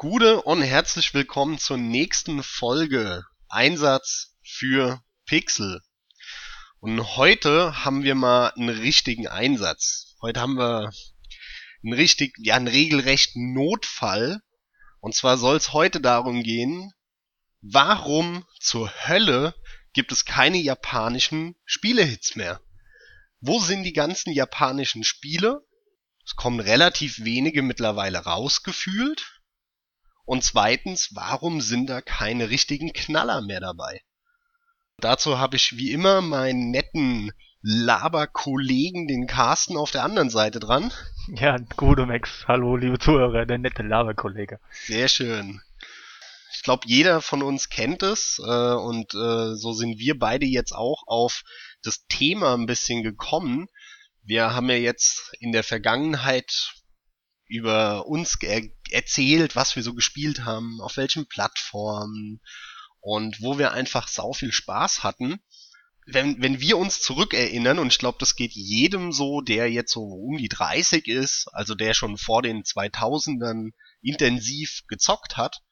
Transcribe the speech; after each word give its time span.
Gude 0.00 0.42
und 0.42 0.62
herzlich 0.62 1.12
willkommen 1.12 1.58
zur 1.58 1.76
nächsten 1.76 2.44
Folge 2.44 3.24
Einsatz 3.48 4.36
für 4.44 5.02
Pixel. 5.26 5.82
Und 6.78 7.16
heute 7.16 7.84
haben 7.84 8.04
wir 8.04 8.14
mal 8.14 8.50
einen 8.50 8.68
richtigen 8.68 9.26
Einsatz. 9.26 10.14
Heute 10.22 10.40
haben 10.40 10.56
wir 10.56 10.92
einen 11.82 11.94
richtig, 11.94 12.36
ja, 12.38 12.54
einen 12.54 12.68
regelrechten 12.68 13.52
Notfall. 13.54 14.40
Und 15.00 15.16
zwar 15.16 15.36
soll 15.36 15.56
es 15.56 15.72
heute 15.72 16.00
darum 16.00 16.44
gehen, 16.44 16.92
warum 17.60 18.46
zur 18.60 18.92
Hölle 19.08 19.52
gibt 19.94 20.12
es 20.12 20.24
keine 20.24 20.58
japanischen 20.58 21.56
Spielehits 21.64 22.36
mehr? 22.36 22.60
Wo 23.40 23.58
sind 23.58 23.82
die 23.82 23.94
ganzen 23.94 24.32
japanischen 24.32 25.02
Spiele? 25.02 25.66
Es 26.24 26.36
kommen 26.36 26.60
relativ 26.60 27.24
wenige 27.24 27.62
mittlerweile 27.62 28.18
rausgefühlt. 28.18 29.37
Und 30.28 30.44
zweitens, 30.44 31.14
warum 31.14 31.62
sind 31.62 31.88
da 31.88 32.02
keine 32.02 32.50
richtigen 32.50 32.92
Knaller 32.92 33.40
mehr 33.40 33.60
dabei? 33.60 34.02
Dazu 34.98 35.38
habe 35.38 35.56
ich 35.56 35.78
wie 35.78 35.90
immer 35.90 36.20
meinen 36.20 36.70
netten 36.70 37.32
Laberkollegen, 37.62 39.08
den 39.08 39.26
Carsten, 39.26 39.78
auf 39.78 39.90
der 39.90 40.04
anderen 40.04 40.28
Seite 40.28 40.60
dran. 40.60 40.92
Ja, 41.34 41.56
gute 41.76 42.04
Max. 42.04 42.44
Hallo, 42.46 42.76
liebe 42.76 42.98
Zuhörer, 42.98 43.46
der 43.46 43.56
nette 43.56 43.82
Laberkollege. 43.82 44.60
Sehr 44.70 45.08
schön. 45.08 45.62
Ich 46.54 46.62
glaube, 46.62 46.82
jeder 46.86 47.22
von 47.22 47.42
uns 47.42 47.70
kennt 47.70 48.02
es 48.02 48.38
äh, 48.38 48.74
und 48.74 49.14
äh, 49.14 49.54
so 49.54 49.72
sind 49.72 49.98
wir 49.98 50.18
beide 50.18 50.46
jetzt 50.46 50.72
auch 50.72 51.04
auf 51.06 51.42
das 51.82 52.06
Thema 52.06 52.54
ein 52.54 52.66
bisschen 52.66 53.02
gekommen. 53.02 53.68
Wir 54.22 54.54
haben 54.54 54.68
ja 54.68 54.76
jetzt 54.76 55.34
in 55.40 55.52
der 55.52 55.64
Vergangenheit 55.64 56.74
über 57.46 58.06
uns 58.06 58.38
erzählt, 58.92 59.56
was 59.56 59.76
wir 59.76 59.82
so 59.82 59.94
gespielt 59.94 60.44
haben, 60.44 60.80
auf 60.80 60.96
welchen 60.96 61.26
Plattformen 61.26 62.40
und 63.00 63.40
wo 63.40 63.58
wir 63.58 63.72
einfach 63.72 64.08
sau 64.08 64.32
viel 64.32 64.52
Spaß 64.52 65.02
hatten. 65.02 65.40
Wenn, 66.06 66.40
wenn 66.40 66.60
wir 66.60 66.78
uns 66.78 67.00
zurückerinnern, 67.00 67.78
und 67.78 67.92
ich 67.92 67.98
glaube, 67.98 68.16
das 68.18 68.34
geht 68.34 68.52
jedem 68.52 69.12
so, 69.12 69.42
der 69.42 69.70
jetzt 69.70 69.92
so 69.92 70.02
um 70.02 70.38
die 70.38 70.48
30 70.48 71.06
ist, 71.06 71.48
also 71.52 71.74
der 71.74 71.92
schon 71.92 72.16
vor 72.16 72.42
den 72.42 72.62
2000ern 72.62 73.72
intensiv 74.00 74.82
gezockt 74.88 75.36
hat, 75.36 75.62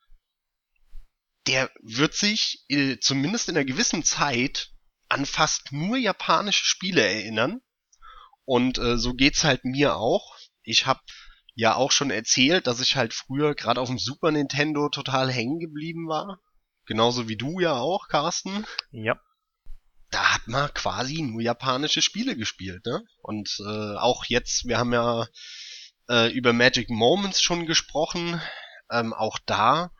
der 1.46 1.70
wird 1.82 2.14
sich 2.14 2.64
äh, 2.68 2.98
zumindest 2.98 3.48
in 3.48 3.56
einer 3.56 3.64
gewissen 3.64 4.02
Zeit 4.02 4.72
an 5.08 5.24
fast 5.24 5.72
nur 5.72 5.96
japanische 5.96 6.64
Spiele 6.64 7.02
erinnern. 7.02 7.60
Und 8.44 8.78
äh, 8.78 8.98
so 8.98 9.14
geht's 9.14 9.44
halt 9.44 9.64
mir 9.64 9.96
auch. 9.96 10.36
Ich 10.62 10.86
habe 10.86 11.00
ja 11.56 11.74
auch 11.74 11.90
schon 11.90 12.10
erzählt, 12.10 12.66
dass 12.66 12.80
ich 12.80 12.96
halt 12.96 13.14
früher 13.14 13.54
gerade 13.54 13.80
auf 13.80 13.88
dem 13.88 13.98
Super 13.98 14.30
Nintendo 14.30 14.90
total 14.90 15.32
hängen 15.32 15.58
geblieben 15.58 16.06
war. 16.06 16.38
Genauso 16.84 17.28
wie 17.28 17.36
du 17.36 17.58
ja 17.58 17.72
auch, 17.72 18.08
Carsten. 18.08 18.64
Ja. 18.90 19.18
Da 20.10 20.34
hat 20.34 20.46
man 20.46 20.72
quasi 20.74 21.22
nur 21.22 21.40
japanische 21.40 22.02
Spiele 22.02 22.36
gespielt, 22.36 22.84
ne? 22.84 23.02
Und 23.22 23.56
äh, 23.66 23.96
auch 23.96 24.26
jetzt, 24.26 24.66
wir 24.66 24.78
haben 24.78 24.92
ja 24.92 25.26
äh, 26.08 26.30
über 26.30 26.52
Magic 26.52 26.90
Moments 26.90 27.42
schon 27.42 27.66
gesprochen. 27.66 28.40
Ähm, 28.90 29.14
auch 29.14 29.38
da, 29.46 29.90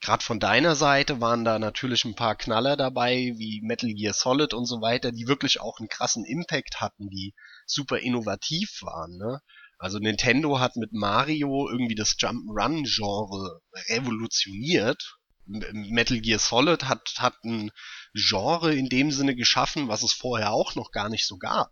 gerade 0.00 0.24
von 0.24 0.40
deiner 0.40 0.74
Seite, 0.74 1.20
waren 1.20 1.44
da 1.44 1.58
natürlich 1.58 2.04
ein 2.04 2.16
paar 2.16 2.34
Knaller 2.34 2.76
dabei, 2.76 3.34
wie 3.36 3.60
Metal 3.62 3.92
Gear 3.92 4.14
Solid 4.14 4.54
und 4.54 4.64
so 4.64 4.80
weiter, 4.80 5.12
die 5.12 5.28
wirklich 5.28 5.60
auch 5.60 5.78
einen 5.78 5.88
krassen 5.88 6.24
Impact 6.24 6.80
hatten, 6.80 7.10
die 7.10 7.34
super 7.66 7.98
innovativ 7.98 8.80
waren, 8.82 9.18
ne? 9.18 9.40
Also 9.84 9.98
Nintendo 9.98 10.60
hat 10.60 10.76
mit 10.76 10.94
Mario 10.94 11.68
irgendwie 11.68 11.94
das 11.94 12.16
Jump-Run-Genre 12.18 13.60
revolutioniert. 13.90 15.18
Metal 15.44 16.22
Gear 16.22 16.38
Solid 16.38 16.84
hat, 16.84 17.16
hat 17.18 17.34
ein 17.44 17.70
Genre 18.14 18.74
in 18.74 18.88
dem 18.88 19.10
Sinne 19.10 19.36
geschaffen, 19.36 19.88
was 19.88 20.02
es 20.02 20.14
vorher 20.14 20.54
auch 20.54 20.74
noch 20.74 20.90
gar 20.90 21.10
nicht 21.10 21.26
so 21.26 21.36
gab. 21.36 21.70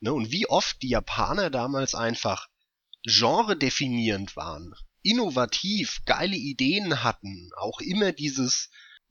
Ne? 0.00 0.12
Und 0.12 0.30
wie 0.32 0.50
oft 0.50 0.82
die 0.82 0.90
Japaner 0.90 1.48
damals 1.48 1.94
einfach 1.94 2.48
genre-definierend 3.06 4.36
waren, 4.36 4.74
innovativ, 5.00 6.02
geile 6.04 6.36
Ideen 6.36 7.02
hatten, 7.02 7.48
auch 7.56 7.80
immer 7.80 8.12
dieses 8.12 8.68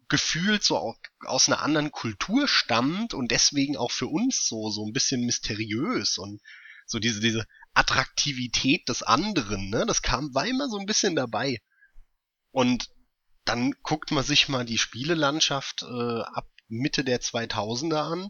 Gefühl 0.07 0.61
so 0.61 0.95
aus 1.25 1.47
einer 1.47 1.63
anderen 1.63 1.91
Kultur 1.91 2.47
stammt 2.47 3.15
und 3.15 3.31
deswegen 3.31 3.75
auch 3.75 3.89
für 3.89 4.05
uns 4.05 4.45
so, 4.47 4.69
so 4.69 4.85
ein 4.85 4.93
bisschen 4.93 5.25
mysteriös 5.25 6.19
und 6.19 6.41
so 6.85 6.99
diese, 6.99 7.21
diese 7.21 7.47
Attraktivität 7.73 8.87
des 8.89 9.03
anderen, 9.03 9.69
ne? 9.69 9.85
Das 9.85 10.01
kam, 10.01 10.33
war 10.33 10.45
immer 10.45 10.67
so 10.69 10.77
ein 10.77 10.85
bisschen 10.85 11.15
dabei. 11.15 11.59
Und 12.51 12.89
dann 13.45 13.71
guckt 13.83 14.11
man 14.11 14.23
sich 14.23 14.49
mal 14.49 14.65
die 14.65 14.77
Spielelandschaft 14.77 15.83
äh, 15.83 16.21
ab 16.21 16.47
Mitte 16.67 17.03
der 17.03 17.21
2000er 17.21 18.11
an. 18.11 18.29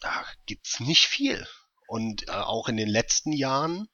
Da 0.00 0.24
gibt's 0.46 0.80
nicht 0.80 1.06
viel. 1.06 1.46
Und 1.86 2.28
äh, 2.28 2.32
auch 2.32 2.68
in 2.68 2.76
den 2.76 2.88
letzten 2.88 3.32
Jahren 3.32 3.88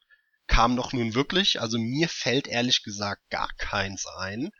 kam 0.46 0.76
doch 0.76 0.92
nun 0.92 1.14
wirklich, 1.14 1.60
also 1.60 1.78
mir 1.78 2.08
fällt 2.08 2.46
ehrlich 2.46 2.82
gesagt 2.82 3.28
gar 3.30 3.48
keins 3.58 4.06
ein, 4.06 4.50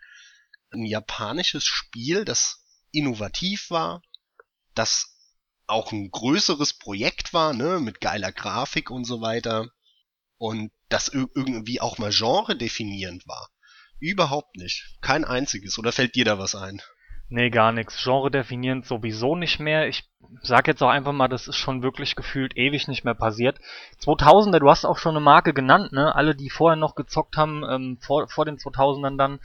ein 0.71 0.85
japanisches 0.85 1.65
Spiel, 1.65 2.25
das 2.25 2.65
innovativ 2.93 3.71
war, 3.71 4.03
das 4.75 5.17
auch 5.67 5.93
ein 5.93 6.11
größeres 6.11 6.75
Projekt 6.79 7.33
war, 7.33 7.53
ne, 7.53 7.81
mit 7.81 8.01
geiler 8.01 8.33
Grafik 8.33 8.91
und 8.91 9.05
so 9.05 9.21
weiter, 9.21 9.69
und 10.39 10.71
das 10.89 11.09
irgendwie 11.09 11.81
auch 11.81 11.99
mal 11.99 12.11
Genre 12.13 12.57
definierend 12.57 13.27
war. 13.27 13.49
Überhaupt 13.99 14.57
nicht. 14.57 14.97
Kein 15.01 15.25
einziges. 15.25 15.79
Oder 15.79 15.93
fällt 15.93 16.15
dir 16.15 16.25
da 16.25 16.39
was 16.39 16.55
ein? 16.55 16.83
Nee, 17.29 17.51
gar 17.51 17.73
nichts. 17.73 18.03
Genre 18.03 18.31
definierend 18.31 18.87
sowieso 18.87 19.35
nicht 19.35 19.59
mehr. 19.59 19.89
Ich 19.89 20.09
sag 20.43 20.69
jetzt 20.69 20.83
auch 20.83 20.91
einfach 20.91 21.13
mal, 21.13 21.27
das 21.27 21.49
ist 21.49 21.57
schon 21.57 21.83
wirklich 21.83 22.15
gefühlt 22.15 22.57
ewig 22.57 22.87
nicht 22.87 23.05
mehr 23.05 23.15
passiert. 23.15 23.59
2000er, 24.01 24.61
du 24.61 24.71
hast 24.71 24.85
auch 24.85 24.99
schon 24.99 25.17
eine 25.17 25.25
Marke 25.25 25.53
genannt, 25.53 25.93
ne? 25.93 26.15
Alle, 26.15 26.37
die 26.37 26.51
vorher 26.51 26.77
noch 26.77 26.95
gezockt 26.95 27.37
haben, 27.37 27.65
ähm, 27.69 27.99
vor, 28.01 28.29
vor 28.29 28.45
den 28.45 28.59
2000ern 28.59 29.17
dann. 29.17 29.41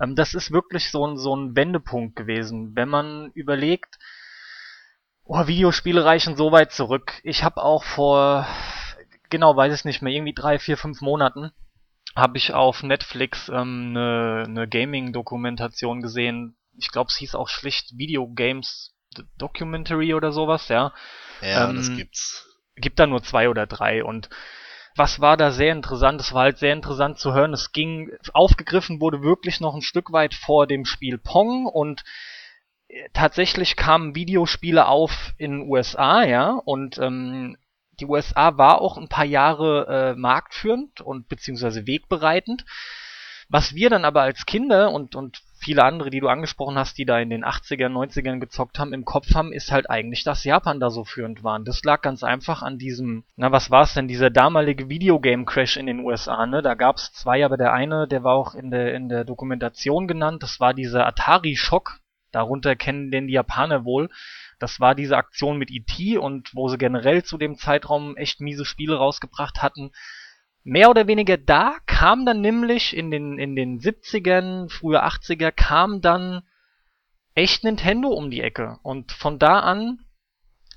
Ähm, 0.00 0.16
das 0.16 0.34
ist 0.34 0.50
wirklich 0.50 0.90
so 0.90 1.06
ein, 1.06 1.16
so 1.16 1.36
ein 1.36 1.54
Wendepunkt 1.54 2.16
gewesen. 2.16 2.74
Wenn 2.74 2.88
man 2.88 3.30
überlegt, 3.34 3.98
oh, 5.24 5.46
Videospiele 5.46 6.04
reichen 6.04 6.34
so 6.34 6.50
weit 6.50 6.72
zurück. 6.72 7.20
Ich 7.22 7.44
habe 7.44 7.62
auch 7.62 7.84
vor 7.84 8.46
genau 9.30 9.56
weiß 9.56 9.74
ich 9.74 9.84
nicht 9.84 10.02
mehr, 10.02 10.12
irgendwie 10.12 10.34
drei, 10.34 10.58
vier, 10.58 10.76
fünf 10.76 11.00
Monaten 11.00 11.52
habe 12.16 12.38
ich 12.38 12.52
auf 12.52 12.82
Netflix 12.82 13.48
ähm, 13.48 13.94
eine, 13.96 14.44
eine 14.46 14.68
Gaming-Dokumentation 14.68 16.00
gesehen. 16.00 16.56
Ich 16.76 16.90
glaube, 16.90 17.08
es 17.08 17.16
hieß 17.16 17.34
auch 17.34 17.48
schlicht 17.48 17.96
Video 17.96 18.28
Games 18.28 18.94
Documentary 19.38 20.14
oder 20.14 20.32
sowas, 20.32 20.68
ja. 20.68 20.92
Ja, 21.40 21.68
ähm, 21.68 21.76
das 21.76 21.94
gibt's. 21.96 22.46
Gibt 22.76 22.98
da 22.98 23.06
nur 23.06 23.22
zwei 23.22 23.48
oder 23.48 23.66
drei 23.66 24.04
und 24.04 24.30
was 24.96 25.20
war 25.20 25.36
da 25.36 25.50
sehr 25.50 25.72
interessant? 25.72 26.20
Es 26.20 26.32
war 26.32 26.42
halt 26.42 26.58
sehr 26.58 26.72
interessant 26.72 27.18
zu 27.18 27.32
hören. 27.32 27.52
Es 27.52 27.72
ging, 27.72 28.10
aufgegriffen 28.32 29.00
wurde 29.00 29.22
wirklich 29.22 29.60
noch 29.60 29.74
ein 29.74 29.82
Stück 29.82 30.12
weit 30.12 30.34
vor 30.34 30.66
dem 30.66 30.84
Spiel 30.84 31.18
Pong 31.18 31.66
und 31.66 32.04
äh, 32.88 33.08
tatsächlich 33.12 33.76
kamen 33.76 34.14
Videospiele 34.14 34.86
auf 34.86 35.32
in 35.36 35.68
USA, 35.68 36.24
ja, 36.24 36.50
und 36.52 36.98
ähm, 36.98 37.56
die 38.00 38.06
USA 38.06 38.56
war 38.56 38.80
auch 38.80 38.96
ein 38.96 39.08
paar 39.08 39.24
Jahre 39.24 40.14
äh, 40.14 40.18
marktführend 40.18 41.00
und 41.00 41.28
beziehungsweise 41.28 41.86
wegbereitend. 41.86 42.64
Was 43.48 43.74
wir 43.74 43.90
dann 43.90 44.04
aber 44.04 44.22
als 44.22 44.46
Kinder 44.46 44.92
und, 44.92 45.16
und 45.16 45.42
viele 45.58 45.84
andere, 45.84 46.10
die 46.10 46.20
du 46.20 46.28
angesprochen 46.28 46.78
hast, 46.78 46.96
die 46.98 47.04
da 47.04 47.18
in 47.18 47.30
den 47.30 47.44
80ern, 47.44 47.92
90ern 47.92 48.38
gezockt 48.38 48.78
haben, 48.78 48.92
im 48.92 49.04
Kopf 49.04 49.34
haben, 49.34 49.52
ist 49.52 49.70
halt 49.70 49.90
eigentlich, 49.90 50.24
dass 50.24 50.44
Japan 50.44 50.80
da 50.80 50.88
so 50.88 51.04
führend 51.04 51.44
waren. 51.44 51.64
Das 51.64 51.82
lag 51.84 52.00
ganz 52.00 52.24
einfach 52.24 52.62
an 52.62 52.78
diesem, 52.78 53.24
na 53.36 53.52
was 53.52 53.70
war 53.70 53.82
es 53.82 53.94
denn, 53.94 54.08
dieser 54.08 54.30
damalige 54.30 54.88
Videogame-Crash 54.88 55.76
in 55.76 55.86
den 55.86 56.00
USA, 56.00 56.46
ne? 56.46 56.62
Da 56.62 56.74
gab 56.74 56.96
es 56.96 57.12
zwei, 57.12 57.44
aber 57.44 57.56
der 57.56 57.72
eine, 57.72 58.08
der 58.08 58.24
war 58.24 58.34
auch 58.34 58.54
in 58.54 58.70
der, 58.70 58.94
in 58.94 59.08
der 59.08 59.24
Dokumentation 59.24 60.08
genannt, 60.08 60.42
das 60.42 60.60
war 60.60 60.72
dieser 60.72 61.06
Atari-Schock. 61.06 61.98
Darunter 62.32 62.76
kennen 62.76 63.10
den 63.10 63.26
die 63.26 63.34
Japaner 63.34 63.84
wohl. 63.84 64.08
Das 64.60 64.78
war 64.78 64.94
diese 64.94 65.16
Aktion 65.16 65.56
mit 65.58 65.70
E.T. 65.70 66.18
und 66.18 66.54
wo 66.54 66.68
sie 66.68 66.78
generell 66.78 67.24
zu 67.24 67.38
dem 67.38 67.56
Zeitraum 67.56 68.16
echt 68.16 68.40
miese 68.40 68.64
Spiele 68.64 68.96
rausgebracht 68.96 69.62
hatten. 69.62 69.90
Mehr 70.62 70.90
oder 70.90 71.06
weniger 71.06 71.38
da 71.38 71.78
kam 71.86 72.26
dann 72.26 72.42
nämlich 72.42 72.94
in 72.94 73.10
den, 73.10 73.38
in 73.38 73.56
den 73.56 73.80
70ern, 73.80 74.70
frühe 74.70 75.02
80er, 75.02 75.50
kam 75.50 76.02
dann 76.02 76.42
echt 77.34 77.64
Nintendo 77.64 78.10
um 78.10 78.30
die 78.30 78.42
Ecke. 78.42 78.78
Und 78.82 79.12
von 79.12 79.38
da 79.38 79.60
an 79.60 80.04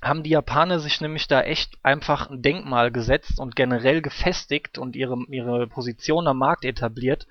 haben 0.00 0.22
die 0.22 0.30
Japaner 0.30 0.78
sich 0.78 1.02
nämlich 1.02 1.28
da 1.28 1.42
echt 1.42 1.76
einfach 1.82 2.30
ein 2.30 2.40
Denkmal 2.40 2.90
gesetzt 2.90 3.38
und 3.38 3.54
generell 3.54 4.00
gefestigt 4.00 4.78
und 4.78 4.96
ihre, 4.96 5.18
ihre 5.28 5.66
Position 5.66 6.26
am 6.26 6.38
Markt 6.38 6.64
etabliert 6.64 7.26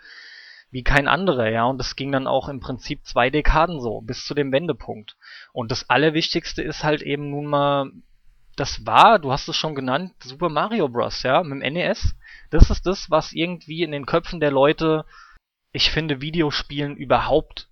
wie 0.74 0.84
kein 0.84 1.08
anderer, 1.08 1.50
ja. 1.50 1.64
Und 1.66 1.78
das 1.78 1.96
ging 1.96 2.12
dann 2.12 2.28
auch 2.28 2.50
im 2.50 2.60
Prinzip 2.60 3.06
zwei 3.06 3.30
Dekaden 3.30 3.80
so, 3.80 4.02
bis 4.02 4.25
zu 4.25 4.34
dem 4.34 4.52
Wendepunkt. 4.52 5.16
Und 5.54 5.72
das 5.72 5.90
Allerwichtigste 5.90 6.62
ist 6.62 6.84
halt 6.84 7.02
eben 7.02 7.30
nun 7.30 7.46
mal, 7.46 7.92
das 8.58 8.86
war, 8.86 9.20
du 9.20 9.31
hast 9.31 9.48
es 9.48 9.56
schon 9.56 9.75
genannt, 9.75 10.14
Super 10.22 10.50
Mario 10.50 10.90
Bros., 10.90 11.24
ja, 11.24 11.44
mit 11.44 11.64
dem 11.64 11.74
NES. 11.74 12.16
Das 12.50 12.70
ist 12.70 12.86
das, 12.86 13.10
was 13.10 13.31
irgendwie 13.31 13.84
in 13.84 13.92
den 13.92 14.06
Köpfen 14.06 14.40
der 14.40 14.52
Leute 14.52 15.06
ich 15.74 15.90
finde, 15.92 16.22
Videospielen 16.22 16.96
überhaupt 16.96 17.68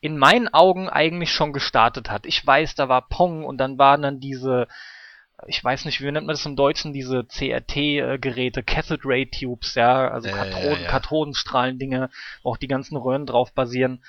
in 0.00 0.18
meinen 0.18 0.48
Augen 0.48 0.88
eigentlich 0.88 1.30
schon 1.30 1.52
gestartet 1.52 2.10
hat. 2.10 2.26
Ich 2.26 2.44
weiß, 2.44 2.74
da 2.74 2.88
war 2.88 3.08
Pong 3.08 3.44
und 3.44 3.58
dann 3.58 3.78
waren 3.78 4.02
dann 4.02 4.18
diese, 4.18 4.66
ich 5.46 5.62
weiß 5.62 5.84
nicht, 5.84 6.00
wie 6.00 6.10
nennt 6.10 6.26
man 6.26 6.34
das 6.34 6.46
im 6.46 6.56
Deutschen, 6.56 6.92
diese 6.92 7.24
CRT-Geräte, 7.24 8.62
Cathode 8.62 9.02
Ray 9.04 9.26
Tubes, 9.26 9.74
ja, 9.74 10.08
also 10.08 10.28
Ja, 10.28 10.36
Kathoden, 10.36 10.72
ja, 10.72 10.78
ja. 10.80 10.88
Kathodenstrahlen-Dinge, 10.88 12.10
wo 12.42 12.50
auch 12.50 12.56
die 12.56 12.68
ganzen 12.68 12.96
Röhren 12.96 13.26
drauf 13.26 13.52
basieren. 13.52 14.02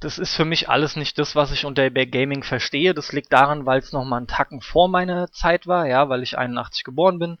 Das 0.00 0.18
ist 0.18 0.34
für 0.34 0.44
mich 0.44 0.68
alles 0.68 0.94
nicht 0.94 1.18
das, 1.18 1.34
was 1.34 1.50
ich 1.50 1.64
unter 1.64 1.90
Gaming 1.90 2.44
verstehe. 2.44 2.94
Das 2.94 3.12
liegt 3.12 3.32
daran, 3.32 3.66
weil 3.66 3.80
es 3.80 3.92
nochmal 3.92 4.18
einen 4.18 4.28
Tacken 4.28 4.60
vor 4.60 4.88
meiner 4.88 5.30
Zeit 5.32 5.66
war, 5.66 5.86
ja, 5.86 6.08
weil 6.08 6.22
ich 6.22 6.38
81 6.38 6.84
geboren 6.84 7.18
bin. 7.18 7.38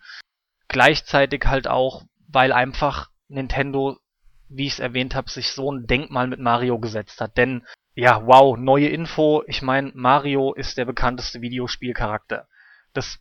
Gleichzeitig 0.66 1.44
halt 1.46 1.68
auch, 1.68 2.02
weil 2.26 2.52
einfach 2.52 3.10
Nintendo, 3.28 3.96
wie 4.48 4.66
ich 4.66 4.72
es 4.74 4.80
erwähnt 4.80 5.14
habe, 5.14 5.30
sich 5.30 5.52
so 5.52 5.70
ein 5.70 5.86
Denkmal 5.86 6.26
mit 6.26 6.40
Mario 6.40 6.78
gesetzt 6.80 7.20
hat. 7.20 7.36
Denn, 7.36 7.64
ja, 7.94 8.26
wow, 8.26 8.56
neue 8.58 8.88
Info. 8.88 9.44
Ich 9.46 9.62
meine, 9.62 9.92
Mario 9.94 10.52
ist 10.52 10.78
der 10.78 10.84
bekannteste 10.84 11.40
Videospielcharakter. 11.40 12.48
Das 12.92 13.18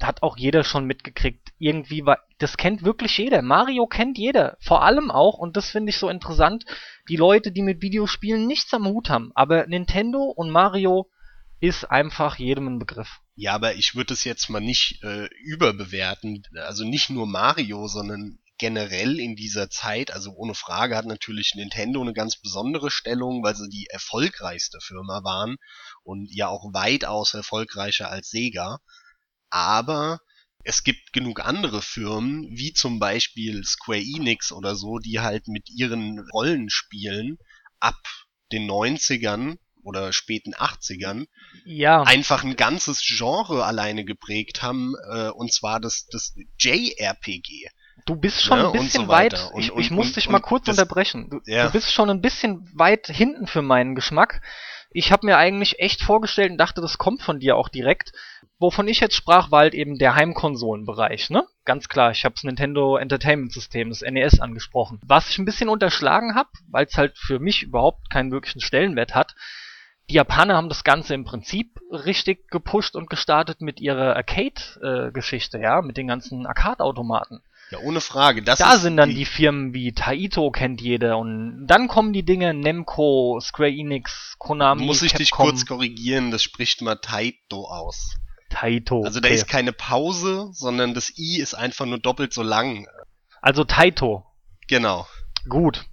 hat 0.00 0.22
auch 0.22 0.36
jeder 0.36 0.64
schon 0.64 0.86
mitgekriegt. 0.86 1.52
Irgendwie 1.58 2.04
war, 2.06 2.18
das 2.38 2.56
kennt 2.56 2.82
wirklich 2.82 3.16
jeder. 3.18 3.42
Mario 3.42 3.86
kennt 3.86 4.18
jeder. 4.18 4.56
Vor 4.60 4.82
allem 4.82 5.10
auch, 5.10 5.38
und 5.38 5.56
das 5.56 5.70
finde 5.70 5.90
ich 5.90 5.98
so 5.98 6.08
interessant, 6.08 6.64
die 7.08 7.16
Leute, 7.16 7.52
die 7.52 7.62
mit 7.62 7.82
Videospielen 7.82 8.46
nichts 8.46 8.72
am 8.72 8.86
Hut 8.86 9.10
haben. 9.10 9.30
Aber 9.34 9.66
Nintendo 9.66 10.22
und 10.22 10.50
Mario 10.50 11.10
ist 11.60 11.84
einfach 11.84 12.36
jedem 12.36 12.68
ein 12.68 12.78
Begriff. 12.78 13.20
Ja, 13.34 13.54
aber 13.54 13.74
ich 13.74 13.94
würde 13.94 14.14
es 14.14 14.24
jetzt 14.24 14.48
mal 14.48 14.60
nicht 14.60 15.02
äh, 15.02 15.28
überbewerten. 15.44 16.42
Also 16.56 16.84
nicht 16.84 17.10
nur 17.10 17.26
Mario, 17.26 17.86
sondern 17.86 18.38
generell 18.60 19.18
in 19.18 19.36
dieser 19.36 19.70
Zeit, 19.70 20.12
also 20.12 20.32
ohne 20.32 20.54
Frage 20.54 20.94
hat 20.94 21.06
natürlich 21.06 21.54
Nintendo 21.54 22.02
eine 22.02 22.12
ganz 22.12 22.36
besondere 22.36 22.90
Stellung, 22.90 23.42
weil 23.42 23.56
sie 23.56 23.70
die 23.70 23.86
erfolgreichste 23.88 24.78
Firma 24.82 25.24
waren 25.24 25.56
und 26.02 26.28
ja 26.30 26.48
auch 26.48 26.72
weitaus 26.74 27.32
erfolgreicher 27.32 28.10
als 28.10 28.28
Sega. 28.28 28.78
Aber 29.50 30.20
es 30.64 30.84
gibt 30.84 31.12
genug 31.12 31.44
andere 31.44 31.82
Firmen, 31.82 32.46
wie 32.50 32.72
zum 32.72 32.98
Beispiel 32.98 33.64
Square 33.64 34.00
Enix 34.00 34.52
oder 34.52 34.74
so, 34.76 34.98
die 34.98 35.20
halt 35.20 35.48
mit 35.48 35.68
ihren 35.70 36.20
Rollenspielen 36.32 37.38
ab 37.80 37.96
den 38.52 38.70
90ern 38.70 39.56
oder 39.82 40.12
späten 40.12 40.54
80ern 40.54 41.24
Ja, 41.64 42.02
einfach 42.02 42.44
ein 42.44 42.56
ganzes 42.56 43.00
Genre 43.02 43.64
alleine 43.64 44.04
geprägt 44.04 44.60
haben, 44.62 44.94
äh, 45.10 45.30
und 45.30 45.50
zwar 45.52 45.80
das, 45.80 46.06
das 46.10 46.34
JRPG. 46.58 47.68
du 48.06 48.16
bist 48.16 48.42
schon 48.42 48.58
Ja, 48.58 48.64
ein 48.70 48.78
und 48.78 48.84
bisschen 48.84 49.02
so 49.04 49.08
weit. 49.08 49.50
Und- 49.52 49.60
ich, 49.62 49.70
und- 49.72 49.80
ich 49.80 49.90
muss 49.90 50.08
und- 50.08 50.16
dich 50.16 50.28
mal 50.28 50.36
und 50.38 50.42
kurz 50.42 50.64
das- 50.66 50.76
unterbrechen. 50.78 51.28
Du, 51.30 51.40
Ja. 51.46 51.66
du 51.66 51.72
bist 51.72 51.92
schon 51.92 52.10
ein 52.10 52.20
bisschen 52.20 52.68
weit 52.74 53.06
hinten 53.06 53.46
für 53.46 53.62
meinen 53.62 53.94
Geschmack. 53.94 54.42
Ich 54.92 55.12
habe 55.12 55.26
mir 55.26 55.38
eigentlich 55.38 55.78
echt 55.78 56.02
vorgestellt 56.02 56.50
und 56.50 56.58
dachte, 56.58 56.80
das 56.80 56.98
kommt 56.98 57.22
von 57.22 57.38
dir 57.38 57.56
auch 57.56 57.68
direkt. 57.68 58.12
Wovon 58.58 58.88
ich 58.88 59.00
jetzt 59.00 59.14
sprach, 59.14 59.50
war 59.50 59.60
halt 59.60 59.74
eben 59.74 59.98
der 59.98 60.16
Heimkonsolenbereich, 60.16 61.30
ne? 61.30 61.46
Ganz 61.64 61.88
klar, 61.88 62.10
ich 62.10 62.24
habe 62.24 62.34
das 62.34 62.42
Nintendo 62.42 62.96
Entertainment 62.96 63.52
System, 63.52 63.88
das 63.88 64.02
NES, 64.02 64.40
angesprochen. 64.40 65.00
Was 65.06 65.30
ich 65.30 65.38
ein 65.38 65.44
bisschen 65.44 65.68
unterschlagen 65.68 66.34
habe, 66.34 66.50
weil 66.68 66.86
es 66.86 66.96
halt 66.96 67.16
für 67.16 67.38
mich 67.38 67.62
überhaupt 67.62 68.10
keinen 68.10 68.32
wirklichen 68.32 68.60
Stellenwert 68.60 69.14
hat, 69.14 69.36
die 70.10 70.14
Japaner 70.14 70.56
haben 70.56 70.68
das 70.68 70.82
Ganze 70.82 71.14
im 71.14 71.24
Prinzip 71.24 71.78
richtig 71.92 72.48
gepusht 72.50 72.96
und 72.96 73.08
gestartet 73.08 73.60
mit 73.60 73.80
ihrer 73.80 74.16
Arcade-Geschichte, 74.16 75.58
ja, 75.60 75.82
mit 75.82 75.96
den 75.96 76.08
ganzen 76.08 76.46
Arcade-Automaten. 76.46 77.42
Ja, 77.70 77.78
ohne 77.78 78.00
Frage. 78.00 78.42
Das 78.42 78.58
Da 78.58 78.76
sind 78.78 78.96
dann 78.96 79.10
die 79.10 79.24
Firmen 79.24 79.72
wie 79.72 79.92
Taito 79.92 80.50
kennt 80.50 80.80
jeder 80.80 81.18
und 81.18 81.66
dann 81.66 81.86
kommen 81.86 82.12
die 82.12 82.24
Dinge 82.24 82.52
Nemco, 82.52 83.38
Square 83.40 83.70
Enix, 83.70 84.34
Konami, 84.38 84.84
Muss 84.84 85.02
ich 85.02 85.12
dich 85.12 85.30
Capcom, 85.30 85.46
kurz 85.46 85.66
korrigieren, 85.66 86.32
das 86.32 86.42
spricht 86.42 86.82
mal 86.82 86.96
Taito 86.96 87.68
aus. 87.68 88.16
Taito. 88.50 89.04
Also 89.04 89.20
da 89.20 89.28
okay. 89.28 89.36
ist 89.36 89.46
keine 89.46 89.72
Pause, 89.72 90.48
sondern 90.52 90.94
das 90.94 91.16
I 91.16 91.38
ist 91.40 91.54
einfach 91.54 91.86
nur 91.86 91.98
doppelt 91.98 92.32
so 92.32 92.42
lang. 92.42 92.88
also 93.40 93.62
Taito. 93.64 94.26
Genau. 94.66 95.06
Gut. 95.48 95.84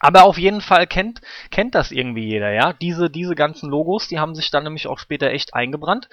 Aber 0.00 0.24
auf 0.24 0.38
jeden 0.38 0.62
Fall 0.62 0.86
kennt, 0.86 1.20
kennt 1.50 1.74
das 1.74 1.92
irgendwie 1.92 2.24
jeder, 2.24 2.52
ja. 2.52 2.72
Diese, 2.72 3.10
diese 3.10 3.34
ganzen 3.34 3.68
Logos, 3.70 4.08
die 4.08 4.18
haben 4.18 4.34
sich 4.34 4.50
dann 4.50 4.64
nämlich 4.64 4.86
auch 4.88 4.98
später 4.98 5.30
echt 5.30 5.54
eingebrannt, 5.54 6.08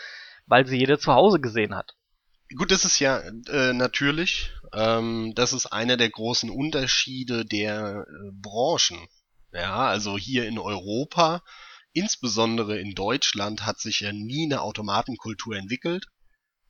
weil 0.46 0.68
sie 0.68 0.78
jeder 0.78 1.00
zu 1.00 1.14
Hause 1.14 1.40
gesehen 1.40 1.76
hat. 1.76 1.96
Gut, 2.56 2.72
das 2.72 2.86
ist 2.86 3.00
ja 3.00 3.20
äh, 3.20 3.74
natürlich. 3.74 4.52
Ähm, 4.74 5.34
das 5.36 5.52
ist 5.54 5.66
einer 5.68 5.98
der 5.98 6.10
großen 6.10 6.50
Unterschiede 6.50 7.46
der 7.46 8.06
äh, 8.08 8.32
Branchen. 8.32 9.08
Ja, 9.52 9.88
also 9.88 10.18
hier 10.18 10.46
in 10.48 10.60
Europa, 10.60 11.44
insbesondere 11.94 12.80
in 12.80 12.94
Deutschland, 12.96 13.66
hat 13.66 13.80
sich 13.80 14.02
ja 14.02 14.14
nie 14.14 14.46
eine 14.46 14.62
Automatenkultur 14.62 15.56
entwickelt. 15.58 16.06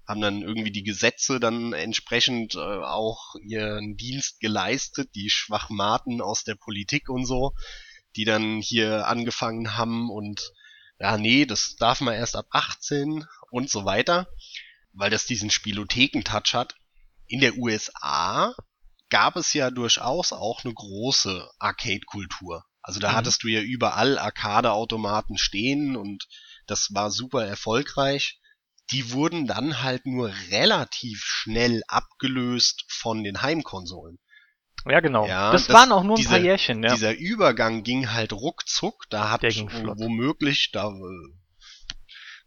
Haben 0.07 0.21
dann 0.21 0.41
irgendwie 0.41 0.71
die 0.71 0.83
Gesetze 0.83 1.39
dann 1.39 1.73
entsprechend 1.73 2.55
äh, 2.55 2.59
auch 2.59 3.35
ihren 3.43 3.97
Dienst 3.97 4.39
geleistet, 4.39 5.09
die 5.15 5.29
Schwachmaten 5.29 6.21
aus 6.21 6.43
der 6.43 6.55
Politik 6.55 7.09
und 7.09 7.25
so, 7.25 7.53
die 8.15 8.25
dann 8.25 8.61
hier 8.61 9.07
angefangen 9.07 9.77
haben 9.77 10.09
und 10.09 10.53
ja, 10.99 11.17
nee, 11.17 11.45
das 11.45 11.75
darf 11.77 12.01
man 12.01 12.15
erst 12.15 12.35
ab 12.35 12.47
18 12.49 13.25
und 13.51 13.69
so 13.69 13.85
weiter 13.85 14.27
weil 14.97 15.09
das 15.09 15.25
diesen 15.25 15.49
Spielotheken-Touch 15.49 16.53
hat. 16.53 16.75
In 17.27 17.39
der 17.39 17.57
USA 17.57 18.53
gab 19.09 19.35
es 19.35 19.53
ja 19.53 19.71
durchaus 19.71 20.31
auch 20.33 20.63
eine 20.65 20.73
große 20.73 21.49
Arcade-Kultur. 21.59 22.63
Also 22.81 22.99
da 22.99 23.11
Mhm. 23.11 23.15
hattest 23.15 23.43
du 23.43 23.47
ja 23.47 23.61
überall 23.61 24.17
Arcade-Automaten 24.17 25.37
stehen 25.37 25.95
und 25.95 26.25
das 26.67 26.89
war 26.93 27.11
super 27.11 27.45
erfolgreich. 27.45 28.39
Die 28.91 29.11
wurden 29.11 29.45
dann 29.47 29.83
halt 29.83 30.05
nur 30.05 30.31
relativ 30.49 31.21
schnell 31.25 31.81
abgelöst 31.87 32.85
von 32.87 33.23
den 33.23 33.41
Heimkonsolen. 33.41 34.17
Ja, 34.89 35.01
genau. 35.01 35.27
Ja, 35.27 35.51
das, 35.51 35.67
das- 35.67 35.73
waren 35.75 35.91
auch 35.91 36.03
nur 36.03 36.13
ein 36.13 36.17
diese- 36.17 36.29
paar 36.29 36.39
Jährchen, 36.39 36.81
ja. 36.83 36.93
Dieser 36.93 37.13
Übergang 37.17 37.83
ging 37.83 38.11
halt 38.11 38.31
ruckzuck. 38.31 39.05
Da 39.09 39.29
hat 39.31 39.41
womöglich, 39.43 40.71
da 40.71 40.87
äh, 40.87 41.33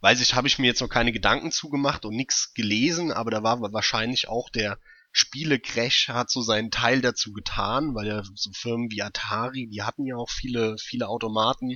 weiß 0.01 0.21
ich, 0.21 0.35
habe 0.35 0.49
ich 0.49 0.59
mir 0.59 0.67
jetzt 0.67 0.81
noch 0.81 0.89
keine 0.89 1.13
Gedanken 1.13 1.53
zugemacht 1.53 2.05
und 2.05 2.17
nichts 2.17 2.53
gelesen, 2.55 3.13
aber 3.13 3.31
da 3.31 3.43
war 3.43 3.61
wahrscheinlich 3.73 4.29
auch 4.29 4.49
der 4.51 4.79
Spielecrash 5.13 6.09
hat 6.09 6.31
so 6.31 6.41
seinen 6.41 6.71
Teil 6.71 7.01
dazu 7.01 7.33
getan, 7.33 7.95
weil 7.95 8.07
ja 8.07 8.23
so 8.35 8.51
Firmen 8.53 8.91
wie 8.91 9.03
Atari, 9.03 9.69
die 9.69 9.83
hatten 9.83 10.07
ja 10.07 10.17
auch 10.17 10.31
viele, 10.31 10.77
viele 10.79 11.09
Automaten. 11.09 11.75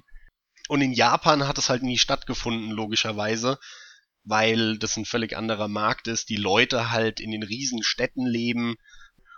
Und 0.68 0.80
in 0.80 0.92
Japan 0.92 1.46
hat 1.46 1.58
es 1.58 1.68
halt 1.68 1.82
nie 1.82 1.98
stattgefunden, 1.98 2.70
logischerweise, 2.70 3.58
weil 4.22 4.78
das 4.78 4.96
ein 4.96 5.04
völlig 5.04 5.36
anderer 5.36 5.68
Markt 5.68 6.06
ist, 6.06 6.28
die 6.28 6.36
Leute 6.36 6.90
halt 6.90 7.20
in 7.20 7.32
den 7.32 7.42
Riesenstädten 7.42 8.24
leben 8.24 8.76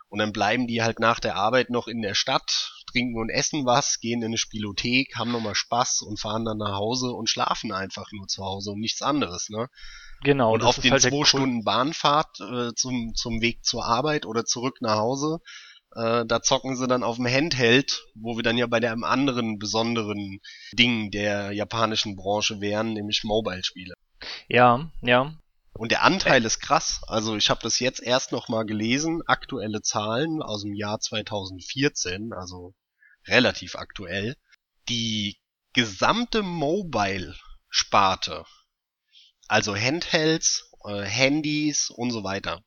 und 0.09 0.19
dann 0.19 0.33
bleiben 0.33 0.67
die 0.67 0.83
halt 0.83 1.01
nach 1.01 1.19
der 1.19 1.37
Arbeit 1.37 1.71
noch 1.71 1.89
in 1.89 2.03
der 2.03 2.15
Stadt, 2.15 2.76
trinken 2.87 3.19
und 3.19 3.31
essen 3.31 3.67
was, 3.67 4.01
gehen 4.01 4.21
in 4.21 4.29
eine 4.29 4.39
Spielothek, 4.39 5.17
haben 5.17 5.33
nochmal 5.33 5.55
Spaß 5.55 6.03
und 6.03 6.19
fahren 6.19 6.45
dann 6.45 6.59
nach 6.59 6.77
Hause 6.77 7.11
und 7.11 7.29
schlafen 7.29 7.73
einfach 7.73 8.11
nur 8.13 8.27
zu 8.27 8.45
Hause 8.45 8.71
und 8.71 8.81
nichts 8.81 9.03
anderes, 9.03 9.49
ne? 9.51 9.69
genau. 10.23 10.55
und 10.55 10.63
auf 10.63 10.79
den 10.79 10.93
halt 10.93 11.03
zwei 11.03 11.25
Stunden 11.25 11.65
Bahnfahrt 11.65 12.41
äh, 12.41 12.75
zum, 12.75 13.15
zum 13.15 13.41
Weg 13.41 13.65
zur 13.65 13.85
Arbeit 13.85 14.27
oder 14.27 14.45
zurück 14.45 14.79
nach 14.81 14.97
Hause, 14.97 15.41
äh, 15.95 16.25
da 16.27 16.43
zocken 16.43 16.77
sie 16.77 16.87
dann 16.87 17.03
auf 17.03 17.17
dem 17.17 17.27
Handheld, 17.27 18.07
wo 18.15 18.37
wir 18.37 18.43
dann 18.43 18.59
ja 18.59 18.67
bei 18.67 18.81
dem 18.81 19.05
anderen 19.05 19.59
besonderen 19.59 20.41
Ding 20.73 21.11
der 21.11 21.53
japanischen 21.53 22.17
Branche 22.17 22.61
wären, 22.61 22.93
nämlich 22.93 23.25
Mobile-Spiele. 23.25 23.95
Ja, 24.49 24.91
ja. 25.03 25.35
Und 25.77 25.93
der 25.93 26.03
Anteil 26.03 26.45
ist 26.45 26.59
krass. 26.61 27.03
Also 27.07 27.37
ich 27.37 27.49
habe 27.51 27.61
das 27.63 27.79
jetzt 27.81 28.03
erst 28.03 28.33
noch 28.33 28.49
mal 28.49 28.65
gelesen, 28.65 29.23
aktuelle 29.27 29.83
Zahlen 29.83 30.43
aus 30.43 30.63
dem 30.63 30.73
Jahr 30.75 31.01
2014, 31.01 32.33
also 32.33 32.75
relativ 33.27 33.77
aktuell. 33.77 34.37
Die 34.89 35.39
gesamte 35.75 36.43
Mobile-Sparte, 36.43 38.45
also 39.49 39.77
Handhelds, 39.77 40.71
äh, 40.85 41.03
Handys 41.03 41.91
und 41.91 42.11
so 42.11 42.25
weiter, 42.25 42.65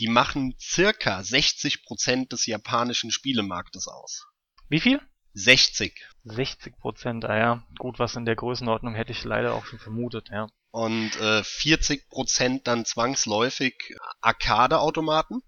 die 0.00 0.08
machen 0.08 0.54
circa 0.58 1.20
60% 1.20 2.28
des 2.28 2.46
japanischen 2.46 3.10
Spielemarktes 3.10 3.88
aus. 3.88 4.26
Wie 4.68 4.80
viel? 4.80 5.02
60. 5.34 6.06
60 6.24 6.78
Prozent, 6.78 7.26
ah 7.26 7.36
ja. 7.36 7.66
Gut, 7.78 7.98
was 7.98 8.16
in 8.16 8.24
der 8.24 8.36
Größenordnung 8.36 8.94
hätte 8.94 9.12
ich 9.12 9.22
leider 9.24 9.52
auch 9.54 9.66
schon 9.66 9.78
vermutet, 9.78 10.30
ja. 10.30 10.48
Und 10.76 11.16
äh, 11.16 11.40
40% 11.40 12.60
dann 12.64 12.84
zwangsläufig 12.84 13.74
Arcade-Automaten. 14.20 15.40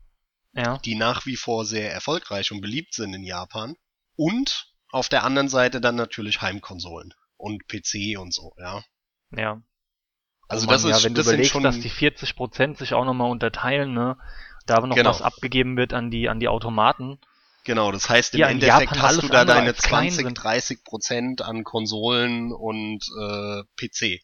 Ja, 0.54 0.78
die 0.78 0.94
nach 0.94 1.26
wie 1.26 1.36
vor 1.36 1.66
sehr 1.66 1.92
erfolgreich 1.92 2.50
und 2.50 2.62
beliebt 2.62 2.94
sind 2.94 3.12
in 3.12 3.22
Japan. 3.22 3.76
Und 4.16 4.72
auf 4.90 5.10
der 5.10 5.24
anderen 5.24 5.50
Seite 5.50 5.80
dann 5.82 5.96
natürlich 5.96 6.40
Heimkonsolen 6.40 7.12
und 7.36 7.68
PC 7.68 8.18
und 8.18 8.32
so, 8.32 8.54
ja. 8.58 8.82
ja. 9.36 9.62
Also 10.48 10.66
Oh 10.66 10.70
Mann, 10.70 10.74
das 10.82 10.84
ist 10.84 10.90
ja, 10.90 11.04
wenn 11.04 11.14
das 11.14 11.26
überlegst, 11.26 11.52
schon 11.52 11.62
dass 11.62 11.78
die 11.78 11.90
40 11.90 12.34
Prozent 12.34 12.78
sich 12.78 12.94
auch 12.94 13.04
nochmal 13.04 13.30
unterteilen, 13.30 13.92
ne? 13.92 14.16
Da 14.66 14.80
noch 14.80 14.96
Genau. 14.96 15.10
was 15.10 15.20
abgegeben 15.20 15.76
wird 15.76 15.92
an 15.92 16.10
die, 16.10 16.30
an 16.30 16.40
die 16.40 16.48
Automaten. 16.48 17.18
Genau, 17.64 17.92
das 17.92 18.08
heißt 18.08 18.32
im 18.34 18.40
Ja, 18.40 18.48
Endeffekt 18.48 18.98
hast 18.98 19.22
du 19.22 19.28
da 19.28 19.44
deine 19.44 19.68
als 19.68 19.82
klein 19.82 20.10
20, 20.10 20.24
sind. 20.24 20.34
30 20.34 20.84
Prozent 20.84 21.42
an 21.42 21.64
Konsolen 21.64 22.52
und 22.52 23.04
äh, 23.20 23.62
PC. 23.76 24.22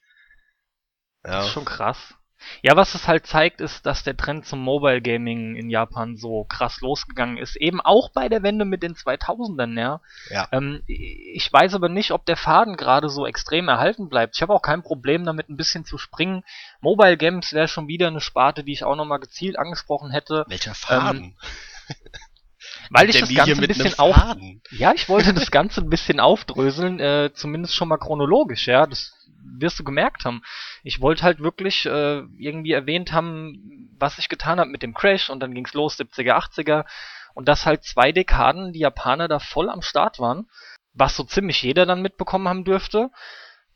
Das 1.24 1.32
Ja, 1.32 1.40
ist 1.40 1.48
schon 1.52 1.64
krass. 1.64 2.14
Ja, 2.62 2.76
was 2.76 2.94
es 2.94 3.08
halt 3.08 3.26
zeigt, 3.26 3.60
ist, 3.60 3.86
dass 3.86 4.04
der 4.04 4.16
Trend 4.16 4.46
zum 4.46 4.60
Mobile 4.60 5.00
Gaming 5.00 5.56
in 5.56 5.70
Japan 5.70 6.16
so 6.16 6.44
krass 6.44 6.80
losgegangen 6.80 7.38
ist. 7.38 7.56
Eben 7.56 7.80
auch 7.80 8.10
bei 8.10 8.28
der 8.28 8.42
Wende 8.42 8.64
mit 8.64 8.82
den 8.82 8.94
2000ern, 8.94 9.78
ja. 9.78 10.00
Ja. 10.30 10.48
Ähm, 10.52 10.82
ich 10.86 11.50
weiß 11.52 11.74
aber 11.74 11.88
nicht, 11.88 12.10
ob 12.10 12.26
der 12.26 12.36
Faden 12.36 12.76
gerade 12.76 13.08
so 13.08 13.26
extrem 13.26 13.68
erhalten 13.68 14.08
bleibt. 14.08 14.36
Ich 14.36 14.42
habe 14.42 14.52
auch 14.52 14.62
kein 14.62 14.82
Problem 14.82 15.24
damit, 15.24 15.48
ein 15.48 15.56
bisschen 15.56 15.84
zu 15.84 15.98
springen. 15.98 16.44
Mobile 16.80 17.16
Games 17.16 17.52
wäre 17.52 17.68
schon 17.68 17.88
wieder 17.88 18.08
eine 18.08 18.20
Sparte, 18.20 18.64
die 18.64 18.72
ich 18.72 18.84
auch 18.84 18.96
nochmal 18.96 19.20
gezielt 19.20 19.58
angesprochen 19.58 20.10
hätte, 20.10 20.44
welcher 20.48 20.74
Faden? 20.74 21.36
weil 22.90 23.08
ich 23.08 23.20
das 23.20 23.28
Ganze 23.28 23.44
hier 23.44 23.56
ein 23.56 23.68
bisschen 23.68 23.98
auf. 23.98 24.16
Ja, 24.70 24.92
ich 24.92 25.08
wollte 25.08 25.32
das 25.34 25.50
Ganze 25.50 25.80
ein 25.80 25.90
bisschen 25.90 26.20
aufdröseln, 26.20 27.00
äh, 27.00 27.30
zumindest 27.34 27.74
schon 27.74 27.88
mal 27.88 27.98
chronologisch, 27.98 28.66
ja. 28.66 28.86
Das 28.86 29.12
wirst 29.44 29.78
du 29.78 29.84
gemerkt 29.84 30.24
haben. 30.24 30.42
Ich 30.82 31.00
wollte 31.00 31.22
halt 31.22 31.40
wirklich 31.40 31.86
äh, 31.86 32.22
irgendwie 32.38 32.72
erwähnt 32.72 33.12
haben, 33.12 33.90
was 33.98 34.18
ich 34.18 34.28
getan 34.28 34.58
habe 34.60 34.70
mit 34.70 34.82
dem 34.82 34.94
Crash 34.94 35.30
und 35.30 35.40
dann 35.40 35.54
ging's 35.54 35.74
los, 35.74 35.98
70er, 35.98 36.34
80er. 36.34 36.84
Und 37.34 37.48
dass 37.48 37.66
halt 37.66 37.84
zwei 37.84 38.12
Dekaden 38.12 38.72
die 38.72 38.78
Japaner 38.80 39.26
da 39.28 39.38
voll 39.40 39.68
am 39.68 39.82
Start 39.82 40.20
waren, 40.20 40.48
was 40.92 41.16
so 41.16 41.24
ziemlich 41.24 41.60
jeder 41.62 41.84
dann 41.84 42.00
mitbekommen 42.02 42.46
haben 42.48 42.64
dürfte. 42.64 43.10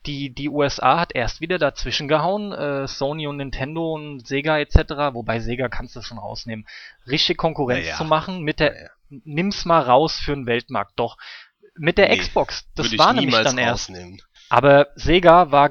Die, 0.06 0.32
die 0.32 0.48
USA 0.48 1.00
hat 1.00 1.12
erst 1.14 1.40
wieder 1.40 1.58
dazwischen 1.58 2.06
gehauen, 2.06 2.52
äh, 2.52 2.87
Sony 2.87 3.26
und 3.26 3.37
Nintendo 3.38 3.94
und 3.94 4.25
Sega 4.26 4.58
etc., 4.60 4.78
wobei 5.12 5.40
Sega 5.40 5.68
kannst 5.68 5.96
du 5.96 6.02
schon 6.02 6.18
rausnehmen, 6.18 6.66
richtig 7.08 7.37
Konkurrenz 7.37 7.84
Naja. 7.84 7.96
zu 7.96 8.04
machen 8.04 8.42
mit 8.42 8.60
der, 8.60 8.72
Naja. 8.75 8.90
nimm's 9.08 9.64
mal 9.64 9.80
raus 9.82 10.20
für 10.20 10.34
den 10.34 10.46
Weltmarkt, 10.46 10.92
doch. 10.96 11.16
Mit 11.76 11.98
der 11.98 12.08
Nee, 12.08 12.18
Xbox, 12.18 12.68
das 12.76 12.96
war 12.96 13.12
ich 13.14 13.20
nämlich 13.20 13.40
dann 13.42 13.58
erst. 13.58 13.88
rausnehmen. 13.90 14.22
Aber 14.48 14.88
Sega 14.94 15.50
war, 15.50 15.70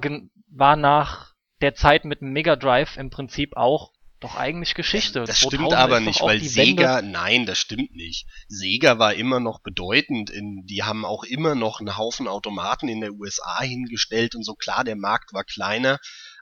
war 0.50 0.76
nach 0.76 1.34
der 1.62 1.76
Zeit 1.76 2.06
mit 2.06 2.22
dem 2.22 2.32
Mega 2.32 2.56
Drive 2.56 2.98
im 2.98 3.10
Prinzip 3.10 3.56
auch 3.56 3.92
doch 4.20 4.36
eigentlich 4.36 4.74
Geschichte. 4.74 5.24
Das 5.24 5.38
stimmt 5.38 5.70
2000 5.70 5.80
aber 5.80 6.00
nicht, 6.00 6.22
weil 6.22 6.42
Sega, 6.42 7.02
nein, 7.04 7.46
das 7.46 7.60
stimmt 7.60 7.94
nicht. 7.96 8.26
Sega 8.48 8.98
war 8.98 9.14
immer 9.14 9.40
noch 9.40 9.60
bedeutend, 9.62 10.32
in, 10.32 10.66
die 10.66 10.84
haben 10.84 11.06
auch 11.06 11.24
immer 11.24 11.54
noch 11.54 11.80
einen 11.80 11.98
Haufen 11.98 12.28
Automaten 12.28 12.88
in 12.88 13.02
der 13.02 13.14
USA 13.14 13.62
hingestellt 13.62 14.34
und 14.34 14.44
so. 14.44 14.56
Klar, 14.56 14.84
der 14.84 14.96
Markt 14.96 15.34
war 15.34 15.44
kleiner, 15.44 16.00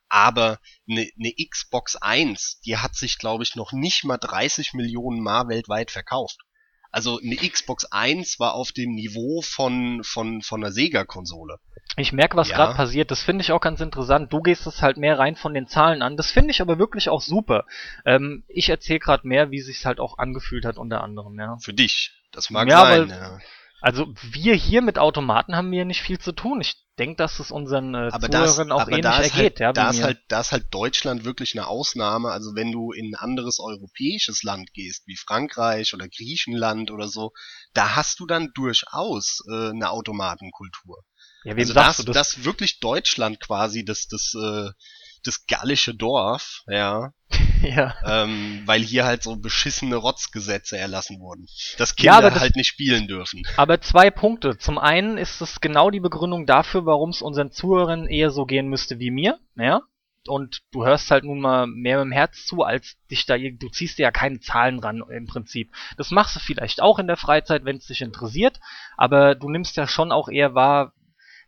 aber 0.07 0.59
eine, 0.89 1.09
eine 1.19 1.33
Xbox 1.49 1.97
1, 1.97 2.61
die 2.61 2.77
hat 2.77 2.95
sich, 2.95 3.17
glaube 3.17 3.43
ich, 3.43 3.55
noch 3.55 3.73
nicht 3.73 4.05
mal 4.05 4.17
30 4.17 4.73
Millionen 4.73 5.21
Mal 5.21 5.49
weltweit 5.49 5.91
verkauft. 5.91 6.39
Also 6.91 7.19
eine 7.19 7.35
Xbox 7.35 7.83
1 7.83 8.39
war 8.39 8.53
auf 8.53 8.71
dem 8.71 8.91
Niveau 8.91 9.41
von, 9.41 10.01
von, 10.05 10.41
von 10.41 10.63
einer 10.63 10.71
Sega-Konsole. 10.71 11.59
Ich 11.97 12.11
merke, 12.11 12.35
was 12.35 12.49
Ja. 12.49 12.57
gerade 12.57 12.75
passiert. 12.75 13.09
Das 13.11 13.21
finde 13.21 13.41
ich 13.43 13.51
auch 13.53 13.61
ganz 13.61 13.79
interessant. 13.79 14.33
Du 14.33 14.41
gehst 14.41 14.67
es 14.67 14.81
halt 14.81 14.97
mehr 14.97 15.17
rein 15.17 15.35
von 15.37 15.53
den 15.53 15.67
Zahlen 15.67 16.01
an. 16.01 16.17
Das 16.17 16.29
finde 16.31 16.51
ich 16.51 16.61
aber 16.61 16.77
wirklich 16.77 17.07
auch 17.09 17.21
super. 17.21 17.65
Ähm, 18.05 18.43
ich 18.47 18.67
erzähle 18.69 18.99
gerade 18.99 19.27
mehr, 19.27 19.49
wie 19.51 19.61
sich's 19.61 19.85
halt 19.85 19.99
auch 19.99 20.17
angefühlt 20.17 20.65
hat 20.65 20.77
unter 20.77 21.01
anderem. 21.01 21.39
Ja. 21.39 21.57
Für 21.61 21.73
dich. 21.73 22.11
Das 22.31 22.49
mag 22.49 22.67
Ja, 22.69 22.81
sein. 22.81 23.09
weil- 23.09 23.17
Ja. 23.17 23.39
Also 23.81 24.07
wir 24.23 24.55
hier 24.55 24.81
mit 24.81 24.97
Automaten 24.97 25.55
haben 25.55 25.71
hier 25.71 25.85
nicht 25.85 26.01
viel 26.01 26.17
zu 26.17 26.31
tun. 26.31 26.59
Ich 26.59 26.75
denke, 26.97 27.17
dass 27.17 27.39
es 27.39 27.51
unseren 27.51 27.93
äh, 27.93 28.09
aber 28.11 28.31
Zuhörern 28.31 28.71
auch 28.71 28.81
aber 28.81 28.91
ähnlich 28.91 29.03
da 29.03 29.19
ist 29.19 29.35
ergeht. 29.37 29.59
halt, 29.59 29.59
ja, 29.59 29.73
da 29.73 29.89
ist 29.91 30.01
halt, 30.01 30.19
da 30.27 30.39
ist 30.39 30.51
halt 30.53 30.65
Deutschland 30.71 31.23
wirklich 31.23 31.53
eine 31.55 31.67
Ausnahme. 31.67 32.29
Also 32.31 32.55
wenn 32.55 32.71
du 32.71 32.93
in 32.93 33.11
ein 33.11 33.15
anderes 33.15 33.59
europäisches 33.59 34.41
Land 34.43 34.73
gehst, 34.73 35.03
wie 35.05 35.15
Frankreich 35.17 35.93
oder 35.93 36.07
Griechenland 36.07 36.89
oder 36.89 37.07
so, 37.07 37.31
da 37.73 37.95
hast 37.95 38.19
du 38.19 38.25
dann 38.25 38.51
durchaus 38.55 39.43
äh, 39.51 39.69
eine 39.69 39.91
Automatenkultur. 39.91 41.03
Ja, 41.45 41.55
wem 41.55 41.59
Also 41.59 41.73
das, 41.73 41.97
du 41.97 42.03
das? 42.03 42.15
das 42.33 42.43
wirklich 42.43 42.79
Deutschland 42.79 43.39
quasi, 43.39 43.85
das, 43.85 44.07
das, 44.07 44.33
äh, 44.35 44.69
das 45.23 45.45
gallische 45.47 45.95
Dorf, 45.95 46.61
ja, 46.67 47.11
ja. 47.63 47.95
ähm, 48.05 48.61
weil 48.65 48.81
hier 48.81 49.05
halt 49.05 49.23
so 49.23 49.37
beschissene 49.37 49.95
Rotzgesetze 49.95 50.77
erlassen 50.77 51.19
wurden, 51.19 51.47
dass 51.77 51.91
Ja, 51.91 51.95
Kinder 51.95 52.13
aber 52.17 52.29
das- 52.31 52.39
halt 52.41 52.55
nicht 52.55 52.67
spielen 52.67 53.07
dürfen. 53.07 53.41
Aber 53.57 53.81
zwei 53.81 54.11
Punkte. 54.11 54.57
Zum 54.57 54.77
einen 54.77 55.17
ist 55.17 55.41
es 55.41 55.61
genau 55.61 55.89
die 55.89 55.99
Begründung 55.99 56.45
dafür, 56.45 56.85
warum 56.85 57.09
es 57.11 57.21
unseren 57.21 57.51
Zuhörern 57.51 58.05
eher 58.07 58.29
so 58.29 58.45
gehen 58.45 58.67
müsste 58.67 58.99
wie 58.99 59.09
mir, 59.11 59.39
ja. 59.55 59.81
Und 60.27 60.63
du 60.71 60.83
hörst 60.85 61.11
halt 61.11 61.23
nun 61.23 61.39
mal 61.39 61.67
mehr 61.67 61.97
mit 61.99 62.05
dem 62.05 62.11
Herz 62.11 62.47
zu, 62.47 62.63
als 62.63 62.95
dich 63.11 63.27
da, 63.27 63.37
du 63.37 63.69
ziehst 63.69 63.99
dir 63.99 64.03
ja 64.03 64.11
keine 64.11 64.39
Zahlen 64.39 64.79
ran 64.79 65.03
im 65.11 65.27
Prinzip. 65.27 65.71
Das 65.97 66.09
machst 66.09 66.35
du 66.35 66.39
vielleicht 66.39 66.81
auch 66.81 66.97
in 66.97 67.05
der 67.05 67.15
Freizeit, 67.17 67.63
wenn 67.63 67.77
es 67.77 67.85
dich 67.85 68.01
interessiert, 68.01 68.59
aber 68.97 69.35
du 69.35 69.49
nimmst 69.49 69.77
ja 69.77 69.85
schon 69.87 70.11
auch 70.11 70.27
eher 70.27 70.55
wahr, 70.55 70.93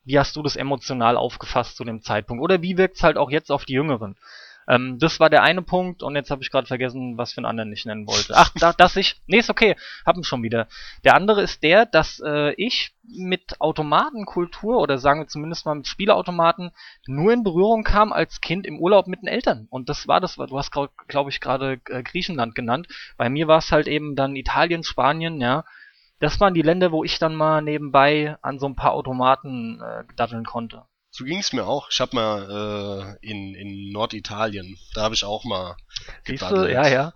wie 0.07 0.17
hast 0.17 0.35
du 0.35 0.41
das 0.41 0.55
emotional 0.55 1.17
aufgefasst 1.17 1.75
zu 1.75 1.83
dem 1.83 2.01
Zeitpunkt? 2.01 2.41
Oder 2.41 2.61
wie 2.61 2.77
wirkt's 2.77 3.03
halt 3.03 3.17
auch 3.17 3.29
jetzt 3.29 3.51
auf 3.51 3.65
die 3.65 3.73
Jüngeren? 3.73 4.15
Ähm, 4.67 4.99
das 4.99 5.19
war 5.19 5.29
der 5.29 5.43
eine 5.43 5.61
Punkt 5.61 6.03
und 6.03 6.15
jetzt 6.15 6.31
habe 6.31 6.41
ich 6.43 6.51
gerade 6.51 6.67
vergessen, 6.67 7.17
was 7.17 7.33
für 7.33 7.39
einen 7.39 7.45
anderen 7.45 7.71
ich 7.71 7.85
nennen 7.85 8.07
wollte. 8.07 8.33
Ach, 8.35 8.49
da, 8.55 8.73
dass 8.73 8.95
ich. 8.95 9.21
Nee, 9.27 9.39
ist 9.39 9.49
okay, 9.49 9.75
hab 10.05 10.17
ihn 10.17 10.23
schon 10.23 10.43
wieder. 10.43 10.67
Der 11.03 11.15
andere 11.15 11.41
ist 11.41 11.63
der, 11.63 11.85
dass 11.85 12.21
äh, 12.25 12.53
ich 12.53 12.93
mit 13.03 13.59
Automatenkultur 13.59 14.77
oder 14.79 14.97
sagen 14.97 15.21
wir 15.21 15.27
zumindest 15.27 15.65
mal 15.65 15.75
mit 15.75 15.87
Spielautomaten 15.87 16.71
nur 17.05 17.31
in 17.31 17.43
Berührung 17.43 17.83
kam 17.83 18.11
als 18.11 18.41
Kind 18.41 18.65
im 18.65 18.79
Urlaub 18.79 19.07
mit 19.07 19.21
den 19.21 19.29
Eltern. 19.29 19.67
Und 19.69 19.87
das 19.87 20.07
war 20.07 20.19
das, 20.19 20.35
du 20.35 20.57
hast 20.57 20.71
glaube 20.71 21.29
ich 21.29 21.39
gerade 21.39 21.79
äh, 21.89 22.03
Griechenland 22.03 22.55
genannt. 22.55 22.87
Bei 23.17 23.29
mir 23.29 23.47
war 23.47 23.59
es 23.59 23.71
halt 23.71 23.87
eben 23.87 24.15
dann 24.15 24.35
Italien, 24.35 24.83
Spanien, 24.83 25.39
ja. 25.39 25.63
Das 26.19 26.39
waren 26.39 26.53
die 26.53 26.61
Länder, 26.61 26.91
wo 26.91 27.03
ich 27.03 27.19
dann 27.19 27.35
mal 27.35 27.61
nebenbei 27.61 28.37
an 28.41 28.59
so 28.59 28.67
ein 28.67 28.75
paar 28.75 28.93
Automaten 28.93 29.81
äh, 29.81 30.03
daddeln 30.15 30.45
konnte. 30.45 30.83
So 31.11 31.23
ging's 31.25 31.53
mir 31.53 31.65
auch. 31.65 31.89
Ich 31.89 31.99
hab 31.99 32.13
mal 32.13 33.17
äh, 33.21 33.27
in, 33.27 33.55
in 33.55 33.91
Norditalien, 33.91 34.77
da 34.93 35.03
habe 35.03 35.15
ich 35.15 35.23
auch 35.23 35.45
mal 35.45 35.75
Siehst 36.25 36.43
du, 36.43 36.47
gedaddelt. 36.47 36.73
ja, 36.73 36.87
ja. 36.87 37.13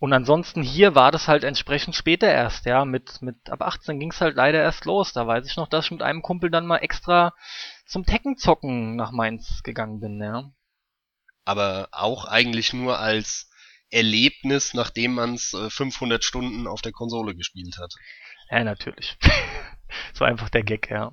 Und 0.00 0.12
ansonsten 0.12 0.62
hier 0.62 0.94
war 0.94 1.10
das 1.10 1.26
halt 1.26 1.42
entsprechend 1.42 1.96
später 1.96 2.28
erst, 2.28 2.66
ja. 2.66 2.84
Mit, 2.84 3.20
mit 3.20 3.50
ab 3.50 3.62
18 3.62 3.98
ging's 3.98 4.20
halt 4.20 4.36
leider 4.36 4.60
erst 4.60 4.84
los. 4.84 5.12
Da 5.12 5.26
weiß 5.26 5.46
ich 5.46 5.56
noch, 5.56 5.68
dass 5.68 5.86
ich 5.86 5.90
mit 5.90 6.02
einem 6.02 6.22
Kumpel 6.22 6.50
dann 6.50 6.66
mal 6.66 6.78
extra 6.78 7.34
zum 7.86 8.04
Teckenzocken 8.04 8.94
nach 8.96 9.10
Mainz 9.10 9.62
gegangen 9.62 9.98
bin, 10.00 10.22
ja. 10.22 10.50
aber 11.44 11.88
auch 11.90 12.26
eigentlich 12.26 12.72
nur 12.72 12.98
als 12.98 13.47
Erlebnis, 13.90 14.74
nachdem 14.74 15.14
man's 15.14 15.54
äh, 15.54 15.70
500 15.70 16.22
Stunden 16.24 16.66
auf 16.66 16.82
der 16.82 16.92
Konsole 16.92 17.34
gespielt 17.34 17.78
hat. 17.78 17.94
Ja, 18.50 18.64
natürlich. 18.64 19.16
so 20.14 20.24
einfach 20.24 20.48
der 20.48 20.62
Gag, 20.62 20.90
ja. 20.90 21.12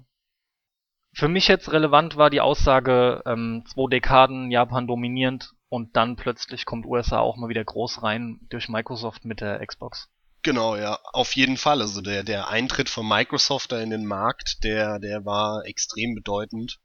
Für 1.14 1.30
mich 1.30 1.48
jetzt 1.48 1.72
relevant 1.72 2.18
war 2.18 2.30
die 2.30 2.42
Aussage, 2.42 3.24
ähm, 3.26 3.64
zwei 3.68 3.90
Dekaden 3.90 4.52
Japan 4.52 4.86
dominierend 4.86 5.54
und 5.70 5.96
dann 5.96 6.18
plötzlich 6.18 6.66
kommt 6.66 6.86
USA 6.86 7.20
auch 7.20 7.38
mal 7.38 7.50
wieder 7.50 7.64
groß 7.64 8.04
rein 8.04 8.40
durch 8.50 8.68
Microsoft 8.68 9.24
mit 9.24 9.40
der 9.40 9.66
Xbox. 9.66 10.10
Genau, 10.44 10.76
ja, 10.76 11.00
auf 11.14 11.36
jeden 11.36 11.58
Fall. 11.58 11.82
Also 11.82 12.02
der, 12.02 12.24
der 12.24 12.50
Eintritt 12.50 12.90
von 12.90 13.08
Microsoft 13.08 13.72
da 13.72 13.80
in 13.80 13.90
den 13.90 14.06
Markt, 14.06 14.64
der, 14.64 15.00
der 15.00 15.26
war 15.26 15.66
extrem 15.66 16.14
bedeutend. 16.14 16.80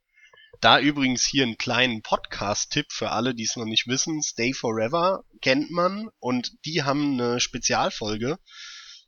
Da 0.61 0.79
übrigens 0.79 1.25
hier 1.25 1.45
einen 1.45 1.57
kleinen 1.57 2.03
Podcast-Tipp 2.03 2.93
für 2.93 3.11
alle, 3.13 3.35
die 3.35 3.45
es 3.45 3.57
noch 3.57 3.65
nicht 3.65 3.87
wissen. 3.87 4.23
Stay 4.23 4.53
Forever 4.53 5.25
kennt 5.41 5.71
man 5.71 6.11
und 6.19 6.53
die 6.67 6.83
haben 6.83 7.15
eine 7.15 7.41
Spezialfolge 7.41 8.39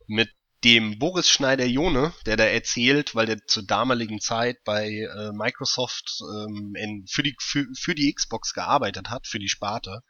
mit 0.06 0.30
dem 0.64 0.98
Boris 0.98 1.28
Schneider-Jone, 1.28 2.14
der 2.24 2.36
da 2.36 2.44
erzählt, 2.44 3.14
weil 3.14 3.26
der 3.26 3.44
zur 3.46 3.64
damaligen 3.64 4.20
Zeit 4.20 4.64
bei 4.64 4.88
äh, 4.88 5.32
Microsoft 5.32 6.22
ähm, 6.22 6.74
in, 6.76 7.06
für, 7.06 7.22
die, 7.22 7.34
für, 7.38 7.66
für 7.78 7.94
die 7.94 8.12
Xbox 8.14 8.54
gearbeitet 8.54 9.10
hat, 9.10 9.26
für 9.26 9.38
die 9.38 9.48
Sparte. 9.48 10.00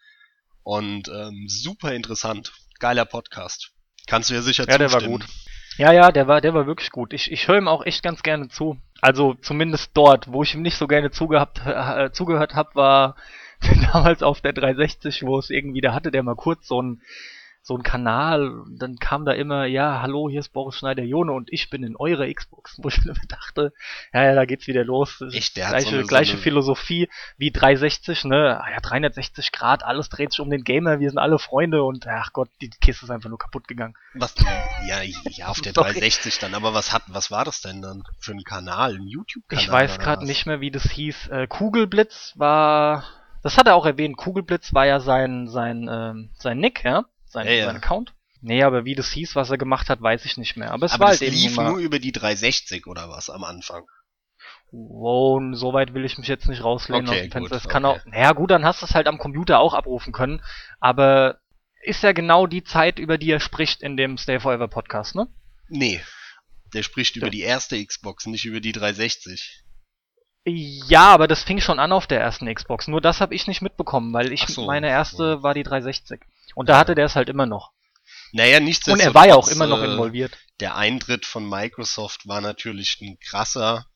Und 0.63 1.09
ähm, 1.09 1.47
super 1.49 1.93
interessant. 1.95 2.53
Geiler 2.79 3.05
Podcast. 3.05 3.73
Kannst 4.07 4.31
du 4.31 4.35
ja 4.35 4.43
sicher 4.43 4.69
Ja, 4.69 4.79
der 4.79 4.93
war 4.93 5.01
zustimmen. 5.01 5.21
gut. 5.21 5.29
Ja, 5.77 5.93
ja, 5.93 6.13
der 6.13 6.29
war, 6.29 6.41
der 6.41 6.55
war 6.55 6.67
wirklich 6.67 6.91
gut. 6.91 7.13
Ich, 7.13 7.31
ich 7.33 7.49
höre 7.49 7.59
ihm 7.59 7.69
auch 7.69 7.85
echt 7.85 8.03
ganz 8.03 8.23
gerne 8.23 8.49
zu. 8.49 8.77
Also 9.01 9.35
zumindest 9.35 9.91
dort, 9.95 10.33
wo 10.33 10.43
ich 10.43 10.55
ihm 10.55 10.63
nicht 10.63 10.77
so 10.77 10.87
gerne 10.87 11.11
zugehabt, 11.11 11.63
äh, 11.67 12.11
zugehört 12.13 12.55
habe, 12.55 12.75
war 12.75 13.17
damals 13.93 14.23
auf 14.23 14.41
der 14.41 14.53
360, 14.53 15.25
wo 15.25 15.39
es 15.39 15.51
irgendwie, 15.51 15.81
da 15.81 15.95
hatte 15.95 16.11
der 16.11 16.23
mal 16.23 16.37
kurz 16.37 16.69
so 16.69 16.81
ein 16.81 17.01
so 17.65 17.77
ein 17.77 17.85
Kanal, 17.85 18.65
dann 18.77 18.97
kam 18.97 19.25
da 19.25 19.31
immer, 19.33 19.67
ja, 19.67 20.03
hallo, 20.03 20.29
hier 20.29 20.41
ist 20.41 20.49
Boris 20.53 20.75
Schneider-Jone 20.77 21.31
und 21.31 21.53
ich 21.53 21.71
bin 21.71 21.85
in 21.85 21.95
eurer 21.95 22.27
Xbox, 22.33 22.77
wo 22.83 22.89
ich 22.89 23.05
mir 23.05 23.15
dachte, 23.29 23.73
ja, 24.13 24.25
ja, 24.25 24.35
da 24.35 24.45
geht's 24.47 24.67
wieder 24.67 24.85
los. 24.85 25.23
Echt, 25.33 25.57
der 25.57 25.67
hat 25.69 25.73
gleiche, 25.75 25.89
so 25.91 25.95
eine- 25.95 26.03
so 26.03 26.09
gleiche 26.09 26.33
eine- 26.33 26.43
Philosophie 26.43 27.09
wie 27.39 27.53
360, 27.53 28.25
ne? 28.25 28.61
Ah 28.61 28.69
ja, 28.71 28.81
360 28.81 29.53
Grad, 29.53 29.85
alles 29.85 30.09
dreht 30.09 30.33
sich 30.33 30.41
um 30.41 30.51
den 30.51 30.65
Gamer, 30.65 30.99
wir 30.99 31.09
sind 31.09 31.19
alle 31.19 31.39
Freunde 31.39 31.85
und 31.85 32.05
ach 32.09 32.33
Gott, 32.33 32.49
die 32.61 32.69
Kiste 32.69 33.05
ist 33.05 33.11
einfach 33.11 33.29
nur 33.29 33.39
kaputt 33.39 33.69
gegangen. 33.69 33.95
Was, 34.15 34.35
ja, 34.89 35.01
ja, 35.03 35.47
auf 35.47 35.61
der 35.61 35.73
Sorry. 35.73 35.93
360 35.93 36.41
dann, 36.41 36.55
aber 36.55 36.75
was 36.75 36.93
hat, 36.93 37.03
was 37.09 37.31
war 37.31 37.45
das 37.45 37.61
denn 37.61 37.81
dann 37.81 38.03
für 38.19 38.33
ein 38.33 38.43
Kanal, 38.43 38.97
ein 38.97 39.07
YouTube-Kanal? 39.07 39.63
Ich 39.65 39.71
weiß 39.71 39.99
gerade 40.01 40.27
nicht 40.27 40.47
mehr, 40.47 40.61
wie 40.61 40.73
das 40.73 40.91
hieß. 40.91 41.29
Äh, 41.29 41.47
Kugelblitz 41.47 42.33
war, 42.35 43.05
das 43.45 43.57
hat 43.57 43.69
er 43.69 43.77
auch 43.77 43.87
erwähnt. 43.87 44.17
Kugelblitz 44.17 44.75
war 44.75 44.87
ja 44.87 44.99
sein 44.99 45.47
sein 45.49 45.89
ähm, 45.89 46.31
sein 46.35 46.59
Nick, 46.59 46.83
ja, 46.85 47.05
sein, 47.33 47.47
Ja, 47.47 47.53
ja. 47.53 47.67
sein 47.67 47.77
Account. 47.77 48.15
Nee, 48.41 48.63
aber 48.65 48.85
wie 48.85 48.95
das 48.97 49.11
hieß, 49.13 49.37
was 49.37 49.51
er 49.51 49.59
gemacht 49.59 49.89
hat, 49.89 50.03
weiß 50.03 50.25
ich 50.25 50.37
nicht 50.37 50.57
mehr. 50.57 50.73
Aber 50.73 50.87
es 50.87 50.93
Aber 50.95 51.05
war 51.05 51.11
das 51.13 51.21
halt 51.21 51.31
eben 51.33 51.41
lief 51.41 51.57
mal, 51.57 51.71
nur 51.71 51.79
über 51.79 51.99
die 52.01 52.11
360 52.13 52.87
oder 52.87 53.09
was 53.09 53.31
am 53.31 53.45
Anfang. 53.45 53.85
Wow, 54.73 55.41
so 55.55 55.73
weit 55.75 55.93
will 55.95 56.05
ich 56.05 56.17
mich 56.19 56.29
jetzt 56.29 56.49
nicht 56.49 56.65
rauslehnen 56.65 57.07
Okay, 57.09 57.17
aus 57.19 57.23
dem 57.29 57.31
Fenster. 57.49 57.69
kann 57.69 57.85
okay. 57.85 58.01
auch, 58.01 58.07
naja 58.07 58.33
gut, 58.33 58.51
dann 58.51 58.65
hast 58.65 58.81
du 58.83 58.87
es 58.87 58.95
halt 58.95 59.07
am 59.07 59.19
Computer 59.19 59.61
auch 59.61 59.75
abrufen 59.75 60.13
können, 60.13 60.43
aber 60.81 61.39
ist 61.83 62.03
ja 62.03 62.13
genau 62.13 62.47
die 62.47 62.65
Zeit, 62.65 62.99
über 62.99 63.19
die 63.19 63.31
er 63.31 63.41
spricht 63.41 63.83
in 63.83 63.97
dem 63.97 64.17
Stay 64.17 64.41
Forever 64.41 64.69
Podcast, 64.69 65.15
ne? 65.15 65.29
Nee. 65.69 66.01
Der 66.73 66.83
spricht 66.83 67.17
über 67.17 67.27
Ja. 67.27 67.31
die 67.31 67.43
erste 67.43 67.85
Xbox, 67.85 68.27
nicht 68.27 68.47
über 68.47 68.61
die 68.61 68.73
360. 68.73 69.63
Ja, 70.47 71.11
aber 71.11 71.29
das 71.29 71.45
fing 71.45 71.61
schon 71.61 71.79
an 71.79 71.93
auf 71.93 72.07
der 72.07 72.21
ersten 72.21 72.53
Xbox. 72.53 72.89
Nur 72.89 73.01
das 73.01 73.21
habe 73.21 73.35
ich 73.35 73.47
nicht 73.47 73.63
mitbekommen, 73.63 74.13
weil 74.13 74.33
ich 74.33 74.47
so. 74.47 74.65
meine 74.65 74.89
erste 74.89 75.43
war 75.43 75.55
die 75.55 75.63
360. 75.63 76.21
Und 76.55 76.69
da 76.69 76.79
hatte 76.79 76.95
der 76.95 77.07
es 77.07 77.17
halt 77.17 77.29
immer 77.29 77.47
noch. 77.47 77.73
Naja, 78.33 78.59
Und 78.59 78.65
nichtsdestotrotz. 78.65 79.05
er 79.07 79.15
war 79.15 79.27
ja 79.29 79.35
auch 79.37 79.49
immer 79.49 79.67
noch 79.67 79.81
äh, 79.81 79.85
involviert. 79.93 80.39
Der 80.61 80.77
Eintritt 80.77 81.27
von 81.27 81.49
Microsoft 81.49 82.27
war 82.27 82.41
natürlich 82.41 82.99
ein 83.01 83.19
krasser. 83.21 83.87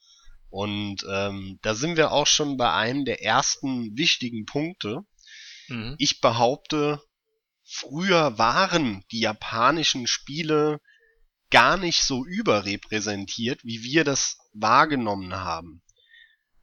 Und 0.50 1.04
ähm, 1.10 1.58
da 1.62 1.74
sind 1.74 1.96
wir 1.96 2.12
auch 2.12 2.26
schon 2.26 2.56
bei 2.56 2.72
einem 2.72 3.04
der 3.04 3.22
ersten 3.22 3.96
wichtigen 3.96 4.46
Punkte. 4.46 5.00
Mhm. 5.68 5.96
Ich 5.98 6.20
behaupte, 6.20 7.00
früher 7.64 8.38
waren 8.38 9.04
die 9.10 9.20
japanischen 9.20 10.06
Spiele 10.06 10.80
gar 11.50 11.76
nicht 11.76 12.02
so 12.04 12.24
überrepräsentiert, 12.24 13.64
wie 13.64 13.82
wir 13.82 14.04
das 14.04 14.38
wahrgenommen 14.52 15.34
haben. 15.34 15.82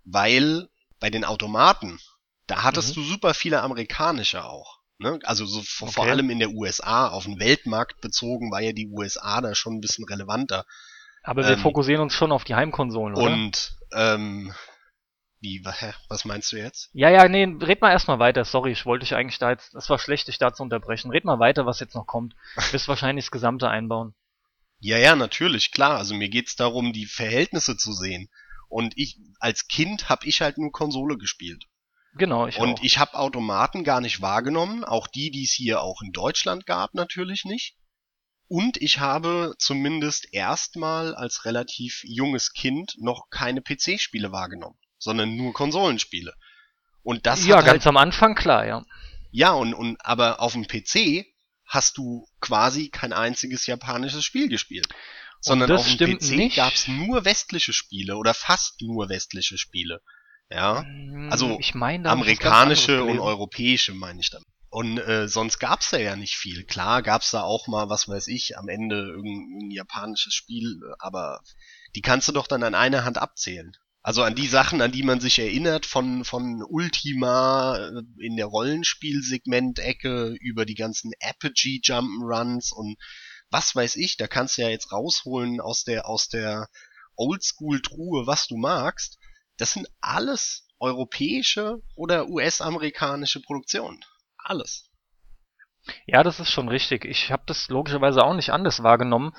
Weil 0.06 0.70
bei 1.00 1.10
den 1.10 1.26
Automaten, 1.26 2.00
da 2.48 2.64
hattest 2.64 2.90
Mhm. 2.90 2.94
du 2.96 3.04
super 3.04 3.34
viele 3.34 3.62
amerikanische 3.62 4.44
auch. 4.46 4.80
Ne? 5.04 5.20
Also 5.24 5.46
so 5.46 5.62
vor, 5.62 5.90
vor 5.90 6.04
Okay. 6.04 6.12
allem 6.12 6.30
in 6.30 6.40
der 6.40 6.50
USA, 6.52 7.10
auf 7.10 7.26
den 7.26 7.40
Weltmarkt 7.40 8.02
bezogen, 8.02 8.52
war 8.52 8.62
ja 8.62 8.72
die 8.72 8.88
USA 8.88 9.42
da 9.42 9.54
schon 9.54 9.76
ein 9.76 9.82
bisschen 9.82 10.06
relevanter. 10.06 10.66
Aber 11.24 11.44
wir 11.44 11.52
ähm, 11.52 11.60
fokussieren 11.60 12.02
uns 12.02 12.14
schon 12.14 12.32
auf 12.32 12.44
die 12.46 12.56
Heimkonsolen, 12.56 13.16
oder? 13.16 13.26
Und 13.26 13.78
ähm, 13.94 14.54
wie, 15.42 15.62
hä, 15.66 15.94
was 16.08 16.24
meinst 16.24 16.52
du 16.54 16.58
jetzt? 16.58 16.90
Ja, 16.94 17.10
ja, 17.10 17.28
nee, 17.28 17.44
red 17.44 17.82
mal 17.82 17.92
erstmal 17.92 18.20
weiter. 18.20 18.46
Sorry, 18.46 18.72
ich 18.72 18.86
wollte 18.86 19.04
dich 19.04 19.14
eigentlich 19.14 19.40
da 19.40 19.52
jetzt, 19.52 19.74
das 19.74 19.90
war 19.90 20.00
schlecht, 20.00 20.30
dich 20.30 20.38
da 20.38 20.54
zu 20.54 20.64
unterbrechen. 20.64 21.12
Red 21.12 21.26
mal 21.26 21.40
weiter, 21.40 21.66
was 21.66 21.82
jetzt 21.82 21.96
noch 21.96 22.08
kommt. 22.08 22.34
Du 22.56 22.74
wirst 22.74 22.88
wahrscheinlich 22.88 23.26
das 23.26 23.32
Gesamte 23.32 23.70
einbauen. 23.70 24.16
Ja, 24.80 24.98
ja, 24.98 25.16
natürlich, 25.16 25.72
klar. 25.72 25.98
Also 25.98 26.14
mir 26.14 26.30
geht's 26.30 26.56
darum, 26.56 26.94
die 26.94 27.06
Verhältnisse 27.06 27.76
zu 27.78 27.92
sehen. 27.94 28.30
Und 28.70 28.94
ich, 28.98 29.18
als 29.40 29.68
Kind 29.68 30.10
habe 30.10 30.26
ich 30.26 30.42
halt 30.42 30.58
nur 30.58 30.72
Konsole 30.72 31.18
gespielt. 31.18 31.66
Genau, 32.16 32.48
ich 32.48 32.58
und 32.60 32.80
auch. 32.80 32.84
ich 32.84 33.00
habe 33.00 33.16
Automaten 33.16 33.84
gar 33.84 34.02
nicht 34.02 34.22
wahrgenommen, 34.22 34.84
auch 34.84 35.08
die, 35.08 35.32
die 35.32 35.44
es 35.44 35.52
hier 35.52 35.82
auch 35.82 36.02
in 36.02 36.12
Deutschland 36.12 36.66
gab, 36.66 36.94
natürlich 36.94 37.44
nicht. 37.46 37.76
Und 38.48 38.78
ich 38.78 39.00
habe 39.00 39.56
zumindest 39.58 40.32
erstmal 40.32 41.16
als 41.16 41.46
relativ 41.46 42.04
junges 42.04 42.54
Kind 42.54 42.96
noch 43.00 43.30
keine 43.32 43.62
PC-Spiele 43.62 44.32
wahrgenommen, 44.32 44.78
sondern 45.00 45.36
nur 45.36 45.54
Konsolenspiele. 45.54 46.34
Und 47.02 47.26
das 47.26 47.46
ja, 47.46 47.58
hat 47.58 47.64
halt 47.64 47.74
ganz 47.74 47.88
am 47.88 47.98
Anfang, 47.98 48.36
klar, 48.36 48.66
ja. 48.66 48.84
Ja, 49.32 49.54
und, 49.54 49.74
und 49.74 49.98
aber 50.06 50.40
auf 50.40 50.54
dem 50.54 50.68
PC 50.68 51.26
hast 51.66 51.98
du 51.98 52.28
quasi 52.40 52.90
kein 52.90 53.14
einziges 53.14 53.66
japanisches 53.66 54.24
Spiel 54.24 54.48
gespielt. 54.48 54.88
Sondern 55.42 55.70
das 55.70 55.82
auf 55.82 55.98
dem 55.98 56.18
PC 56.18 56.32
nicht. 56.32 56.56
gab's 56.56 56.88
nur 56.88 57.26
westliche 57.26 57.74
Spiele 57.74 58.16
oder 58.18 58.34
fast 58.34 58.82
nur 58.82 59.10
westliche 59.10 59.58
Spiele. 59.58 60.02
Ja, 60.50 60.86
also 61.30 61.50
Hm, 61.50 61.60
ich 61.60 61.74
ganz 61.74 62.06
amerikanische 62.06 63.04
und 63.04 63.20
europäische 63.20 63.94
meine 63.94 64.20
ich 64.20 64.30
damit. 64.30 64.48
Und 64.70 64.98
äh, 64.98 65.28
sonst 65.28 65.60
gab's 65.60 65.92
da 65.92 65.98
ja 65.98 66.16
nicht 66.16 66.36
viel. 66.36 66.66
Klar 66.66 67.04
gab's 67.04 67.30
da 67.30 67.44
auch 67.44 67.68
mal, 67.68 67.90
was 67.90 68.08
weiß 68.08 68.28
ich, 68.28 68.58
am 68.58 68.70
Ende 68.70 68.96
irgendein 68.96 69.70
japanisches 69.70 70.34
Spiel, 70.34 70.80
aber 70.98 71.42
die 71.96 72.02
kannst 72.02 72.28
du 72.28 72.32
doch 72.32 72.48
dann 72.48 72.64
an 72.64 72.74
einer 72.74 73.06
Hand 73.06 73.20
abzählen. 73.20 73.72
Also 74.02 74.24
an 74.24 74.36
die 74.36 74.48
Sachen, 74.48 74.82
an 74.82 74.92
die 74.92 75.04
man 75.04 75.22
sich 75.22 75.40
erinnert, 75.40 75.86
von, 75.86 76.26
von 76.26 76.64
Ultima 76.68 77.78
äh, 77.78 78.02
in 78.26 78.36
der 78.36 78.48
Rollenspielsegment-Ecke 78.48 80.36
über 80.42 80.66
die 80.66 80.76
ganzen 80.76 81.14
Apogee 81.20 81.80
Jump'n'Runs 81.82 82.74
und 82.74 82.98
was 83.50 83.76
weiß 83.76 83.96
ich, 83.98 84.18
da 84.18 84.28
kannst 84.28 84.58
du 84.58 84.64
ja 84.64 84.70
jetzt 84.70 84.92
rausholen 84.92 85.62
aus 85.62 85.84
der, 85.84 86.10
aus 86.10 86.28
der 86.28 86.68
Oldschool-Truhe, 87.16 88.26
was 88.26 88.48
du 88.48 88.58
magst. 88.58 89.20
Das 89.58 89.74
sind 89.74 89.88
alles 90.02 90.68
europäische 90.80 91.82
oder 91.96 92.28
US-amerikanische 92.28 93.42
Produktionen. 93.42 94.04
Alles. 94.38 94.90
Ja, 96.06 96.24
das 96.24 96.40
ist 96.40 96.52
schon 96.52 96.70
richtig. 96.70 97.06
Ich 97.06 97.32
habe 97.32 97.44
das 97.46 97.68
logischerweise 97.70 98.24
auch 98.24 98.34
nicht 98.34 98.52
anders 98.52 98.84
wahrgenommen. 98.84 99.34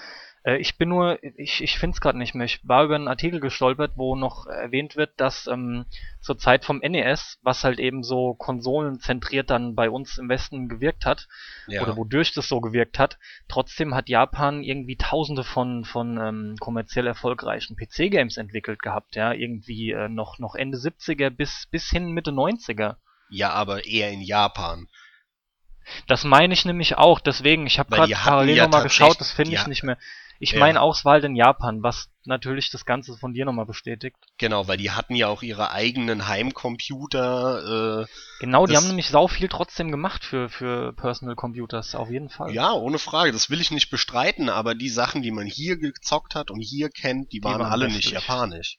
Äh, 0.44 0.58
ich 0.58 0.76
bin 0.76 0.90
nur, 0.90 1.18
ich, 1.22 1.62
ich 1.62 1.78
finde 1.78 1.94
es 1.94 2.00
gerade 2.00 2.18
nicht 2.18 2.34
mehr. 2.34 2.44
Ich 2.44 2.60
war 2.68 2.84
über 2.84 2.94
einen 2.94 3.08
Artikel 3.08 3.40
gestolpert, 3.40 3.92
wo 3.96 4.14
noch 4.14 4.46
erwähnt 4.46 4.94
wird, 4.94 5.18
dass 5.18 5.46
ähm, 5.46 5.86
zur 6.20 6.38
Zeit 6.38 6.64
vom 6.64 6.78
NES, 6.78 7.38
was 7.42 7.64
halt 7.64 7.78
eben 7.78 8.02
so 8.02 8.34
konsolenzentriert 8.34 9.50
dann 9.50 9.74
bei 9.74 9.90
uns 9.90 10.18
im 10.18 10.28
Westen 10.28 10.68
gewirkt 10.68 11.06
hat, 11.06 11.26
Ja. 11.66 11.82
oder 11.82 11.96
wodurch 11.96 12.32
das 12.32 12.48
so 12.48 12.60
gewirkt 12.60 12.98
hat, 12.98 13.18
trotzdem 13.48 13.94
hat 13.94 14.08
Japan 14.08 14.62
irgendwie 14.62 14.96
tausende 14.96 15.44
von, 15.44 15.84
von 15.84 16.18
ähm, 16.18 16.56
kommerziell 16.60 17.06
erfolgreichen 17.06 17.76
PC-Games 17.76 18.36
entwickelt 18.36 18.82
gehabt, 18.82 19.16
ja, 19.16 19.32
irgendwie 19.32 19.90
äh, 19.90 20.08
noch, 20.08 20.38
noch 20.38 20.54
Ende 20.54 20.78
70er 20.78 21.30
bis, 21.30 21.66
bis 21.70 21.88
hin 21.90 22.12
Mitte 22.12 22.30
90er. 22.30 22.96
ja, 23.30 23.50
aber 23.50 23.86
eher 23.86 24.10
in 24.10 24.20
Japan. 24.20 24.86
Das 26.06 26.24
meine 26.24 26.54
ich 26.54 26.64
nämlich 26.64 26.96
auch, 26.96 27.20
deswegen, 27.20 27.66
ich 27.66 27.78
habe 27.78 27.94
gerade 27.94 28.14
parallel 28.14 28.56
ja 28.56 28.64
nochmal 28.64 28.84
geschaut, 28.84 29.20
das 29.20 29.32
finde 29.32 29.52
ich 29.52 29.62
ja. 29.62 29.68
nicht 29.68 29.82
mehr. 29.82 29.98
Ich 30.40 30.52
Ja. 30.52 30.60
meine 30.60 30.80
auch, 30.80 30.94
es 30.96 31.04
war 31.04 31.12
halt 31.12 31.24
in 31.24 31.36
Japan, 31.36 31.82
was 31.82 32.08
natürlich 32.24 32.70
das 32.70 32.84
Ganze 32.84 33.16
von 33.16 33.32
dir 33.34 33.44
nochmal 33.44 33.66
bestätigt. 33.66 34.16
Genau, 34.38 34.66
weil 34.68 34.76
die 34.76 34.90
hatten 34.90 35.14
ja 35.14 35.28
auch 35.28 35.42
ihre 35.42 35.70
eigenen 35.70 36.26
Heimcomputer. 36.28 38.02
Äh, 38.02 38.06
Genau, 38.40 38.66
die 38.66 38.76
haben 38.76 38.88
nämlich 38.88 39.08
sau 39.08 39.28
viel 39.28 39.48
trotzdem 39.48 39.90
gemacht 39.90 40.24
für, 40.24 40.48
für 40.48 40.92
Personal 40.94 41.36
Computers, 41.36 41.94
auf 41.94 42.10
jeden 42.10 42.28
Fall. 42.28 42.52
ja, 42.52 42.72
ohne 42.72 42.98
Frage, 42.98 43.32
das 43.32 43.48
will 43.48 43.60
ich 43.60 43.70
nicht 43.70 43.90
bestreiten, 43.90 44.48
aber 44.48 44.74
die 44.74 44.88
Sachen, 44.88 45.22
die 45.22 45.30
man 45.30 45.46
hier 45.46 45.76
gezockt 45.78 46.34
hat 46.34 46.50
und 46.50 46.60
hier 46.60 46.90
kennt, 46.90 47.32
die, 47.32 47.42
waren, 47.42 47.60
waren 47.60 47.72
alle 47.72 47.86
nicht 47.86 47.98
westlich. 47.98 48.14
japanisch. 48.14 48.78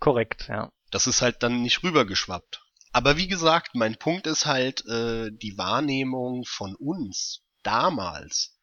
Korrekt, 0.00 0.48
ja. 0.48 0.70
Das 0.90 1.06
ist 1.06 1.22
halt 1.22 1.42
dann 1.42 1.62
nicht 1.62 1.82
rübergeschwappt. 1.82 2.60
Aber 2.92 3.16
wie 3.16 3.28
gesagt, 3.28 3.74
mein 3.74 3.96
Punkt 3.96 4.26
ist 4.26 4.46
halt 4.46 4.84
äh, 4.86 5.30
die 5.30 5.56
Wahrnehmung 5.56 6.44
von 6.46 6.74
uns 6.74 7.42
damals 7.62 8.57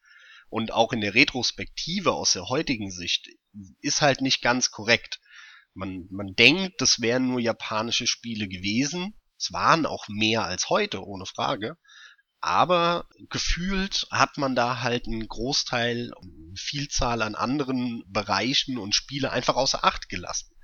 und 0.48 0.72
auch 0.72 0.92
in 0.92 1.00
der 1.00 1.14
Retrospektive 1.14 2.12
aus 2.12 2.32
der 2.32 2.48
heutigen 2.48 2.90
Sicht 2.90 3.28
ist 3.80 4.02
halt 4.02 4.20
nicht 4.20 4.42
ganz 4.42 4.70
korrekt. 4.70 5.20
Man, 5.74 6.06
man 6.10 6.34
denkt, 6.34 6.80
das 6.80 7.00
wären 7.00 7.28
nur 7.28 7.40
japanische 7.40 8.06
Spiele 8.06 8.48
gewesen. 8.48 9.14
Es 9.38 9.52
waren 9.52 9.84
auch 9.86 10.08
mehr 10.08 10.44
als 10.44 10.70
heute, 10.70 11.04
ohne 11.04 11.26
Frage. 11.26 11.76
Aber 12.40 13.08
gefühlt 13.28 14.06
hat 14.10 14.38
man 14.38 14.54
da 14.54 14.82
halt 14.82 15.06
einen 15.06 15.26
Großteil, 15.26 16.12
eine 16.14 16.54
Vielzahl 16.56 17.22
an 17.22 17.34
anderen 17.34 18.04
Bereichen 18.06 18.78
und 18.78 18.94
Spiele 18.94 19.32
einfach 19.32 19.56
außer 19.56 19.84
Acht 19.84 20.08
gelassen. 20.08 20.54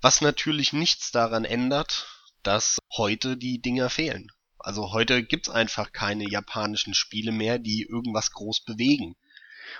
Was 0.00 0.20
natürlich 0.20 0.72
nichts 0.72 1.10
daran 1.10 1.44
ändert, 1.44 2.08
dass 2.42 2.78
heute 2.96 3.36
die 3.36 3.60
Dinger 3.60 3.90
fehlen. 3.90 4.30
Also 4.64 4.92
heute 4.92 5.22
gibt's 5.22 5.48
einfach 5.50 5.92
keine 5.92 6.28
japanischen 6.28 6.94
Spiele 6.94 7.32
mehr, 7.32 7.58
die 7.58 7.82
irgendwas 7.88 8.32
groß 8.32 8.64
bewegen. 8.64 9.16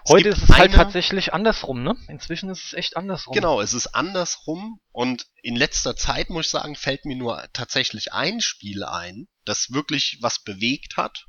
Es 0.04 0.10
Heute 0.10 0.28
ist 0.30 0.42
es 0.42 0.48
halt 0.48 0.60
eine- 0.70 0.72
tatsächlich 0.76 1.34
andersrum, 1.34 1.82
ne? 1.82 1.94
Inzwischen 2.08 2.48
ist 2.50 2.64
es 2.64 2.72
echt 2.72 2.96
andersrum. 2.96 3.34
Genau, 3.34 3.60
es 3.60 3.74
ist 3.74 3.88
andersrum 3.88 4.80
und 4.90 5.26
in 5.42 5.54
letzter 5.54 5.96
Zeit, 5.96 6.30
muss 6.30 6.46
ich 6.46 6.50
sagen, 6.50 6.74
fällt 6.76 7.04
mir 7.04 7.16
nur 7.16 7.46
tatsächlich 7.52 8.12
ein 8.12 8.40
Spiel 8.40 8.84
ein, 8.84 9.28
das 9.44 9.72
wirklich 9.72 10.18
was 10.20 10.42
bewegt 10.42 10.96
hat, 10.96 11.26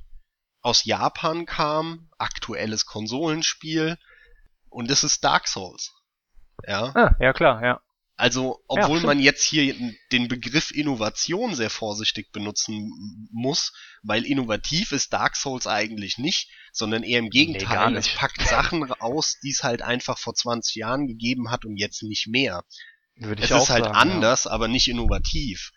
aus 0.61 0.85
Japan 0.85 1.45
kam, 1.45 2.09
aktuelles 2.17 2.85
Konsolenspiel 2.85 3.97
und 4.69 4.89
das 4.89 5.03
ist 5.03 5.23
Dark 5.23 5.47
Souls. 5.47 5.91
Ja, 6.65 6.91
Ah, 6.95 7.15
ja 7.19 7.33
klar, 7.33 7.61
ja. 7.63 7.81
Also 8.15 8.63
obwohl 8.67 8.97
stimmt. 8.99 9.05
man 9.05 9.19
jetzt 9.19 9.43
hier 9.43 9.75
den 10.11 10.27
Begriff 10.27 10.71
Innovation 10.71 11.55
sehr 11.55 11.71
vorsichtig 11.71 12.31
benutzen 12.31 13.27
muss, 13.31 13.73
weil 14.03 14.25
innovativ 14.25 14.91
ist 14.91 15.13
Dark 15.13 15.35
Souls 15.35 15.65
eigentlich 15.65 16.17
nicht, 16.19 16.49
sondern 16.71 17.03
eher 17.03 17.19
im 17.19 17.29
Gegenteil, 17.29 17.67
gar 17.67 17.91
es 17.93 18.09
packt 18.09 18.41
Sachen 18.47 18.91
aus, 18.93 19.39
die 19.43 19.49
es 19.49 19.63
halt 19.63 19.81
einfach 19.81 20.19
vor 20.19 20.35
20 20.35 20.75
Jahren 20.75 21.07
gegeben 21.07 21.49
hat 21.49 21.65
und 21.65 21.77
jetzt 21.77 22.03
nicht 22.03 22.27
mehr. 22.27 22.63
Würde 23.15 23.41
Es 23.41 23.49
ich 23.49 23.53
auch 23.55 23.63
ist 23.63 23.69
halt 23.69 23.85
sagen, 23.85 23.95
anders, 23.95 24.47
aber 24.47 24.67
nicht 24.67 24.87
innovativ. 24.87 25.71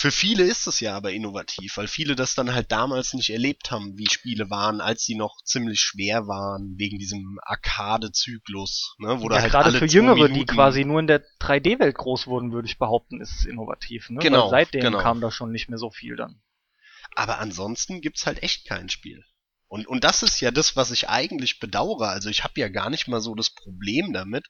Für 0.00 0.12
viele 0.12 0.44
ist 0.44 0.68
es 0.68 0.78
ja 0.78 0.96
aber 0.96 1.10
innovativ, 1.10 1.76
weil 1.76 1.88
viele 1.88 2.14
das 2.14 2.36
dann 2.36 2.54
halt 2.54 2.70
damals 2.70 3.14
nicht 3.14 3.30
erlebt 3.30 3.72
haben, 3.72 3.98
wie 3.98 4.08
Spiele 4.08 4.48
waren, 4.48 4.80
als 4.80 5.02
sie 5.02 5.16
noch 5.16 5.42
ziemlich 5.42 5.80
schwer 5.80 6.28
waren, 6.28 6.74
wegen 6.78 6.98
diesem 7.00 7.40
Arcade-Zyklus, 7.42 8.94
ne, 8.98 9.20
wo 9.20 9.28
Ja. 9.28 9.40
halt 9.40 9.50
gerade 9.50 9.72
für 9.72 9.86
Jüngere, 9.86 10.14
die 10.28 10.32
Minuten- 10.34 10.54
quasi 10.54 10.84
nur 10.84 11.00
in 11.00 11.08
der 11.08 11.24
3D-Welt 11.40 11.96
groß 11.96 12.28
wurden, 12.28 12.52
würde 12.52 12.68
ich 12.68 12.78
behaupten, 12.78 13.20
ist 13.20 13.40
es 13.40 13.44
innovativ, 13.44 14.08
ne? 14.10 14.20
Genau, 14.20 14.44
Weil 14.44 14.66
seitdem 14.66 14.82
genau. 14.82 15.02
kam 15.02 15.20
da 15.20 15.32
schon 15.32 15.50
nicht 15.50 15.68
mehr 15.68 15.78
so 15.78 15.90
viel 15.90 16.14
dann. 16.14 16.40
Aber 17.16 17.40
ansonsten 17.40 18.00
gibt's 18.00 18.24
halt 18.24 18.40
echt 18.44 18.68
kein 18.68 18.88
Spiel. 18.88 19.24
Und, 19.66 19.88
und 19.88 20.04
das 20.04 20.22
ist 20.22 20.40
ja 20.40 20.52
das, 20.52 20.76
was 20.76 20.92
ich 20.92 21.08
eigentlich 21.08 21.58
bedauere. 21.58 22.08
Also 22.10 22.30
ich 22.30 22.44
habe 22.44 22.60
ja 22.60 22.68
gar 22.68 22.88
nicht 22.88 23.08
mal 23.08 23.20
so 23.20 23.34
das 23.34 23.50
Problem 23.50 24.12
damit, 24.12 24.46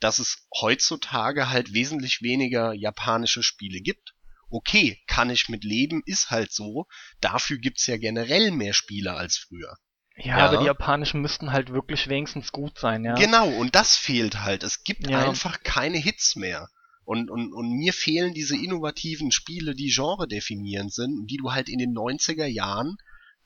dass 0.00 0.18
es 0.18 0.48
heutzutage 0.62 1.50
halt 1.50 1.74
wesentlich 1.74 2.22
weniger 2.22 2.72
japanische 2.72 3.42
Spiele 3.42 3.82
gibt. 3.82 4.14
Okay, 4.50 5.02
kann 5.06 5.30
ich 5.30 5.48
mit 5.48 5.64
leben, 5.64 6.02
ist 6.06 6.30
halt 6.30 6.52
so. 6.52 6.86
Dafür 7.20 7.58
gibt's 7.58 7.86
ja 7.86 7.96
generell 7.96 8.50
mehr 8.50 8.72
Spiele 8.72 9.14
als 9.14 9.36
früher. 9.36 9.76
Ja, 10.16 10.38
ja, 10.38 10.46
aber 10.48 10.58
die 10.58 10.64
japanischen 10.64 11.20
müssten 11.20 11.52
halt 11.52 11.70
wirklich 11.70 12.08
wenigstens 12.08 12.50
gut 12.50 12.78
sein, 12.78 13.04
ja. 13.04 13.14
Genau, 13.14 13.48
und 13.48 13.74
das 13.74 13.96
fehlt 13.96 14.40
halt. 14.40 14.64
Es 14.64 14.82
gibt 14.82 15.08
ja. 15.08 15.28
einfach 15.28 15.62
keine 15.62 15.98
Hits 15.98 16.34
mehr. 16.34 16.68
Und, 17.04 17.30
und, 17.30 17.52
und 17.52 17.70
mir 17.70 17.92
fehlen 17.92 18.34
diese 18.34 18.56
innovativen 18.56 19.32
Spiele, 19.32 19.74
die 19.74 19.90
Genre 19.94 20.26
definierend 20.26 20.92
sind 20.92 21.18
und 21.18 21.26
die 21.30 21.36
du 21.36 21.52
halt 21.52 21.68
in 21.68 21.78
den 21.78 21.94
90er 21.94 22.46
Jahren 22.46 22.96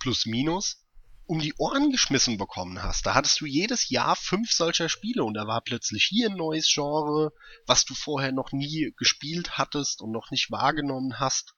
plus 0.01 0.27
minus 0.27 0.82
um 1.33 1.39
die 1.39 1.55
Ohren 1.57 1.91
geschmissen 1.91 2.37
bekommen 2.37 2.83
hast. 2.83 3.07
Da 3.07 3.15
hattest 3.15 3.41
du 3.41 3.47
jedes 3.47 3.89
Jahr 3.89 4.17
fünf 4.17 4.53
solcher 4.53 4.91
Spiele 4.91 5.25
und 5.25 5.33
da 5.33 5.47
war 5.47 5.63
plötzlich 5.63 6.05
hier 6.05 6.29
ein 6.29 6.37
neues 6.37 6.71
Genre, 6.71 7.33
was 7.67 7.87
du 7.87 7.95
vorher 7.95 8.33
noch 8.33 8.53
nie 8.53 8.93
gespielt 8.99 9.57
hattest 9.57 10.03
und 10.03 10.13
noch 10.13 10.31
nicht 10.31 10.51
wahrgenommen 10.51 11.19
hast, 11.19 11.55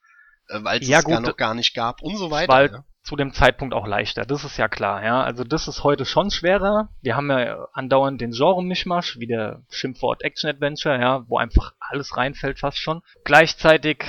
äh, 0.48 0.60
weil 0.62 0.80
es 0.80 0.86
ja, 0.86 1.00
es 1.00 1.04
gar 1.04 1.18
noch 1.18 1.36
gar 1.36 1.54
nicht 1.54 1.74
gab 1.74 2.02
und 2.02 2.16
so 2.16 2.30
weiter. 2.30 2.52
Weil 2.52 2.70
ja. 2.70 2.84
zu 3.02 3.16
dem 3.16 3.32
Zeitpunkt 3.32 3.74
auch 3.74 3.88
leichter, 3.88 4.24
das 4.24 4.44
ist 4.44 4.58
ja 4.58 4.68
klar, 4.68 5.02
ja. 5.02 5.24
Also 5.24 5.42
das 5.42 5.66
ist 5.66 5.82
heute 5.82 6.04
schon 6.04 6.30
schwerer. 6.30 6.90
Wir 7.02 7.16
haben 7.16 7.28
ja 7.28 7.66
andauernd 7.72 8.20
den 8.20 8.30
Genre-Mischmasch, 8.30 9.18
wie 9.18 9.26
der 9.26 9.64
Schimpfwort 9.70 10.22
Action-Adventure, 10.22 11.00
ja, 11.00 11.28
wo 11.28 11.38
einfach 11.38 11.72
alles 11.80 12.16
reinfällt 12.16 12.60
fast 12.60 12.78
schon. 12.78 13.02
Gleichzeitig 13.24 14.04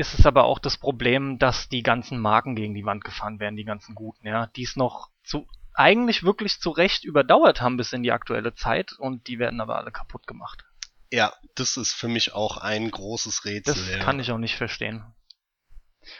ist 0.00 0.18
es 0.18 0.26
aber 0.26 0.44
auch 0.44 0.58
das 0.58 0.78
Problem, 0.78 1.38
dass 1.38 1.68
die 1.68 1.82
ganzen 1.82 2.18
Marken 2.18 2.56
gegen 2.56 2.74
die 2.74 2.84
Wand 2.84 3.04
gefahren 3.04 3.38
werden, 3.38 3.56
die 3.56 3.64
ganzen 3.64 3.94
guten, 3.94 4.26
ja, 4.26 4.46
die 4.48 4.64
es 4.64 4.74
noch 4.76 5.10
zu 5.22 5.46
eigentlich 5.74 6.24
wirklich 6.24 6.58
zu 6.60 6.70
Recht 6.70 7.04
überdauert 7.04 7.60
haben 7.60 7.76
bis 7.76 7.92
in 7.92 8.02
die 8.02 8.12
aktuelle 8.12 8.54
Zeit 8.54 8.92
und 8.92 9.28
die 9.28 9.38
werden 9.38 9.60
aber 9.60 9.76
alle 9.76 9.92
kaputt 9.92 10.26
gemacht. 10.26 10.64
Ja, 11.12 11.32
das 11.54 11.76
ist 11.76 11.92
für 11.92 12.08
mich 12.08 12.34
auch 12.34 12.56
ein 12.56 12.90
großes 12.90 13.44
Rätsel. 13.44 13.74
Das 13.74 13.90
ja. 13.90 13.98
kann 13.98 14.20
ich 14.20 14.30
auch 14.30 14.38
nicht 14.38 14.56
verstehen. 14.56 15.04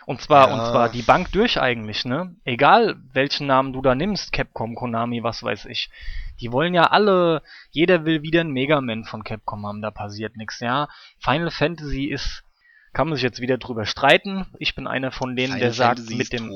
Und 0.07 0.21
zwar, 0.21 0.49
ja. 0.49 0.55
und 0.55 0.71
zwar 0.71 0.89
die 0.89 1.03
Bank 1.03 1.33
durch 1.33 1.61
eigentlich, 1.61 2.05
ne? 2.05 2.37
Egal 2.45 2.97
welchen 3.13 3.47
Namen 3.47 3.73
du 3.73 3.81
da 3.83 3.95
nimmst, 3.95 4.33
Capcom, 4.33 4.75
Konami, 4.75 5.23
was 5.23 5.43
weiß 5.43 5.67
ich. 5.67 5.91
Die 6.41 6.53
wollen 6.53 6.75
ja 6.75 6.85
alle, 6.85 7.43
jeder 7.71 8.05
will 8.05 8.23
wieder 8.23 8.43
ein 8.43 8.51
Mega 8.51 8.81
Man 8.81 9.05
von 9.05 9.25
Capcom 9.25 9.67
haben, 9.67 9.83
da 9.83 9.91
passiert 9.91 10.37
nichts, 10.37 10.61
ja. 10.61 10.89
Final 11.19 11.51
Fantasy 11.51 12.05
ist 12.05 12.45
kann 12.93 13.09
man 13.09 13.17
sich 13.17 13.23
jetzt 13.23 13.41
wieder 13.41 13.59
drüber 13.59 13.87
streiten. 13.87 14.47
Ich 14.59 14.75
bin 14.75 14.87
einer 14.87 15.13
von 15.13 15.37
denen, 15.37 15.53
Final 15.53 15.61
der 15.61 15.73
sagt, 15.73 16.11
mit 16.11 16.33
dem, 16.33 16.51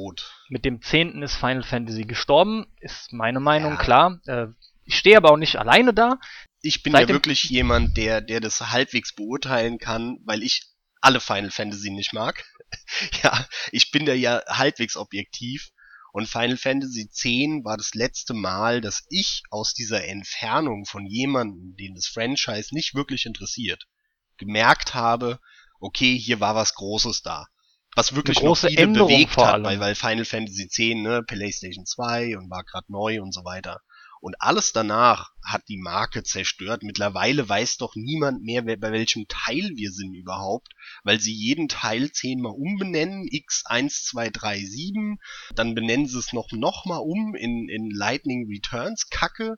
mit 0.49 0.65
dem 0.65 0.83
10. 0.83 1.23
ist 1.23 1.37
Final 1.37 1.63
Fantasy 1.63 2.05
gestorben. 2.05 2.67
Ist 2.81 3.13
meine 3.13 3.41
Meinung, 3.41 3.73
ja. 3.73 3.79
klar. 3.79 4.21
Äh, 4.27 4.47
ich 4.85 4.97
stehe 4.97 5.17
aber 5.17 5.31
auch 5.31 5.37
nicht 5.37 5.57
alleine 5.57 5.95
da. 5.95 6.19
Ich 6.61 6.83
bin 6.83 6.93
Seit 6.93 7.09
ja 7.09 7.15
wirklich 7.15 7.45
jemand, 7.45 7.97
der, 7.97 8.21
der 8.21 8.41
das 8.41 8.61
halbwegs 8.61 9.15
beurteilen 9.15 9.79
kann, 9.79 10.19
weil 10.25 10.43
ich 10.43 10.63
alle 11.01 11.21
Final 11.21 11.51
Fantasy 11.51 11.91
nicht 11.91 12.13
mag. 12.13 12.45
ja, 13.23 13.47
ich 13.71 13.91
bin 13.91 14.07
da 14.07 14.13
ja 14.13 14.43
halbwegs 14.49 14.97
objektiv. 14.97 15.71
Und 16.13 16.29
Final 16.29 16.57
Fantasy 16.57 17.03
X 17.03 17.25
war 17.65 17.77
das 17.77 17.95
letzte 17.95 18.35
Mal, 18.35 18.81
dass 18.81 19.05
ich 19.11 19.43
aus 19.51 19.75
dieser 19.75 20.05
Entfernung 20.05 20.85
von 20.85 21.07
jemandem, 21.07 21.75
den 21.77 21.95
das 21.95 22.07
Franchise 22.07 22.73
nicht 22.73 22.95
wirklich 22.95 23.27
interessiert, 23.27 23.89
gemerkt 24.37 24.95
habe, 24.95 25.41
okay, 25.81 26.19
hier 26.19 26.41
war 26.41 26.55
was 26.55 26.75
Großes 26.75 27.23
da. 27.23 27.47
Was 27.97 28.15
wirklich 28.17 28.39
Eine 28.39 28.49
große 28.49 28.77
Änderung 28.77 29.09
bewegt 29.09 29.37
hat, 29.37 29.63
weil, 29.63 29.79
weil 29.79 29.95
Final 29.95 30.25
Fantasy 30.25 30.65
X, 30.65 30.79
ne, 30.79 31.23
PlayStation 31.23 31.87
2 31.87 32.37
und 32.37 32.51
war 32.51 32.65
gerade 32.65 32.91
neu 32.91 33.23
und 33.23 33.33
so 33.33 33.45
weiter. 33.45 33.81
Und 34.25 34.37
alles 34.41 34.73
danach 34.73 35.33
hat 35.45 35.69
die 35.69 35.77
Marke 35.77 36.23
zerstört. 36.23 36.83
Mittlerweile 36.83 37.47
weiß 37.47 37.77
doch 37.77 37.95
niemand 37.95 38.43
mehr, 38.43 38.63
bei 38.63 38.91
welchem 38.91 39.27
Teil 39.29 39.73
wir 39.75 39.91
sind 39.91 40.15
überhaupt, 40.15 40.73
weil 41.03 41.21
sie 41.21 41.35
jeden 41.35 41.69
Teil 41.69 42.11
zehnmal 42.11 42.53
umbenennen, 42.53 43.29
X1237, 43.29 45.19
dann 45.55 45.75
benennen 45.75 46.07
sie 46.07 46.19
es 46.19 46.33
noch, 46.33 46.51
noch 46.53 46.87
mal 46.87 46.97
um 46.97 47.35
in, 47.35 47.69
in 47.69 47.91
Lightning 47.91 48.49
Returns 48.49 49.11
Kacke. 49.11 49.57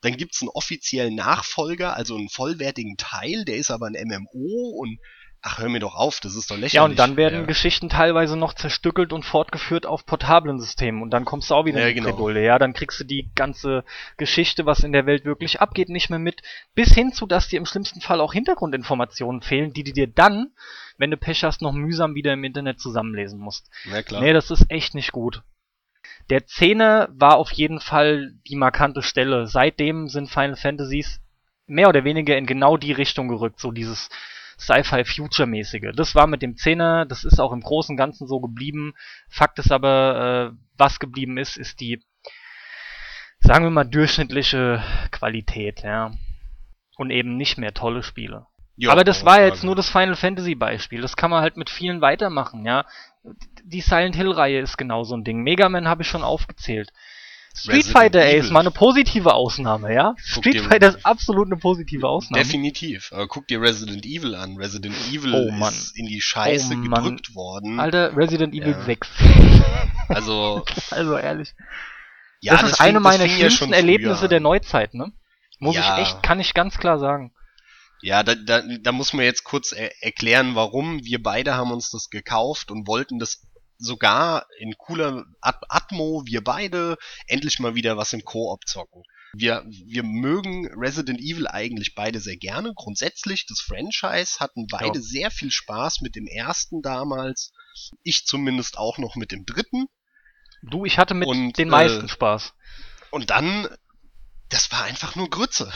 Dann 0.00 0.16
gibt's 0.16 0.42
einen 0.42 0.48
offiziellen 0.48 1.14
Nachfolger, 1.14 1.94
also 1.94 2.16
einen 2.16 2.28
vollwertigen 2.28 2.96
Teil, 2.96 3.44
der 3.44 3.58
ist 3.58 3.70
aber 3.70 3.86
ein 3.86 3.94
MMO 3.94 4.80
und 4.80 4.98
Ach, 5.40 5.58
hör 5.58 5.68
mir 5.68 5.78
doch 5.78 5.94
auf, 5.94 6.18
das 6.20 6.34
ist 6.34 6.50
doch 6.50 6.56
lächerlich. 6.56 6.72
Ja, 6.72 6.84
und 6.84 6.98
dann 6.98 7.16
werden 7.16 7.40
ja. 7.40 7.46
Geschichten 7.46 7.88
teilweise 7.88 8.36
noch 8.36 8.54
zerstückelt 8.54 9.12
und 9.12 9.24
fortgeführt 9.24 9.86
auf 9.86 10.04
portablen 10.04 10.58
Systemen 10.58 11.00
und 11.00 11.10
dann 11.10 11.24
kommst 11.24 11.50
du 11.50 11.54
auch 11.54 11.64
wieder 11.64 11.80
ja, 11.80 11.86
in 11.86 11.94
die 11.94 12.00
genau. 12.00 12.16
Bredouille, 12.16 12.44
ja, 12.44 12.58
dann 12.58 12.72
kriegst 12.72 12.98
du 12.98 13.04
die 13.04 13.30
ganze 13.36 13.84
Geschichte, 14.16 14.66
was 14.66 14.80
in 14.80 14.92
der 14.92 15.06
Welt 15.06 15.24
wirklich 15.24 15.60
abgeht, 15.60 15.90
nicht 15.90 16.10
mehr 16.10 16.18
mit, 16.18 16.42
bis 16.74 16.92
hin 16.92 17.12
zu, 17.12 17.26
dass 17.26 17.46
dir 17.46 17.58
im 17.58 17.66
schlimmsten 17.66 18.00
Fall 18.00 18.20
auch 18.20 18.32
Hintergrundinformationen 18.32 19.42
fehlen, 19.42 19.72
die 19.72 19.84
du 19.84 19.92
dir 19.92 20.08
dann, 20.08 20.50
wenn 20.96 21.12
du 21.12 21.16
Pech 21.16 21.44
hast, 21.44 21.62
noch 21.62 21.72
mühsam 21.72 22.16
wieder 22.16 22.32
im 22.32 22.42
Internet 22.42 22.80
zusammenlesen 22.80 23.38
musst. 23.38 23.70
Ja, 23.84 24.02
klar. 24.02 24.20
Nee, 24.20 24.32
das 24.32 24.50
ist 24.50 24.66
echt 24.70 24.94
nicht 24.94 25.12
gut. 25.12 25.42
Der 26.30 26.46
Zehner 26.46 27.08
war 27.12 27.36
auf 27.36 27.52
jeden 27.52 27.80
Fall 27.80 28.32
die 28.48 28.56
markante 28.56 29.02
Stelle. 29.02 29.46
Seitdem 29.46 30.08
sind 30.08 30.28
Final 30.28 30.56
Fantasies 30.56 31.20
mehr 31.66 31.88
oder 31.88 32.04
weniger 32.04 32.36
in 32.36 32.46
genau 32.46 32.76
die 32.76 32.92
Richtung 32.92 33.28
gerückt, 33.28 33.60
so 33.60 33.70
dieses 33.70 34.10
Sci-Fi-Future-mäßige. 34.58 35.92
Das 35.94 36.14
war 36.14 36.26
mit 36.26 36.42
dem 36.42 36.56
Zehner, 36.56 37.06
das 37.06 37.24
ist 37.24 37.40
auch 37.40 37.52
im 37.52 37.60
Großen 37.60 37.92
und 37.92 37.96
Ganzen 37.96 38.26
so 38.26 38.40
geblieben. 38.40 38.94
Fakt 39.28 39.58
ist 39.58 39.70
aber, 39.70 40.52
äh, 40.52 40.58
was 40.76 40.98
geblieben 40.98 41.38
ist, 41.38 41.56
ist 41.56 41.80
die, 41.80 42.02
sagen 43.40 43.64
wir 43.64 43.70
mal, 43.70 43.84
durchschnittliche 43.84 44.82
Qualität, 45.10 45.82
ja. 45.82 46.12
Und 46.96 47.10
eben 47.10 47.36
nicht 47.36 47.58
mehr 47.58 47.72
tolle 47.72 48.02
Spiele. 48.02 48.46
Jo, 48.80 48.90
aber 48.90 49.04
das 49.04 49.24
war 49.24 49.42
jetzt 49.42 49.64
nur 49.64 49.74
das 49.74 49.90
Final 49.90 50.16
Fantasy 50.16 50.54
Beispiel. 50.54 51.00
Das 51.00 51.16
kann 51.16 51.30
man 51.30 51.42
halt 51.42 51.56
mit 51.56 51.70
vielen 51.70 52.00
weitermachen, 52.00 52.64
ja. 52.64 52.84
Die 53.64 53.80
Silent 53.80 54.14
Hill 54.14 54.30
Reihe 54.30 54.60
ist 54.60 54.76
genau 54.76 55.04
so 55.04 55.16
ein 55.16 55.24
Ding. 55.24 55.42
Mega 55.42 55.68
Man 55.68 55.88
habe 55.88 56.02
ich 56.02 56.08
schon 56.08 56.22
aufgezählt. 56.22 56.92
Street 57.54 57.76
Resident 57.76 57.92
Fighter 57.92 58.26
Evil. 58.26 58.40
ist 58.40 58.50
mal 58.50 58.60
eine 58.60 58.70
positive 58.70 59.34
Ausnahme, 59.34 59.92
ja? 59.92 60.14
Guck 60.34 60.44
Street 60.44 60.60
Fighter 60.60 60.88
ist 60.88 61.04
absolut 61.04 61.46
eine 61.46 61.56
positive 61.56 62.08
Ausnahme. 62.08 62.42
Definitiv. 62.42 63.10
Aber 63.12 63.26
guck 63.26 63.48
dir 63.48 63.60
Resident 63.60 64.06
Evil 64.06 64.34
an. 64.34 64.56
Resident 64.56 64.94
Evil 65.10 65.34
oh, 65.34 65.68
ist 65.68 65.96
in 65.96 66.06
die 66.06 66.20
Scheiße 66.20 66.74
oh, 66.74 66.80
gedrückt 66.80 67.34
worden. 67.34 67.80
Alter, 67.80 68.16
Resident 68.16 68.54
Evil 68.54 68.72
ja. 68.72 68.84
6. 68.84 69.08
Also. 70.08 70.64
also 70.90 71.18
ehrlich. 71.18 71.54
Ja, 72.40 72.52
das, 72.52 72.62
das 72.62 72.70
ist 72.72 72.80
eine 72.80 73.00
meiner 73.00 73.28
schlimmsten 73.28 73.70
ja 73.70 73.76
Erlebnisse 73.76 74.28
der 74.28 74.40
Neuzeit, 74.40 74.94
ne? 74.94 75.12
Muss 75.58 75.76
ja. 75.76 75.96
ich 75.96 76.02
echt, 76.02 76.22
kann 76.22 76.40
ich 76.40 76.54
ganz 76.54 76.78
klar 76.78 76.98
sagen. 76.98 77.32
Ja, 78.00 78.22
da, 78.22 78.34
da, 78.36 78.62
da 78.62 78.92
muss 78.92 79.12
man 79.12 79.24
jetzt 79.24 79.42
kurz 79.42 79.72
er 79.72 79.90
erklären, 80.02 80.54
warum. 80.54 81.04
Wir 81.04 81.20
beide 81.22 81.54
haben 81.54 81.72
uns 81.72 81.90
das 81.90 82.10
gekauft 82.10 82.70
und 82.70 82.86
wollten 82.86 83.18
das 83.18 83.47
sogar 83.78 84.46
in 84.58 84.76
cooler 84.76 85.24
At 85.40 85.62
Atmo, 85.68 86.22
wir 86.26 86.42
beide, 86.42 86.96
endlich 87.26 87.58
mal 87.60 87.74
wieder 87.74 87.96
was 87.96 88.12
im 88.12 88.24
Koop 88.24 88.66
zocken. 88.66 89.02
Wir, 89.34 89.64
wir 89.66 90.02
mögen 90.02 90.68
Resident 90.74 91.20
Evil 91.20 91.46
eigentlich 91.46 91.94
beide 91.94 92.18
sehr 92.18 92.36
gerne. 92.36 92.72
Grundsätzlich, 92.74 93.46
das 93.46 93.60
Franchise 93.60 94.40
hatten 94.40 94.66
beide 94.68 94.98
ja. 94.98 95.04
sehr 95.04 95.30
viel 95.30 95.50
Spaß 95.50 96.00
mit 96.00 96.16
dem 96.16 96.26
ersten 96.26 96.82
damals. 96.82 97.52
Ich 98.02 98.24
zumindest 98.24 98.78
auch 98.78 98.98
noch 98.98 99.16
mit 99.16 99.30
dem 99.30 99.44
dritten. 99.44 99.86
Du, 100.62 100.84
ich 100.84 100.98
hatte 100.98 101.14
mit 101.14 101.28
und, 101.28 101.58
den 101.58 101.68
meisten 101.68 102.06
äh, 102.06 102.08
Spaß. 102.08 102.54
Und 103.10 103.30
dann, 103.30 103.68
das 104.48 104.72
war 104.72 104.84
einfach 104.84 105.14
nur 105.14 105.30
Grütze. 105.30 105.72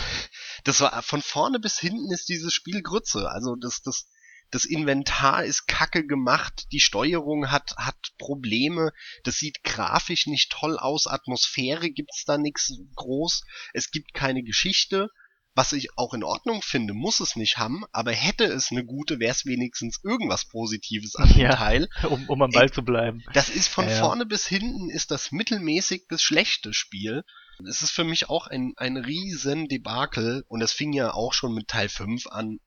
Das 0.64 0.80
war 0.80 1.02
von 1.02 1.22
vorne 1.22 1.60
bis 1.60 1.78
hinten 1.78 2.10
ist 2.10 2.28
dieses 2.28 2.52
Spiel 2.52 2.82
Grütze. 2.82 3.30
Also 3.30 3.54
das, 3.56 3.82
das, 3.82 4.08
das 4.52 4.64
Inventar 4.66 5.44
ist 5.44 5.66
kacke 5.66 6.06
gemacht, 6.06 6.66
die 6.72 6.80
Steuerung 6.80 7.50
hat, 7.50 7.74
hat 7.76 7.96
Probleme, 8.18 8.92
das 9.24 9.36
sieht 9.36 9.64
grafisch 9.64 10.26
nicht 10.26 10.52
toll 10.52 10.78
aus, 10.78 11.06
Atmosphäre 11.06 11.90
gibt's 11.90 12.24
da 12.24 12.38
nix 12.38 12.72
groß, 12.94 13.42
es 13.72 13.90
gibt 13.90 14.14
keine 14.14 14.42
Geschichte, 14.42 15.08
was 15.54 15.72
ich 15.72 15.88
auch 15.96 16.14
in 16.14 16.24
Ordnung 16.24 16.62
finde, 16.62 16.94
muss 16.94 17.20
es 17.20 17.36
nicht 17.36 17.58
haben, 17.58 17.84
aber 17.92 18.12
hätte 18.12 18.44
es 18.44 18.70
eine 18.70 18.84
gute, 18.84 19.20
wäre 19.20 19.32
es 19.32 19.44
wenigstens 19.44 20.00
irgendwas 20.02 20.46
Positives 20.48 21.16
an 21.16 21.28
dem 21.28 21.40
ja, 21.40 21.56
Teil. 21.56 21.88
Um, 22.08 22.28
um 22.28 22.42
am 22.42 22.50
Ball 22.50 22.64
Ey, 22.64 22.72
zu 22.72 22.82
bleiben. 22.82 23.22
Das 23.34 23.48
ist 23.48 23.68
von 23.68 23.88
ja, 23.88 23.98
vorne 23.98 24.24
bis 24.24 24.46
hinten 24.46 24.88
ist 24.90 25.10
das 25.10 25.30
mittelmäßig 25.30 26.06
bis 26.08 26.22
schlechte 26.22 26.72
Spiel. 26.72 27.22
Es 27.68 27.82
ist 27.82 27.90
für 27.90 28.04
mich 28.04 28.30
auch 28.30 28.46
ein, 28.46 28.72
ein 28.76 28.96
riesen 28.96 29.68
Debakel 29.68 30.44
und 30.48 30.60
das 30.60 30.72
fing 30.72 30.92
ja 30.92 31.12
auch 31.12 31.34
schon 31.34 31.54
mit 31.54 31.68
Teil 31.68 31.88
5 31.88 32.28
an 32.28 32.58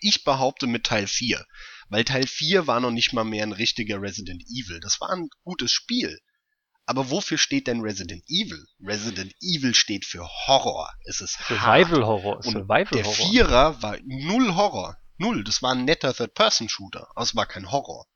ich 0.00 0.24
behaupte 0.24 0.66
mit 0.66 0.84
Teil 0.84 1.06
4. 1.06 1.44
Weil 1.88 2.04
Teil 2.04 2.26
4 2.26 2.66
war 2.66 2.80
noch 2.80 2.90
nicht 2.90 3.12
mal 3.12 3.24
mehr 3.24 3.42
ein 3.42 3.52
richtiger 3.52 4.00
Resident 4.00 4.42
Evil. 4.42 4.80
Das 4.80 5.00
war 5.00 5.10
ein 5.10 5.28
gutes 5.44 5.72
Spiel. 5.72 6.18
Aber 6.86 7.10
wofür 7.10 7.38
steht 7.38 7.68
denn 7.68 7.80
Resident 7.80 8.22
Evil? 8.28 8.66
Resident 8.80 9.32
Evil 9.40 9.74
steht 9.74 10.04
für 10.04 10.26
Horror. 10.46 10.90
Es 11.04 11.20
ist 11.20 11.38
Survival 11.46 12.04
Horror. 12.04 12.42
Survival 12.42 12.86
der 12.92 13.04
Horror. 13.04 13.30
Vierer 13.30 13.82
war 13.82 13.98
null 14.04 14.54
Horror. 14.54 14.96
Null. 15.18 15.44
Das 15.44 15.62
war 15.62 15.72
ein 15.72 15.84
netter 15.84 16.12
Third-Person-Shooter. 16.14 17.08
Aber 17.14 17.22
es 17.22 17.36
war 17.36 17.46
kein 17.46 17.70
Horror. 17.70 18.06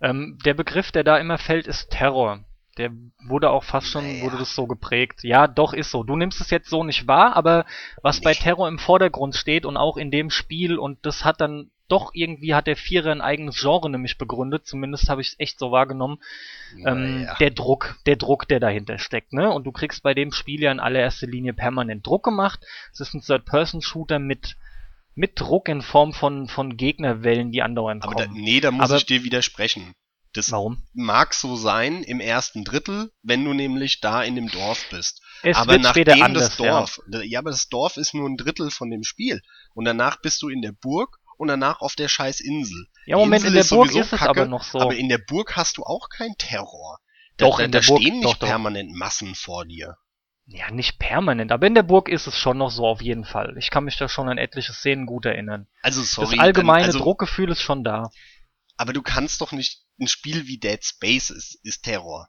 Ähm, 0.00 0.38
der 0.44 0.54
Begriff, 0.54 0.92
der 0.92 1.04
da 1.04 1.18
immer 1.18 1.38
fällt, 1.38 1.66
ist 1.66 1.90
Terror. 1.90 2.44
Der 2.78 2.90
wurde 3.26 3.50
auch 3.50 3.64
fast 3.64 3.88
schon, 3.88 4.04
Naja. 4.06 4.22
wurde 4.24 4.38
das 4.38 4.54
so 4.54 4.66
geprägt. 4.66 5.24
Ja, 5.24 5.46
doch, 5.46 5.74
ist 5.74 5.90
so. 5.90 6.02
Du 6.04 6.16
nimmst 6.16 6.40
es 6.40 6.48
jetzt 6.50 6.70
so 6.70 6.84
nicht 6.84 7.06
wahr, 7.06 7.36
aber 7.36 7.66
was 8.02 8.20
bei 8.22 8.30
Nee. 8.30 8.38
Terror 8.38 8.66
im 8.68 8.78
Vordergrund 8.78 9.34
steht 9.36 9.66
und 9.66 9.76
auch 9.76 9.96
in 9.98 10.10
dem 10.10 10.30
Spiel 10.30 10.78
und 10.78 10.98
das 11.04 11.24
hat 11.24 11.40
dann 11.42 11.70
doch 11.88 12.12
irgendwie 12.14 12.54
hat 12.54 12.66
der 12.66 12.76
Vierer 12.76 13.10
ein 13.12 13.20
eigenes 13.20 13.60
Genre 13.60 13.90
nämlich 13.90 14.16
begründet, 14.16 14.66
zumindest 14.66 15.10
habe 15.10 15.20
ich 15.20 15.28
es 15.28 15.34
echt 15.38 15.58
so 15.58 15.70
wahrgenommen. 15.72 16.18
Ähm, 16.86 17.16
Naja. 17.24 17.36
Der 17.38 17.50
Druck, 17.50 17.96
der 18.06 18.16
Druck, 18.16 18.48
der 18.48 18.60
dahinter 18.60 18.98
steckt, 18.98 19.34
ne? 19.34 19.50
Und 19.50 19.64
du 19.64 19.72
kriegst 19.72 20.02
bei 20.02 20.14
dem 20.14 20.32
Spiel 20.32 20.62
ja 20.62 20.72
in 20.72 20.80
allererster 20.80 21.26
Linie 21.26 21.52
permanent 21.52 22.06
Druck 22.06 22.24
gemacht. 22.24 22.60
Es 22.94 23.00
ist 23.00 23.12
ein 23.12 23.20
Third-Person-Shooter 23.20 24.18
mit, 24.18 24.56
mit 25.14 25.38
Druck 25.38 25.68
in 25.68 25.82
Form 25.82 26.14
von, 26.14 26.48
von 26.48 26.78
Gegnerwellen, 26.78 27.52
die 27.52 27.60
andauernd 27.60 28.04
aber 28.04 28.14
da, 28.14 28.24
kommen. 28.24 28.40
nee, 28.40 28.60
da 28.60 28.70
muss 28.70 28.88
Aber- 28.88 28.96
ich 28.96 29.04
dir 29.04 29.22
widersprechen. 29.24 29.92
Das 30.34 30.50
Warum? 30.50 30.82
mag 30.94 31.34
so 31.34 31.56
sein 31.56 32.02
im 32.02 32.18
ersten 32.20 32.64
Drittel, 32.64 33.12
wenn 33.22 33.44
du 33.44 33.52
nämlich 33.52 34.00
da 34.00 34.22
in 34.22 34.34
dem 34.34 34.48
Dorf 34.48 34.86
bist. 34.90 35.20
Es 35.42 35.56
aber 35.56 35.72
wird 35.72 35.82
nachdem 35.82 36.04
später 36.06 36.24
anders, 36.24 36.44
das 36.48 36.56
Dorf, 36.56 37.00
ja. 37.22 37.38
aber 37.38 37.50
das 37.50 37.68
Dorf 37.68 37.96
ist 37.98 38.14
nur 38.14 38.28
ein 38.28 38.36
Drittel 38.38 38.70
von 38.70 38.90
dem 38.90 39.02
Spiel. 39.04 39.42
Und 39.74 39.84
danach 39.84 40.20
bist 40.22 40.40
du 40.42 40.48
in 40.48 40.62
der 40.62 40.72
Burg 40.72 41.18
und 41.36 41.48
danach 41.48 41.80
auf 41.80 41.96
der 41.96 42.08
scheiß 42.08 42.40
Insel. 42.40 42.86
Ja, 43.04 43.16
Die 43.16 43.20
Moment, 43.20 43.44
Insel 43.44 43.48
in 43.48 43.54
der 43.54 43.60
ist 43.64 43.70
Burg 43.70 43.90
ist 43.94 44.12
es 44.12 44.18
kacke, 44.20 44.30
aber 44.30 44.46
noch 44.46 44.62
so. 44.62 44.80
Aber 44.80 44.94
in 44.94 45.08
der 45.10 45.18
Burg 45.18 45.54
hast 45.56 45.76
du 45.76 45.82
auch 45.82 46.08
keinen 46.08 46.36
Terror. 46.38 46.98
Da, 47.36 47.46
Doch, 47.46 47.58
da, 47.58 47.64
in 47.64 47.72
da 47.72 47.80
der 47.80 47.86
Burg- 47.88 48.00
stehen 48.00 48.14
nicht 48.20 48.24
doch, 48.24 48.36
doch. 48.36 48.46
permanent 48.48 48.94
Massen 48.94 49.34
vor 49.34 49.66
dir. 49.66 49.96
Ja, 50.46 50.70
nicht 50.70 50.98
permanent, 50.98 51.52
aber 51.52 51.66
in 51.66 51.74
der 51.74 51.82
Burg 51.84 52.08
ist 52.08 52.26
es 52.26 52.36
schon 52.36 52.58
noch 52.58 52.70
so 52.70 52.84
auf 52.86 53.00
jeden 53.00 53.24
Fall. 53.24 53.54
Ich 53.58 53.70
kann 53.70 53.84
mich 53.84 53.96
da 53.96 54.08
schon 54.08 54.28
an 54.28 54.38
etliche 54.38 54.72
Szenen 54.72 55.06
gut 55.06 55.24
erinnern. 55.24 55.66
Also 55.82 56.02
sorry. 56.02 56.36
das 56.36 56.40
allgemeine 56.40 56.80
dann, 56.80 56.86
also, 56.86 56.98
Druckgefühl 57.00 57.50
ist 57.50 57.60
schon 57.62 57.84
da. 57.84 58.10
Aber 58.76 58.92
du 58.92 59.02
kannst 59.02 59.40
doch 59.40 59.52
nicht 59.52 59.81
ein 60.00 60.08
Spiel 60.08 60.46
wie 60.46 60.58
Dead 60.58 60.84
Space 60.84 61.30
ist, 61.30 61.58
ist 61.62 61.82
Terror. 61.82 62.28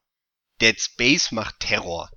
Dead 0.62 0.80
Space 0.80 1.32
macht 1.32 1.60
Terror. 1.60 2.10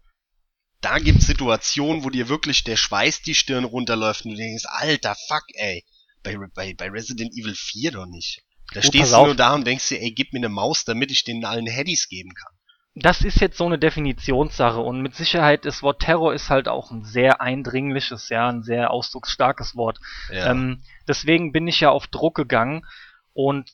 Da 0.81 0.99
gibt's 0.99 1.27
Situationen, 1.27 2.05
wo 2.05 2.11
dir 2.11 2.29
wirklich 2.29 2.63
der 2.65 2.77
Schweiß 2.77 3.23
die 3.23 3.35
Stirn 3.35 3.65
runterläuft 3.65 4.25
und 4.25 4.33
du 4.33 4.37
denkst, 4.37 4.65
alter 4.67 5.17
Fuck, 5.29 5.45
ey. 5.55 5.85
Bei, 6.23 6.37
bei, 6.55 6.75
bei 6.75 6.91
Resident 6.91 7.33
Evil 7.33 7.55
4 7.55 7.93
doch 7.93 8.07
nicht. 8.07 8.43
Da 8.73 8.81
Gut, 8.81 8.89
stehst 8.89 9.13
du 9.13 9.25
nur 9.25 9.35
da 9.35 9.55
und 9.55 9.67
denkst 9.67 9.89
dir, 9.89 10.01
ey, 10.01 10.13
gib 10.13 10.33
mir 10.33 10.41
eine 10.41 10.49
Maus, 10.49 10.85
damit 10.85 11.11
ich 11.11 11.25
den 11.25 11.45
allen 11.45 11.67
Headies 11.67 12.09
geben 12.09 12.35
kann. 12.35 12.53
Das 12.99 13.21
ist 13.21 13.41
jetzt 13.41 13.59
so 13.59 13.67
eine 13.67 13.79
Definitionssache 13.79 14.81
und 14.81 15.03
mit 15.03 15.15
Sicherheit 15.15 15.67
das 15.67 15.83
Wort 15.83 16.01
Terror 16.01 16.33
ist 16.33 16.49
halt 16.49 16.67
auch 16.67 16.91
ein 16.91 17.05
sehr 17.05 17.43
eindringliches, 17.43 18.31
ja, 18.31 18.49
ein 18.49 18.63
sehr 18.63 18.91
ausdrucksstarkes 18.91 19.77
Wort. 19.77 19.99
Ja. 20.31 20.51
Ähm, 20.51 20.83
deswegen 21.07 21.53
bin 21.53 21.69
ich 21.69 21.81
ja 21.81 21.91
auf 21.91 22.07
Druck 22.07 22.35
gegangen 22.35 22.87
und 23.35 23.71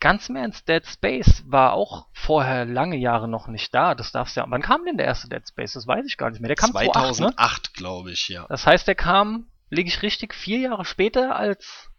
ganz 0.00 0.28
im 0.28 0.36
Ernst, 0.36 0.68
Dead 0.68 0.86
Space 0.86 1.44
war 1.46 1.72
auch 1.72 2.06
vorher 2.12 2.64
lange 2.64 2.96
Jahre 2.96 3.28
noch 3.28 3.48
nicht 3.48 3.74
da. 3.74 3.94
Das 3.94 4.12
darfst 4.12 4.36
ja. 4.36 4.44
Wann 4.48 4.62
kam 4.62 4.84
denn 4.84 4.96
der 4.96 5.06
erste 5.06 5.28
Dead 5.28 5.46
Space? 5.46 5.72
Das 5.72 5.86
weiß 5.86 6.06
ich 6.06 6.16
gar 6.16 6.30
nicht 6.30 6.40
mehr. 6.40 6.48
Der 6.48 6.56
kam 6.56 6.70
2008, 6.72 7.20
ne? 7.20 7.34
2008, 7.34 7.74
glaube 7.74 8.12
ich, 8.12 8.28
ja. 8.28 8.46
Das 8.48 8.66
heißt, 8.66 8.86
der 8.86 8.94
kam, 8.94 9.50
liege 9.70 9.88
ich 9.88 10.02
richtig, 10.02 10.34
vier 10.34 10.58
Jahre 10.58 10.84
später 10.84 11.36
als 11.36 11.90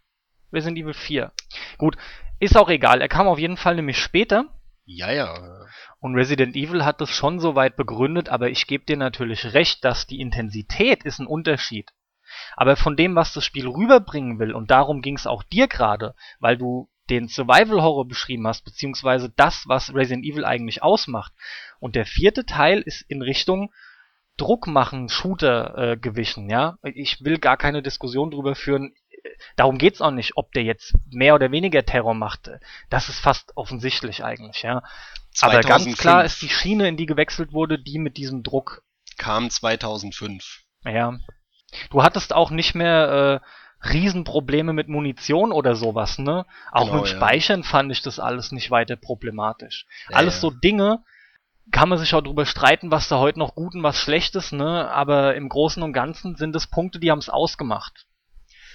Resident 0.52 0.78
Evil 0.78 0.94
4. 0.94 1.32
Gut, 1.78 1.96
ist 2.38 2.56
auch 2.56 2.68
egal. 2.68 3.00
Er 3.00 3.08
kam 3.08 3.28
auf 3.28 3.38
jeden 3.38 3.56
Fall 3.56 3.76
nämlich 3.76 3.98
später. 3.98 4.46
Ja, 4.84 5.12
ja. 5.12 5.66
Und 6.00 6.16
Resident 6.16 6.56
Evil 6.56 6.84
hat 6.84 7.00
das 7.00 7.10
schon 7.10 7.38
so 7.38 7.54
weit 7.54 7.76
begründet, 7.76 8.28
aber 8.28 8.50
ich 8.50 8.66
gebe 8.66 8.84
dir 8.84 8.96
natürlich 8.96 9.52
recht, 9.54 9.84
dass 9.84 10.06
die 10.06 10.20
Intensität 10.20 11.04
ist 11.04 11.20
ein 11.20 11.26
Unterschied. 11.26 11.90
Aber 12.56 12.76
von 12.76 12.96
dem, 12.96 13.14
was 13.14 13.32
das 13.32 13.44
Spiel 13.44 13.68
rüberbringen 13.68 14.38
will, 14.38 14.52
und 14.52 14.70
darum 14.70 15.02
ging 15.02 15.16
es 15.16 15.26
auch 15.26 15.42
dir 15.42 15.68
gerade, 15.68 16.14
weil 16.40 16.56
du 16.56 16.89
den 17.10 17.28
Survival 17.28 17.82
Horror 17.82 18.06
beschrieben 18.06 18.46
hast, 18.46 18.64
beziehungsweise 18.64 19.32
das, 19.36 19.64
was 19.66 19.94
Resident 19.94 20.24
Evil 20.24 20.44
eigentlich 20.44 20.82
ausmacht. 20.82 21.32
Und 21.80 21.96
der 21.96 22.06
vierte 22.06 22.46
Teil 22.46 22.80
ist 22.80 23.02
in 23.02 23.22
Richtung 23.22 23.72
Druck 24.36 24.66
machen, 24.66 25.08
Shooter 25.08 25.76
äh, 25.76 25.96
gewichen, 25.96 26.48
ja. 26.48 26.78
Ich 26.82 27.22
will 27.22 27.38
gar 27.38 27.56
keine 27.56 27.82
Diskussion 27.82 28.30
drüber 28.30 28.54
führen. 28.54 28.94
Darum 29.56 29.76
geht's 29.76 30.00
auch 30.00 30.12
nicht, 30.12 30.32
ob 30.36 30.52
der 30.52 30.62
jetzt 30.62 30.94
mehr 31.10 31.34
oder 31.34 31.50
weniger 31.50 31.84
Terror 31.84 32.14
macht. 32.14 32.50
Das 32.88 33.10
ist 33.10 33.20
fast 33.20 33.52
offensichtlich 33.56 34.24
eigentlich, 34.24 34.62
ja. 34.62 34.82
Aber 35.40 35.60
ganz 35.60 35.84
2005 35.84 35.98
klar 35.98 36.24
ist 36.24 36.40
die 36.40 36.48
Schiene, 36.48 36.88
in 36.88 36.96
die 36.96 37.06
gewechselt 37.06 37.52
wurde, 37.52 37.78
die 37.78 37.98
mit 37.98 38.16
diesem 38.16 38.42
Druck. 38.42 38.82
kam 39.18 39.50
2005. 39.50 40.62
Ja. 40.84 41.18
Du 41.90 42.02
hattest 42.02 42.32
auch 42.32 42.50
nicht 42.50 42.74
mehr 42.74 43.42
äh, 43.42 43.46
Riesenprobleme 43.82 44.72
mit 44.72 44.88
Munition 44.88 45.52
oder 45.52 45.74
sowas, 45.74 46.18
ne? 46.18 46.44
Auch 46.72 46.86
Genau, 46.86 46.96
mit 46.96 47.06
dem 47.06 47.10
ja. 47.12 47.16
Speichern 47.16 47.62
fand 47.64 47.90
ich 47.92 48.02
das 48.02 48.18
alles 48.18 48.52
nicht 48.52 48.70
weiter 48.70 48.96
problematisch. 48.96 49.86
Ja, 50.10 50.16
alles 50.16 50.34
ja. 50.34 50.40
so 50.40 50.50
Dinge, 50.50 51.02
kann 51.72 51.88
man 51.88 51.98
sich 51.98 52.14
auch 52.14 52.20
drüber 52.22 52.46
streiten, 52.46 52.90
was 52.90 53.08
da 53.08 53.18
heute 53.18 53.38
noch 53.38 53.54
gut 53.54 53.74
und 53.74 53.82
was 53.82 53.96
schlecht 53.96 54.34
ist, 54.34 54.52
ne? 54.52 54.90
Aber 54.90 55.34
im 55.34 55.48
Großen 55.48 55.82
und 55.82 55.92
Ganzen 55.92 56.36
sind 56.36 56.54
es 56.56 56.66
Punkte, 56.66 56.98
die 57.00 57.10
haben 57.10 57.20
es 57.20 57.28
ausgemacht. 57.28 58.06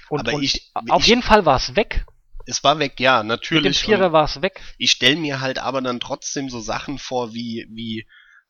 Und, 0.10 0.22
Aber 0.22 0.34
und 0.34 0.44
ich- 0.44 0.72
auf 0.90 1.02
ich- 1.02 1.08
jeden 1.08 1.22
Fall 1.24 1.46
war 1.46 1.58
es 1.58 1.76
weg. 1.76 2.06
Es 2.48 2.64
war 2.64 2.78
weg, 2.80 3.00
ja, 3.00 3.18
Mit 3.18 3.24
dem 3.24 3.28
natürlich. 3.28 3.80
Vierer 3.80 4.12
war 4.14 4.26
es 4.26 4.42
weg. 4.44 4.62
ich 4.78 4.92
stelle 4.92 5.16
mir 5.16 5.42
halt 5.42 5.58
aber 5.60 5.82
dann 5.82 6.00
trotzdem 6.00 6.50
so 6.50 6.60
Sachen 6.60 7.00
vor, 7.00 7.34
wie, 7.34 7.66
wie, 7.72 8.08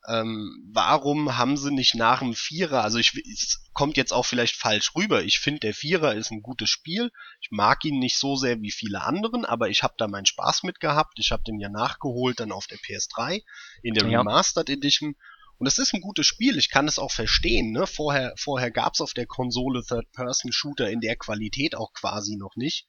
ähm, 0.08 0.70
warum 0.72 1.38
haben 1.38 1.58
sie 1.58 1.72
nicht 1.72 1.96
nach 1.96 2.20
dem 2.20 2.34
Vierer, 2.34 2.84
also 2.84 2.98
ich, 2.98 3.14
es 3.32 3.70
kommt 3.74 3.98
jetzt 3.98 4.14
auch 4.14 4.26
vielleicht 4.26 4.56
falsch 4.56 4.96
rüber. 4.96 5.24
Ich 5.24 5.40
finde, 5.40 5.62
der 5.62 5.74
Vierer 5.74 6.16
ist 6.16 6.32
ein 6.32 6.42
gutes 6.42 6.70
Spiel. 6.70 7.12
Ich 7.42 7.50
mag 7.52 7.84
ihn 7.86 8.00
nicht 8.00 8.18
so 8.18 8.36
sehr 8.36 8.62
wie 8.62 8.72
viele 8.72 9.02
anderen, 9.02 9.46
aber 9.46 9.70
ich 9.70 9.84
habe 9.84 9.96
da 9.98 10.08
meinen 10.08 10.26
Spaß 10.26 10.64
mit 10.64 10.80
gehabt. 10.80 11.20
Ich 11.20 11.32
habe 11.32 11.44
den 11.44 11.60
ja 11.60 11.70
nachgeholt 11.70 12.40
dann 12.40 12.52
auf 12.52 12.68
der 12.68 12.78
PS3 12.78 13.44
in 13.84 13.94
der 13.94 14.08
Ja. 14.08 14.20
Remastered 14.20 14.70
Edition. 14.70 15.16
Und 15.58 15.68
es 15.68 15.78
ist 15.78 15.94
ein 15.94 16.02
gutes 16.02 16.28
Spiel, 16.28 16.58
ich 16.58 16.70
kann 16.70 16.88
es 16.88 17.00
auch 17.00 17.12
verstehen. 17.12 17.72
Ne? 17.72 17.88
Vorher, 17.88 18.34
vorher 18.38 18.72
gab's 18.72 19.02
auf 19.02 19.14
der 19.14 19.26
Konsole 19.26 19.84
Third-Person-Shooter 19.84 20.90
in 20.90 21.00
der 21.00 21.16
Qualität 21.16 21.76
auch 21.76 21.94
quasi 21.94 22.36
noch 22.36 22.56
nicht. 22.56 22.86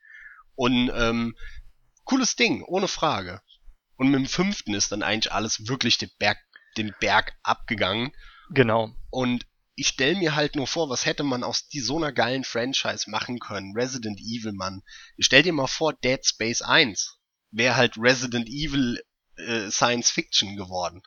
Und 0.56 0.90
ähm, 0.94 1.36
cooles 2.04 2.34
Ding, 2.34 2.64
ohne 2.64 2.88
Frage. 2.88 3.40
Und 3.96 4.08
mit 4.10 4.18
dem 4.18 4.26
fünften 4.26 4.74
ist 4.74 4.92
dann 4.92 5.02
eigentlich 5.02 5.32
alles 5.32 5.68
wirklich 5.68 5.96
den 5.98 6.10
Berg, 6.18 6.38
den 6.76 6.94
Berg 7.00 7.34
abgegangen. 7.42 8.12
Genau. 8.50 8.90
Und 9.10 9.46
ich 9.74 9.88
stelle 9.88 10.16
mir 10.16 10.34
halt 10.34 10.56
nur 10.56 10.66
vor, 10.66 10.88
was 10.88 11.04
hätte 11.04 11.22
man 11.22 11.44
aus 11.44 11.68
die, 11.68 11.80
so 11.80 11.98
einer 11.98 12.12
geilen 12.12 12.44
Franchise 12.44 13.10
machen 13.10 13.38
können. 13.38 13.74
Resident 13.76 14.18
Evil, 14.20 14.52
Mann. 14.52 14.82
Stell 15.18 15.42
dir 15.42 15.52
mal 15.52 15.66
vor, 15.66 15.92
Dead 15.92 16.24
Space 16.24 16.62
1 16.62 17.18
wäre 17.50 17.76
halt 17.76 17.96
Resident 17.98 18.48
Evil 18.48 19.00
äh, 19.36 19.70
Science 19.70 20.10
Fiction 20.10 20.56
geworden. 20.56 21.02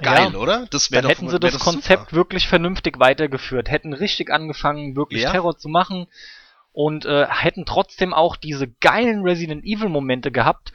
Geil, 0.00 0.32
ja. 0.32 0.38
oder? 0.38 0.66
Das 0.70 0.90
wäre 0.90 1.02
Dann 1.02 1.10
doch 1.10 1.18
hätten 1.18 1.30
sie 1.30 1.40
das 1.40 1.54
doch 1.54 1.60
Konzept 1.60 2.04
super. 2.10 2.16
wirklich 2.16 2.46
vernünftig 2.46 3.00
weitergeführt, 3.00 3.68
hätten 3.70 3.92
richtig 3.92 4.30
angefangen, 4.30 4.94
wirklich 4.94 5.22
Ja. 5.22 5.32
Terror 5.32 5.56
zu 5.58 5.68
machen 5.68 6.06
und 6.72 7.04
äh, 7.04 7.26
hätten 7.28 7.66
trotzdem 7.66 8.14
auch 8.14 8.36
diese 8.36 8.68
geilen 8.68 9.22
Resident 9.22 9.64
Evil 9.64 9.88
Momente 9.88 10.30
gehabt, 10.30 10.72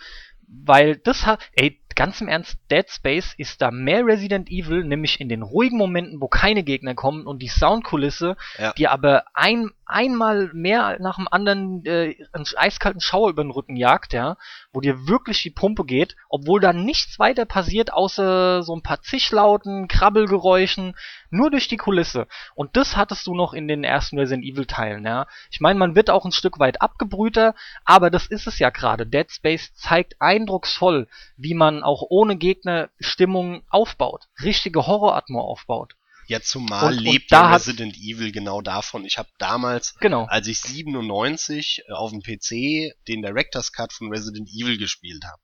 weil 0.47 0.97
das 0.97 1.25
hat, 1.25 1.39
ey, 1.53 1.81
ganz 1.95 2.21
im 2.21 2.27
Ernst, 2.27 2.57
Dead 2.71 2.89
Space 2.89 3.33
ist 3.37 3.61
da 3.61 3.71
mehr 3.71 4.05
Resident 4.05 4.49
Evil, 4.49 4.83
nämlich 4.83 5.19
in 5.19 5.29
den 5.29 5.41
ruhigen 5.41 5.77
Momenten, 5.77 6.21
wo 6.21 6.27
keine 6.27 6.63
Gegner 6.63 6.95
kommen 6.95 7.25
und 7.25 7.41
die 7.41 7.47
Soundkulisse, 7.47 8.35
Ja. 8.57 8.73
die 8.73 8.87
aber 8.87 9.25
ein, 9.33 9.71
einmal 9.85 10.49
mehr 10.53 10.97
nach 10.99 11.15
dem 11.15 11.27
anderen 11.29 11.85
äh, 11.85 12.15
einen 12.31 12.45
eiskalten 12.55 13.01
Schauer 13.01 13.29
über 13.29 13.43
den 13.43 13.51
Rücken 13.51 13.75
jagt, 13.75 14.13
ja, 14.13 14.37
wo 14.71 14.81
dir 14.81 15.07
wirklich 15.07 15.41
die 15.43 15.49
Pumpe 15.49 15.85
geht, 15.85 16.15
obwohl 16.29 16.59
da 16.59 16.73
nichts 16.73 17.19
weiter 17.19 17.45
passiert, 17.45 17.93
außer 17.93 18.63
so 18.63 18.75
ein 18.75 18.83
paar 18.83 19.01
Zischlauten, 19.01 19.87
Krabbelgeräuschen, 19.87 20.95
nur 21.29 21.51
durch 21.51 21.67
die 21.67 21.77
Kulisse. 21.77 22.27
Und 22.55 22.75
das 22.77 22.95
hattest 22.95 23.27
du 23.27 23.35
noch 23.35 23.53
in 23.53 23.67
den 23.67 23.83
ersten 23.83 24.17
Resident 24.19 24.45
Evil 24.45 24.65
Teilen, 24.65 25.05
ja. 25.05 25.27
Ich 25.51 25.61
meine, 25.61 25.79
man 25.79 25.95
wird 25.95 26.09
auch 26.09 26.25
ein 26.25 26.31
Stück 26.31 26.59
weit 26.59 26.81
abgebrühter, 26.81 27.55
aber 27.85 28.09
das 28.09 28.27
ist 28.27 28.47
es 28.47 28.59
ja 28.59 28.69
gerade. 28.69 29.05
Dead 29.05 29.29
Space 29.31 29.73
zeigt 29.75 30.21
eindrucksvoll, 30.21 31.07
wie 31.37 31.53
man 31.53 31.83
auch 31.83 32.03
ohne 32.09 32.37
Gegner 32.37 32.89
Stimmung 32.99 33.63
aufbaut, 33.69 34.27
richtige 34.41 34.87
Horroratmo 34.87 35.41
aufbaut. 35.41 35.95
Ja, 36.33 36.41
zumal 36.41 36.91
Und- 36.93 36.97
und 36.97 37.03
lebt 37.03 37.31
da 37.31 37.43
ja 37.49 37.53
Resident 37.55 37.95
Evil 37.95 38.31
genau 38.31 38.61
davon. 38.61 39.05
Ich 39.05 39.17
habe 39.17 39.29
damals, 39.37 39.93
Genau. 39.99 40.25
als 40.25 40.47
ich 40.47 40.59
97 40.59 41.83
äh, 41.87 41.91
auf 41.93 42.11
dem 42.11 42.21
PC 42.21 42.93
den 43.07 43.21
Director's 43.21 43.71
Cut 43.71 43.93
von 43.93 44.09
Resident 44.11 44.49
Evil 44.49 44.77
gespielt 44.77 45.23
habe, 45.25 45.41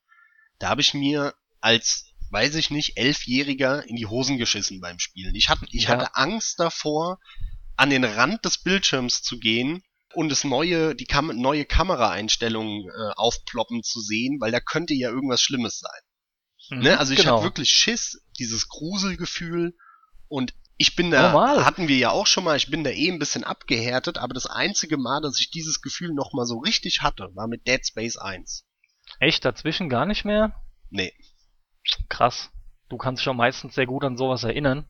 da 0.59 0.69
habe 0.69 0.81
ich 0.81 0.93
mir 0.93 1.33
als, 1.61 2.05
weiß 2.31 2.55
ich 2.55 2.69
nicht, 2.69 2.97
Elfjähriger 2.97 3.87
in 3.87 3.95
die 3.95 4.05
Hosen 4.07 4.37
geschissen 4.37 4.79
beim 4.81 4.99
Spielen. 4.99 5.35
Ich, 5.35 5.49
hatte 5.49 5.65
ich 5.71 5.83
Ja. 5.83 5.89
hatte 5.89 6.15
Angst 6.15 6.59
davor, 6.59 7.19
an 7.75 7.89
den 7.89 8.03
Rand 8.03 8.43
des 8.45 8.57
Bildschirms 8.61 9.21
zu 9.21 9.39
gehen 9.39 9.83
und 10.15 10.29
das 10.29 10.43
neue, 10.43 10.95
die 10.95 11.05
Kam 11.05 11.27
neue 11.27 11.65
Kameraeinstellungen 11.65 12.85
äh, 12.89 13.11
aufploppen 13.15 13.83
zu 13.83 14.01
sehen, 14.01 14.37
weil 14.41 14.51
da 14.51 14.59
könnte 14.59 14.93
ja 14.93 15.09
irgendwas 15.09 15.41
Schlimmes 15.41 15.79
sein. 15.79 16.01
Mhm, 16.77 16.83
Ne? 16.83 16.99
Also 16.99 17.13
ich 17.13 17.19
genau. 17.19 17.35
hatte 17.37 17.43
wirklich 17.45 17.69
Schiss, 17.69 18.21
dieses 18.37 18.67
Gruselgefühl 18.67 19.75
und 20.27 20.53
ich 20.79 20.95
bin 20.95 21.11
da, 21.11 21.31
Normal. 21.31 21.65
hatten 21.65 21.87
wir 21.87 21.97
ja 21.97 22.09
auch 22.09 22.25
schon 22.25 22.43
mal, 22.45 22.57
ich 22.57 22.71
bin 22.71 22.83
da 22.83 22.89
eh 22.89 23.11
ein 23.11 23.19
bisschen 23.19 23.43
abgehärtet, 23.43 24.17
aber 24.17 24.33
das 24.33 24.45
einzige 24.47 24.97
Mal, 24.97 25.21
dass 25.21 25.39
ich 25.39 25.51
dieses 25.51 25.81
Gefühl 25.81 26.13
nochmal 26.13 26.45
so 26.45 26.57
richtig 26.57 27.01
hatte, 27.01 27.29
war 27.35 27.47
mit 27.47 27.67
Dead 27.67 27.85
Space 27.85 28.17
1. 28.17 28.65
Echt, 29.19 29.43
dazwischen 29.45 29.89
gar 29.89 30.05
nicht 30.05 30.23
mehr? 30.25 30.55
Nee. 30.89 31.13
Krass. 32.07 32.49
Du 32.89 32.97
kannst 32.97 33.21
dich 33.21 33.29
auch 33.29 33.33
meistens 33.35 33.75
sehr 33.75 33.85
gut 33.85 34.03
an 34.03 34.17
sowas 34.17 34.43
erinnern. 34.43 34.87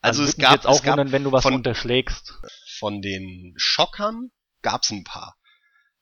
Also 0.00 0.22
Dann 0.22 0.30
es 0.30 0.36
gab, 0.38 0.52
jetzt 0.54 0.66
auch 0.66 0.76
es 0.76 0.82
gab 0.82 0.92
wundern, 0.92 1.12
wenn 1.12 1.24
du 1.24 1.32
was 1.32 1.42
von, 1.42 1.54
unterschlägst. 1.54 2.34
von 2.78 3.02
den 3.02 3.52
Schockern 3.56 4.30
gab's 4.62 4.90
ein 4.90 5.04
paar. 5.04 5.36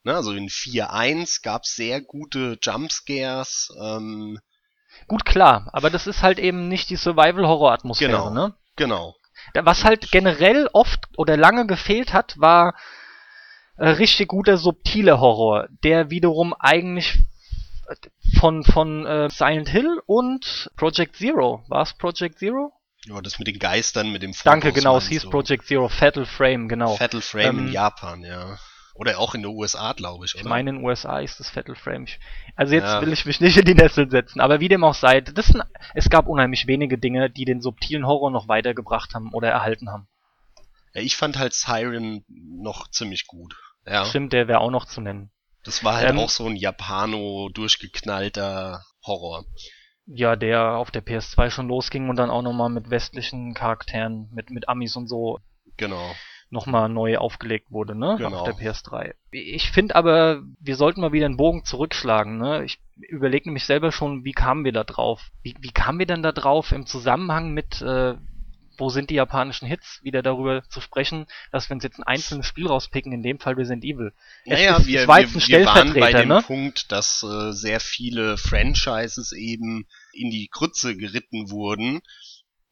Ne, 0.05 0.15
also 0.15 0.33
in 0.33 0.49
4.1 0.49 1.43
gab's 1.43 1.75
sehr 1.75 2.01
gute 2.01 2.59
Jumpscares. 2.63 3.71
Ähm, 3.83 4.39
Gut, 5.09 5.25
klar, 5.25 5.69
aber 5.73 5.91
das 5.91 6.07
ist 6.07 6.23
halt 6.23 6.39
eben 6.39 6.69
nicht 6.69 6.91
die 6.91 6.97
Survival-Horror-Atmosphäre, 6.97 8.13
Genau. 8.13 8.31
ne? 8.31 8.55
genau. 8.77 9.16
Was 9.55 9.85
halt 9.85 10.11
generell 10.11 10.69
oft 10.73 11.07
oder 11.17 11.37
lange 11.37 11.67
gefehlt 11.67 12.13
hat, 12.13 12.39
war 12.39 12.75
äh, 13.77 13.89
richtig 13.89 14.29
guter 14.29 14.57
subtiler 14.57 15.21
Horror, 15.21 15.69
der 15.85 16.11
wiederum 16.11 16.55
eigentlich 16.59 17.19
von 18.39 18.65
von 18.65 19.07
äh, 19.07 19.31
Silent 19.31 19.69
Hill 19.69 20.01
und 20.07 20.71
Project 20.77 21.17
Zero, 21.17 21.65
war 21.69 21.83
es 21.83 21.95
Project 21.95 22.39
Zero? 22.39 22.73
Ja, 23.07 23.21
das 23.21 23.39
mit 23.39 23.47
den 23.47 23.59
Geistern, 23.61 24.11
mit 24.11 24.23
dem 24.23 24.35
Fokus 24.35 24.45
Danke, 24.45 24.73
genau, 24.73 24.97
es 24.97 25.07
hieß 25.07 25.23
du? 25.23 25.31
Project 25.31 25.67
Zero, 25.67 25.89
Fatal 25.89 26.27
Frame, 26.27 26.69
genau. 26.69 26.97
Fatal 26.97 27.21
Frame 27.21 27.59
in 27.59 27.67
Ähm, 27.67 27.73
Japan, 27.73 28.23
ja. 28.23 28.59
Oder 28.99 29.19
auch 29.19 29.35
in 29.35 29.43
den 29.43 29.55
USA, 29.55 29.93
glaube 29.93 30.25
ich, 30.25 30.35
oder? 30.35 30.43
Ich 30.43 30.49
meine, 30.49 30.71
in 30.71 30.77
den 30.77 30.85
USA 30.85 31.19
ist 31.21 31.39
das 31.39 31.51
Fatal 31.51 31.75
Frame. 31.75 32.07
Also 32.55 32.75
jetzt 32.75 32.87
Ja. 32.95 33.01
will 33.03 33.13
ich 33.13 33.27
mich 33.27 33.41
nicht 33.41 33.57
in 33.59 33.65
die 33.67 33.75
Nessel 33.75 34.11
setzen, 34.11 34.41
aber 34.41 34.61
wie 34.61 34.69
dem 34.69 34.85
auch 34.85 34.95
sei, 34.95 35.21
das 35.21 35.47
sind, 35.49 35.63
es 35.95 36.09
gab 36.09 36.27
unheimlich 36.29 36.67
wenige 36.67 36.97
Dinge, 36.99 37.29
die 37.31 37.45
den 37.45 37.61
subtilen 37.61 38.07
Horror 38.07 38.31
noch 38.31 38.49
weitergebracht 38.49 39.15
haben 39.15 39.33
oder 39.35 39.49
erhalten 39.51 39.91
haben. 39.91 40.09
ja, 40.95 41.03
ich 41.03 41.17
fand 41.17 41.39
halt 41.39 41.53
Siren 41.53 42.25
noch 42.29 42.89
ziemlich 42.91 43.27
gut. 43.27 43.55
Ja, 43.87 44.05
Stimmt, 44.07 44.33
der 44.33 44.49
wäre 44.49 44.61
auch 44.61 44.71
noch 44.71 44.87
zu 44.87 45.01
nennen. 45.01 45.31
das 45.65 45.85
war 45.85 45.97
halt 45.97 46.11
Ähm, 46.11 46.19
auch 46.19 46.31
so 46.31 46.47
ein 46.47 46.57
Japano 46.57 47.51
durchgeknallter 47.51 48.83
Horror. 49.05 49.45
Ja, 50.07 50.37
der 50.37 50.77
auf 50.77 50.91
der 50.91 51.03
PS2 51.05 51.51
schon 51.51 51.69
losging 51.69 52.09
und 52.09 52.17
dann 52.17 52.31
auch 52.31 52.43
nochmal 52.43 52.71
mit 52.71 52.91
westlichen 52.91 53.55
Charakteren, 53.55 54.31
mit, 54.33 54.51
mit 54.51 54.69
Amis 54.69 54.97
und 54.97 55.09
so 55.09 55.41
Genau. 55.77 56.15
Nochmal 56.51 56.89
neu 56.89 57.19
aufgelegt 57.19 57.71
wurde, 57.71 57.95
ne? 57.97 58.17
Genau. 58.19 58.39
Auf 58.39 58.45
der 58.45 58.55
PS3. 58.55 59.15
Ich 59.33 59.71
finde 59.71 59.97
aber, 59.97 60.43
wir 60.61 60.77
sollten 60.77 61.01
mal 61.01 61.13
wieder 61.13 61.27
einen 61.27 61.37
Bogen 61.37 61.65
zurückschlagen, 61.65 62.39
ne? 62.39 62.65
Ich 62.65 62.79
überlege 62.97 63.49
nämlich 63.49 63.65
selber 63.65 63.93
schon, 63.93 64.25
wie 64.25 64.33
kamen 64.33 64.65
wir 64.65 64.73
da 64.73 64.85
drauf? 64.85 65.31
Wie, 65.43 65.55
wie 65.61 65.73
kamen 65.73 65.99
wir 65.99 66.07
denn 66.07 66.23
da 66.23 66.33
drauf 66.33 66.73
im 66.73 66.87
Zusammenhang 66.87 67.53
mit, 67.53 67.83
äh, 67.83 68.15
wo 68.79 68.91
sind 68.91 69.11
die 69.11 69.15
japanischen 69.15 69.67
Hits, 69.67 70.01
wieder 70.03 70.23
darüber 70.23 70.63
zu 70.69 70.81
sprechen, 70.81 71.27
dass 71.51 71.69
wir 71.69 71.75
uns 71.75 71.83
jetzt 71.85 71.99
ein 71.99 72.05
einzelnes 72.05 72.47
Spiel 72.47 72.67
rauspicken, 72.69 73.11
in 73.13 73.23
dem 73.23 73.39
Fall 73.41 73.55
Resident 73.55 73.85
Evil. 73.85 74.13
Naja, 74.45 74.77
ist- 74.77 74.87
wir, 74.87 75.01
es 75.01 75.09
wir, 75.09 75.15
ein 75.15 75.35
wir 75.35 75.65
waren 75.67 75.95
bei 75.95 76.13
dem 76.13 76.29
ne? 76.29 76.43
Punkt, 76.47 76.93
dass 76.93 77.23
äh, 77.23 77.53
sehr 77.53 77.81
viele 77.81 78.37
Franchises 78.37 79.33
eben 79.33 79.87
in 80.13 80.31
die 80.31 80.49
Grütze 80.51 80.97
geritten 80.97 81.51
wurden. 81.51 82.01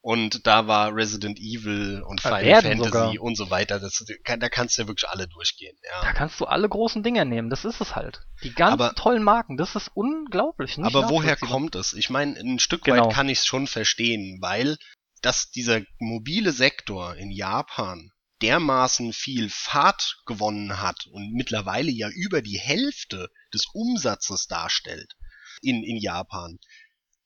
Und 0.07 0.47
da 0.47 0.67
war 0.67 0.95
Resident 0.95 1.39
Evil 1.39 2.03
und 2.07 2.21
Final 2.21 2.45
werden 2.45 2.73
Fantasy 2.79 2.85
sogar. 2.91 3.21
und 3.23 3.37
so 3.37 3.49
weiter. 3.49 3.81
Das, 3.81 4.05
da 4.23 4.49
kannst 4.51 4.77
du 4.77 4.83
ja 4.83 4.89
wirklich 4.89 5.09
alle 5.09 5.27
durchgehen. 5.27 5.75
Da 5.83 6.09
Ja. 6.09 6.13
kannst 6.13 6.39
du 6.41 6.45
alle 6.45 6.69
großen 6.69 7.03
Dinger 7.03 7.25
nehmen, 7.25 7.49
das 7.49 7.65
ist 7.65 7.81
es 7.81 7.97
halt. 7.97 8.21
Die 8.43 8.53
ganzen 8.53 8.83
Aber- 8.83 8.95
tollen 8.95 9.23
Marken, 9.23 9.57
das 9.57 9.75
ist 9.77 9.91
unglaublich. 9.95 10.77
Nicht 10.77 10.95
Aber 10.95 11.09
woher 11.09 11.37
kommt 11.37 11.75
es? 11.75 11.95
Ich 11.95 12.11
meine, 12.11 12.39
ein 12.39 12.59
Stück 12.59 12.85
Genau. 12.85 13.07
weit 13.07 13.15
kann 13.15 13.31
ich 13.31 13.39
es 13.39 13.47
schon 13.47 13.67
verstehen, 13.67 14.37
weil 14.43 14.77
dass 15.23 15.51
dieser 15.51 15.81
mobile 15.99 16.53
Sektor 16.53 17.15
in 17.17 17.31
Japan 17.31 18.11
dermaßen 18.43 19.15
viel 19.15 19.49
Fahrt 19.49 20.19
gewonnen 20.27 20.83
hat 20.83 21.07
und 21.13 21.33
mittlerweile 21.33 21.91
ja 21.91 22.11
über 22.11 22.43
die 22.43 22.59
Hälfte 22.59 23.31
des 23.55 23.65
Umsatzes 23.73 24.49
darstellt 24.49 25.15
in, 25.63 25.83
in 25.83 25.97
Japan. 25.97 26.59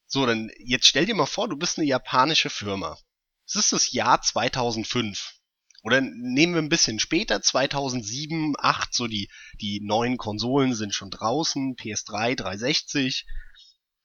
So, 0.09 0.25
dann 0.25 0.51
jetzt 0.59 0.87
stell 0.87 1.05
dir 1.05 1.14
mal 1.14 1.27
vor, 1.27 1.49
du 1.49 1.57
bist 1.57 1.79
eine 1.79 1.87
japanische 1.87 2.49
Firma. 2.51 2.99
Es 3.47 3.55
ist 3.55 3.73
das 3.73 3.92
Jahr 3.92 4.21
2005. 4.21 5.35
Oder 5.83 6.01
nehmen 6.01 6.55
wir 6.55 6.62
ein 6.62 6.71
bisschen 6.71 6.99
später, 6.99 7.40
2007, 7.40 8.55
8, 8.59 8.92
so 8.92 9.07
die, 9.07 9.31
die 9.61 9.81
neuen 9.81 10.16
Konsolen 10.16 10.75
sind 10.75 10.94
schon 10.94 11.11
draußen, 11.11 11.77
PS3, 11.77 12.35
360. 12.35 13.27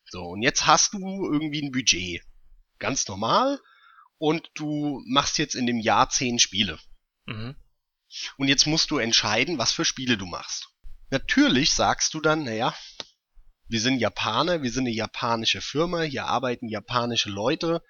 So, 0.09 0.23
und 0.23 0.43
jetzt 0.43 0.67
hast 0.67 0.93
du 0.93 0.99
irgendwie 0.99 1.63
ein 1.63 1.71
Budget. 1.71 2.21
Ganz 2.79 3.07
normal. 3.07 3.59
Und 4.17 4.51
du 4.53 5.01
machst 5.07 5.37
jetzt 5.37 5.55
in 5.55 5.65
dem 5.65 5.79
Jahr 5.79 6.09
10 6.09 6.37
Spiele. 6.39 6.79
Mhm. 7.25 7.55
Und 8.37 8.47
jetzt 8.47 8.67
musst 8.67 8.91
du 8.91 8.97
entscheiden, 8.97 9.57
was 9.57 9.71
für 9.71 9.85
Spiele 9.85 10.17
du 10.17 10.25
machst. 10.25 10.69
Natürlich 11.09 11.73
sagst 11.73 12.13
du 12.13 12.19
dann, 12.19 12.43
naja, 12.43 12.75
wir 13.73 13.81
sind 13.81 13.97
Japaner, 13.97 14.61
wir 14.61 14.71
sind 14.71 14.85
eine 14.85 14.95
japanische 14.95 15.59
Firma, 15.59 16.03
hier 16.03 16.27
arbeiten 16.27 16.69
japanische 16.69 17.31
Leute. 17.31 17.81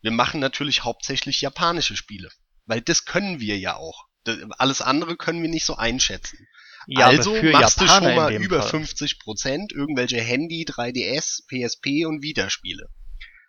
Wir 0.00 0.10
machen 0.10 0.40
natürlich 0.40 0.82
hauptsächlich 0.82 1.42
japanische 1.42 1.94
Spiele. 1.94 2.30
Weil 2.64 2.80
das 2.80 3.04
können 3.04 3.38
wir 3.38 3.58
ja 3.58 3.76
auch. 3.76 4.06
Das, 4.24 4.38
alles 4.52 4.80
andere 4.80 5.14
können 5.18 5.42
wir 5.42 5.50
nicht 5.50 5.66
so 5.66 5.76
einschätzen. 5.76 6.48
Ja, 6.86 7.04
also 7.04 7.34
machst 7.34 7.82
Japaner 7.82 8.00
du 8.00 8.06
schon 8.06 8.16
mal 8.16 8.42
über 8.42 8.62
Fall. 8.62 8.70
50 8.70 9.18
Prozent 9.18 9.72
irgendwelche 9.72 10.22
Handy, 10.22 10.64
3DS, 10.66 11.42
PSP 11.48 12.06
und 12.06 12.22
Vita-Spiele. 12.22 12.88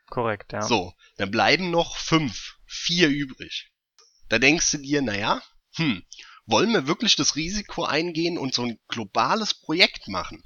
Korrekt, 0.10 0.52
ja. 0.52 0.64
So, 0.64 0.92
dann 1.16 1.32
bleiben 1.32 1.72
noch 1.72 1.96
fünf, 1.96 2.58
vier 2.66 3.08
übrig. 3.08 3.72
Da 4.28 4.40
denkst 4.40 4.72
du 4.72 4.80
dir, 4.80 5.02
naja, 5.02 5.42
hm, 5.76 6.04
wollen 6.48 6.74
wir 6.74 6.86
wirklich 6.86 7.16
das 7.16 7.38
Risiko 7.38 7.86
eingehen 7.86 8.38
und 8.38 8.54
so 8.54 8.64
ein 8.64 8.78
globales 8.90 9.54
Projekt 9.54 10.10
machen? 10.10 10.44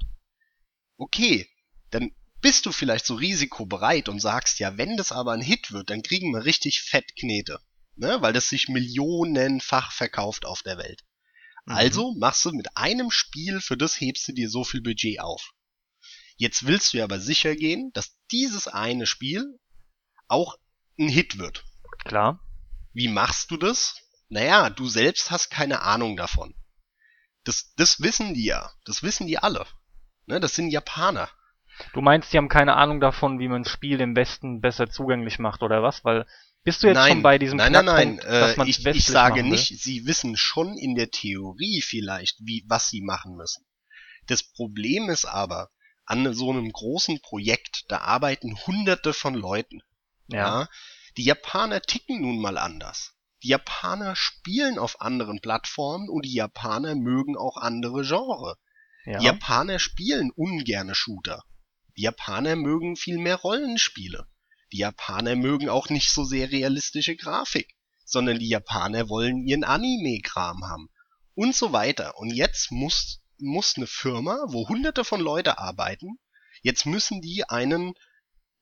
Okay, 1.02 1.48
dann 1.90 2.12
bist 2.42 2.64
du 2.64 2.70
vielleicht 2.70 3.06
so 3.06 3.16
risikobereit 3.16 4.08
und 4.08 4.20
sagst, 4.20 4.60
ja, 4.60 4.78
wenn 4.78 4.96
das 4.96 5.10
aber 5.10 5.32
ein 5.32 5.40
Hit 5.40 5.72
wird, 5.72 5.90
dann 5.90 6.04
kriegen 6.04 6.30
wir 6.32 6.44
richtig 6.44 6.82
fett 6.82 7.16
Knete. 7.16 7.58
Ne? 7.96 8.22
Weil 8.22 8.32
das 8.32 8.48
sich 8.48 8.68
millionenfach 8.68 9.90
verkauft 9.90 10.46
auf 10.46 10.62
der 10.62 10.78
Welt. 10.78 11.02
Mhm. 11.66 11.74
Also 11.74 12.14
machst 12.14 12.44
du 12.44 12.52
mit 12.52 12.76
einem 12.76 13.10
Spiel, 13.10 13.60
für 13.60 13.76
das 13.76 14.00
hebst 14.00 14.28
du 14.28 14.32
dir 14.32 14.48
so 14.48 14.62
viel 14.62 14.80
Budget 14.80 15.18
auf. 15.18 15.54
Jetzt 16.36 16.66
willst 16.66 16.92
du 16.92 16.98
ja 16.98 17.04
aber 17.04 17.18
sicher 17.18 17.56
gehen, 17.56 17.90
dass 17.94 18.16
dieses 18.30 18.68
eine 18.68 19.06
Spiel 19.06 19.58
auch 20.28 20.56
ein 21.00 21.08
Hit 21.08 21.38
wird. 21.38 21.64
Klar. 22.04 22.38
Wie 22.92 23.08
machst 23.08 23.50
du 23.50 23.56
das? 23.56 23.96
Naja, 24.28 24.70
du 24.70 24.88
selbst 24.88 25.32
hast 25.32 25.50
keine 25.50 25.82
Ahnung 25.82 26.16
davon. 26.16 26.54
Das, 27.42 27.74
das 27.74 28.00
wissen 28.00 28.34
die 28.34 28.44
ja. 28.44 28.70
Das 28.84 29.02
wissen 29.02 29.26
die 29.26 29.38
alle. 29.38 29.66
Ne, 30.26 30.40
das 30.40 30.54
sind 30.54 30.70
Japaner. 30.70 31.28
Du 31.94 32.00
meinst, 32.00 32.32
die 32.32 32.38
haben 32.38 32.48
keine 32.48 32.76
Ahnung 32.76 33.00
davon, 33.00 33.38
wie 33.38 33.48
man 33.48 33.62
ein 33.62 33.64
Spiel 33.64 34.00
im 34.00 34.14
Westen 34.14 34.60
besser 34.60 34.90
zugänglich 34.90 35.38
macht, 35.38 35.62
oder 35.62 35.82
was? 35.82 36.04
Weil 36.04 36.26
bist 36.64 36.82
du 36.82 36.86
jetzt 36.86 37.08
schon 37.08 37.22
bei 37.22 37.38
diesem 37.38 37.56
nein, 37.56 37.72
nein, 37.72 37.84
nein. 37.84 38.16
Dass 38.18 38.56
Äh, 38.58 38.64
ich, 38.66 38.86
ich 38.86 39.06
sage 39.06 39.42
nicht, 39.42 39.82
sie 39.82 40.06
wissen 40.06 40.36
schon 40.36 40.76
in 40.78 40.94
der 40.94 41.10
Theorie 41.10 41.80
vielleicht, 41.82 42.38
wie, 42.40 42.64
was 42.68 42.88
sie 42.88 43.00
machen 43.00 43.34
müssen. 43.34 43.66
Das 44.28 44.44
Problem 44.44 45.10
ist 45.10 45.24
aber, 45.24 45.70
an 46.04 46.32
so 46.34 46.50
einem 46.50 46.70
großen 46.70 47.20
Projekt, 47.20 47.84
da 47.88 47.98
arbeiten 47.98 48.56
hunderte 48.66 49.12
von 49.12 49.34
Leuten. 49.34 49.82
Ja. 50.28 50.62
Ja. 50.62 50.68
Die 51.16 51.24
Japaner 51.24 51.80
ticken 51.82 52.20
nun 52.20 52.40
mal 52.40 52.58
anders. 52.58 53.14
Die 53.42 53.48
Japaner 53.48 54.14
spielen 54.14 54.78
auf 54.78 55.00
anderen 55.00 55.40
Plattformen 55.40 56.08
und 56.08 56.24
die 56.24 56.34
Japaner 56.34 56.94
mögen 56.94 57.36
auch 57.36 57.56
andere 57.56 58.02
Genre. 58.02 58.56
Ja. 59.04 59.20
Japaner 59.20 59.78
spielen 59.78 60.30
ungerne 60.30 60.94
Shooter. 60.94 61.42
Die 61.96 62.02
Japaner 62.02 62.56
mögen 62.56 62.96
viel 62.96 63.18
mehr 63.18 63.36
Rollenspiele. 63.36 64.26
Die 64.72 64.78
Japaner 64.78 65.36
mögen 65.36 65.68
auch 65.68 65.88
nicht 65.90 66.10
so 66.10 66.24
sehr 66.24 66.50
realistische 66.50 67.16
Grafik, 67.16 67.74
sondern 68.04 68.38
die 68.38 68.48
Japaner 68.48 69.08
wollen 69.08 69.46
ihren 69.46 69.64
Anime-Kram 69.64 70.64
haben. 70.64 70.88
Und 71.34 71.54
so 71.54 71.72
weiter. 71.72 72.18
Und 72.18 72.32
jetzt 72.32 72.70
muss, 72.70 73.20
muss 73.38 73.76
eine 73.76 73.86
Firma, 73.86 74.38
wo 74.48 74.68
hunderte 74.68 75.04
von 75.04 75.20
Leute 75.20 75.58
arbeiten, 75.58 76.18
jetzt 76.62 76.86
müssen 76.86 77.20
die 77.20 77.48
einen 77.48 77.94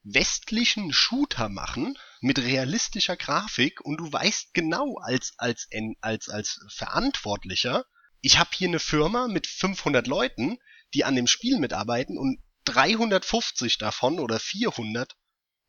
westlichen 0.03 0.93
Shooter 0.93 1.49
machen 1.49 1.97
mit 2.21 2.39
realistischer 2.39 3.17
Grafik 3.17 3.81
und 3.83 3.99
du 3.99 4.11
weißt 4.11 4.55
genau 4.55 4.97
als 4.97 5.35
als 5.37 5.69
als 6.01 6.29
als 6.29 6.61
Verantwortlicher, 6.75 7.85
ich 8.21 8.39
habe 8.39 8.51
hier 8.55 8.69
eine 8.69 8.79
Firma 8.79 9.29
mit 9.29 9.47
500 9.47 10.07
Leuten, 10.07 10.59
die 10.95 11.05
an 11.05 11.15
dem 11.17 11.27
Spiel 11.27 11.59
mitarbeiten 11.59 12.19
und 12.19 12.39
350 12.65 13.79
davon 13.79 14.19
oder 14.19 14.39
400 14.39 15.17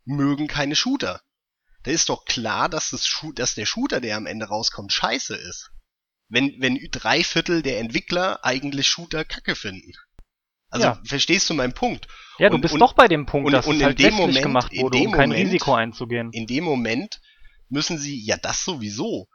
mögen 0.05 0.47
keine 0.47 0.75
Shooter. 0.75 1.21
Da 1.83 1.91
ist 1.91 2.09
doch 2.09 2.25
klar, 2.25 2.69
dass 2.69 2.89
das 2.91 3.09
dass 3.35 3.55
der 3.55 3.65
Shooter, 3.65 4.01
der 4.01 4.17
am 4.17 4.25
Ende 4.27 4.45
rauskommt, 4.47 4.91
scheiße 4.93 5.35
ist. 5.35 5.71
Wenn 6.29 6.55
wenn 6.59 6.77
drei 6.91 7.23
Viertel 7.23 7.61
der 7.61 7.79
Entwickler 7.79 8.43
eigentlich 8.43 8.87
Shooter 8.87 9.25
kacke 9.25 9.55
finden. 9.55 9.91
Also 10.69 10.87
Ja. 10.87 11.01
verstehst 11.05 11.49
du 11.49 11.53
meinen 11.53 11.73
Punkt? 11.73 12.07
ja, 12.37 12.49
du 12.49 12.55
und- 12.55 12.61
bist 12.61 12.73
und- 12.75 12.79
doch 12.79 12.93
bei 12.93 13.07
dem 13.07 13.25
Punkt, 13.25 13.47
und- 13.47 13.51
dass 13.53 13.65
und 13.67 13.75
es 13.75 13.79
in 13.81 13.85
halt 13.85 13.99
westlich 13.99 14.15
Moment- 14.19 14.41
gemacht 14.43 14.71
in 14.73 14.81
wurde, 14.83 14.97
dem 14.99 15.07
um 15.07 15.11
kein 15.13 15.29
Moment- 15.29 15.47
Risiko 15.47 15.73
einzugehen. 15.73 16.31
in 16.31 16.47
dem 16.47 16.63
Moment 16.63 17.19
müssen 17.69 17.97
sie, 17.97 18.23
ja 18.23 18.37
das 18.37 18.63
sowieso, 18.63 19.27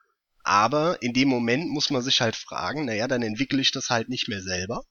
aber 0.46 1.02
in 1.02 1.12
dem 1.12 1.28
Moment 1.28 1.68
muss 1.70 1.90
man 1.90 2.02
sich 2.02 2.20
halt 2.20 2.36
fragen, 2.36 2.84
naja, 2.84 3.08
dann 3.08 3.22
entwickle 3.22 3.60
ich 3.60 3.72
das 3.72 3.90
halt 3.90 4.08
nicht 4.08 4.28
mehr 4.28 4.40
selber, 4.40 4.84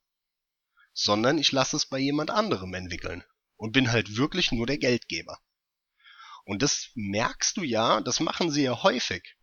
sondern 0.93 1.38
ich 1.38 1.53
lasse 1.53 1.78
es 1.78 1.86
bei 1.86 1.97
jemand 1.97 2.30
anderem 2.30 2.74
entwickeln 2.74 3.24
und 3.56 3.72
bin 3.72 3.89
halt 3.89 4.18
wirklich 4.18 4.51
nur 4.51 4.68
der 4.68 4.78
Geldgeber. 4.78 5.39
Und 6.43 6.62
das 6.62 6.89
merkst 6.95 7.56
du 7.56 7.64
ja, 7.64 8.01
das 8.01 8.20
machen 8.20 8.51
sie 8.51 8.64
ja 8.64 8.84
häufig. 8.84 9.38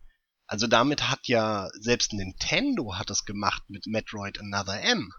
Also 0.47 0.67
damit 0.67 1.09
hat 1.09 1.29
ja 1.29 1.71
selbst 1.81 2.13
Nintendo 2.13 2.99
hat 2.99 3.09
es 3.09 3.25
gemacht 3.25 3.63
mit 3.69 3.87
Metroid 3.87 4.39
Another 4.39 4.83
M. 4.83 5.11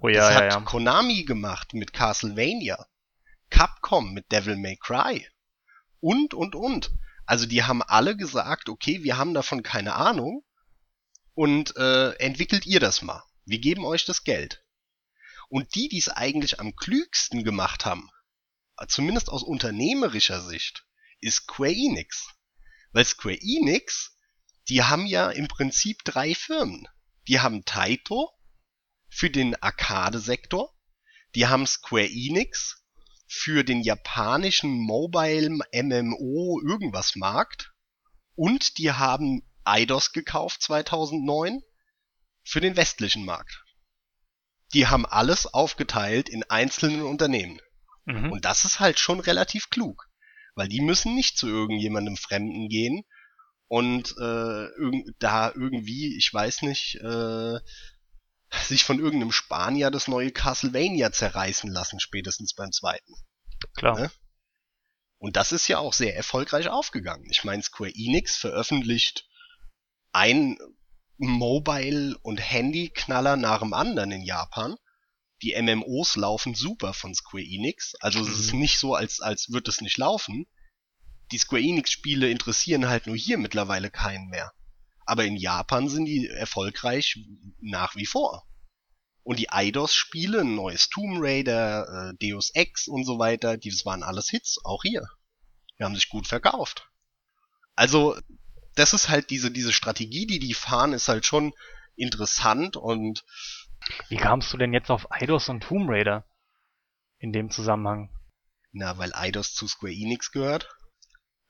Oh 0.00 0.08
ja, 0.08 0.20
das 0.20 0.30
ja, 0.30 0.34
hat 0.36 0.52
ja. 0.52 0.60
Konami 0.60 1.24
gemacht 1.24 1.74
mit 1.74 1.92
Castlevania. 1.92 2.86
Capcom 3.50 4.14
mit 4.14 4.30
Devil 4.30 4.56
May 4.56 4.76
Cry. 4.76 5.26
Und, 5.98 6.34
und, 6.34 6.54
und. 6.54 6.92
Also 7.26 7.46
die 7.46 7.64
haben 7.64 7.82
alle 7.82 8.16
gesagt, 8.16 8.68
okay, 8.68 9.02
wir 9.02 9.18
haben 9.18 9.34
davon 9.34 9.62
keine 9.62 9.94
Ahnung 9.94 10.44
und 11.34 11.76
äh, 11.76 12.12
entwickelt 12.14 12.66
ihr 12.66 12.80
das 12.80 13.02
mal. 13.02 13.22
Wir 13.44 13.58
geben 13.58 13.84
euch 13.84 14.04
das 14.04 14.24
Geld. 14.24 14.64
Und 15.48 15.74
die, 15.74 15.88
die 15.88 15.98
es 15.98 16.08
eigentlich 16.08 16.60
am 16.60 16.74
klügsten 16.74 17.44
gemacht 17.44 17.84
haben, 17.84 18.10
zumindest 18.88 19.28
aus 19.28 19.42
unternehmerischer 19.42 20.40
Sicht, 20.40 20.86
ist 21.20 21.36
Square 21.36 21.72
Enix. 21.72 22.28
Weil 22.92 23.04
Square 23.04 23.38
Enix, 23.40 24.18
die 24.68 24.82
haben 24.82 25.06
ja 25.06 25.30
im 25.30 25.48
Prinzip 25.48 26.04
drei 26.04 26.34
Firmen. 26.34 26.88
Die 27.28 27.40
haben 27.40 27.64
Taito 27.64 28.32
für 29.08 29.30
den 29.30 29.60
Arcade-Sektor, 29.62 30.74
die 31.34 31.46
haben 31.46 31.66
Square 31.66 32.08
Enix 32.08 32.85
für 33.26 33.64
den 33.64 33.82
japanischen 33.82 34.78
Mobile 34.78 35.50
MMO 35.50 36.60
irgendwas 36.66 37.16
Markt 37.16 37.72
und 38.34 38.78
die 38.78 38.92
haben 38.92 39.42
Eidos 39.64 40.12
gekauft 40.12 40.62
2009 40.62 41.62
für 42.44 42.60
den 42.60 42.76
westlichen 42.76 43.24
Markt. 43.24 43.64
Die 44.72 44.86
haben 44.86 45.06
alles 45.06 45.46
aufgeteilt 45.46 46.28
in 46.28 46.44
einzelnen 46.44 47.02
Unternehmen. 47.02 47.60
Mhm. 48.04 48.32
Und 48.32 48.44
das 48.44 48.64
ist 48.64 48.80
halt 48.80 48.98
schon 48.98 49.20
relativ 49.20 49.70
klug. 49.70 50.08
Weil 50.54 50.68
die 50.68 50.80
müssen 50.80 51.14
nicht 51.14 51.36
zu 51.36 51.48
irgendjemandem 51.48 52.16
Fremden 52.16 52.68
gehen 52.68 53.04
und 53.68 54.14
äh, 54.18 54.66
irg 54.66 54.94
da 55.18 55.52
irgendwie, 55.52 56.16
ich 56.16 56.32
weiß 56.32 56.62
nicht, 56.62 56.96
äh, 56.96 57.58
sich 58.52 58.84
von 58.84 58.98
irgendeinem 58.98 59.32
Spanier 59.32 59.90
das 59.90 60.08
neue 60.08 60.30
Castlevania 60.30 61.12
zerreißen 61.12 61.70
lassen, 61.70 62.00
spätestens 62.00 62.54
beim 62.54 62.72
zweiten. 62.72 63.14
Klar. 63.76 63.98
Ne? 63.98 64.10
Und 65.18 65.36
das 65.36 65.52
ist 65.52 65.68
ja 65.68 65.78
auch 65.78 65.92
sehr 65.92 66.14
erfolgreich 66.14 66.68
aufgegangen. 66.68 67.26
Ich 67.30 67.44
meine, 67.44 67.62
Square 67.62 67.92
Enix 67.94 68.36
veröffentlicht 68.36 69.26
ein 70.12 70.58
Mobile- 71.18 72.16
und 72.22 72.38
Handy-Knaller 72.38 73.36
nach 73.36 73.60
dem 73.60 73.72
anderen 73.72 74.12
in 74.12 74.22
Japan. 74.22 74.76
Die 75.42 75.54
MMOs 75.60 76.16
laufen 76.16 76.54
super 76.54 76.92
von 76.94 77.14
Square 77.14 77.44
Enix. 77.44 77.94
Also 78.00 78.20
es 78.20 78.38
ist 78.38 78.52
Mhm. 78.52 78.60
nicht 78.60 78.78
so, 78.78 78.94
als, 78.94 79.20
als 79.20 79.50
würde 79.50 79.70
es 79.70 79.80
nicht 79.80 79.96
laufen. 79.96 80.46
Die 81.32 81.38
Square 81.38 81.62
Enix-Spiele 81.62 82.30
interessieren 82.30 82.88
halt 82.88 83.06
nur 83.06 83.16
hier 83.16 83.38
mittlerweile 83.38 83.90
keinen 83.90 84.28
mehr. 84.28 84.52
Aber 85.06 85.24
in 85.24 85.36
Japan 85.36 85.88
sind 85.88 86.04
die 86.04 86.28
erfolgreich 86.28 87.18
nach 87.60 87.96
wie 87.96 88.06
vor. 88.06 88.46
Und 89.22 89.38
die 89.38 89.50
Eidos-Spiele, 89.50 90.42
ein 90.42 90.54
neues 90.54 90.88
Tomb 90.88 91.18
Raider, 91.20 92.10
äh, 92.10 92.28
Deus 92.28 92.50
Ex 92.50 92.86
und 92.86 93.04
so 93.04 93.18
weiter, 93.18 93.56
die, 93.56 93.72
waren 93.84 94.02
alles 94.02 94.28
Hits, 94.28 94.58
auch 94.64 94.82
hier. 94.82 95.08
Die 95.78 95.84
haben 95.84 95.94
sich 95.94 96.08
gut 96.08 96.26
verkauft. 96.26 96.88
Also, 97.74 98.16
das 98.74 98.92
ist 98.92 99.08
halt 99.08 99.30
diese, 99.30 99.50
diese 99.50 99.72
Strategie, 99.72 100.26
die 100.26 100.38
die 100.38 100.54
fahren, 100.54 100.92
ist 100.92 101.08
halt 101.08 101.26
schon 101.26 101.54
interessant 101.96 102.76
und 102.76 103.24
Wie 104.08 104.16
kamst 104.16 104.52
du 104.52 104.58
denn 104.58 104.72
jetzt 104.72 104.90
auf 104.90 105.10
Eidos 105.10 105.48
und 105.48 105.62
Tomb 105.62 105.88
Raider? 105.88 106.24
In 107.18 107.32
dem 107.32 107.50
Zusammenhang. 107.50 108.10
na, 108.72 108.98
weil 108.98 109.14
Eidos 109.14 109.54
zu 109.54 109.66
Square 109.66 109.92
Enix 109.92 110.30
gehört, 110.30 110.68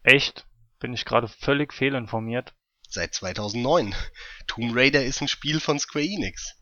Echt? 0.06 0.46
Bin 0.78 0.94
ich 0.94 1.04
gerade 1.04 1.26
völlig 1.26 1.74
fehlinformiert. 1.74 2.54
Seit 2.90 3.14
2009. 3.14 3.94
Tomb 4.46 4.72
Raider 4.76 5.04
ist 5.04 5.20
ein 5.20 5.28
Spiel 5.28 5.60
von 5.60 5.78
Square 5.78 6.04
Enix. 6.04 6.54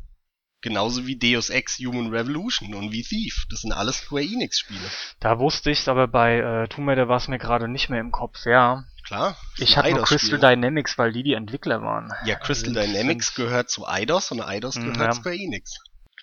Genauso 0.60 1.06
wie 1.06 1.18
Deus 1.18 1.50
Ex 1.50 1.78
Human 1.78 2.08
Revolution 2.08 2.74
und 2.74 2.90
wie 2.90 3.02
Thief. 3.02 3.44
Das 3.50 3.60
sind 3.60 3.72
alles 3.72 3.98
Square 3.98 4.22
Enix 4.24 4.60
Spiele. 4.60 4.80
Da 5.20 5.38
wusste 5.38 5.70
ich's, 5.70 5.88
aber 5.88 6.08
bei 6.08 6.38
äh, 6.38 6.68
Tomb 6.68 6.88
Raider 6.88 7.06
war 7.08 7.18
es 7.18 7.28
mir 7.28 7.38
gerade 7.38 7.68
nicht 7.68 7.90
mehr 7.90 8.00
im 8.00 8.10
Kopf. 8.12 8.46
Ja, 8.46 8.84
Klar. 9.06 9.36
ich 9.58 9.76
hatte 9.76 9.90
nur. 9.90 10.04
Crystal 10.04 10.38
Dynamics, 10.40 10.96
weil 10.96 11.12
die 11.12 11.22
die 11.22 11.34
Entwickler 11.34 11.82
waren. 11.82 12.10
Ja, 12.24 12.36
Crystal 12.36 12.74
Also, 12.78 12.90
Dynamics 12.92 13.34
gehört 13.34 13.68
zu 13.68 13.86
Eidos 13.86 14.30
und 14.30 14.40
Eidos 14.40 14.76
Mm, 14.76 14.84
gehört 14.92 14.96
ja. 14.98 15.12
Square 15.12 15.36
Enix. 15.36 15.74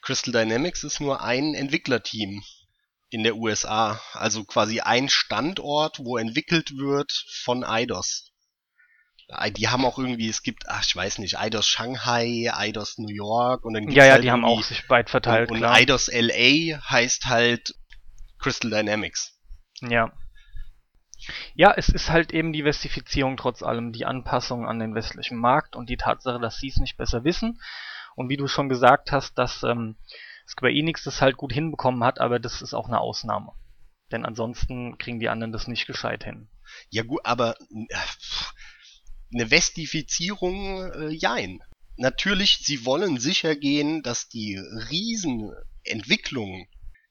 Crystal 0.02 0.32
Dynamics 0.34 0.84
ist 0.84 1.00
nur 1.00 1.22
ein 1.22 1.54
Entwicklerteam 1.54 2.42
in 3.10 3.22
der 3.22 3.36
USA. 3.36 4.02
Also 4.14 4.44
quasi 4.46 4.80
ein 4.80 5.08
Standort, 5.10 6.00
wo 6.00 6.18
entwickelt 6.18 6.72
wird 6.78 7.12
von 7.44 7.64
Eidos. 7.64 8.31
Äh, 9.38 9.52
Die 9.52 9.70
haben 9.70 9.86
auch 9.86 9.98
irgendwie, 9.98 10.30
es 10.30 10.44
gibt, 10.44 10.64
ach, 10.68 10.84
ich 10.86 10.96
weiß 10.96 11.20
nicht, 11.20 11.38
Eidos 11.40 11.68
Shanghai, 11.68 12.50
Eidos 12.54 12.98
New 12.98 13.14
York 13.14 13.66
und 13.66 13.74
dann 13.74 13.84
gibt's 13.84 13.96
Ja, 13.98 14.06
ja, 14.06 14.14
halt 14.14 14.24
die 14.24 14.32
haben 14.32 14.46
auch 14.46 14.64
sich 14.64 14.90
weit 14.90 15.10
verteilt, 15.10 15.50
und, 15.50 15.58
und 15.58 15.62
klar. 15.62 15.76
Eidos 15.76 16.10
LA 16.12 16.82
heißt 16.90 17.26
halt 17.26 17.76
Crystal 18.40 18.72
Dynamics. 18.72 19.38
Ja. 19.82 20.12
Ja, 21.54 21.74
es 21.76 21.90
ist 21.90 22.10
halt 22.10 22.34
eben 22.34 22.52
die 22.52 22.66
Westifizierung 22.66 23.38
trotz 23.38 23.62
allem, 23.62 23.92
die 23.92 24.06
Anpassung 24.06 24.68
an 24.68 24.80
den 24.80 24.96
westlichen 24.96 25.38
Markt 25.38 25.76
und 25.76 25.90
die 25.90 25.98
Tatsache, 25.98 26.40
dass 26.40 26.58
sie 26.58 26.70
es 26.70 26.78
nicht 26.78 26.98
besser 26.98 27.24
wissen. 27.24 27.62
Und 28.16 28.30
wie 28.30 28.38
du 28.38 28.48
schon 28.48 28.70
gesagt 28.70 29.12
hast, 29.12 29.38
dass 29.38 29.62
ähm, 29.64 29.98
Square 30.48 30.74
Enix 30.74 31.04
das 31.04 31.22
halt 31.22 31.38
gut 31.38 31.54
hinbekommen 31.54 32.04
hat, 32.04 32.20
aber 32.20 32.40
das 32.40 32.62
ist 32.62 32.74
auch 32.74 32.88
eine 32.88 33.00
Ausnahme. 33.00 33.54
Denn 34.12 34.26
ansonsten 34.26 34.98
kriegen 34.98 35.20
die 35.20 35.30
anderen 35.30 35.52
das 35.52 35.68
nicht 35.68 35.86
gescheit 35.86 36.24
hin. 36.24 36.50
Ja 36.90 37.04
gut, 37.04 37.22
aber 37.24 37.56
äh, 37.70 37.96
pff, 37.96 38.54
eine 39.34 39.52
Westifizierung, 39.52 40.92
äh, 40.92 41.10
jein. 41.10 41.60
Natürlich, 41.98 42.60
sie 42.64 42.86
wollen 42.86 43.20
sicher 43.20 43.56
gehen, 43.56 44.02
dass 44.02 44.30
die 44.30 44.58
Riesenentwicklungen, 44.58 46.68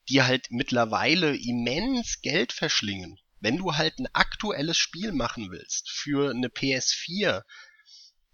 die 0.09 0.23
halt 0.23 0.47
mittlerweile 0.51 1.37
immens 1.37 2.23
Geld 2.23 2.53
verschlingen, 2.53 3.19
wenn 3.41 3.57
du 3.57 3.77
halt 3.77 3.99
ein 3.99 4.09
aktuelles 4.13 4.77
Spiel 4.77 5.13
machen 5.13 5.51
willst 5.51 5.91
für 5.91 6.31
eine 6.31 6.49
PS4, 6.49 7.43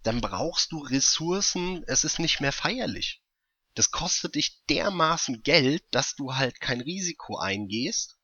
dann 0.02 0.20
brauchst 0.20 0.72
du 0.72 0.78
Ressourcen, 0.78 1.82
es 1.86 2.04
ist 2.04 2.18
nicht 2.18 2.40
mehr 2.40 2.52
feierlich. 2.52 3.22
Das 3.74 3.90
kostet 3.90 4.36
dich 4.36 4.62
dermaßen 4.70 5.42
Geld, 5.42 5.82
dass 5.90 6.14
du 6.14 6.34
halt 6.34 6.60
kein 6.60 6.80
Risiko 6.80 7.38
eingehst 7.38 8.16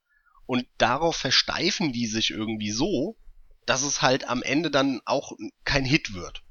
und 0.47 0.67
darauf 0.79 1.17
versteifen 1.17 1.93
die 1.93 2.07
sich 2.07 2.31
irgendwie 2.31 2.71
so, 2.71 3.19
dass 3.67 3.83
es 3.83 4.03
halt 4.03 4.29
am 4.29 4.43
Ende 4.43 4.71
dann 4.71 5.01
auch 5.05 5.33
kein 5.65 5.85
Hit 5.85 6.15
wird. 6.15 6.43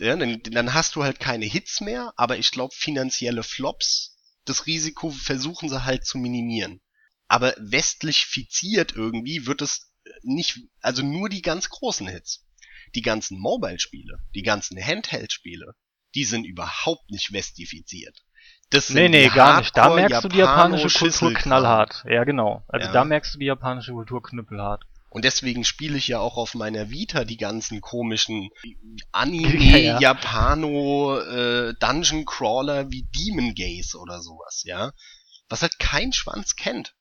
Ja, 0.00 0.16
dann, 0.16 0.40
dann 0.42 0.74
hast 0.74 0.96
du 0.96 1.04
halt 1.04 1.20
keine 1.20 1.44
Hits 1.44 1.80
mehr, 1.80 2.12
aber 2.16 2.36
ich 2.38 2.50
glaube 2.50 2.74
finanzielle 2.76 3.42
Flops, 3.42 4.16
das 4.44 4.66
Risiko 4.66 5.10
versuchen 5.10 5.68
sie 5.68 5.84
halt 5.84 6.04
zu 6.04 6.18
minimieren. 6.18 6.80
Aber 7.28 7.54
westlich 7.58 8.26
fiziert 8.26 8.92
irgendwie 8.92 9.46
wird 9.46 9.62
es 9.62 9.92
nicht, 10.22 10.60
also 10.80 11.02
nur 11.02 11.28
die 11.28 11.42
ganz 11.42 11.70
großen 11.70 12.08
Hits. 12.08 12.46
Die 12.94 13.02
ganzen 13.02 13.38
Mobile-Spiele, 13.38 14.18
die 14.34 14.42
ganzen 14.42 14.78
Handheld-Spiele, 14.80 15.74
die 16.14 16.24
sind 16.24 16.44
überhaupt 16.44 17.10
nicht 17.10 17.32
westifiziert. 17.32 18.24
Das 18.70 18.88
sind 18.88 18.96
Nee, 18.96 19.08
nee, 19.08 19.28
gar 19.28 19.58
nicht. 19.60 19.76
Da 19.76 19.94
merkst 19.94 20.24
du 20.24 20.28
die 20.28 20.38
japanische 20.38 20.96
Kultur 20.98 21.32
knallhart. 21.32 22.04
Ja, 22.08 22.24
genau. 22.24 22.64
Also 22.68 22.86
Ja. 22.86 22.92
da 22.92 23.04
merkst 23.04 23.34
du 23.34 23.38
die 23.38 23.46
japanische 23.46 23.92
Kultur 23.92 24.22
knüppelhart. 24.22 24.84
Und 25.14 25.24
deswegen 25.24 25.62
spiele 25.62 25.96
ich 25.96 26.08
ja 26.08 26.18
auch 26.18 26.36
auf 26.36 26.54
meiner 26.54 26.90
Vita 26.90 27.24
die 27.24 27.36
ganzen 27.36 27.80
komischen 27.80 28.50
Anime, 29.12 29.56
Ja, 29.62 29.76
ja. 29.76 30.00
Japano, 30.00 31.20
äh, 31.20 31.72
Dungeon 31.78 32.24
Crawler 32.24 32.90
wie 32.90 33.06
Demon 33.14 33.54
Gaze 33.54 33.96
oder 33.96 34.20
sowas, 34.20 34.62
ja. 34.64 34.90
Was 35.48 35.62
halt 35.62 35.78
kein 35.78 36.12
Schwanz 36.12 36.56
kennt. 36.56 36.96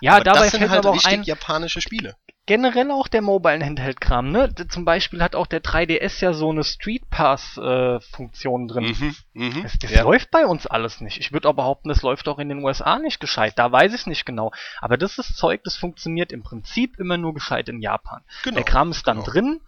Ja, 0.00 0.14
aber 0.14 0.24
dabei 0.24 0.40
das 0.42 0.50
sind 0.52 0.60
fällt 0.60 0.70
halt 0.70 0.78
aber 0.78 0.90
auch 0.90 0.94
richtig 0.94 1.12
ein, 1.12 1.22
japanische 1.24 1.80
Spiele. 1.80 2.14
Generell 2.50 2.90
auch 2.90 3.06
der 3.06 3.22
Mobile 3.22 3.64
Handheld-Kram, 3.64 4.32
ne? 4.32 4.52
D- 4.52 4.66
Zum 4.66 4.84
Beispiel 4.84 5.22
hat 5.22 5.36
auch 5.36 5.46
der 5.46 5.62
3DS 5.62 6.20
ja 6.20 6.32
so 6.32 6.50
eine 6.50 6.64
Street 6.64 7.08
Pass-Funktion 7.08 8.66
drin. 8.66 8.96
Mhm, 8.98 9.14
mhm, 9.34 9.62
Das, 9.62 9.78
das 9.78 9.90
ja. 9.92 10.02
läuft 10.02 10.32
bei 10.32 10.44
uns 10.44 10.66
alles 10.66 11.00
nicht. 11.00 11.18
Ich 11.18 11.30
würde 11.32 11.48
auch 11.48 11.54
behaupten, 11.54 11.88
das 11.90 12.02
läuft 12.02 12.26
auch 12.26 12.40
in 12.40 12.48
den 12.48 12.64
USA 12.64 12.98
nicht 12.98 13.20
gescheit. 13.20 13.52
Da 13.56 13.70
weiß 13.70 13.94
ich 13.94 14.06
nicht 14.06 14.26
genau. 14.26 14.50
Aber 14.80 14.96
das 14.96 15.16
ist 15.18 15.36
Zeug, 15.36 15.62
das 15.62 15.76
funktioniert 15.76 16.32
im 16.32 16.42
Prinzip 16.42 16.98
immer 16.98 17.16
nur 17.16 17.34
gescheit 17.34 17.68
in 17.68 17.80
Japan. 17.80 18.22
genau. 18.42 18.56
Der 18.56 18.64
Kram 18.64 18.90
ist 18.90 19.06
dann 19.06 19.18
genau. 19.18 19.30
drin, 19.30 19.60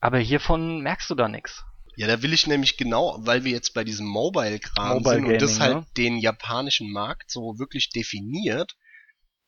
aber 0.00 0.18
hiervon 0.18 0.80
merkst 0.80 1.08
du 1.10 1.14
da 1.14 1.28
nichts. 1.28 1.64
Ja, 1.94 2.08
da 2.08 2.20
will 2.20 2.32
ich 2.32 2.48
nämlich 2.48 2.76
genau, 2.76 3.16
weil 3.20 3.44
wir 3.44 3.52
jetzt 3.52 3.74
bei 3.74 3.84
diesem 3.84 4.06
Mobile-Kram 4.06 4.98
Mobile 4.98 5.14
sind 5.20 5.26
und 5.26 5.42
das 5.42 5.60
halt 5.60 5.76
ne? 5.76 5.86
den 5.96 6.18
japanischen 6.18 6.90
Markt 6.92 7.30
so 7.30 7.60
wirklich 7.60 7.90
definiert. 7.90 8.74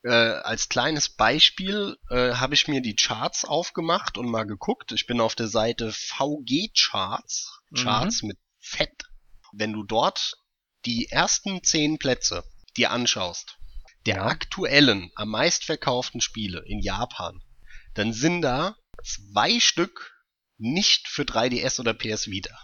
Äh, 0.03 0.11
als 0.11 0.69
kleines 0.69 1.11
Beispiel 1.11 1.97
äh, 2.09 2.33
habe 2.35 2.55
ich 2.55 2.69
mir 2.69 2.81
die 2.81 2.97
Charts 2.97 3.45
aufgemacht 3.45 4.17
und 4.17 4.31
mal 4.31 4.45
geguckt. 4.45 4.93
Ich 4.93 5.07
bin 5.07 5.21
auf 5.21 5.35
der 5.35 5.49
Seite 5.49 5.93
VG 5.93 6.71
Charts, 6.75 7.61
Mhm. 7.71 7.77
Charts 7.77 8.23
mit 8.23 8.39
Fett. 8.59 9.03
Wenn 9.53 9.73
du 9.73 9.83
dort 9.85 10.35
die 10.87 11.09
ersten 11.11 11.63
zehn 11.63 11.99
Plätze 11.99 12.45
dir 12.77 12.91
anschaust, 12.93 13.59
der 14.07 14.17
Ja. 14.17 14.27
aktuellen, 14.27 15.11
am 15.17 15.29
meistverkauften 15.29 16.23
Spiele 16.23 16.63
in 16.67 16.81
Japan, 16.81 17.43
dann 17.95 18.15
sind 18.15 18.41
da 18.41 18.77
zwei 19.05 19.61
Stück 19.61 20.15
nicht 20.57 21.09
für 21.09 21.23
3DS 21.25 21.79
oder 21.81 21.93
PS 21.93 22.29
Vita. 22.29 22.57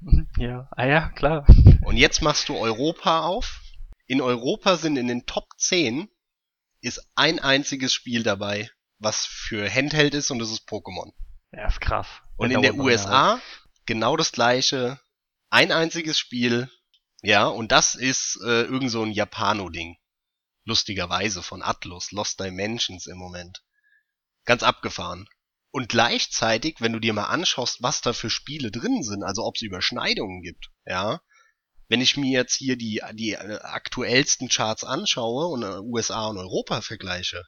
Ja, 0.38 0.68
ah 0.76 0.86
ja, 0.86 1.08
klar. 1.10 1.46
Und 1.84 1.96
jetzt 1.96 2.22
machst 2.22 2.48
du 2.48 2.56
Europa 2.56 3.20
auf. 3.26 3.60
In 4.06 4.20
Europa 4.22 4.76
sind 4.76 4.96
in 4.96 5.08
den 5.08 5.26
Top 5.26 5.48
10 5.58 6.08
ist 6.86 7.04
ein 7.16 7.40
einziges 7.40 7.92
Spiel 7.92 8.22
dabei, 8.22 8.70
was 8.98 9.26
für 9.26 9.68
Handheld 9.68 10.14
ist 10.14 10.30
und 10.30 10.38
das 10.38 10.52
ist 10.52 10.68
Pokémon. 10.68 11.12
Ja, 11.52 11.66
ist 11.66 11.80
krass. 11.80 12.06
Und 12.36 12.52
in 12.52 12.62
der 12.62 12.76
USA 12.76 13.40
genau 13.86 14.16
das 14.16 14.30
gleiche. 14.30 15.00
Ein 15.50 15.72
einziges 15.72 16.16
Spiel. 16.16 16.70
Ja, 17.22 17.46
und 17.46 17.72
das 17.72 17.96
ist 17.96 18.38
äh, 18.44 18.62
irgend 18.62 18.92
so 18.92 19.02
ein 19.02 19.10
Japano-Ding. 19.10 19.96
Lustigerweise 20.64 21.42
von 21.42 21.60
Atlus, 21.60 22.12
Lost 22.12 22.38
Dimensions 22.38 23.06
im 23.06 23.18
Moment. 23.18 23.64
Ganz 24.44 24.62
abgefahren. 24.62 25.28
Und 25.72 25.88
gleichzeitig, 25.88 26.76
wenn 26.78 26.92
du 26.92 27.00
dir 27.00 27.14
mal 27.14 27.24
anschaust, 27.24 27.82
was 27.82 28.00
da 28.00 28.12
für 28.12 28.30
Spiele 28.30 28.70
drin 28.70 29.02
sind, 29.02 29.24
also 29.24 29.44
ob 29.44 29.56
es 29.56 29.62
Überschneidungen 29.62 30.40
gibt, 30.40 30.70
ja, 30.84 31.20
wenn 31.88 32.00
ich 32.00 32.16
mir 32.16 32.30
jetzt 32.30 32.54
hier 32.54 32.76
die, 32.76 33.00
die 33.14 33.32
äh, 33.32 33.58
aktuellsten 33.62 34.48
Charts 34.48 34.84
anschaue 34.84 35.46
und 35.46 35.62
äh, 35.62 35.78
USA 35.80 36.26
und 36.26 36.38
Europa 36.38 36.80
vergleiche, 36.80 37.44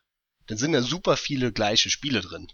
dann 0.46 0.58
sind 0.58 0.72
da 0.72 0.82
super 0.82 1.16
viele 1.16 1.52
gleiche 1.52 1.90
Spiele 1.90 2.20
drin. 2.20 2.48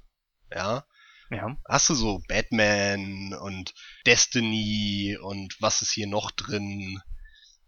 Ja, 0.52 0.84
Ja. 1.30 1.56
hast 1.68 1.88
du 1.90 1.94
so 1.94 2.20
Batman 2.28 3.34
und 3.34 3.74
Destiny 4.06 5.16
und 5.20 5.56
was 5.60 5.82
ist 5.82 5.92
hier 5.92 6.06
noch 6.06 6.30
drin? 6.30 7.00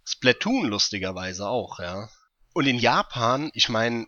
Splatoon 0.04 0.66
lustigerweise 0.66 1.48
auch, 1.48 1.80
ja. 1.80 2.08
Und 2.54 2.66
in 2.66 2.78
Japan, 2.78 3.50
ich 3.54 3.68
meine, 3.68 4.06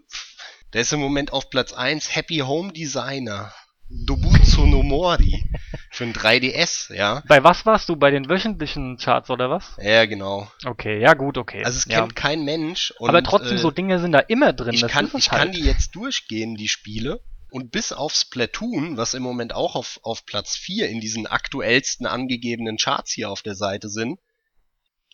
da 0.70 0.80
ist 0.80 0.92
im 0.92 1.00
Moment 1.00 1.32
auf 1.32 1.50
Platz 1.50 1.72
1 1.72 2.14
Happy 2.14 2.38
Home 2.38 2.72
Designer. 2.72 3.52
Dobutsu 3.90 4.66
no 4.66 4.82
Mori 4.82 5.50
für 5.90 6.04
ein 6.04 6.12
3DS, 6.12 6.92
ja. 6.94 7.22
Bei 7.26 7.42
was 7.42 7.64
warst 7.64 7.88
du? 7.88 7.96
Bei 7.96 8.10
den 8.10 8.28
wöchentlichen 8.28 8.98
Charts 8.98 9.30
oder 9.30 9.48
was? 9.50 9.76
Ja, 9.80 10.04
genau. 10.06 10.50
Okay, 10.64 11.00
ja 11.00 11.14
gut, 11.14 11.38
okay. 11.38 11.64
Also 11.64 11.78
es 11.78 11.84
ja. 11.86 12.00
kennt 12.00 12.14
kein 12.14 12.44
Mensch. 12.44 12.92
Und, 12.98 13.08
Aber 13.08 13.22
trotzdem, 13.22 13.56
äh, 13.56 13.60
so 13.60 13.70
Dinge 13.70 13.98
sind 13.98 14.12
da 14.12 14.18
immer 14.20 14.52
drin. 14.52 14.74
ich 14.74 14.86
kann, 14.86 15.10
ich 15.16 15.28
kann 15.30 15.40
halt. 15.40 15.54
die 15.54 15.64
jetzt 15.64 15.94
durchgehen, 15.94 16.54
die 16.56 16.68
Spiele. 16.68 17.20
Und 17.50 17.70
bis 17.70 17.92
auf 17.92 18.12
Splatoon, 18.14 18.98
was 18.98 19.14
im 19.14 19.22
Moment 19.22 19.54
auch 19.54 19.74
auf, 19.74 19.98
auf 20.02 20.26
Platz 20.26 20.54
4 20.56 20.90
in 20.90 21.00
diesen 21.00 21.26
aktuellsten 21.26 22.04
angegebenen 22.04 22.76
Charts 22.76 23.10
hier 23.12 23.30
auf 23.30 23.40
der 23.40 23.54
Seite 23.54 23.88
sind, 23.88 24.20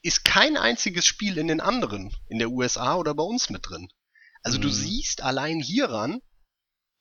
ist 0.03 0.25
kein 0.25 0.57
einziges 0.57 1.07
Spiel 1.07 1.39
in 1.39 1.47
den 1.47 1.61
anderen, 1.61 2.13
in 2.29 2.41
der 2.41 2.51
USA 2.51 2.97
oder 2.97 3.15
bei 3.15 3.23
uns 3.23 3.51
mit 3.51 3.69
drin. 3.69 3.89
Also 4.43 4.59
du 4.59 4.67
Mhm. 4.67 4.73
siehst 4.73 5.23
allein 5.23 5.61
hieran, 5.61 6.21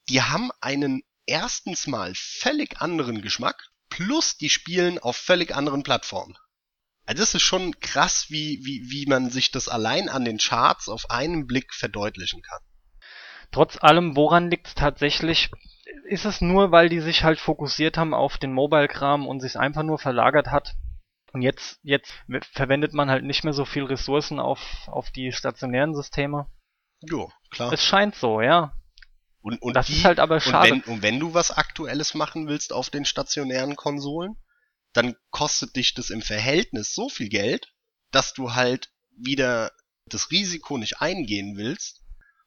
die 0.07 0.21
haben 0.21 0.51
einen 0.61 1.01
erstens 1.25 1.87
mal 1.87 2.13
völlig 2.15 2.81
anderen 2.81 3.21
Geschmack, 3.21 3.69
plus 3.89 4.37
die 4.37 4.49
spielen 4.49 4.99
auf 4.99 5.15
völlig 5.15 5.55
anderen 5.55 5.83
Plattformen. 5.83 6.37
Also 7.05 7.21
das 7.21 7.35
ist 7.35 7.41
schon 7.41 7.79
krass, 7.79 8.27
wie, 8.29 8.61
wie, 8.63 8.89
wie 8.89 9.05
man 9.05 9.29
sich 9.29 9.51
das 9.51 9.67
allein 9.67 10.09
an 10.09 10.25
den 10.25 10.37
Charts 10.37 10.87
auf 10.87 11.09
einen 11.09 11.47
Blick 11.47 11.73
verdeutlichen 11.73 12.41
kann. 12.41 12.61
Trotz 13.51 13.77
allem, 13.81 14.15
woran 14.15 14.49
liegt 14.49 14.67
es 14.67 14.75
tatsächlich? 14.75 15.51
Ist 16.05 16.25
es 16.25 16.41
nur, 16.41 16.71
weil 16.71 16.89
die 16.89 17.01
sich 17.01 17.23
halt 17.23 17.39
fokussiert 17.39 17.97
haben 17.97 18.13
auf 18.13 18.37
den 18.37 18.53
Mobile-Kram 18.53 19.27
und 19.27 19.41
sich 19.41 19.57
einfach 19.57 19.83
nur 19.83 19.99
verlagert 19.99 20.47
hat? 20.47 20.75
Und 21.33 21.41
jetzt, 21.41 21.79
jetzt 21.83 22.13
verwendet 22.53 22.93
man 22.93 23.09
halt 23.09 23.23
nicht 23.23 23.43
mehr 23.43 23.53
so 23.53 23.65
viel 23.65 23.83
Ressourcen 23.83 24.39
auf, 24.39 24.59
auf 24.87 25.11
die 25.11 25.31
stationären 25.31 25.93
Systeme? 25.93 26.47
Jo, 27.01 27.31
klar. 27.51 27.73
Es 27.73 27.83
scheint 27.83 28.15
so, 28.15 28.41
ja. 28.41 28.73
Und, 29.43 29.61
und 29.61 29.75
das 29.75 29.87
die, 29.87 29.93
ist 29.93 30.05
halt 30.05 30.19
aber 30.19 30.35
und 30.35 30.41
schade. 30.41 30.71
wenn, 30.71 30.81
und 30.83 31.01
wenn 31.03 31.19
du 31.19 31.33
was 31.33 31.51
Aktuelles 31.51 32.13
machen 32.15 32.47
willst 32.47 32.73
auf 32.73 32.89
den 32.89 33.05
stationären 33.05 33.75
Konsolen, 33.75 34.35
dann 34.93 35.15
kostet 35.31 35.75
dich 35.75 35.93
das 35.93 36.09
im 36.09 36.21
Verhältnis 36.21 36.93
so 36.95 37.09
viel 37.09 37.29
Geld, 37.29 37.67
dass 38.11 38.33
du 38.33 38.53
halt 38.55 38.89
wieder 39.17 39.71
das 40.09 40.31
Risiko 40.31 40.77
nicht 40.77 41.01
eingehen 41.01 41.57
willst 41.57 42.01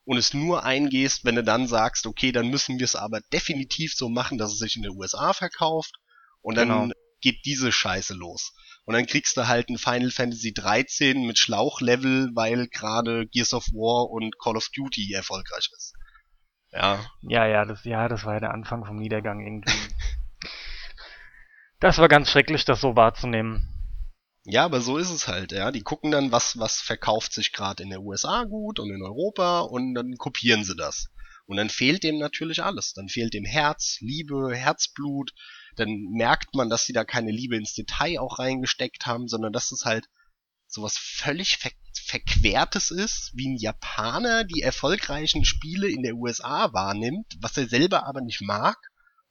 und 0.05 0.16
es 0.16 0.34
nur 0.34 0.64
eingehst, 0.64 1.24
wenn 1.24 1.34
du 1.36 1.44
dann 1.44 1.68
sagst, 1.68 2.07
okay, 2.07 2.32
dann 2.32 2.49
müssen 2.49 2.78
wir 2.78 2.84
es 2.84 2.97
aber 2.97 3.20
definitiv 3.32 3.94
so 3.94 4.09
machen, 4.09 4.38
dass 4.38 4.53
es 4.53 4.59
sich 4.59 4.76
in 4.76 4.82
den 4.82 4.97
USA 4.97 5.32
verkauft 5.32 5.94
und 6.40 6.57
dann 6.57 6.68
Genau. 6.68 6.92
geht 7.20 7.44
diese 7.44 7.72
Scheiße 7.72 8.14
los. 8.14 8.53
Und 8.84 8.94
dann 8.94 9.07
kriegst 9.07 9.36
du 9.36 9.49
halt 9.49 9.68
ein 9.68 9.78
Final 9.78 10.12
Fantasy 10.12 10.55
13 10.55 11.26
mit 11.26 11.38
Schlauchlevel, 11.38 12.30
weil 12.34 12.68
gerade 12.68 13.26
Gears 13.26 13.53
of 13.53 13.66
War 13.72 14.09
und 14.11 14.38
Call 14.38 14.57
of 14.57 14.68
Duty 14.74 15.12
erfolgreich 15.12 15.68
ist. 15.76 15.92
Ja, 16.72 17.04
Ja, 17.22 17.46
ja, 17.46 17.64
das, 17.64 17.84
ja, 17.84 18.08
das 18.08 18.24
war 18.24 18.34
ja 18.34 18.40
der 18.40 18.54
Anfang 18.54 18.84
vom 18.84 18.96
Niedergang 18.96 19.40
irgendwie. 19.40 19.72
das 21.80 21.98
war 21.98 22.08
ganz 22.08 22.30
schrecklich, 22.30 22.64
das 22.64 22.80
so 22.80 22.96
wahrzunehmen. 22.96 23.68
Ja, 24.44 24.64
aber 24.64 24.80
so 24.80 24.96
ist 24.96 25.10
es 25.10 25.26
halt, 25.26 25.52
ja. 25.52 25.72
Die 25.72 25.82
gucken 25.82 26.12
dann, 26.12 26.30
was, 26.30 26.58
was 26.58 26.80
verkauft 26.80 27.32
sich 27.32 27.52
gerade 27.52 27.82
in 27.82 27.90
der 27.90 28.02
USA 28.02 28.44
gut 28.44 28.78
und 28.78 28.90
in 28.90 29.02
Europa 29.02 29.60
und 29.60 29.94
dann 29.94 30.16
kopieren 30.18 30.64
sie 30.64 30.76
das. 30.76 31.08
Und 31.46 31.56
dann 31.56 31.68
fehlt 31.68 32.04
dem 32.04 32.18
natürlich 32.18 32.62
alles. 32.62 32.92
Dann 32.92 33.08
fehlt 33.08 33.34
dem 33.34 33.44
Herz, 33.44 33.98
Liebe, 34.00 34.54
Herzblut. 34.54 35.32
Dann 35.76 35.90
merkt 36.12 36.54
man, 36.54 36.70
dass 36.70 36.84
sie 36.86 36.92
da 36.92 37.04
keine 37.04 37.32
Liebe 37.32 37.56
ins 37.56 37.74
Detail 37.74 38.20
auch 38.20 38.38
reingesteckt 38.38 39.06
haben, 39.06 39.28
sondern 39.28 39.52
dass 39.52 39.72
es 39.72 39.84
halt 39.84 40.08
sowas 40.66 40.96
völlig 40.98 41.58
ver 41.58 41.70
Verquertes 42.08 42.92
ist, 42.92 43.32
wie 43.34 43.48
ein 43.48 43.56
Japaner 43.56 44.44
die 44.44 44.60
erfolgreichen 44.60 45.44
Spiele 45.44 45.88
in 45.88 46.02
der 46.02 46.14
USA 46.14 46.72
wahrnimmt, 46.72 47.26
was 47.40 47.56
er 47.56 47.66
selber 47.66 48.06
aber 48.06 48.20
nicht 48.20 48.42
mag 48.42 48.76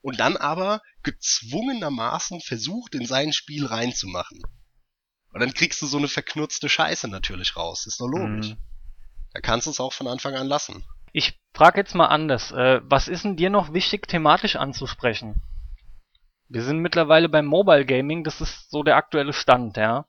und 0.01 0.19
dann 0.19 0.35
aber 0.35 0.81
gezwungenermaßen 1.03 2.41
versucht, 2.41 2.93
in 2.93 3.05
sein 3.05 3.31
Spiel 3.31 3.65
reinzumachen. 3.65 4.41
Und 5.31 5.39
dann 5.39 5.53
kriegst 5.53 5.81
du 5.81 5.85
so 5.85 5.97
eine 5.97 6.07
verknurzte 6.07 6.69
Scheiße 6.69 7.07
natürlich 7.07 7.55
raus. 7.55 7.85
Ist 7.87 8.01
doch 8.01 8.07
logisch. 8.07 8.49
Mhm. 8.49 8.57
Da 9.33 9.41
kannst 9.41 9.67
du 9.67 9.71
es 9.71 9.79
auch 9.79 9.93
von 9.93 10.07
Anfang 10.07 10.35
an 10.35 10.47
lassen. 10.47 10.85
Ich 11.11 11.39
frage 11.53 11.79
jetzt 11.79 11.95
mal 11.95 12.07
anders. 12.07 12.51
Äh, 12.51 12.81
was 12.83 13.07
ist 13.07 13.25
denn 13.25 13.35
dir 13.35 13.49
noch 13.49 13.73
wichtig 13.73 14.07
thematisch 14.07 14.55
anzusprechen? 14.55 15.41
Wir 16.47 16.63
sind 16.63 16.79
mittlerweile 16.79 17.27
beim 17.27 17.45
Mobile 17.45 17.85
Gaming, 17.85 18.23
das 18.23 18.41
ist 18.41 18.69
so 18.69 18.83
der 18.83 18.97
aktuelle 18.97 19.33
Stand, 19.33 19.77
ja. 19.77 20.05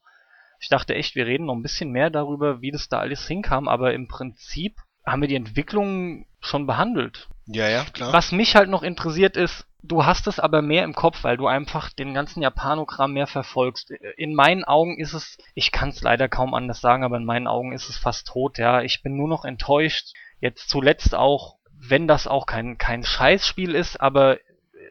Ich 0.61 0.69
dachte 0.69 0.95
echt, 0.95 1.15
wir 1.15 1.27
reden 1.27 1.47
noch 1.47 1.55
ein 1.55 1.63
bisschen 1.63 1.91
mehr 1.91 2.11
darüber, 2.11 2.61
wie 2.61 2.71
das 2.71 2.89
da 2.89 2.99
alles 2.99 3.27
hinkam, 3.27 3.69
aber 3.69 3.95
im 3.95 4.09
Prinzip 4.09 4.77
haben 5.05 5.21
wir 5.21 5.29
die 5.29 5.37
Entwicklung 5.37 6.27
schon 6.41 6.67
behandelt. 6.67 7.29
Ja, 7.47 7.69
ja, 7.69 7.85
klar. 7.85 8.13
Was 8.13 8.33
mich 8.33 8.57
halt 8.57 8.69
noch 8.69 8.83
interessiert 8.83 9.37
ist, 9.37 9.67
du 9.83 10.05
hast 10.05 10.27
es 10.27 10.41
aber 10.41 10.63
mehr 10.63 10.85
im 10.85 10.95
Kopf, 10.95 11.23
weil 11.23 11.37
du 11.37 11.47
einfach 11.47 11.91
den 11.93 12.13
ganzen 12.13 12.43
Japanokram 12.43 13.13
mehr 13.13 13.27
verfolgst. 13.27 13.91
In 14.17 14.35
meinen 14.35 14.65
Augen 14.65 14.99
ist 14.99 15.13
es, 15.13 15.39
ich 15.55 15.71
kann 15.71 15.91
es 15.91 16.03
leider 16.03 16.29
kaum 16.29 16.55
anders 16.55 16.81
sagen, 16.81 17.05
aber 17.05 17.17
in 17.17 17.25
meinen 17.25 17.47
Augen 17.47 17.73
ist 17.73 17.89
es 17.89 17.97
fast 17.97 18.27
tot, 18.27 18.59
ja. 18.59 18.83
Ich 18.83 19.03
bin 19.03 19.17
nur 19.17 19.29
noch 19.29 19.45
enttäuscht. 19.45 20.13
Jetzt 20.41 20.69
zuletzt 20.69 21.15
auch, 21.15 21.57
wenn 21.73 22.09
das 22.09 22.27
auch 22.27 22.47
kein, 22.47 22.79
kein 22.79 23.05
Scheißspiel 23.05 23.75
ist, 23.75 24.01
aber 24.01 24.39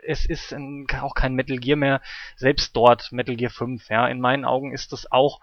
es 0.03 0.25
ist 0.25 0.53
ein, 0.53 0.87
auch 1.01 1.13
kein 1.13 1.33
Metal 1.33 1.57
Gear 1.57 1.77
mehr, 1.77 2.01
selbst 2.35 2.75
dort 2.75 3.11
Metal 3.11 3.35
Gear 3.35 3.51
5, 3.51 3.89
ja. 3.89 4.07
In 4.07 4.19
meinen 4.19 4.45
Augen 4.45 4.73
ist 4.73 4.93
es 4.93 5.11
auch 5.11 5.39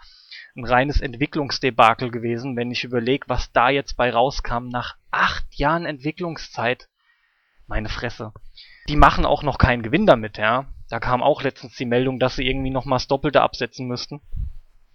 ein 0.57 0.64
reines 0.64 1.00
Entwicklungsdebakel 1.00 2.11
gewesen, 2.11 2.57
wenn 2.57 2.70
ich 2.70 2.84
überlege, 2.84 3.28
was 3.28 3.53
da 3.53 3.70
jetzt 3.70 3.96
bei 3.96 4.11
rauskam 4.11 4.68
nach 4.68 4.96
acht 5.11 5.46
Jahren 5.55 5.86
Entwicklungszeit. 5.86 6.88
Meine 7.66 7.88
Fresse. 7.88 8.32
Die 8.88 8.96
machen 8.96 9.24
auch 9.24 9.42
noch 9.42 9.59
keinen 9.59 9.82
Gewinn 9.82 10.07
damit, 10.07 10.36
ja. 10.36 10.66
Da 10.90 11.00
kam 11.00 11.22
auch 11.22 11.42
letztens 11.42 11.76
die 11.76 11.86
Meldung, 11.86 12.18
dass 12.18 12.36
sie 12.36 12.46
irgendwie 12.46 12.70
noch 12.70 12.84
mal 12.84 12.96
das 12.96 13.09
Doppelte 13.09 13.40
absetzen 13.40 13.86
müssten, 13.86 14.20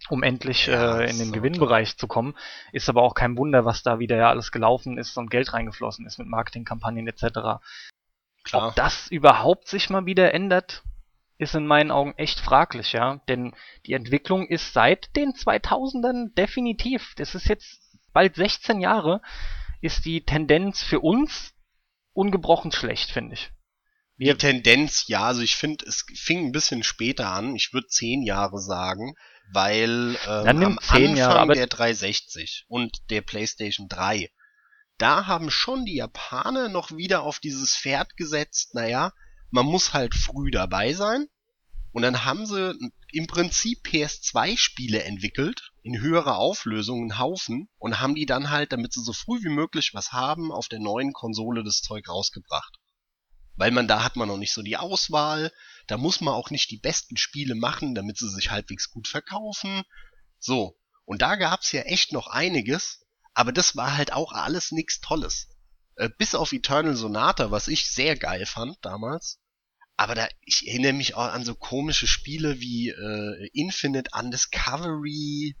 um 0.08 0.22
endlich 0.22 0.66
Ja, 0.66 1.00
äh, 1.00 1.02
das 1.02 1.12
in 1.12 1.18
den 1.18 1.28
ist 1.28 1.32
Gewinnbereich 1.32 1.96
zu 1.96 2.06
kommen. 2.06 2.36
Ist 2.72 2.88
aber 2.88 3.02
auch 3.02 3.14
kein 3.14 3.36
Wunder, 3.36 3.64
was 3.64 3.82
da 3.82 3.98
wieder 3.98 4.16
ja 4.16 4.28
alles 4.28 4.52
gelaufen 4.52 4.96
ist 4.96 5.16
und 5.16 5.30
Geld 5.30 5.52
reingeflossen 5.52 6.06
ist 6.06 6.18
mit 6.18 6.28
Marketingkampagnen 6.28 7.08
etc. 7.08 7.60
klar. 8.44 8.68
Ob 8.68 8.74
das 8.76 9.08
überhaupt 9.08 9.68
sich 9.68 9.90
mal 9.90 10.06
wieder 10.06 10.34
ändert, 10.34 10.82
ist 11.38 11.54
in 11.54 11.66
meinen 11.66 11.90
Augen 11.90 12.14
echt 12.16 12.40
fraglich, 12.40 12.92
ja. 12.92 13.20
Denn 13.28 13.54
die 13.86 13.92
Entwicklung 13.92 14.46
ist 14.46 14.72
seit 14.72 15.14
den 15.16 15.32
2000ern 15.32 16.34
definitiv, 16.34 17.14
das 17.16 17.34
ist 17.34 17.46
jetzt 17.46 17.80
bald 18.12 18.34
16 18.34 18.80
Jahre, 18.80 19.22
ist 19.80 20.04
die 20.04 20.24
Tendenz 20.24 20.82
für 20.82 21.00
uns 21.00 21.54
ungebrochen 22.12 22.72
schlecht, 22.72 23.10
finde 23.10 23.34
ich. 23.34 23.50
Die 24.18 24.24
Wir, 24.24 24.36
Tendenz, 24.36 25.06
ja, 25.06 25.22
also 25.22 25.42
ich 25.42 25.54
finde, 25.54 25.84
es 25.86 26.04
fing 26.14 26.46
ein 26.46 26.52
bisschen 26.52 26.82
später 26.82 27.28
an. 27.28 27.54
Ich 27.54 27.72
würde 27.72 27.86
zehn 27.86 28.24
Jahre 28.24 28.60
sagen, 28.60 29.14
weil 29.52 30.16
ähm, 30.26 30.48
am 30.48 30.62
Anfang 30.64 31.16
Jahre, 31.16 31.52
der 31.52 31.68
360 31.68 32.64
und 32.66 32.98
der 33.10 33.20
PlayStation 33.20 33.88
3, 33.88 34.28
da 34.98 35.26
haben 35.26 35.50
schon 35.50 35.84
die 35.84 35.96
Japaner 35.96 36.68
noch 36.68 36.96
wieder 36.96 37.22
auf 37.22 37.38
dieses 37.38 37.76
Pferd 37.76 38.16
gesetzt, 38.16 38.74
naja, 38.74 39.12
man 39.50 39.64
muss 39.64 39.92
halt 39.92 40.14
früh 40.14 40.50
dabei 40.50 40.92
sein. 40.92 41.28
Und 41.92 42.02
dann 42.02 42.24
haben 42.24 42.44
sie 42.44 42.78
im 43.12 43.26
Prinzip 43.26 43.86
PS2-Spiele 43.86 45.02
entwickelt, 45.04 45.72
in 45.82 46.00
höherer 46.00 46.36
Auflösung, 46.36 47.00
einen 47.00 47.18
Haufen, 47.18 47.68
und 47.78 47.98
haben 47.98 48.14
die 48.14 48.26
dann 48.26 48.50
halt, 48.50 48.72
damit 48.72 48.92
sie 48.92 49.02
so 49.02 49.12
früh 49.14 49.42
wie 49.42 49.48
möglich 49.48 49.94
was 49.94 50.12
haben, 50.12 50.52
auf 50.52 50.68
der 50.68 50.80
neuen 50.80 51.12
Konsole 51.12 51.64
das 51.64 51.80
Zeug 51.80 52.08
rausgebracht. 52.08 52.78
weil 53.56 53.72
man 53.72 53.88
da 53.88 54.04
hat 54.04 54.14
man 54.16 54.28
noch 54.28 54.36
nicht 54.36 54.52
so 54.52 54.62
die 54.62 54.76
Auswahl, 54.76 55.52
da 55.88 55.96
muss 55.96 56.20
man 56.20 56.34
auch 56.34 56.50
nicht 56.50 56.70
die 56.70 56.78
besten 56.78 57.16
Spiele 57.16 57.56
machen, 57.56 57.94
damit 57.94 58.16
sie 58.16 58.28
sich 58.28 58.50
halbwegs 58.50 58.90
gut 58.90 59.08
verkaufen. 59.08 59.82
So, 60.38 60.78
und 61.04 61.22
da 61.22 61.34
gab's 61.34 61.72
ja 61.72 61.82
echt 61.82 62.12
noch 62.12 62.28
einiges, 62.28 63.04
aber 63.38 63.52
das 63.52 63.76
war 63.76 63.96
halt 63.96 64.12
auch 64.12 64.32
alles 64.32 64.72
nix 64.72 65.00
Tolles. 65.00 65.46
Äh, 65.94 66.08
bis 66.18 66.34
auf 66.34 66.52
Eternal 66.52 66.96
Sonata, 66.96 67.52
was 67.52 67.68
ich 67.68 67.88
sehr 67.88 68.16
geil 68.16 68.46
fand 68.46 68.76
damals. 68.82 69.38
Aber 69.96 70.16
da, 70.16 70.26
ich 70.44 70.66
erinnere 70.66 70.92
mich 70.92 71.14
auch 71.14 71.32
an 71.32 71.44
so 71.44 71.54
komische 71.54 72.08
Spiele 72.08 72.58
wie 72.58 72.88
äh, 72.88 73.48
Infinite 73.52 74.10
Undiscovery 74.12 75.54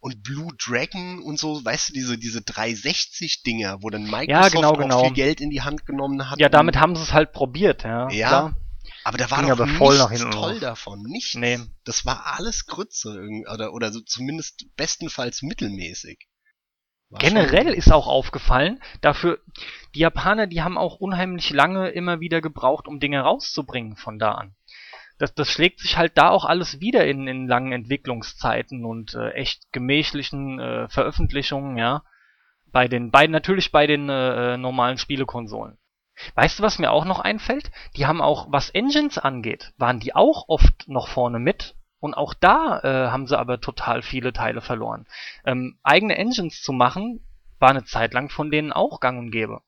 und 0.00 0.24
Blue 0.24 0.48
Dragon 0.58 1.22
und 1.22 1.38
so, 1.38 1.64
weißt 1.64 1.90
du, 1.90 1.92
diese, 1.92 2.18
diese 2.18 2.40
360-Dinger, 2.40 3.80
wo 3.80 3.90
dann 3.90 4.10
Microsoft 4.10 4.28
Ja, 4.28 4.48
genau, 4.48 4.72
auch 4.72 4.78
genau. 4.78 5.04
viel 5.04 5.14
Geld 5.14 5.40
in 5.40 5.50
die 5.50 5.62
Hand 5.62 5.86
genommen 5.86 6.28
hat. 6.28 6.40
Ja, 6.40 6.48
damit 6.48 6.78
haben 6.78 6.96
sie 6.96 7.02
es 7.02 7.12
halt 7.12 7.30
probiert, 7.30 7.84
ja. 7.84 8.10
Ja, 8.10 8.26
klar. 8.26 8.56
aber 9.04 9.18
da 9.18 9.30
war 9.30 9.38
ging 9.38 9.50
doch 9.50 9.60
aber 9.60 9.68
voll 9.68 10.04
nichts 10.10 10.24
toll 10.30 10.58
davon, 10.58 11.04
nichts. 11.04 11.36
Nee. 11.36 11.60
Das 11.84 12.04
war 12.04 12.26
alles 12.26 12.66
Grütze 12.66 13.20
oder, 13.52 13.72
oder 13.72 13.92
so 13.92 14.00
zumindest 14.00 14.66
bestenfalls 14.74 15.42
mittelmäßig. 15.42 16.26
War 17.10 17.18
Generell 17.18 17.64
schon- 17.64 17.74
ist 17.74 17.92
auch 17.92 18.06
aufgefallen, 18.06 18.80
dafür, 19.00 19.40
die 19.94 20.00
Japaner, 20.00 20.46
die 20.46 20.62
haben 20.62 20.78
auch 20.78 20.96
unheimlich 20.96 21.50
lange 21.50 21.88
immer 21.88 22.20
wieder 22.20 22.40
gebraucht, 22.40 22.86
um 22.86 23.00
Dinge 23.00 23.20
rauszubringen 23.20 23.96
von 23.96 24.18
da 24.18 24.32
an. 24.32 24.54
Das, 25.18 25.34
das 25.34 25.48
schlägt 25.48 25.80
sich 25.80 25.98
halt 25.98 26.16
da 26.16 26.30
auch 26.30 26.44
alles 26.44 26.80
wieder 26.80 27.06
in, 27.06 27.26
in 27.26 27.46
langen 27.46 27.72
Entwicklungszeiten 27.72 28.84
und 28.84 29.14
äh, 29.14 29.30
echt 29.32 29.72
gemächlichen 29.72 30.58
äh, 30.60 30.88
Veröffentlichungen, 30.88 31.76
ja. 31.76 32.02
Bei 32.72 32.86
den, 32.86 33.10
bei, 33.10 33.26
natürlich 33.26 33.72
bei 33.72 33.86
den 33.88 34.08
äh, 34.08 34.54
äh, 34.54 34.56
normalen 34.56 34.96
Spielekonsolen. 34.96 35.76
Weißt 36.36 36.58
du, 36.58 36.62
was 36.62 36.78
mir 36.78 36.92
auch 36.92 37.04
noch 37.04 37.18
einfällt? 37.18 37.70
Die 37.96 38.06
haben 38.06 38.20
auch, 38.22 38.46
was 38.50 38.70
Engines 38.70 39.18
angeht, 39.18 39.72
waren 39.76 40.00
die 40.00 40.14
auch 40.14 40.44
oft 40.48 40.86
noch 40.86 41.08
vorne 41.08 41.38
mit. 41.38 41.74
Und 42.00 42.14
auch 42.14 42.34
da 42.34 42.80
äh, 42.80 43.10
haben 43.10 43.26
sie 43.26 43.38
aber 43.38 43.60
total 43.60 44.02
viele 44.02 44.32
Teile 44.32 44.62
verloren. 44.62 45.06
Ähm, 45.44 45.78
eigene 45.82 46.16
Engines 46.16 46.62
zu 46.62 46.72
machen, 46.72 47.20
war 47.58 47.70
eine 47.70 47.84
Zeit 47.84 48.14
lang 48.14 48.30
von 48.30 48.50
denen 48.50 48.72
auch 48.72 49.00
gang 49.00 49.18
und 49.18 49.30
gäbe. 49.30 49.60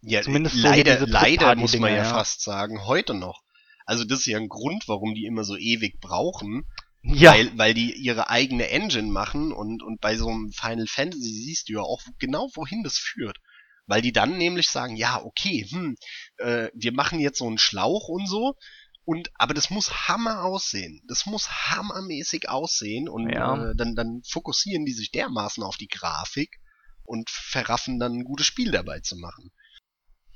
Ja, 0.00 0.22
Zumindest 0.22 0.56
so 0.56 0.62
leider, 0.62 0.94
diese 0.94 1.10
leider 1.10 1.56
muss 1.56 1.76
man 1.78 1.90
ja, 1.90 1.98
ja. 1.98 2.04
fast 2.04 2.42
sagen, 2.42 2.86
heute 2.86 3.14
noch. 3.14 3.42
Also 3.86 4.04
das 4.04 4.20
ist 4.20 4.26
ja 4.26 4.38
ein 4.38 4.48
Grund, 4.48 4.84
warum 4.86 5.14
die 5.14 5.26
immer 5.26 5.44
so 5.44 5.56
ewig 5.56 6.00
brauchen, 6.00 6.64
Ja, 7.02 7.32
weil, 7.32 7.58
weil 7.58 7.74
die 7.74 7.92
ihre 7.94 8.30
eigene 8.30 8.68
Engine 8.70 9.10
machen 9.10 9.52
und, 9.52 9.82
und 9.82 10.00
bei 10.00 10.16
so 10.16 10.28
einem 10.28 10.52
Final 10.52 10.86
Fantasy 10.86 11.22
siehst 11.22 11.68
du 11.68 11.74
ja 11.74 11.80
auch 11.80 12.00
genau, 12.18 12.48
wohin 12.54 12.82
das 12.82 12.96
führt. 12.98 13.38
Weil 13.86 14.00
die 14.00 14.12
dann 14.12 14.38
nämlich 14.38 14.68
sagen, 14.68 14.96
ja, 14.96 15.22
okay, 15.22 15.66
hm, 15.68 15.96
äh, 16.38 16.68
wir 16.72 16.92
machen 16.92 17.20
jetzt 17.20 17.38
so 17.38 17.46
einen 17.46 17.58
Schlauch 17.58 18.08
und 18.08 18.26
so, 18.26 18.56
und 19.04 19.30
aber 19.34 19.54
das 19.54 19.70
muss 19.70 20.08
Hammer 20.08 20.42
aussehen. 20.44 21.02
Das 21.08 21.26
muss 21.26 21.48
hammermäßig 21.50 22.48
aussehen 22.48 23.08
und 23.08 23.28
Ja. 23.30 23.70
äh, 23.70 23.74
dann, 23.76 23.94
dann 23.94 24.22
fokussieren 24.28 24.84
die 24.84 24.92
sich 24.92 25.10
dermaßen 25.12 25.62
auf 25.62 25.76
die 25.76 25.88
Grafik 25.88 26.58
und 27.02 27.28
verraffen 27.30 27.98
dann 27.98 28.12
ein 28.14 28.24
gutes 28.24 28.46
Spiel 28.46 28.70
dabei 28.70 29.00
zu 29.00 29.16
machen. 29.16 29.50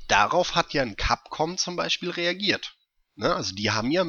Darauf 0.08 0.54
hat 0.54 0.72
ja 0.72 0.82
ein 0.82 0.96
Capcom 0.96 1.56
zum 1.58 1.76
Beispiel 1.76 2.10
reagiert. 2.10 2.74
Ne? 3.16 3.34
Also 3.34 3.54
die 3.54 3.70
haben 3.70 3.90
ja 3.90 4.04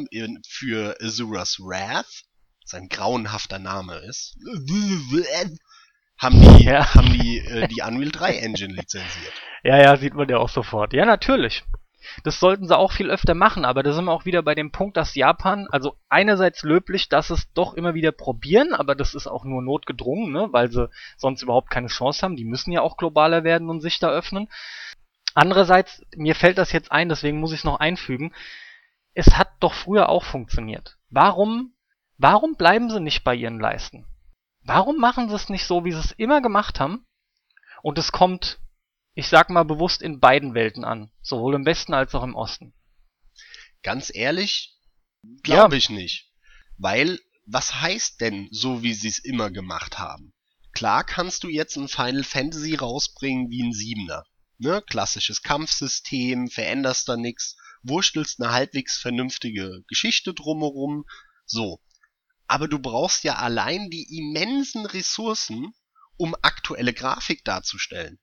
für 0.47 0.97
Azura's 1.01 1.59
Wrath, 1.59 2.23
sein 2.65 2.87
grauenhafter 2.89 3.59
Name 3.59 3.95
ist, 4.07 4.35
haben 6.17 6.57
die, 6.57 6.63
Ja. 6.65 6.93
haben 6.93 7.11
die 7.13 7.39
äh, 7.39 7.67
die 7.67 7.81
Unreal 7.81 8.11
3 8.11 8.37
Engine 8.37 8.73
lizenziert. 8.73 9.33
ja, 9.63 9.77
ja, 9.81 9.97
sieht 9.97 10.13
man 10.13 10.29
ja 10.29 10.37
auch 10.37 10.49
sofort. 10.49 10.93
Ja, 10.93 11.05
natürlich. 11.05 11.63
Das 12.23 12.39
sollten 12.39 12.67
sie 12.67 12.77
auch 12.77 12.91
viel 12.91 13.09
öfter 13.09 13.33
machen, 13.33 13.65
aber 13.65 13.83
da 13.83 13.93
sind 13.93 14.05
wir 14.05 14.11
auch 14.11 14.25
wieder 14.25 14.41
bei 14.41 14.55
dem 14.55 14.71
Punkt, 14.71 14.97
dass 14.97 15.15
Japan, 15.15 15.67
also 15.71 15.95
einerseits 16.09 16.63
löblich, 16.63 17.09
dass 17.09 17.29
es 17.29 17.51
doch 17.53 17.73
immer 17.73 17.93
wieder 17.93 18.11
probieren, 18.11 18.73
aber 18.73 18.95
das 18.95 19.15
ist 19.15 19.27
auch 19.27 19.43
nur 19.45 19.61
notgedrungen, 19.61 20.31
ne, 20.31 20.47
weil 20.51 20.71
sie 20.71 20.89
sonst 21.17 21.41
überhaupt 21.41 21.69
keine 21.69 21.87
Chance 21.87 22.21
haben. 22.21 22.35
Die 22.35 22.45
müssen 22.45 22.71
ja 22.71 22.81
auch 22.81 22.97
globaler 22.97 23.43
werden 23.43 23.69
und 23.69 23.81
sich 23.81 23.99
da 23.99 24.09
öffnen. 24.09 24.47
Andererseits, 25.33 26.01
mir 26.15 26.35
fällt 26.35 26.57
das 26.57 26.71
jetzt 26.71 26.91
ein, 26.91 27.09
deswegen 27.09 27.39
muss 27.39 27.51
ich 27.51 27.59
es 27.59 27.65
noch 27.65 27.79
einfügen. 27.79 28.33
Es 29.13 29.37
hat 29.37 29.49
doch 29.59 29.73
früher 29.73 30.09
auch 30.09 30.23
funktioniert. 30.23 30.97
Warum, 31.09 31.73
warum 32.17 32.55
bleiben 32.55 32.89
sie 32.89 32.99
nicht 32.99 33.23
bei 33.23 33.35
ihren 33.35 33.59
Leisten? 33.59 34.05
Warum 34.63 34.97
machen 34.97 35.29
sie 35.29 35.35
es 35.35 35.49
nicht 35.49 35.65
so, 35.65 35.85
wie 35.85 35.91
sie 35.91 35.99
es 35.99 36.11
immer 36.11 36.41
gemacht 36.41 36.79
haben? 36.79 37.05
Und 37.81 37.97
es 37.97 38.11
kommt, 38.11 38.59
ich 39.19 39.27
sag 39.27 39.49
mal 39.49 39.63
bewusst, 39.63 40.01
in 40.01 40.21
beiden 40.21 40.53
Welten 40.53 40.85
an. 40.85 41.11
Sowohl 41.21 41.55
im 41.55 41.65
Westen 41.65 41.93
als 41.93 42.15
auch 42.15 42.23
im 42.23 42.35
Osten. 42.35 42.73
Ganz 43.83 44.09
ehrlich, 44.15 44.79
glaube 45.43 45.75
ich 45.75 45.89
nicht. 45.89 46.31
Weil, 46.77 47.19
was 47.45 47.81
heißt 47.81 48.21
denn, 48.21 48.47
so 48.51 48.81
wie 48.81 48.93
sie 48.93 49.09
es 49.09 49.19
immer 49.19 49.51
gemacht 49.51 49.99
haben? 49.99 50.33
Klar 50.71 51.03
kannst 51.03 51.43
du 51.43 51.49
jetzt 51.49 51.75
ein 51.75 51.89
Final 51.89 52.23
Fantasy 52.23 52.75
rausbringen 52.75 53.49
wie 53.49 53.61
ein 53.61 53.73
Siebener. 53.73 54.23
Ne? 54.57 54.81
Klassisches 54.87 55.41
Kampfsystem, 55.41 56.47
veränderst 56.47 57.09
da 57.09 57.17
nix, 57.17 57.57
wurstelst 57.83 58.41
eine 58.41 58.53
halbwegs 58.53 58.97
vernünftige 58.99 59.83
Geschichte 59.89 60.33
drumherum. 60.33 61.03
So. 61.45 61.81
Aber 62.47 62.69
du 62.69 62.79
brauchst 62.79 63.25
ja 63.25 63.35
allein 63.35 63.89
die 63.89 64.17
immensen 64.17 64.85
Ressourcen, 64.85 65.73
um 66.15 66.35
aktuelle 66.41 66.93
Grafik 66.93 67.43
darzustellen. 67.43 68.17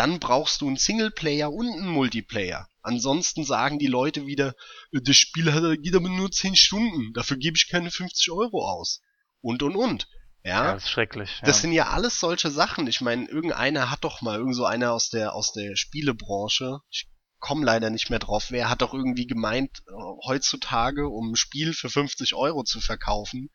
Dann 0.00 0.18
brauchst 0.18 0.62
du 0.62 0.66
einen 0.66 0.78
Singleplayer 0.78 1.52
und 1.52 1.70
einen 1.70 1.88
Multiplayer. 1.88 2.66
Ansonsten 2.80 3.44
sagen 3.44 3.78
die 3.78 3.86
Leute 3.86 4.24
wieder, 4.24 4.54
"Äh, 4.92 5.02
das 5.02 5.18
Spiel 5.18 5.52
hat, 5.52 5.62
geht 5.82 5.94
aber 5.94 6.08
nur 6.08 6.30
10 6.30 6.56
Stunden, 6.56 7.12
dafür 7.12 7.36
gebe 7.36 7.58
ich 7.58 7.68
keine 7.68 7.90
50 7.90 8.30
Euro 8.30 8.66
aus. 8.66 9.02
Und 9.42 9.62
und 9.62 9.76
und. 9.76 10.08
Ja, 10.42 10.72
das 10.72 10.84
ist 10.84 10.90
schrecklich. 10.90 11.30
Ja. 11.40 11.46
das 11.48 11.60
sind 11.60 11.72
ja 11.72 11.88
alles 11.88 12.18
solche 12.18 12.50
Sachen. 12.50 12.86
Ich 12.86 13.02
meine, 13.02 13.28
irgendeiner 13.28 13.90
hat 13.90 14.02
doch 14.02 14.22
mal, 14.22 14.38
irgend 14.38 14.56
so 14.56 14.64
einer 14.64 14.92
aus 14.94 15.10
der, 15.10 15.34
aus 15.34 15.52
der 15.52 15.76
Spielebranche, 15.76 16.78
ich 16.88 17.10
komme 17.38 17.66
leider 17.66 17.90
nicht 17.90 18.08
mehr 18.08 18.20
drauf, 18.20 18.46
wer 18.50 18.70
hat 18.70 18.80
doch 18.80 18.94
irgendwie 18.94 19.26
gemeint, 19.26 19.82
äh, 19.86 19.92
heutzutage, 20.26 21.10
um 21.10 21.32
ein 21.32 21.36
Spiel 21.36 21.74
für 21.74 21.90
50 21.90 22.34
Euro 22.34 22.64
zu 22.64 22.80
verkaufen, 22.80 23.50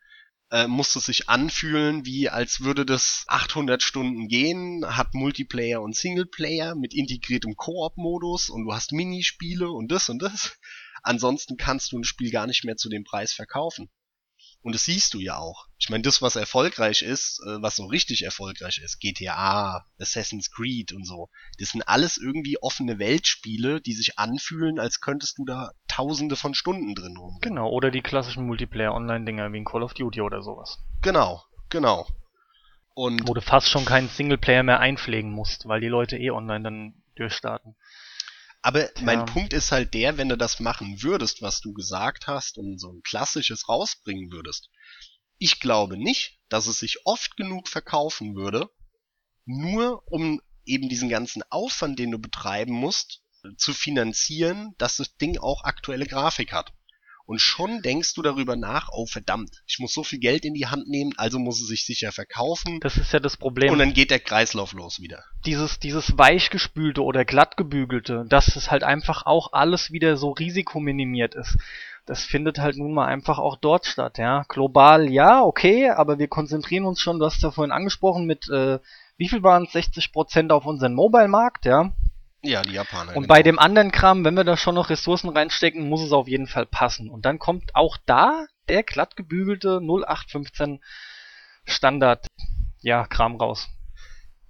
äh, 0.50 0.66
muss 0.66 0.94
es 0.96 1.06
sich 1.06 1.28
anfühlen, 1.28 2.06
wie 2.06 2.28
als 2.28 2.60
würde 2.60 2.86
das 2.86 3.24
800 3.28 3.82
Stunden 3.82 4.28
gehen, 4.28 4.84
hat 4.84 5.14
Multiplayer 5.14 5.82
und 5.82 5.96
Singleplayer 5.96 6.74
mit 6.74 6.94
integriertem 6.94 7.56
Koop-Modus 7.56 8.50
und 8.50 8.64
du 8.64 8.72
hast 8.72 8.92
Minispiele 8.92 9.70
und 9.70 9.90
das 9.90 10.08
und 10.08 10.22
das. 10.22 10.58
Ansonsten 11.02 11.56
kannst 11.56 11.92
du 11.92 11.98
ein 11.98 12.04
Spiel 12.04 12.30
gar 12.30 12.46
nicht 12.46 12.64
mehr 12.64 12.76
zu 12.76 12.88
dem 12.88 13.04
Preis 13.04 13.32
verkaufen. 13.32 13.90
Und 14.66 14.74
das 14.74 14.82
siehst 14.82 15.14
du 15.14 15.20
ja 15.20 15.36
auch. 15.36 15.68
Ich 15.78 15.90
meine, 15.90 16.02
das, 16.02 16.22
was 16.22 16.34
erfolgreich 16.34 17.02
ist, 17.02 17.40
äh, 17.46 17.62
was 17.62 17.76
so 17.76 17.86
richtig 17.86 18.24
erfolgreich 18.24 18.80
ist, 18.82 18.98
GTA, 18.98 19.86
Assassin's 20.00 20.50
Creed 20.50 20.92
und 20.92 21.06
so, 21.06 21.28
das 21.60 21.68
sind 21.68 21.86
alles 21.86 22.16
irgendwie 22.16 22.60
offene 22.60 22.98
Weltspiele, 22.98 23.80
die 23.80 23.92
sich 23.92 24.18
anfühlen, 24.18 24.80
als 24.80 25.00
könntest 25.00 25.38
du 25.38 25.44
da 25.44 25.70
tausende 25.86 26.34
von 26.34 26.52
Stunden 26.52 26.96
drin 26.96 27.16
rum. 27.16 27.38
Genau, 27.42 27.70
oder 27.70 27.92
die 27.92 28.02
klassischen 28.02 28.44
Multiplayer-Online-Dinger 28.48 29.52
wie 29.52 29.58
in 29.58 29.64
Call 29.64 29.84
of 29.84 29.94
Duty 29.94 30.20
oder 30.20 30.42
sowas. 30.42 30.80
Genau, 31.00 31.44
genau. 31.68 32.08
Und 32.92 33.28
Wo 33.28 33.34
du 33.34 33.42
fast 33.42 33.68
schon 33.68 33.84
keinen 33.84 34.08
Singleplayer 34.08 34.64
mehr 34.64 34.80
einpflegen 34.80 35.30
musst, 35.30 35.68
weil 35.68 35.80
die 35.80 35.86
Leute 35.86 36.18
eh 36.18 36.32
online 36.32 36.64
dann 36.64 36.94
durchstarten. 37.14 37.76
Aber 38.66 38.90
mein 39.00 39.20
Ja. 39.20 39.24
Punkt 39.26 39.52
ist 39.52 39.70
halt 39.70 39.94
der, 39.94 40.18
wenn 40.18 40.28
du 40.28 40.36
das 40.36 40.58
machen 40.58 41.00
würdest, 41.00 41.40
was 41.40 41.60
du 41.60 41.72
gesagt 41.72 42.26
hast 42.26 42.58
und 42.58 42.80
so 42.80 42.90
ein 42.90 43.02
klassisches 43.04 43.68
rausbringen 43.68 44.32
würdest. 44.32 44.70
Ich 45.38 45.60
glaube 45.60 45.96
nicht, 45.96 46.40
dass 46.48 46.66
es 46.66 46.80
sich 46.80 47.06
oft 47.06 47.36
genug 47.36 47.68
verkaufen 47.68 48.34
würde, 48.34 48.68
nur 49.44 50.02
um 50.10 50.40
eben 50.64 50.88
diesen 50.88 51.08
ganzen 51.08 51.44
Aufwand, 51.48 52.00
den 52.00 52.10
du 52.10 52.18
betreiben 52.18 52.72
musst, 52.72 53.22
zu 53.56 53.72
finanzieren, 53.72 54.74
dass 54.78 54.96
das 54.96 55.16
Ding 55.16 55.38
auch 55.38 55.62
aktuelle 55.62 56.06
Grafik 56.06 56.52
hat. 56.52 56.72
Und 57.26 57.40
schon 57.40 57.82
denkst 57.82 58.14
du 58.14 58.22
darüber 58.22 58.54
nach, 58.54 58.88
oh 58.92 59.04
verdammt, 59.04 59.62
ich 59.66 59.80
muss 59.80 59.92
so 59.92 60.04
viel 60.04 60.20
Geld 60.20 60.44
in 60.44 60.54
die 60.54 60.66
Hand 60.66 60.88
nehmen, 60.88 61.12
also 61.16 61.40
muss 61.40 61.60
es 61.60 61.66
sich 61.66 61.84
sicher 61.84 62.12
verkaufen. 62.12 62.78
Das 62.80 62.96
ist 62.96 63.12
ja 63.12 63.18
das 63.18 63.36
Problem. 63.36 63.72
Und 63.72 63.80
dann 63.80 63.92
geht 63.92 64.12
der 64.12 64.20
Kreislauf 64.20 64.72
los 64.72 65.00
wieder. 65.00 65.24
dieses, 65.44 65.80
dieses 65.80 66.16
weichgespülte 66.16 67.02
oder 67.02 67.24
glattgebügelte, 67.24 68.24
dass 68.28 68.54
es 68.54 68.70
halt 68.70 68.84
einfach 68.84 69.26
auch 69.26 69.52
alles 69.52 69.90
wieder 69.90 70.16
so 70.16 70.30
risikominimiert 70.30 71.34
ist. 71.34 71.58
Das 72.06 72.22
findet 72.22 72.60
halt 72.60 72.76
nun 72.76 72.94
mal 72.94 73.06
einfach 73.06 73.38
auch 73.40 73.56
dort 73.56 73.86
statt, 73.86 74.18
ja. 74.18 74.44
Global, 74.48 75.10
ja, 75.10 75.42
okay, 75.42 75.90
aber 75.90 76.20
wir 76.20 76.28
konzentrieren 76.28 76.84
uns 76.84 77.00
schon, 77.00 77.18
du 77.18 77.24
hast 77.24 77.42
ja 77.42 77.50
vorhin 77.50 77.72
angesprochen, 77.72 78.26
mit, 78.26 78.48
äh, 78.48 78.78
wie 79.16 79.28
viel 79.28 79.42
waren 79.42 79.64
es, 79.64 79.74
60% 79.74 80.52
auf 80.52 80.66
unseren 80.66 80.94
Mobile-Markt, 80.94 81.64
ja. 81.64 81.92
Ja, 82.42 82.62
die 82.62 82.72
Japaner. 82.72 83.16
Und 83.16 83.22
genau. 83.22 83.28
bei 83.28 83.42
dem 83.42 83.58
anderen 83.58 83.90
Kram, 83.90 84.24
wenn 84.24 84.34
wir 84.34 84.44
da 84.44 84.56
schon 84.56 84.74
noch 84.74 84.90
Ressourcen 84.90 85.30
reinstecken, 85.30 85.88
muss 85.88 86.02
es 86.02 86.12
auf 86.12 86.28
jeden 86.28 86.46
Fall 86.46 86.66
passen. 86.66 87.10
Und 87.10 87.24
dann 87.24 87.38
kommt 87.38 87.74
auch 87.74 87.96
da 88.06 88.46
der 88.68 88.82
glattgebügelte 88.82 89.80
0815 89.80 90.80
Standard, 91.64 92.26
ja, 92.80 93.06
Kram 93.06 93.36
raus. 93.36 93.68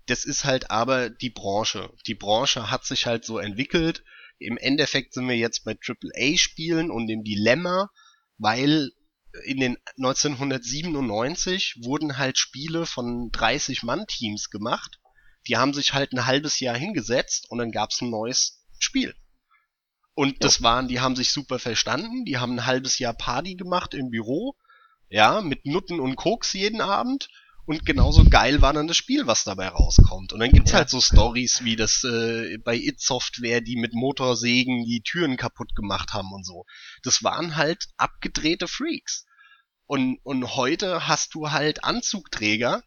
das 0.06 0.24
ist 0.24 0.44
halt 0.44 0.70
aber 0.70 1.10
die 1.10 1.30
Branche. 1.30 1.92
Die 2.06 2.14
Branche 2.14 2.70
hat 2.70 2.84
sich 2.84 3.06
halt 3.06 3.24
so 3.24 3.38
entwickelt. 3.38 4.04
im 4.38 4.58
Endeffekt 4.58 5.14
sind 5.14 5.28
wir 5.28 5.36
jetzt 5.36 5.64
bei 5.64 5.72
AAA-Spielen 5.72 6.90
und 6.90 7.06
dem 7.06 7.24
Dilemma, 7.24 7.90
weil 8.36 8.90
in 9.44 9.60
den 9.60 9.76
1997 9.96 11.80
wurden 11.82 12.18
halt 12.18 12.38
Spiele 12.38 12.86
von 12.86 13.30
30-Mann-Teams 13.30 14.50
gemacht. 14.50 14.98
Die 15.48 15.56
haben 15.56 15.74
sich 15.74 15.94
halt 15.94 16.12
ein 16.12 16.26
halbes 16.26 16.60
Jahr 16.60 16.76
hingesetzt 16.76 17.50
und 17.50 17.58
dann 17.58 17.72
gab's 17.72 18.00
ein 18.00 18.10
neues 18.10 18.64
Spiel. 18.78 19.14
Und 20.14 20.42
das 20.44 20.62
waren, 20.62 20.88
die 20.88 21.00
haben 21.00 21.16
sich 21.16 21.30
super 21.30 21.58
verstanden, 21.58 22.24
die 22.24 22.38
haben 22.38 22.52
ein 22.52 22.66
halbes 22.66 22.98
Jahr 22.98 23.14
Party 23.14 23.54
gemacht 23.54 23.94
im 23.94 24.10
Büro, 24.10 24.56
ja, 25.08 25.40
mit 25.42 25.66
Nutten 25.66 26.00
und 26.00 26.16
Koks 26.16 26.52
jeden 26.54 26.80
Abend 26.80 27.28
und 27.66 27.84
genauso 27.84 28.24
geil 28.24 28.62
war 28.62 28.72
dann 28.72 28.86
das 28.86 28.96
Spiel, 28.96 29.26
was 29.26 29.42
dabei 29.42 29.68
rauskommt. 29.68 30.32
Und 30.32 30.38
dann 30.38 30.52
gibt's 30.52 30.72
halt 30.72 30.88
so 30.88 31.00
Stories 31.00 31.64
wie 31.64 31.74
das 31.74 32.04
äh, 32.04 32.58
bei 32.58 32.76
It 32.76 33.00
Software, 33.00 33.60
die 33.60 33.74
mit 33.74 33.92
Motorsägen 33.92 34.84
die 34.84 35.02
Türen 35.02 35.36
kaputt 35.36 35.74
gemacht 35.74 36.12
haben 36.12 36.32
und 36.32 36.46
so. 36.46 36.64
Das 37.02 37.24
waren 37.24 37.56
halt 37.56 37.88
abgedrehte 37.96 38.68
Freaks. 38.68 39.26
Und, 39.86 40.20
und 40.22 40.54
heute 40.54 41.08
hast 41.08 41.34
du 41.34 41.50
halt 41.50 41.82
Anzugträger 41.82 42.82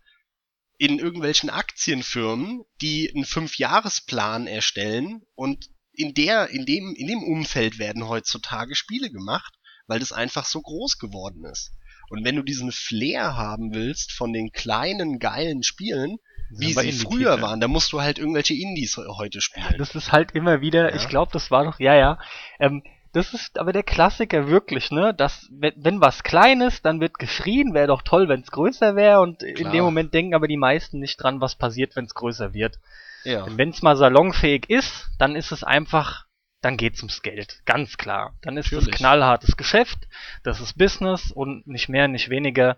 in 0.80 0.98
irgendwelchen 0.98 1.50
Aktienfirmen, 1.50 2.64
die 2.82 3.12
einen 3.14 3.26
Fünfjahresplan 3.26 4.48
erstellen 4.48 5.22
und 5.36 5.70
in 5.94 6.14
der, 6.14 6.50
in 6.50 6.66
dem, 6.66 6.96
in 6.96 7.08
dem 7.08 7.22
Umfeld 7.22 7.80
werden 7.80 8.08
heutzutage 8.08 8.76
Spiele 8.76 9.12
gemacht, 9.12 9.54
weil 9.88 10.00
das 10.00 10.14
einfach 10.14 10.46
so 10.46 10.62
groß 10.62 10.98
geworden 10.98 11.44
ist. 11.44 11.74
Und 12.10 12.24
wenn 12.24 12.38
du 12.38 12.44
diesen 12.44 12.72
Flair 12.72 13.36
haben 13.36 13.74
willst 13.74 14.14
von 14.14 14.32
den 14.32 14.52
kleinen, 14.52 15.20
geilen 15.20 15.64
Spielen, 15.64 16.18
wie 16.50 16.72
sie 16.74 16.94
früher 16.94 17.42
waren, 17.42 17.60
dann 17.60 17.72
musst 17.72 17.92
du 17.92 18.02
halt 18.02 18.18
irgendwelche 18.18 18.54
Indies 18.54 18.96
heute 18.98 19.42
spielen. 19.42 19.68
Ja, 19.72 19.78
das 19.78 19.94
ist 19.94 20.14
halt 20.14 20.32
immer 20.32 20.62
wieder, 20.62 20.92
ja. 20.92 20.96
ich 20.96 21.10
glaube, 21.10 21.32
das 21.34 21.52
war 21.52 21.66
doch, 21.66 21.80
ja, 21.80 21.94
ja, 21.94 22.20
ähm, 22.60 22.84
das 23.14 23.34
ist 23.34 23.58
aber 23.58 23.74
der 23.74 23.84
Klassiker 23.84 24.48
wirklich, 24.48 24.92
ne? 24.92 25.14
Dass, 25.14 25.48
wenn, 25.52 25.74
wenn 25.78 26.02
was 26.02 26.24
klein 26.24 26.62
ist, 26.62 26.86
dann 26.86 27.00
wird 27.00 27.20
geschrien, 27.20 27.74
wäre 27.74 27.88
doch 27.88 28.02
toll, 28.02 28.30
wenn 28.30 28.42
es 28.42 28.52
größer 28.52 28.96
wäre 28.96 29.22
und 29.22 29.40
Klar. 29.40 29.58
in 29.58 29.72
dem 29.72 29.84
Moment 29.84 30.14
denken 30.14 30.36
aber 30.36 30.48
die 30.48 30.58
meisten 30.58 31.00
nicht 31.00 31.22
dran, 31.22 31.42
was 31.42 31.56
passiert, 31.56 31.96
wenn 31.96 32.06
es 32.06 32.14
größer 32.14 32.54
wird. 32.54 32.80
Ja. 33.24 33.46
Wenn 33.50 33.70
es 33.70 33.82
mal 33.82 33.96
salonfähig 33.96 34.70
ist, 34.70 35.10
dann 35.18 35.36
ist 35.36 35.52
es 35.52 35.64
einfach 35.64 36.26
dann 36.62 36.78
geht's 36.78 37.02
ums 37.02 37.22
Geld, 37.22 37.62
ganz 37.66 37.98
klar. 37.98 38.36
Dann 38.42 38.58
ist 38.58 38.72
es 38.74 38.88
knallhartes 38.88 39.56
Geschäft, 39.56 40.08
das 40.44 40.60
ist 40.60 40.78
Business 40.78 41.32
und 41.32 41.66
nicht 41.68 41.88
mehr, 41.88 42.08
nicht 42.08 42.30
weniger. 42.30 42.78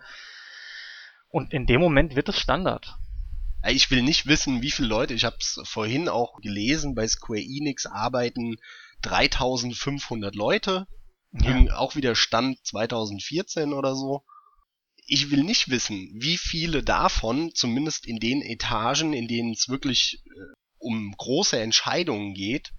Und 1.30 1.54
in 1.54 1.66
dem 1.66 1.82
Moment 1.82 2.16
wird 2.16 2.30
es 2.30 2.40
Standard. 2.40 2.96
Ich 3.68 3.90
will 3.92 4.02
nicht 4.02 4.28
wissen, 4.28 4.62
wie 4.62 4.72
viele 4.72 4.88
Leute, 4.88 5.14
ich 5.14 5.24
habe 5.24 5.38
es 5.40 5.60
vorhin 5.64 6.10
auch 6.10 6.42
gelesen, 6.42 6.96
bei 6.96 7.08
Square 7.08 7.42
Enix 7.42 7.86
arbeiten 7.86 8.58
3500 9.02 10.36
Leute, 10.36 10.88
ja. 11.32 11.76
auch 11.76 11.95
wieder 11.95 12.16
Stand 12.16 12.60
2014 12.66 13.74
oder 13.74 13.95
so. 13.95 14.24
Ich 15.08 15.32
will 15.32 15.43
nicht 15.43 15.70
wissen, 15.70 16.12
wie 16.14 16.38
viele 16.38 16.84
davon, 16.84 17.52
zumindest 17.54 18.06
in 18.06 18.18
den 18.18 18.41
Etagen, 18.41 19.14
in 19.14 19.28
denen 19.28 19.54
es 19.54 19.68
wirklich 19.68 20.24
äh, 20.26 20.54
um 20.78 21.14
große 21.18 21.60
Entscheidungen 21.60 22.34
geht, 22.34 22.72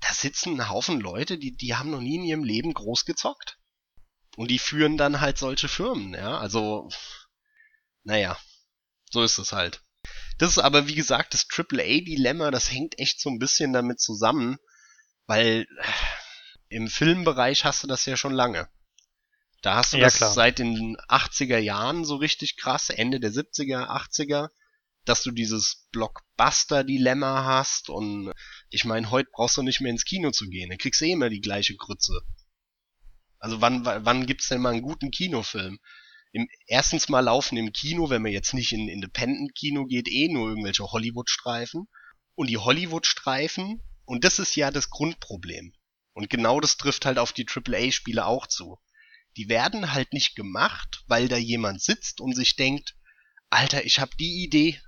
da 0.00 0.12
sitzen 0.12 0.60
ein 0.60 0.68
Haufen 0.68 1.00
Leute, 1.00 1.38
die, 1.38 1.56
die 1.56 1.74
haben 1.74 1.90
noch 1.90 2.00
nie 2.00 2.16
in 2.16 2.24
ihrem 2.24 2.44
Leben 2.44 2.74
groß 2.74 3.04
gezockt. 3.04 3.58
Und 4.36 4.50
die 4.50 4.58
führen 4.58 4.98
dann 4.98 5.20
halt 5.20 5.38
solche 5.38 5.68
Firmen, 5.68 6.12
ja. 6.12 6.38
Also, 6.38 6.88
naja, 8.02 8.36
so 9.10 9.22
ist 9.22 9.38
es 9.38 9.52
halt. 9.52 9.82
Das 10.38 10.50
ist 10.50 10.58
aber, 10.58 10.88
wie 10.88 10.94
gesagt, 10.94 11.32
das 11.32 11.46
AAA-Dilemma, 11.48 12.50
das 12.50 12.70
hängt 12.70 12.98
echt 12.98 13.20
so 13.20 13.30
ein 13.30 13.38
bisschen 13.38 13.72
damit 13.72 14.00
zusammen, 14.00 14.58
weil 15.26 15.66
im 16.68 16.88
Filmbereich 16.88 17.64
hast 17.64 17.82
du 17.82 17.86
das 17.86 18.04
ja 18.06 18.16
schon 18.16 18.34
lange. 18.34 18.68
Da 19.62 19.76
hast 19.76 19.92
du 19.92 19.96
ja, 19.96 20.04
das 20.04 20.18
klar. 20.18 20.32
seit 20.32 20.58
den 20.58 20.96
80er 21.08 21.58
Jahren 21.58 22.04
so 22.04 22.16
richtig 22.16 22.56
krass, 22.56 22.90
Ende 22.90 23.20
der 23.20 23.30
70er, 23.30 23.88
80er 23.88 24.50
dass 25.04 25.22
du 25.22 25.30
dieses 25.30 25.86
Blockbuster-Dilemma 25.92 27.44
hast 27.44 27.90
und 27.90 28.32
ich 28.70 28.84
meine, 28.84 29.10
heute 29.10 29.28
brauchst 29.32 29.56
du 29.56 29.62
nicht 29.62 29.80
mehr 29.80 29.90
ins 29.90 30.04
Kino 30.04 30.30
zu 30.30 30.48
gehen, 30.48 30.70
dann 30.70 30.78
kriegst 30.78 31.00
du 31.00 31.06
eh 31.06 31.12
immer 31.12 31.28
die 31.28 31.40
gleiche 31.40 31.76
Grütze. 31.76 32.20
Also 33.38 33.60
wann, 33.60 33.84
wann 33.84 34.26
gibt's 34.26 34.48
denn 34.48 34.62
mal 34.62 34.72
einen 34.72 34.82
guten 34.82 35.10
Kinofilm? 35.10 35.78
Im, 36.32 36.48
erstens 36.66 37.08
mal 37.08 37.20
laufen 37.20 37.58
im 37.58 37.72
Kino, 37.72 38.08
wenn 38.08 38.22
man 38.22 38.32
jetzt 38.32 38.54
nicht 38.54 38.72
in 38.72 38.88
Independent-Kino 38.88 39.84
geht, 39.84 40.08
eh 40.08 40.28
nur 40.28 40.48
irgendwelche 40.48 40.84
Hollywood-Streifen. 40.84 41.86
Und 42.34 42.48
die 42.48 42.56
Hollywood-Streifen, 42.56 43.82
und 44.04 44.24
das 44.24 44.38
ist 44.38 44.56
ja 44.56 44.70
das 44.70 44.90
Grundproblem. 44.90 45.72
Und 46.12 46.30
genau 46.30 46.60
das 46.60 46.76
trifft 46.76 47.06
halt 47.06 47.18
auf 47.18 47.32
die 47.32 47.46
AAA-Spiele 47.46 48.24
auch 48.24 48.46
zu. 48.46 48.78
Die 49.36 49.48
werden 49.48 49.92
halt 49.92 50.12
nicht 50.12 50.36
gemacht, 50.36 51.02
weil 51.06 51.28
da 51.28 51.36
jemand 51.36 51.82
sitzt 51.82 52.20
und 52.20 52.36
sich 52.36 52.54
denkt, 52.56 52.96
Alter, 53.50 53.84
ich 53.84 53.98
hab 53.98 54.16
die 54.16 54.44
Idee, 54.44 54.80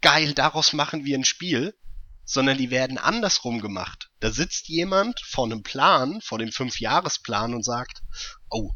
geil, 0.00 0.32
daraus 0.32 0.72
machen 0.72 1.04
wir 1.04 1.18
ein 1.18 1.24
Spiel, 1.24 1.76
sondern 2.24 2.58
die 2.58 2.70
werden 2.70 2.98
andersrum 2.98 3.60
gemacht. 3.60 4.10
Da 4.20 4.30
sitzt 4.30 4.68
jemand 4.68 5.20
vor 5.20 5.46
einem 5.46 5.64
Plan, 5.64 6.20
vor 6.20 6.38
dem 6.38 6.52
Fünfjahresplan 6.52 7.54
und 7.54 7.64
sagt, 7.64 8.02
oh, 8.50 8.70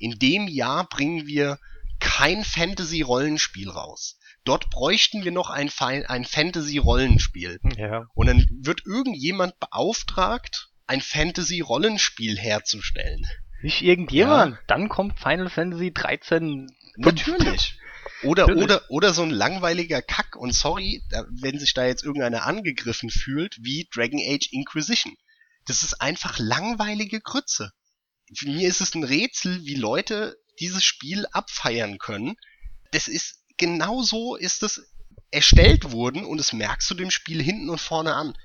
in 0.00 0.18
dem 0.18 0.48
Jahr 0.48 0.88
bringen 0.88 1.26
wir 1.26 1.58
kein 2.00 2.44
Fantasy-Rollenspiel 2.44 3.68
raus. 3.68 4.17
Dort 4.44 4.70
bräuchten 4.70 5.24
wir 5.24 5.32
noch 5.32 5.50
ein, 5.50 5.70
ein 5.78 6.24
Fantasy-Rollenspiel. 6.24 7.60
Ja. 7.76 8.06
Und 8.14 8.26
dann 8.26 8.46
wird 8.62 8.86
irgendjemand 8.86 9.58
beauftragt, 9.58 10.70
ein 10.86 11.00
Fantasy-Rollenspiel 11.00 12.38
herzustellen. 12.38 13.26
Nicht 13.62 13.82
irgendjemand. 13.82 14.54
Ja. 14.54 14.60
Dann 14.66 14.88
kommt 14.88 15.18
Final 15.18 15.50
Fantasy 15.50 15.92
13. 15.92 16.68
Natürlich. 16.96 17.78
Oder, 18.22 18.48
oder, 18.56 18.82
oder 18.90 19.12
so 19.12 19.22
ein 19.22 19.30
langweiliger 19.30 20.02
Kack 20.02 20.34
und 20.34 20.52
sorry, 20.52 21.02
wenn 21.30 21.58
sich 21.58 21.74
da 21.74 21.86
jetzt 21.86 22.04
irgendeiner 22.04 22.46
angegriffen 22.46 23.10
fühlt, 23.10 23.56
wie 23.60 23.88
Dragon 23.92 24.20
Age 24.20 24.48
Inquisition. 24.50 25.14
Das 25.66 25.82
ist 25.82 26.00
einfach 26.00 26.38
langweilige 26.38 27.20
Grütze. 27.20 27.72
Für 28.34 28.48
mir 28.48 28.68
ist 28.68 28.80
es 28.80 28.94
ein 28.94 29.04
Rätsel, 29.04 29.64
wie 29.64 29.74
Leute 29.74 30.36
dieses 30.58 30.82
Spiel 30.82 31.26
abfeiern 31.32 31.98
können. 31.98 32.36
Das 32.92 33.06
ist, 33.06 33.37
genau 33.58 34.02
so 34.02 34.36
ist 34.36 34.62
es 34.62 34.90
erstellt 35.30 35.92
worden 35.92 36.24
und 36.24 36.38
das 36.38 36.52
merkst 36.52 36.90
du 36.90 36.94
dem 36.94 37.10
Spiel 37.10 37.42
hinten 37.42 37.68
und 37.68 37.80
vorne 37.80 38.14
an. 38.14 38.36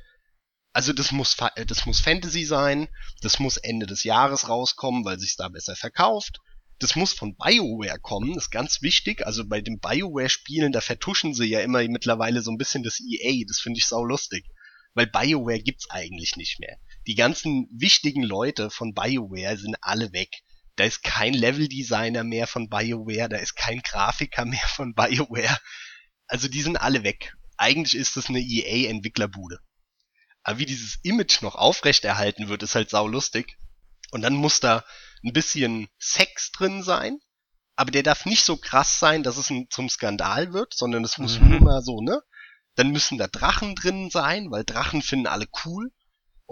Also 0.73 0.91
das 0.91 1.11
muss, 1.11 1.37
das 1.67 1.85
muss 1.85 2.01
Fantasy 2.01 2.45
sein, 2.45 2.87
das 3.21 3.39
muss 3.39 3.57
Ende 3.57 3.85
des 3.85 4.03
Jahres 4.03 4.49
rauskommen, 4.49 5.05
weil 5.05 5.19
sich's 5.19 5.35
da 5.35 5.47
besser 5.47 5.75
verkauft 5.75 6.39
das 6.83 6.97
muss 6.97 7.13
von 7.13 7.35
BioWare 7.37 7.99
kommen, 7.99 8.35
ist 8.35 8.49
ganz 8.49 8.81
wichtig. 8.81 9.25
Also 9.25 9.47
bei 9.47 9.61
den 9.61 9.79
BioWare-Spielen, 9.79 10.73
da 10.73 10.81
vertuschen 10.81 11.33
sie 11.33 11.45
ja 11.45 11.61
immer 11.61 11.81
mittlerweile 11.87 12.41
so 12.41 12.51
ein 12.51 12.57
bisschen 12.57 12.83
das 12.83 12.99
EA, 12.99 13.45
das 13.47 13.59
finde 13.59 13.77
ich 13.79 13.85
sau 13.85 14.03
lustig. 14.03 14.45
Weil 14.93 15.07
BioWare 15.07 15.61
gibt's 15.61 15.89
eigentlich 15.89 16.35
nicht 16.35 16.59
mehr. 16.59 16.77
Die 17.07 17.15
ganzen 17.15 17.67
wichtigen 17.71 18.21
Leute 18.21 18.69
von 18.69 18.93
BioWare 18.93 19.57
sind 19.57 19.77
alle 19.81 20.11
weg. 20.11 20.43
Da 20.75 20.85
ist 20.85 21.03
kein 21.03 21.33
Leveldesigner 21.33 22.23
mehr 22.23 22.47
von 22.47 22.69
BioWare, 22.69 23.29
da 23.29 23.37
ist 23.37 23.55
kein 23.55 23.81
Grafiker 23.81 24.45
mehr 24.45 24.67
von 24.75 24.93
BioWare. 24.95 25.59
Also 26.27 26.47
die 26.47 26.61
sind 26.61 26.77
alle 26.77 27.03
weg. 27.03 27.33
Eigentlich 27.57 27.95
ist 27.95 28.17
das 28.17 28.29
eine 28.29 28.39
EA-Entwicklerbude. 28.39 29.59
Aber 30.43 30.59
wie 30.59 30.65
dieses 30.65 30.99
Image 31.03 31.41
noch 31.41 31.55
aufrechterhalten 31.55 32.49
wird, 32.49 32.63
ist 32.63 32.75
halt 32.75 32.89
sau 32.89 33.07
lustig. 33.07 33.57
Und 34.11 34.21
dann 34.21 34.33
muss 34.33 34.59
da 34.59 34.83
ein 35.23 35.33
bisschen 35.33 35.87
Sex 35.97 36.51
drin 36.51 36.83
sein, 36.83 37.19
aber 37.75 37.91
der 37.91 38.03
darf 38.03 38.25
nicht 38.25 38.43
so 38.43 38.57
krass 38.57 38.99
sein, 38.99 39.23
dass 39.23 39.37
es 39.37 39.49
ein, 39.49 39.67
zum 39.69 39.89
Skandal 39.89 40.53
wird, 40.53 40.73
sondern 40.73 41.03
es 41.03 41.17
muss 41.17 41.39
mhm. 41.39 41.49
nur 41.49 41.61
mal 41.61 41.81
so, 41.81 42.01
ne? 42.01 42.21
Dann 42.75 42.89
müssen 42.89 43.17
da 43.17 43.27
Drachen 43.27 43.75
drin 43.75 44.09
sein, 44.09 44.51
weil 44.51 44.63
Drachen 44.63 45.01
finden 45.01 45.27
alle 45.27 45.47
cool. 45.65 45.91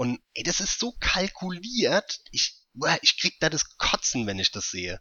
Und 0.01 0.19
ey, 0.33 0.41
das 0.41 0.61
ist 0.61 0.79
so 0.79 0.95
kalkuliert, 0.99 2.21
ich, 2.31 2.55
ich 3.03 3.19
krieg 3.19 3.35
da 3.39 3.51
das 3.51 3.77
Kotzen, 3.77 4.25
wenn 4.25 4.39
ich 4.39 4.49
das 4.49 4.71
sehe. 4.71 4.99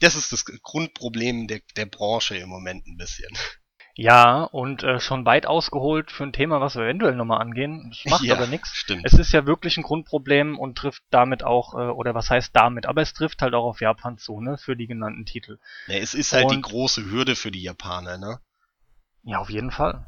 Das 0.00 0.16
ist 0.16 0.32
das 0.32 0.44
Grundproblem 0.44 1.48
der, 1.48 1.60
der 1.76 1.86
Branche 1.86 2.36
im 2.36 2.50
Moment 2.50 2.86
ein 2.86 2.98
bisschen. 2.98 3.30
Ja, 3.94 4.42
und 4.42 4.82
äh, 4.82 5.00
schon 5.00 5.24
weit 5.24 5.46
ausgeholt 5.46 6.12
für 6.12 6.24
ein 6.24 6.34
Thema, 6.34 6.60
was 6.60 6.74
wir 6.74 6.82
eventuell 6.82 7.14
nochmal 7.14 7.40
angehen. 7.40 7.88
Das 7.88 8.12
macht 8.12 8.24
ja, 8.24 8.34
aber 8.34 8.46
nichts. 8.46 8.68
Stimmt. 8.76 9.06
Es 9.06 9.14
ist 9.14 9.32
ja 9.32 9.46
wirklich 9.46 9.78
ein 9.78 9.82
Grundproblem 9.82 10.58
und 10.58 10.76
trifft 10.76 11.02
damit 11.08 11.42
auch, 11.42 11.72
äh, 11.72 11.88
oder 11.88 12.14
was 12.14 12.28
heißt 12.28 12.50
damit, 12.52 12.84
aber 12.84 13.00
es 13.00 13.14
trifft 13.14 13.40
halt 13.40 13.54
auch 13.54 13.64
auf 13.64 13.80
Japan 13.80 14.18
zu, 14.18 14.42
ne, 14.42 14.58
für 14.58 14.76
die 14.76 14.86
genannten 14.86 15.24
Titel. 15.24 15.58
Ja, 15.86 15.94
es 15.94 16.12
ist 16.12 16.34
halt 16.34 16.44
und, 16.44 16.56
die 16.56 16.60
große 16.60 17.06
Hürde 17.06 17.34
für 17.34 17.50
die 17.50 17.62
Japaner, 17.62 18.18
ne? 18.18 18.40
Ja, 19.22 19.38
auf 19.38 19.48
jeden 19.48 19.70
Fall. 19.70 20.04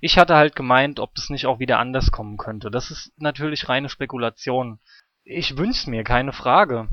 Ich 0.00 0.18
hatte 0.18 0.36
halt 0.36 0.56
gemeint, 0.56 1.00
ob 1.00 1.14
das 1.14 1.30
nicht 1.30 1.46
auch 1.46 1.58
wieder 1.58 1.78
anders 1.78 2.10
kommen 2.10 2.36
könnte. 2.36 2.70
Das 2.70 2.90
ist 2.90 3.12
natürlich 3.16 3.68
reine 3.68 3.88
Spekulation. 3.88 4.80
Ich 5.24 5.56
wünsch's 5.56 5.86
mir, 5.86 6.04
keine 6.04 6.32
Frage. 6.32 6.88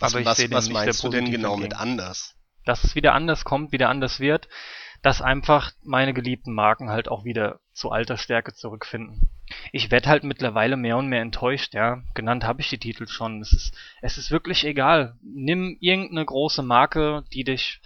Was, 0.00 0.12
aber 0.12 0.20
ich 0.20 0.26
was, 0.26 0.50
was 0.50 0.70
meinst 0.70 1.04
du 1.04 1.08
denn 1.08 1.30
genau 1.30 1.56
mit 1.56 1.74
anders? 1.74 2.34
Dass 2.64 2.84
es 2.84 2.94
wieder 2.94 3.14
anders 3.14 3.44
kommt, 3.44 3.72
wieder 3.72 3.88
anders 3.88 4.20
wird 4.20 4.48
dass 5.06 5.22
einfach 5.22 5.70
meine 5.84 6.14
geliebten 6.14 6.52
Marken 6.52 6.90
halt 6.90 7.08
auch 7.08 7.24
wieder 7.24 7.60
zu 7.72 7.90
alter 7.90 8.16
Stärke 8.16 8.54
zurückfinden. 8.54 9.28
ich 9.70 9.92
werde 9.92 10.08
halt 10.08 10.24
mittlerweile 10.24 10.76
mehr 10.76 10.96
und 10.96 11.06
mehr 11.06 11.22
enttäuscht, 11.22 11.74
ja. 11.74 12.02
Genannt 12.14 12.42
habe 12.42 12.60
ich 12.60 12.68
die 12.68 12.78
Titel 12.78 13.06
schon. 13.06 13.40
Es 13.40 13.52
ist, 13.52 13.72
es 14.02 14.18
ist 14.18 14.32
wirklich 14.32 14.64
egal. 14.64 15.16
Nimm 15.22 15.76
irgendeine 15.80 16.24
große 16.24 16.64
Marke, 16.64 17.22
die 17.32 17.44
dich 17.44 17.80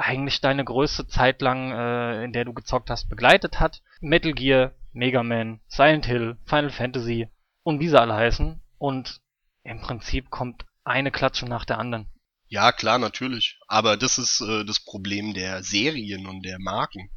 eigentlich 0.00 0.40
deine 0.40 0.64
größte 0.64 1.06
Zeit 1.06 1.42
lang, 1.42 1.72
äh, 1.72 2.24
in 2.24 2.32
der 2.32 2.44
du 2.44 2.52
gezockt 2.52 2.90
hast, 2.90 3.08
begleitet 3.08 3.60
hat. 3.60 3.82
Metal 4.00 4.32
Gear, 4.32 4.72
Mega 4.92 5.22
Man, 5.22 5.60
Silent 5.68 6.06
Hill, 6.06 6.36
Final 6.46 6.70
Fantasy 6.70 7.28
und 7.62 7.80
wie 7.80 7.88
sie 7.88 8.00
alle 8.00 8.14
heißen. 8.14 8.60
Und 8.78 9.20
im 9.62 9.80
Prinzip 9.80 10.30
kommt 10.30 10.64
eine 10.84 11.10
Klatsche 11.10 11.46
nach 11.46 11.64
der 11.64 11.78
anderen. 11.78 12.08
Ja, 12.48 12.72
klar, 12.72 12.98
natürlich. 12.98 13.58
Aber 13.68 13.96
das 13.96 14.18
ist 14.18 14.40
äh, 14.40 14.64
das 14.64 14.80
Problem 14.80 15.34
der 15.34 15.62
Serien 15.62 16.26
und 16.26 16.42
der 16.42 16.58
Marken. 16.58 17.10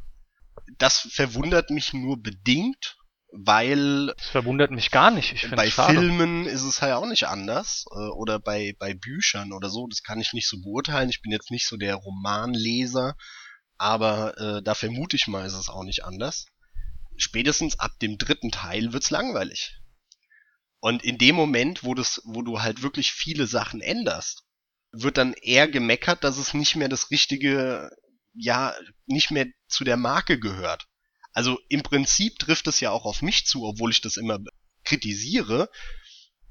Das 0.78 1.10
verwundert 1.12 1.70
mich 1.72 1.94
nur 1.94 2.22
bedingt, 2.22 2.98
weil 3.34 4.14
Das 4.18 4.28
verwundert 4.28 4.72
mich 4.72 4.92
gar 4.92 5.10
nicht. 5.10 5.34
Ich 5.34 5.50
bei 5.50 5.70
schade. 5.70 5.94
Filmen 5.94 6.46
ist 6.46 6.62
es 6.62 6.82
halt 6.82 6.94
auch 6.94 7.08
nicht 7.08 7.28
anders. 7.28 7.86
Äh, 7.92 8.10
oder 8.16 8.40
bei, 8.40 8.76
bei 8.78 8.94
Büchern 8.94 9.52
oder 9.52 9.70
so, 9.70 9.88
das 9.88 10.04
kann 10.04 10.22
ich 10.22 10.34
nicht 10.34 10.48
so 10.48 10.62
beurteilen. 10.62 11.10
Ich 11.10 11.22
bin 11.22 11.32
jetzt 11.32 11.50
nicht 11.50 11.68
so 11.68 11.76
der 11.76 11.96
Romanleser, 11.96 13.16
aber 13.78 14.38
äh, 14.38 14.64
da 14.64 14.76
vermute 14.76 15.16
ich 15.16 15.28
mal, 15.28 15.46
ist 15.46 15.54
es 15.54 15.70
auch 15.70 15.84
nicht 15.84 16.06
anders. 16.06 16.46
Spätestens 17.18 17.80
ab 17.80 17.92
dem 18.02 18.18
dritten 18.18 18.52
Teil 18.52 18.94
wird's 18.94 19.10
langweilig. 19.10 19.80
Und 20.80 21.04
in 21.04 21.18
dem 21.18 21.36
Moment, 21.36 21.84
wo, 21.84 21.96
das, 21.96 22.22
wo 22.26 22.44
du 22.44 22.62
halt 22.62 22.84
wirklich 22.84 23.12
viele 23.12 23.48
Sachen 23.48 23.82
änderst, 23.82 24.44
wird 24.92 25.18
dann 25.18 25.34
eher 25.34 25.68
gemeckert, 25.68 26.24
dass 26.24 26.38
es 26.38 26.54
nicht 26.54 26.76
mehr 26.76 26.90
das 26.90 27.10
richtige, 27.10 27.90
ja, 28.34 28.76
nicht 29.08 29.32
mehr 29.32 29.48
zu 29.68 29.84
der 29.84 29.98
Marke 29.98 30.40
gehört. 30.40 30.88
Also 31.34 31.60
im 31.68 31.84
Prinzip 31.84 32.40
trifft 32.40 32.68
es 32.68 32.80
ja 32.80 32.92
auch 32.92 33.06
auf 33.06 33.22
mich 33.22 33.46
zu, 33.46 33.66
obwohl 33.66 33.92
ich 33.92 34.02
das 34.02 34.18
immer 34.18 34.40
kritisiere. 34.84 35.70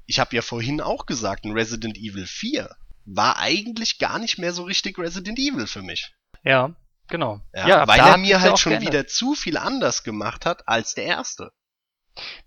Ich 0.05 0.19
habe 0.19 0.35
ja 0.35 0.41
vorhin 0.41 0.81
auch 0.81 1.05
gesagt, 1.05 1.45
ein 1.45 1.53
Resident 1.53 1.97
Evil 1.97 2.27
4 2.27 2.75
war 3.05 3.37
eigentlich 3.37 3.99
gar 3.99 4.19
nicht 4.19 4.37
mehr 4.37 4.53
so 4.53 4.63
richtig 4.63 4.97
Resident 4.97 5.39
Evil 5.39 5.67
für 5.67 5.81
mich. 5.81 6.13
Ja, 6.43 6.75
genau. 7.07 7.41
Ja, 7.53 7.81
ab 7.81 7.87
weil 7.87 7.99
er 7.99 8.17
mir 8.17 8.31
ja 8.31 8.41
halt 8.41 8.59
schon 8.59 8.71
geändert. 8.71 8.93
wieder 8.93 9.07
zu 9.07 9.33
viel 9.33 9.57
anders 9.57 10.03
gemacht 10.03 10.45
hat 10.45 10.67
als 10.67 10.95
der 10.95 11.05
erste. 11.05 11.51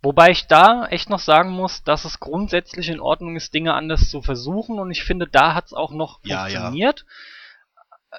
Wobei 0.00 0.30
ich 0.30 0.46
da 0.46 0.86
echt 0.86 1.10
noch 1.10 1.18
sagen 1.18 1.50
muss, 1.50 1.82
dass 1.82 2.04
es 2.04 2.20
grundsätzlich 2.20 2.88
in 2.88 3.00
Ordnung 3.00 3.36
ist, 3.36 3.52
Dinge 3.52 3.74
anders 3.74 4.10
zu 4.10 4.22
versuchen 4.22 4.78
und 4.78 4.90
ich 4.90 5.02
finde, 5.02 5.26
da 5.26 5.54
hat 5.54 5.66
es 5.66 5.72
auch 5.72 5.92
noch 5.92 6.20
Ja, 6.22 6.46
ja. 6.46 6.70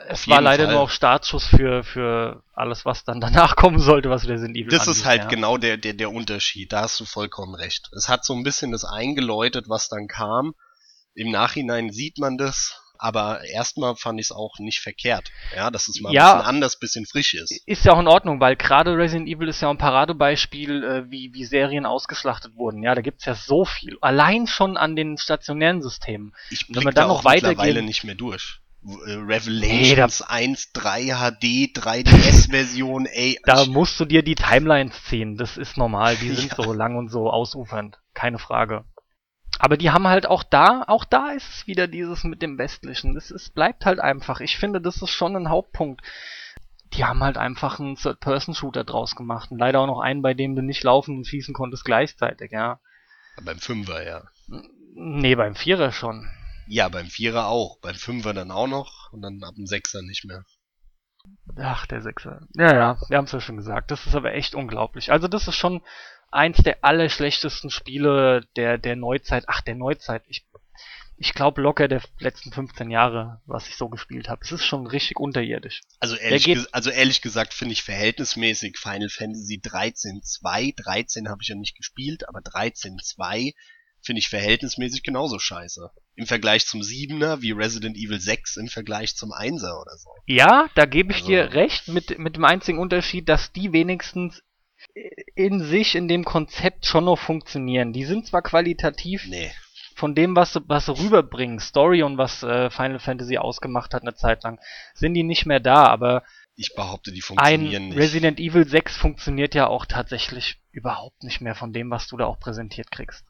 Es 0.09 0.27
war 0.27 0.41
leider 0.41 0.65
Fall. 0.65 0.73
nur 0.73 0.83
auch 0.83 0.89
Startschuss 0.89 1.45
für, 1.47 1.83
für 1.83 2.43
alles, 2.53 2.85
was 2.85 3.03
dann 3.03 3.19
danach 3.19 3.55
kommen 3.55 3.79
sollte, 3.79 4.09
was 4.09 4.27
Resident 4.27 4.55
Evil 4.55 4.69
Das 4.69 4.81
angeht, 4.81 4.95
ist 4.95 5.05
halt 5.05 5.21
ja. 5.23 5.27
genau 5.27 5.57
der, 5.57 5.77
der, 5.77 5.93
der 5.93 6.11
Unterschied. 6.11 6.71
Da 6.71 6.81
hast 6.81 6.99
du 6.99 7.05
vollkommen 7.05 7.55
recht. 7.55 7.89
Es 7.95 8.07
hat 8.09 8.25
so 8.25 8.33
ein 8.33 8.43
bisschen 8.43 8.71
das 8.71 8.83
eingeläutet, 8.85 9.69
was 9.69 9.89
dann 9.89 10.07
kam. 10.07 10.53
Im 11.15 11.31
Nachhinein 11.31 11.91
sieht 11.91 12.19
man 12.19 12.37
das, 12.37 12.79
aber 12.99 13.43
erstmal 13.45 13.95
fand 13.95 14.19
ich 14.19 14.27
es 14.27 14.31
auch 14.31 14.59
nicht 14.59 14.81
verkehrt. 14.81 15.31
Ja, 15.55 15.71
dass 15.71 15.87
es 15.87 15.99
mal 15.99 16.13
Ja. 16.13 16.31
ein 16.33 16.37
bisschen 16.37 16.49
anders, 16.49 16.79
bisschen 16.79 17.05
frisch 17.07 17.33
ist. 17.33 17.59
Ist 17.65 17.85
ja 17.85 17.93
auch 17.93 17.99
in 17.99 18.07
Ordnung, 18.07 18.39
weil 18.39 18.55
gerade 18.55 18.95
Resident 18.95 19.27
Evil 19.27 19.47
ist 19.47 19.61
ja 19.61 19.69
ein 19.69 19.77
Paradebeispiel, 19.79 20.83
äh, 20.83 21.09
wie, 21.11 21.31
wie 21.33 21.45
Serien 21.45 21.87
ausgeschlachtet 21.87 22.55
wurden. 22.55 22.83
Ja, 22.83 22.93
da 22.93 23.01
gibt's 23.01 23.25
ja 23.25 23.33
so 23.33 23.65
viel. 23.65 23.97
Allein 24.01 24.45
schon 24.45 24.77
an 24.77 24.95
den 24.95 25.17
stationären 25.17 25.81
Systemen. 25.81 26.35
Ich 26.51 26.67
wir 26.69 26.81
da 26.81 26.91
dann 26.91 27.09
auch 27.09 27.23
noch 27.23 27.31
mittlerweile 27.31 27.81
nicht 27.81 28.03
mehr 28.03 28.15
durch. 28.15 28.59
Äh, 28.83 28.87
Nee, 28.87 29.13
Revelations 29.15 30.21
1, 30.21 30.71
3 30.73 31.05
HD, 31.07 31.77
3DS-Version, 31.77 33.05
ey. 33.05 33.39
Da 33.43 33.65
musst 33.65 33.99
du 33.99 34.05
dir 34.05 34.23
die 34.23 34.35
Timelines 34.35 35.03
ziehen. 35.05 35.37
Das 35.37 35.57
ist 35.57 35.77
normal. 35.77 36.15
Die 36.17 36.29
sind 36.33 36.55
Ja. 36.57 36.63
so 36.63 36.73
lang 36.73 36.95
und 36.97 37.09
so 37.09 37.29
ausufernd. 37.29 37.99
Keine 38.13 38.39
Frage. 38.39 38.85
Aber 39.59 39.75
die 39.77 39.89
haben 39.89 40.07
halt 40.07 40.27
auch 40.27 40.43
da, 40.43 40.83
auch 40.87 41.03
da 41.03 41.31
ist 41.31 41.49
es 41.49 41.67
wieder 41.67 41.87
dieses 41.87 42.23
mit 42.23 42.41
dem 42.41 42.57
Westlichen. 42.57 43.17
Es, 43.17 43.31
es 43.31 43.49
bleibt 43.49 43.85
halt 43.85 43.99
einfach. 43.99 44.39
Ich 44.39 44.57
finde, 44.57 44.79
das 44.81 45.01
ist 45.01 45.09
schon 45.11 45.35
ein 45.35 45.49
Hauptpunkt. 45.49 46.01
Die 46.93 47.03
haben 47.03 47.23
halt 47.23 47.37
einfach 47.37 47.79
einen 47.79 47.95
Third-Person-Shooter 47.95 48.83
draus 48.83 49.15
gemacht. 49.15 49.51
Und 49.51 49.57
leider 49.57 49.79
auch 49.79 49.87
noch 49.87 49.99
einen, 49.99 50.21
bei 50.21 50.33
dem 50.33 50.55
du 50.55 50.61
nicht 50.61 50.83
laufen 50.83 51.17
und 51.17 51.25
schießen 51.27 51.53
konntest 51.53 51.83
gleichzeitig, 51.85 52.51
ja. 52.51 52.79
beim 53.43 53.57
Fünfer, 53.59 54.05
ja. 54.05 54.21
Nee, 54.93 55.35
beim 55.35 55.55
Vierer 55.55 55.91
schon. 55.91 56.29
Ja, 56.67 56.89
beim 56.89 57.07
Vierer 57.07 57.47
auch. 57.47 57.79
Beim 57.79 57.95
Fünfer 57.95 58.33
dann 58.33 58.51
auch 58.51 58.67
noch 58.67 59.11
und 59.11 59.21
dann 59.21 59.43
ab 59.43 59.55
dem 59.55 59.65
Sechser 59.65 60.01
nicht 60.01 60.25
mehr. 60.25 60.43
Ach, 61.57 61.85
der 61.87 62.01
Sechser. 62.01 62.41
Ja, 62.53 62.73
ja, 62.73 62.97
wir 63.09 63.17
haben 63.17 63.25
es 63.25 63.31
ja 63.31 63.41
schon 63.41 63.57
gesagt. 63.57 63.91
Das 63.91 64.05
ist 64.05 64.15
aber 64.15 64.33
echt 64.33 64.55
unglaublich. 64.55 65.11
Also 65.11 65.27
das 65.27 65.47
ist 65.47 65.55
schon 65.55 65.81
eins 66.31 66.57
der 66.57 66.83
allerschlechtesten 66.83 67.69
Spiele 67.69 68.45
der, 68.55 68.77
der 68.77 68.95
Neuzeit. 68.95 69.45
Ach, 69.47 69.61
der 69.61 69.75
Neuzeit. 69.75 70.23
Ich, 70.27 70.45
ich 71.17 71.33
glaube 71.33 71.61
locker 71.61 71.87
der 71.87 72.01
letzten 72.19 72.51
15 72.51 72.91
Jahre, 72.91 73.41
was 73.45 73.67
ich 73.67 73.75
so 73.75 73.89
gespielt 73.89 74.29
habe. 74.29 74.41
Es 74.43 74.51
ist 74.51 74.65
schon 74.65 74.87
richtig 74.87 75.19
unterirdisch. 75.19 75.81
Also 75.99 76.15
ehrlich, 76.15 76.73
also 76.73 76.89
ehrlich 76.89 77.21
gesagt 77.21 77.53
finde 77.53 77.73
ich 77.73 77.83
verhältnismäßig 77.83 78.77
Final 78.77 79.09
Fantasy 79.09 79.59
13 79.61 80.21
2, 80.23 80.73
13 80.75 81.29
habe 81.29 81.41
ich 81.41 81.47
ja 81.47 81.55
nicht 81.55 81.75
gespielt, 81.75 82.27
aber 82.27 82.41
13 82.41 82.99
2 83.01 83.53
finde 84.01 84.19
ich 84.19 84.29
verhältnismäßig 84.29 85.03
genauso 85.03 85.39
scheiße. 85.39 85.91
Im 86.17 86.25
Vergleich 86.25 86.65
zum 86.65 86.81
7er 86.81 87.41
wie 87.41 87.51
Resident 87.51 87.95
Evil 87.95 88.19
6 88.19 88.57
im 88.57 88.67
Vergleich 88.67 89.15
zum 89.15 89.31
1er 89.31 89.79
oder 89.79 89.95
so. 89.97 90.09
Ja, 90.25 90.67
da 90.75 90.85
gebe 90.85 91.11
ich 91.11 91.17
Also- 91.19 91.27
dir 91.29 91.53
recht, 91.53 91.87
mit, 91.87 92.17
mit 92.17 92.35
dem 92.35 92.43
einzigen 92.43 92.79
Unterschied, 92.79 93.29
dass 93.29 93.51
die 93.53 93.71
wenigstens 93.71 94.41
in 95.35 95.59
sich, 95.63 95.93
in 95.95 96.07
dem 96.07 96.25
Konzept 96.25 96.85
schon 96.87 97.05
noch 97.05 97.17
funktionieren. 97.19 97.93
Die 97.93 98.03
sind 98.05 98.25
zwar 98.25 98.41
qualitativ 98.41 99.25
Nee. 99.27 99.51
von 99.95 100.15
dem, 100.15 100.35
was 100.35 100.53
sie, 100.53 100.61
was 100.67 100.89
rüberbringen, 100.89 101.59
Story 101.59 102.01
und 102.01 102.17
was 102.17 102.41
äh, 102.43 102.69
Final 102.71 102.99
Fantasy 102.99 103.37
ausgemacht 103.37 103.93
hat 103.93 104.01
eine 104.01 104.15
Zeit 104.15 104.41
lang, 104.43 104.59
sind 104.95 105.13
die 105.13 105.23
nicht 105.23 105.45
mehr 105.45 105.59
da, 105.59 105.83
aber 105.85 106.23
Ich 106.55 106.73
behaupte, 106.75 107.11
die 107.11 107.19
ein 107.19 107.21
funktionieren 107.21 107.89
nicht. 107.89 107.97
Resident 107.99 108.39
Evil 108.39 108.67
6 108.67 108.97
funktioniert 108.97 109.53
ja 109.53 109.67
auch 109.67 109.85
tatsächlich 109.85 110.57
überhaupt 110.71 111.21
nicht 111.23 111.41
mehr 111.41 111.53
von 111.53 111.73
dem, 111.73 111.91
was 111.91 112.07
du 112.07 112.17
da 112.17 112.25
auch 112.25 112.39
präsentiert 112.39 112.89
kriegst. 112.89 113.23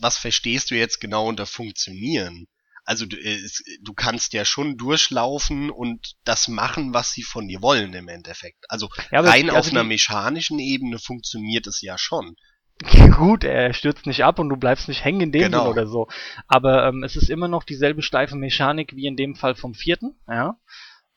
Was 0.00 0.16
verstehst 0.16 0.70
du 0.70 0.74
jetzt 0.74 1.00
genau 1.00 1.26
unter 1.26 1.46
funktionieren? 1.46 2.46
Also 2.84 3.04
du, 3.04 3.16
äh, 3.16 3.34
es, 3.34 3.62
du 3.82 3.92
kannst 3.92 4.32
ja 4.32 4.44
schon 4.44 4.78
durchlaufen 4.78 5.70
und 5.70 6.14
das 6.24 6.48
machen, 6.48 6.94
was 6.94 7.12
sie 7.12 7.22
von 7.22 7.46
dir 7.46 7.60
wollen 7.60 7.92
im 7.92 8.08
Endeffekt. 8.08 8.64
Also 8.68 8.88
Ja, 9.10 9.20
rein 9.20 9.50
also 9.50 9.58
auf 9.58 9.70
einer 9.70 9.84
mechanischen 9.84 10.58
Ebene 10.58 10.98
funktioniert 10.98 11.66
es 11.66 11.82
ja 11.82 11.98
schon. 11.98 12.34
Gut, 13.16 13.44
er 13.44 13.74
stürzt 13.74 14.06
nicht 14.06 14.24
ab 14.24 14.38
und 14.38 14.48
du 14.48 14.56
bleibst 14.56 14.88
nicht 14.88 15.04
hängen 15.04 15.20
in 15.20 15.32
dem 15.32 15.42
Genau. 15.42 15.68
Oder 15.68 15.86
so. 15.86 16.08
Aber 16.46 16.86
ähm, 16.86 17.02
es 17.02 17.16
ist 17.16 17.28
immer 17.28 17.48
noch 17.48 17.64
dieselbe 17.64 18.02
steife 18.02 18.36
Mechanik 18.36 18.94
wie 18.94 19.06
in 19.06 19.16
dem 19.16 19.34
Fall 19.34 19.54
vom 19.54 19.74
vierten, 19.74 20.18
ja. 20.26 20.56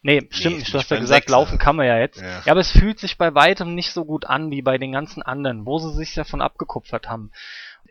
Nee, 0.04 0.28
stimmt 0.32 0.58
nicht. 0.58 0.74
Du 0.74 0.80
hast 0.80 0.90
ja 0.90 0.98
gesagt, 0.98 1.26
Sechser. 1.26 1.38
laufen 1.38 1.60
kann 1.60 1.76
man 1.76 1.86
ja 1.86 2.00
jetzt. 2.00 2.20
Ja. 2.20 2.42
Ja, 2.44 2.52
aber 2.52 2.60
es 2.60 2.72
fühlt 2.72 3.00
sich 3.00 3.20
bei 3.20 3.36
weitem 3.36 3.76
nicht 3.76 3.92
so 3.92 4.04
gut 4.04 4.26
an 4.26 4.50
wie 4.50 4.64
bei 4.64 4.80
den 4.80 4.92
ganzen 4.92 5.22
anderen, 5.22 5.68
wo 5.68 5.78
sie 5.78 5.94
sich 5.94 6.16
davon 6.16 6.42
abgekupfert 6.42 7.08
haben. 7.08 7.32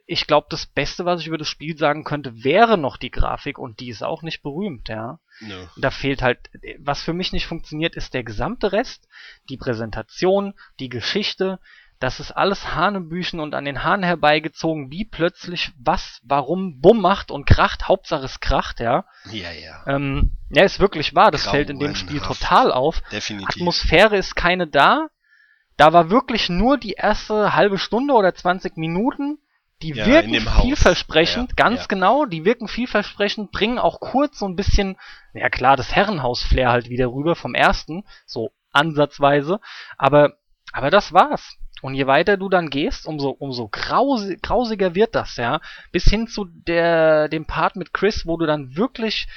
Ich 0.07 0.27
glaube, 0.27 0.49
das 0.51 0.67
Beste, 0.67 1.05
was 1.05 1.21
ich 1.21 1.29
über 1.29 1.39
das 1.39 1.49
Spiel 1.49 1.77
sagen 1.77 2.05
könnte, 2.05 2.43
wäre 2.43 2.77
noch 2.77 2.97
die 2.97 3.11
Grafik 3.11 3.59
und 3.59 3.81
die 3.81 3.91
ist 3.91 4.03
auch 4.03 4.23
nicht 4.23 4.43
berühmt, 4.43 4.89
ja. 4.89 5.21
Nö. 5.41 5.67
Da 5.77 5.91
fehlt 5.91 6.23
halt, 6.23 6.51
was 6.79 7.03
für 7.03 7.13
mich 7.13 7.33
nicht 7.33 7.47
funktioniert, 7.47 7.95
ist 7.95 8.15
der 8.15 8.25
gesamte 8.25 8.73
Rest, 8.73 9.09
die 9.49 9.57
Präsentation, 9.57 10.55
die 10.81 10.89
Geschichte, 10.89 11.61
das 12.01 12.19
ist 12.19 12.33
alles 12.33 12.75
Hanebüchen 12.75 13.41
und 13.41 13.55
an 13.55 13.67
den 13.67 13.85
Haaren 13.85 14.03
herbeigezogen, 14.03 14.91
wie 14.91 15.05
plötzlich 15.05 15.71
was, 15.79 16.21
warum, 16.25 16.81
bumm 16.81 17.03
macht 17.03 17.31
und 17.31 17.47
kracht, 17.47 17.89
Hauptsache 17.89 18.25
es 18.25 18.41
kracht, 18.41 18.81
ja. 18.81 19.05
Ja, 19.31 19.53
ja. 19.53 19.85
Ähm, 19.87 20.33
ja, 20.49 20.65
ist 20.65 20.81
wirklich 20.81 21.15
wahr, 21.15 21.31
das 21.31 21.47
fällt 21.47 21.69
in 21.69 21.79
dem 21.79 21.95
Spiel 21.95 22.21
total 22.21 22.73
auf. 22.73 23.03
Definitiv. 23.13 23.55
Atmosphäre 23.55 24.17
ist 24.17 24.35
keine 24.35 24.67
da. 24.67 25.09
Da 25.77 25.93
war 25.93 26.11
wirklich 26.11 26.49
nur 26.49 26.79
die 26.79 26.93
erste 26.93 27.55
halbe 27.55 27.79
Stunde 27.79 28.15
oder 28.15 28.35
20 28.35 28.79
Minuten. 28.79 29.39
Die 29.83 29.91
Ja, 29.93 30.07
wirken 30.07 30.41
vielversprechend, 30.63 31.51
Ja, 31.51 31.55
ganz 31.57 31.81
ja. 31.83 31.87
genau. 31.89 32.27
Die 32.27 32.45
wirken 32.45 32.69
vielversprechend, 32.69 33.51
bringen 33.51 33.79
auch 33.79 34.01
kurz 34.01 34.39
so 34.39 34.47
ein 34.47 34.57
bisschen, 34.57 34.97
ja 35.33 35.49
klar, 35.49 35.77
das 35.77 35.95
Herrenhaus-Flair 35.95 36.71
halt 36.71 36.91
wieder 36.91 37.07
rüber 37.07 37.35
vom 37.35 37.55
ersten, 37.55 38.05
so 38.27 38.53
ansatzweise. 38.73 39.61
Aber, 39.97 40.35
aber 40.73 40.91
das 40.91 41.13
war's. 41.13 41.57
Und 41.83 41.95
je 41.95 42.07
weiter 42.07 42.37
du 42.37 42.51
dann 42.51 42.69
gehst, 42.69 43.07
umso, 43.07 43.31
umso 43.31 43.69
grause, 43.69 44.37
grausiger 44.37 44.95
wird 44.95 45.15
das, 45.15 45.37
ja. 45.37 45.61
Bis 45.93 46.05
hin 46.05 46.29
zu 46.29 46.45
der, 46.45 47.29
dem 47.29 47.47
Part 47.47 47.77
mit 47.77 47.95
Chris, 47.95 48.27
wo 48.27 48.37
du 48.37 48.45
dann 48.45 48.77
wirklich 48.77 49.29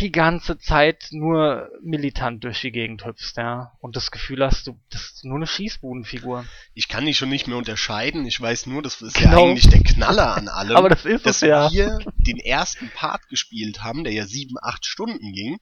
die 0.00 0.10
ganze 0.12 0.58
Zeit 0.58 1.08
nur 1.10 1.70
militant 1.82 2.42
durch 2.44 2.60
die 2.60 2.72
Gegend 2.72 3.04
hüpfst, 3.04 3.34
ja. 3.36 3.72
Und 3.80 3.96
das 3.96 4.10
Gefühl 4.10 4.44
hast, 4.44 4.66
du, 4.66 4.80
das 4.90 5.02
ist 5.02 5.24
nur 5.24 5.36
eine 5.36 5.46
Schießbudenfigur. 5.46 6.44
Ich 6.74 6.88
kann 6.88 7.06
die 7.06 7.14
schon 7.14 7.28
nicht 7.28 7.46
mehr 7.46 7.56
unterscheiden. 7.56 8.26
Ich 8.26 8.40
weiß 8.40 8.66
nur, 8.66 8.82
das 8.82 9.02
ist 9.02 9.14
Genau. 9.14 9.44
ja 9.46 9.50
eigentlich 9.50 9.68
der 9.68 9.82
Knaller 9.82 10.34
an 10.34 10.48
allem. 10.48 10.76
Aber 10.76 10.88
das 10.88 11.04
ist 11.04 11.26
dass 11.26 11.36
es 11.42 11.48
ja. 11.48 11.70
wir 11.70 11.98
den 12.16 12.38
ersten 12.38 12.90
Part 12.90 13.28
gespielt 13.28 13.82
haben, 13.82 14.04
der 14.04 14.12
ja 14.12 14.26
sieben, 14.26 14.56
acht 14.60 14.84
Stunden 14.86 15.32
ging. 15.32 15.58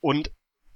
Und 0.00 0.30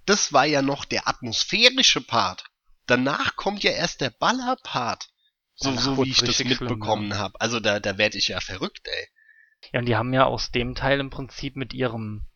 das 0.07 0.33
war 0.33 0.47
ja 0.47 0.63
noch 0.63 0.85
der 0.85 1.07
atmosphärische 1.07 2.01
Part. 2.01 2.45
Danach 2.87 3.37
kommt 3.37 3.63
ja 3.63 3.73
erst 3.73 4.01
der 4.01 4.11
Baller-Part. 4.11 5.11
So, 5.55 5.71
Danach 5.71 5.83
so 5.83 6.05
wie 6.05 6.11
ich 6.11 6.23
das 6.23 6.43
mitbekommen 6.43 7.19
habe. 7.19 7.41
Also 7.41 7.61
da, 7.61 7.81
da 7.81 7.99
werde 7.99 8.17
ich 8.17 8.29
ja 8.29 8.41
verrückt, 8.41 8.87
ey. 8.87 9.09
Ja, 9.73 9.81
und 9.81 9.87
die 9.87 9.97
haben 9.97 10.15
ja 10.15 10.25
aus 10.25 10.51
dem 10.51 10.75
Teil 10.75 11.01
im 11.01 11.11
Prinzip 11.11 11.57
mit 11.57 11.75
ihrem 11.75 12.27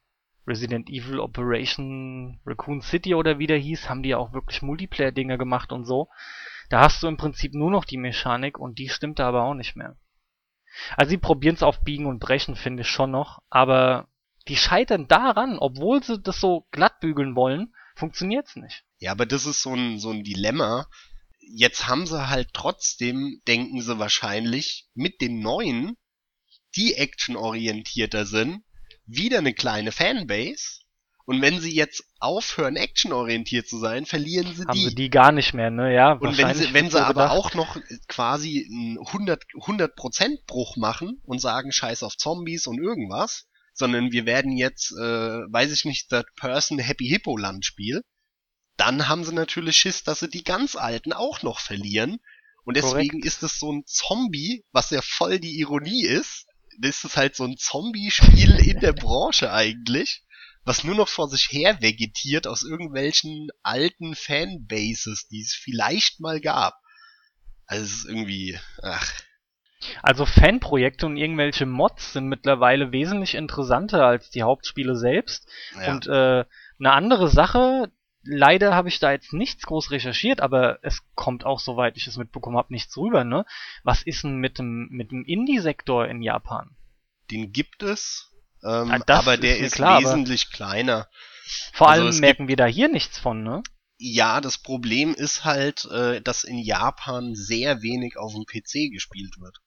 Resident 0.47 0.88
Evil 0.90 1.20
Operation 1.20 2.40
Raccoon 2.45 2.82
City 2.82 3.14
oder 3.14 3.38
wie 3.38 3.47
der 3.47 3.59
hieß, 3.59 3.88
haben 3.88 4.03
die 4.03 4.11
ja 4.11 4.18
auch 4.18 4.32
wirklich 4.32 4.62
Multiplayer-Dinge 4.62 5.38
gemacht 5.38 5.72
und 5.72 5.84
so. 5.84 6.09
Da 6.68 6.80
hast 6.80 7.03
du 7.03 7.07
im 7.07 7.16
Prinzip 7.16 7.55
nur 7.55 7.70
noch 7.70 7.84
die 7.84 7.99
Mechanik 7.99 8.59
und 8.59 8.78
die 8.78 8.88
stimmt 8.88 9.18
da 9.18 9.28
aber 9.28 9.45
auch 9.45 9.55
nicht 9.55 9.76
mehr. 9.76 9.97
Also 10.97 11.11
sie 11.11 11.18
probieren 11.18 11.55
es 11.55 11.62
auf 11.62 11.84
Biegen 11.84 12.07
und 12.07 12.18
Brechen, 12.18 12.57
finde 12.57 12.82
ich 12.82 12.88
schon 12.88 13.11
noch, 13.11 13.43
aber 13.51 14.09
die 14.49 14.57
scheitern 14.57 15.07
daran, 15.07 15.59
obwohl 15.59 16.03
sie 16.03 16.20
das 16.20 16.40
so 16.40 16.66
glatt 16.70 16.99
bügeln 17.01 17.36
wollen, 17.36 17.74
funktioniert's 17.95 18.57
nicht. 18.57 18.84
Ja, 18.99 19.12
aber 19.12 19.26
das 19.26 19.47
ist 19.47 19.62
so 19.62 19.74
ein, 19.74 19.99
so 19.99 20.11
ein 20.11 20.24
Dilemma. 20.24 20.88
Jetzt 21.40 21.88
haben 21.88 22.07
sie 22.07 22.28
halt 22.28 22.49
trotzdem, 22.53 23.40
denken 23.47 23.82
sie 23.82 23.99
wahrscheinlich, 23.99 24.88
mit 24.95 25.20
den 25.20 25.40
neuen, 25.40 25.97
die 26.76 26.95
actionorientierter 26.95 28.24
sind, 28.24 28.64
wieder 29.14 29.38
eine 29.38 29.54
kleine 29.54 29.92
Fanbase. 29.92 30.80
Und 31.24 31.40
wenn 31.40 31.60
sie 31.60 31.72
jetzt 31.72 32.04
aufhören, 32.18 32.74
actionorientiert 32.76 33.68
zu 33.68 33.78
sein, 33.78 34.06
verlieren 34.06 34.54
sie 34.54 34.64
Haben 34.64 34.76
die. 34.76 34.88
sie 34.88 34.94
die 34.94 35.08
gar 35.10 35.30
nicht 35.30 35.54
mehr, 35.54 35.70
ne? 35.70 35.94
Ja, 35.94 36.12
Und 36.14 36.36
wenn 36.36 36.52
sie, 36.54 36.74
wenn 36.74 36.86
sie 36.86 36.92
so 36.92 36.98
aber 36.98 37.24
gedacht. 37.28 37.30
auch 37.30 37.54
noch 37.54 37.76
quasi 38.08 38.68
einen 38.68 38.98
100, 38.98 39.44
100% 39.54 40.46
Bruch 40.46 40.76
machen 40.76 41.20
und 41.24 41.40
sagen, 41.40 41.70
scheiß 41.70 42.02
auf 42.02 42.16
Zombies 42.16 42.66
und 42.66 42.78
irgendwas, 42.78 43.46
sondern 43.72 44.10
wir 44.10 44.26
werden 44.26 44.56
jetzt, 44.56 44.92
äh, 44.92 44.98
weiß 44.98 45.72
ich 45.72 45.84
nicht, 45.84 46.08
Third 46.10 46.26
Person 46.34 46.78
Happy 46.78 47.06
Hippo 47.06 47.36
Land 47.36 47.64
Spiel, 47.64 48.02
dann 48.76 49.08
haben 49.08 49.24
sie 49.24 49.32
natürlich 49.32 49.76
Schiss, 49.76 50.02
dass 50.02 50.20
sie 50.20 50.28
die 50.28 50.42
ganz 50.44 50.74
alten 50.74 51.12
auch 51.12 51.42
noch 51.42 51.60
verlieren. 51.60 52.18
Und 52.64 52.76
deswegen 52.76 53.20
Korrekt. 53.20 53.26
ist 53.26 53.42
es 53.42 53.58
so 53.58 53.72
ein 53.72 53.84
Zombie, 53.86 54.64
was 54.72 54.90
ja 54.90 55.02
voll 55.02 55.38
die 55.38 55.58
Ironie 55.60 56.04
ist. 56.04 56.46
Das 56.78 57.04
ist 57.04 57.16
halt 57.16 57.36
so 57.36 57.44
ein 57.44 57.56
Zombie-Spiel 57.56 58.58
in 58.58 58.80
der 58.80 58.92
Branche 58.92 59.52
eigentlich, 59.52 60.22
was 60.64 60.84
nur 60.84 60.94
noch 60.94 61.08
vor 61.08 61.28
sich 61.28 61.50
her 61.50 61.80
vegetiert 61.80 62.46
aus 62.46 62.62
irgendwelchen 62.62 63.48
alten 63.62 64.14
Fanbases, 64.14 65.28
die 65.28 65.42
es 65.42 65.54
vielleicht 65.54 66.20
mal 66.20 66.40
gab. 66.40 66.74
Also 67.66 67.84
es 67.84 67.92
ist 67.92 68.04
irgendwie, 68.06 68.58
ach, 68.82 69.12
Also 70.02 70.26
Fanprojekte 70.26 71.06
und 71.06 71.16
irgendwelche 71.16 71.66
Mods 71.66 72.12
sind 72.12 72.26
mittlerweile 72.28 72.92
wesentlich 72.92 73.34
interessanter 73.34 74.04
als 74.04 74.30
die 74.30 74.42
Hauptspiele 74.42 74.96
selbst. 74.96 75.48
ja. 75.80 75.92
Und 75.92 76.06
äh, 76.06 76.44
eine 76.78 76.92
andere 76.92 77.28
Sache, 77.28 77.90
leider 78.24 78.74
habe 78.74 78.88
ich 78.88 78.98
da 78.98 79.12
jetzt 79.12 79.32
nichts 79.32 79.64
groß 79.66 79.90
recherchiert, 79.90 80.40
aber 80.40 80.78
es 80.82 81.02
kommt 81.14 81.44
auch, 81.44 81.60
soweit 81.60 81.96
ich 81.96 82.06
es 82.06 82.16
mitbekommen 82.16 82.56
habe, 82.56 82.72
nichts 82.72 82.96
rüber, 82.96 83.24
ne? 83.24 83.44
Was 83.82 84.02
ist 84.02 84.24
denn 84.24 84.36
mit 84.36 84.58
dem, 84.58 84.88
mit 84.90 85.10
dem 85.10 85.24
Indie-Sektor 85.24 86.06
in 86.08 86.22
Japan? 86.22 86.76
den 87.30 87.52
gibt 87.52 87.82
es, 87.82 88.30
ähm, 88.62 88.90
Ah, 88.90 89.00
aber 89.08 89.36
der 89.36 89.54
ist 89.56 89.60
mir 89.60 89.66
ist 89.66 89.74
klar, 89.74 90.00
wesentlich 90.02 90.50
kleiner. 90.50 91.08
Vor 91.72 91.88
Also 91.88 92.04
allem 92.04 92.18
merken 92.18 92.48
wir 92.48 92.56
da 92.56 92.66
hier 92.66 92.88
nichts 92.88 93.18
von, 93.18 93.42
ne? 93.42 93.62
Ja, 93.98 94.40
das 94.40 94.58
Problem 94.58 95.14
ist 95.14 95.44
halt, 95.44 95.84
äh, 95.86 96.20
dass 96.20 96.44
in 96.44 96.58
Japan 96.58 97.34
sehr 97.34 97.82
wenig 97.82 98.16
auf 98.16 98.32
dem 98.34 98.44
PC 98.44 98.92
gespielt 98.92 99.40
wird. 99.40 99.58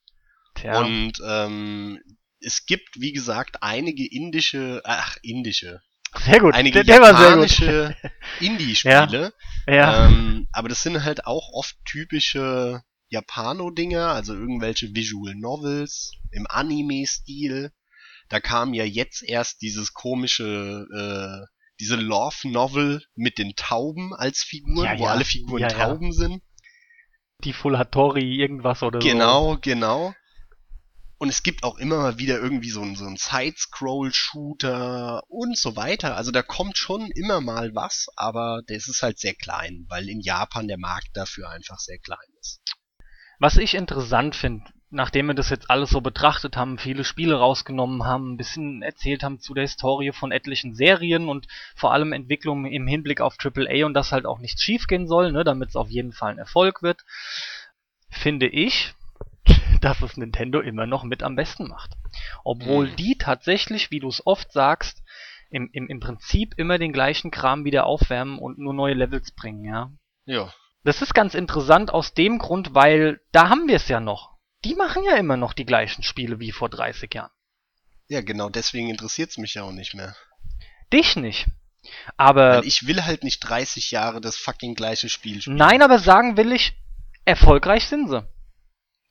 Tja, 0.55 0.79
Und 0.79 1.13
ähm, 1.25 1.99
es 2.39 2.65
gibt, 2.65 2.99
wie 2.99 3.13
gesagt, 3.13 3.63
einige 3.63 4.05
indische, 4.05 4.81
ach, 4.83 5.17
indische, 5.23 5.81
sehr 6.19 6.39
gut. 6.39 6.53
einige 6.53 6.83
der, 6.83 6.99
der 6.99 7.01
war 7.01 7.17
sehr 7.17 7.35
gut. 7.37 7.49
japanische 7.49 7.95
Indie-Spiele. 8.39 9.33
Ja, 9.67 10.07
Ähm, 10.07 10.47
aber 10.51 10.69
das 10.69 10.83
sind 10.83 11.03
halt 11.03 11.25
auch 11.27 11.49
oft 11.53 11.75
typische 11.85 12.81
Japano-Dinger, 13.09 14.07
also 14.09 14.33
irgendwelche 14.33 14.93
Visual 14.95 15.35
Novels 15.35 16.11
im 16.31 16.45
Anime-Stil. 16.49 17.71
Da 18.29 18.39
kam 18.39 18.73
ja 18.73 18.83
jetzt 18.83 19.23
erst 19.23 19.61
dieses 19.61 19.93
komische, 19.93 20.85
äh, 20.95 21.45
diese 21.79 21.95
Love 21.95 22.49
Novel 22.49 23.03
mit 23.15 23.37
den 23.37 23.55
Tauben 23.55 24.13
als 24.13 24.39
Figuren, 24.43 24.85
Ja, 24.85 24.97
wo 24.99 25.03
ja. 25.05 25.11
alle 25.11 25.25
Figuren 25.25 25.61
Ja, 25.61 25.69
ja. 25.69 25.77
Tauben 25.77 26.11
sind. 26.13 26.41
die 27.43 27.53
Full 27.53 27.77
Hattori 27.77 28.35
irgendwas 28.35 28.81
oder 28.81 29.01
so. 29.01 29.07
Genau, 29.07 29.57
genau. 29.61 30.13
Und 31.17 31.29
es 31.29 31.43
gibt 31.43 31.63
auch 31.63 31.77
immer 31.77 31.97
mal 31.97 32.19
wieder 32.19 32.39
irgendwie 32.39 32.69
so 32.69 32.81
einen, 32.81 32.95
so 32.95 33.05
einen 33.05 33.17
Side-Scroll-Shooter 33.17 35.23
und 35.27 35.57
so 35.57 35.75
weiter. 35.75 36.17
Also 36.17 36.31
da 36.31 36.41
kommt 36.41 36.77
schon 36.77 37.09
immer 37.11 37.39
mal 37.39 37.73
was, 37.73 38.07
aber 38.15 38.61
das 38.67 38.87
ist 38.87 39.01
halt 39.01 39.17
sehr 39.17 39.33
klein, 39.33 39.85
weil 39.87 40.09
in 40.09 40.19
Japan 40.19 40.67
der 40.67 40.77
Markt 40.77 41.09
dafür 41.13 41.49
einfach 41.49 41.79
sehr 41.79 41.99
klein 41.99 42.17
ist. 42.41 42.59
Was 43.39 43.57
ich 43.57 43.75
interessant 43.75 44.35
finde, 44.35 44.65
nachdem 44.89 45.27
wir 45.27 45.33
das 45.33 45.49
jetzt 45.49 45.69
alles 45.69 45.89
so 45.89 46.01
betrachtet 46.01 46.57
haben, 46.57 46.77
viele 46.77 47.03
Spiele 47.03 47.35
rausgenommen 47.35 48.05
haben, 48.05 48.33
ein 48.33 48.37
bisschen 48.37 48.81
erzählt 48.81 49.23
haben 49.23 49.39
zu 49.39 49.53
der 49.53 49.63
Historie 49.63 50.11
von 50.11 50.31
etlichen 50.31 50.75
Serien 50.75 51.27
und 51.27 51.47
vor 51.75 51.93
allem 51.93 52.13
Entwicklungen 52.13 52.71
im 52.71 52.87
Hinblick 52.87 53.21
auf 53.21 53.35
AAA 53.37 53.85
und 53.85 53.93
dass 53.93 54.11
halt 54.11 54.25
auch 54.25 54.39
nichts 54.39 54.61
schiefgehen 54.61 55.07
soll, 55.07 55.31
ne, 55.31 55.43
damit 55.43 55.69
es 55.69 55.75
auf 55.75 55.89
jeden 55.89 56.13
Fall 56.13 56.31
ein 56.31 56.39
Erfolg 56.39 56.81
wird, 56.81 57.03
finde 58.09 58.47
ich, 58.47 58.93
dass 59.85 60.01
es 60.01 60.17
Nintendo 60.17 60.59
immer 60.59 60.85
noch 60.87 61.03
mit 61.03 61.21
am 61.23 61.35
besten 61.35 61.67
macht. 61.67 61.91
Obwohl 62.43 62.87
Mhm. 62.87 62.95
die 62.95 63.17
tatsächlich, 63.17 63.91
wie 63.91 63.99
du 63.99 64.07
es 64.09 64.25
oft 64.25 64.51
sagst, 64.51 65.03
im, 65.51 65.69
im, 65.71 65.87
im 65.87 65.99
Prinzip 65.99 66.55
immer 66.57 66.77
den 66.79 66.91
gleichen 66.91 67.29
Kram 67.31 67.63
wieder 67.65 67.85
aufwärmen 67.85 68.39
und 68.39 68.57
nur 68.57 68.73
neue 68.73 68.95
Levels 68.95 69.31
bringen, 69.31 69.63
ja. 69.63 69.91
Ja. 70.25 70.53
Das 70.83 71.01
ist 71.01 71.13
ganz 71.13 71.33
interessant 71.35 71.91
aus 71.91 72.13
dem 72.13 72.39
Grund, 72.39 72.73
weil 72.73 73.21
da 73.31 73.49
haben 73.49 73.67
wir 73.67 73.75
es 73.75 73.87
ja 73.87 73.99
noch. 73.99 74.31
Die 74.63 74.75
machen 74.75 75.03
ja 75.03 75.15
immer 75.17 75.37
noch 75.37 75.53
die 75.53 75.65
gleichen 75.65 76.01
Spiele 76.03 76.39
wie 76.39 76.51
vor 76.51 76.69
30 76.69 77.13
Jahren. 77.13 77.31
Ja, 78.07 78.21
genau, 78.21 78.49
deswegen 78.49 78.89
interessiert's 78.89 79.37
mich 79.37 79.53
ja 79.55 79.63
auch 79.63 79.71
nicht 79.71 79.93
mehr. 79.93 80.15
Dich 80.91 81.15
nicht. 81.15 81.47
Aber 82.17 82.57
Weil 82.57 82.65
ich 82.67 82.87
will 82.87 83.03
halt 83.05 83.23
nicht 83.23 83.39
30 83.41 83.91
Jahre 83.91 84.21
das 84.21 84.35
fucking 84.37 84.73
gleiche 84.73 85.09
Spiel 85.09 85.41
spielen. 85.41 85.57
nein, 85.57 85.81
aber 85.83 85.99
sagen 85.99 86.37
will 86.37 86.51
ich, 86.51 86.73
erfolgreich 87.25 87.85
sind 87.87 88.09
sie. 88.09 88.27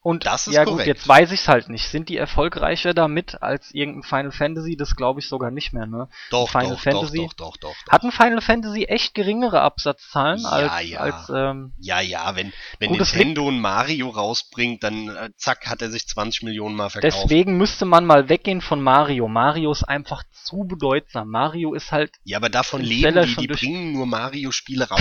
Und 0.05 0.27
Das 0.27 0.47
ist 0.47 0.53
ja 0.53 0.65
gut, 0.65 0.73
korrekt. 0.75 0.87
jetzt 0.87 1.09
weiß 1.09 1.33
ich's 1.33 1.49
halt 1.49 1.71
nicht. 1.71 1.89
Sind 1.89 2.11
die 2.11 2.19
erfolgreicher 2.19 2.93
damit 2.93 3.41
als 3.43 3.73
irgendein 3.73 4.03
Final 4.03 4.33
Fantasy? 4.33 4.77
Das 4.77 4.97
glaube 4.97 5.21
ich 5.21 5.29
sogar 5.31 5.51
nicht 5.51 5.73
mehr, 5.73 5.87
ne? 5.87 6.09
Doch, 6.31 6.51
Final 6.51 6.73
doch, 6.73 6.81
Fantasy? 6.81 7.17
doch, 7.17 7.33
doch, 7.33 7.57
doch, 7.57 7.71
doch, 7.73 7.75
doch. 7.87 7.91
Hatten 7.93 8.13
Final 8.13 8.43
Fantasy 8.43 8.85
echt 8.85 9.15
geringere 9.15 9.63
Absatzzahlen 9.63 10.41
Ja, 10.41 10.49
als, 10.51 10.89
ja. 10.91 11.01
als 11.01 11.31
ähm, 11.35 11.73
Ja, 11.79 12.03
ja, 12.03 12.37
wenn, 12.37 12.53
wenn 12.81 12.91
Gut, 12.91 12.99
Nintendo 12.99 13.49
ein 13.49 13.59
Mario 13.59 14.11
rausbringt, 14.11 14.85
dann 14.85 15.09
äh, 15.09 15.31
zack, 15.39 15.67
hat 15.69 15.81
er 15.81 15.91
sich 15.91 16.07
20 16.07 16.43
Millionen 16.43 16.77
Mal 16.77 16.91
verkauft. 16.91 17.15
Deswegen 17.25 17.57
müsste 17.57 17.87
man 17.87 18.05
mal 18.05 18.29
weggehen 18.29 18.61
von 18.61 18.83
Mario. 18.83 19.27
Mario 19.27 19.73
ist 19.73 19.85
einfach 19.85 20.23
zu 20.33 20.65
bedeutsam. 20.65 21.31
Mario 21.31 21.73
ist 21.73 21.93
halt 21.93 22.13
Ja, 22.25 22.37
aber 22.37 22.51
davon 22.51 22.83
leben 22.83 23.25
die, 23.25 23.37
die 23.37 23.47
bringen 23.47 23.93
nur 23.93 24.05
Mario-Spiele 24.05 24.87
raus. 24.87 25.01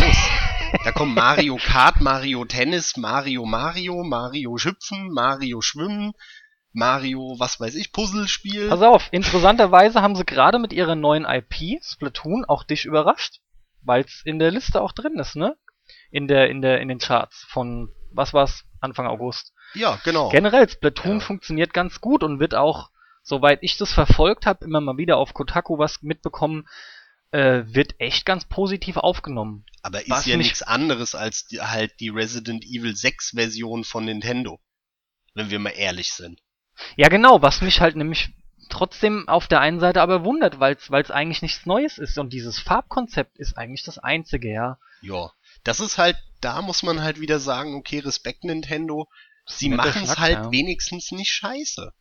da 0.86 0.94
kommen 0.94 1.14
Mario 1.14 1.58
Kart, 1.62 2.00
Mario 2.00 2.46
Tennis, 2.46 2.96
Mario 2.96 3.46
Mario, 3.46 4.02
Mario 4.06 4.58
Schüpfen, 4.94 5.14
Mario 5.14 5.62
Schwimmen, 5.62 6.14
Mario, 6.72 7.36
was 7.38 7.60
weiß 7.60 7.76
ich, 7.76 7.92
Puzzlespiel. 7.92 8.70
Pass 8.70 8.82
auf, 8.82 9.10
interessanterweise 9.12 10.02
haben 10.02 10.16
sie 10.16 10.26
gerade 10.26 10.60
mit 10.60 10.74
ihrer 10.74 10.96
neuen 10.96 11.26
IP, 11.26 11.84
Splatoon, 11.84 12.46
auch 12.46 12.64
dich 12.64 12.86
überrascht. 12.86 13.40
Weil 13.82 14.04
es 14.06 14.22
in 14.24 14.40
der 14.40 14.52
Liste 14.52 14.82
auch 14.82 14.94
drin 14.94 15.20
ist, 15.20 15.36
ne? 15.36 15.58
In 16.10 16.28
der, 16.28 16.50
in 16.50 16.62
der, 16.62 16.80
in 16.80 16.88
den 16.88 17.00
Charts 17.00 17.46
von, 17.50 17.90
was 18.12 18.34
war's, 18.34 18.64
Anfang 18.80 19.08
August. 19.08 19.54
ja, 19.76 20.00
genau. 20.04 20.30
Generell, 20.30 20.70
Splatoon 20.70 21.20
Ja. 21.20 21.26
funktioniert 21.26 21.74
ganz 21.74 22.00
gut 22.02 22.24
und 22.24 22.40
wird 22.40 22.56
auch, 22.56 22.90
soweit 23.24 23.60
ich 23.62 23.78
das 23.78 23.92
verfolgt 23.94 24.46
habe, 24.46 24.66
immer 24.66 24.82
mal 24.82 24.98
wieder 24.98 25.18
auf 25.18 25.34
Kotaku 25.34 25.78
was 25.78 26.02
mitbekommen, 26.02 26.66
äh, 27.32 27.64
wird 27.66 27.96
echt 28.00 28.26
ganz 28.26 28.46
positiv 28.46 28.98
aufgenommen. 28.98 29.66
aber 29.82 30.02
ist 30.02 30.10
was 30.10 30.26
ja 30.26 30.38
nichts 30.38 30.62
anderes 30.62 31.14
als 31.16 31.46
die, 31.48 31.60
halt 31.60 32.00
die 32.00 32.10
Resident 32.10 32.64
Evil 32.64 32.96
6 32.96 33.32
Version 33.36 33.84
von 33.84 34.06
Nintendo. 34.06 34.60
Wenn 35.34 35.50
wir 35.50 35.60
mal 35.60 35.72
ehrlich 35.72 36.14
sind. 36.14 36.42
Ja, 36.96 37.10
genau, 37.10 37.42
was 37.42 37.62
mich 37.62 37.82
halt 37.82 37.96
nämlich 37.96 38.30
trotzdem 38.70 39.28
auf 39.28 39.48
der 39.48 39.60
einen 39.60 39.80
Seite 39.80 40.02
aber 40.02 40.24
wundert, 40.24 40.60
weil 40.60 40.76
es 40.76 41.12
eigentlich 41.12 41.42
nichts 41.42 41.66
Neues 41.66 41.98
ist 41.98 42.18
und 42.18 42.34
dieses 42.34 42.60
Farbkonzept 42.60 43.38
ist 43.38 43.58
eigentlich 43.58 43.84
das 43.84 44.00
einzige, 44.00 44.52
ja. 44.52 44.78
Ja. 45.02 45.32
Das 45.64 45.80
ist 45.80 45.98
halt, 45.98 46.18
da 46.42 46.62
muss 46.62 46.84
man 46.84 47.02
halt 47.02 47.20
wieder 47.20 47.40
sagen, 47.40 47.76
okay, 47.76 48.00
Respekt 48.00 48.44
Nintendo. 48.44 49.08
Sie 49.46 49.70
machen 49.70 50.04
es 50.04 50.18
halt 50.18 50.38
ja. 50.38 50.52
wenigstens 50.52 51.12
nicht 51.12 51.32
scheiße. 51.32 51.92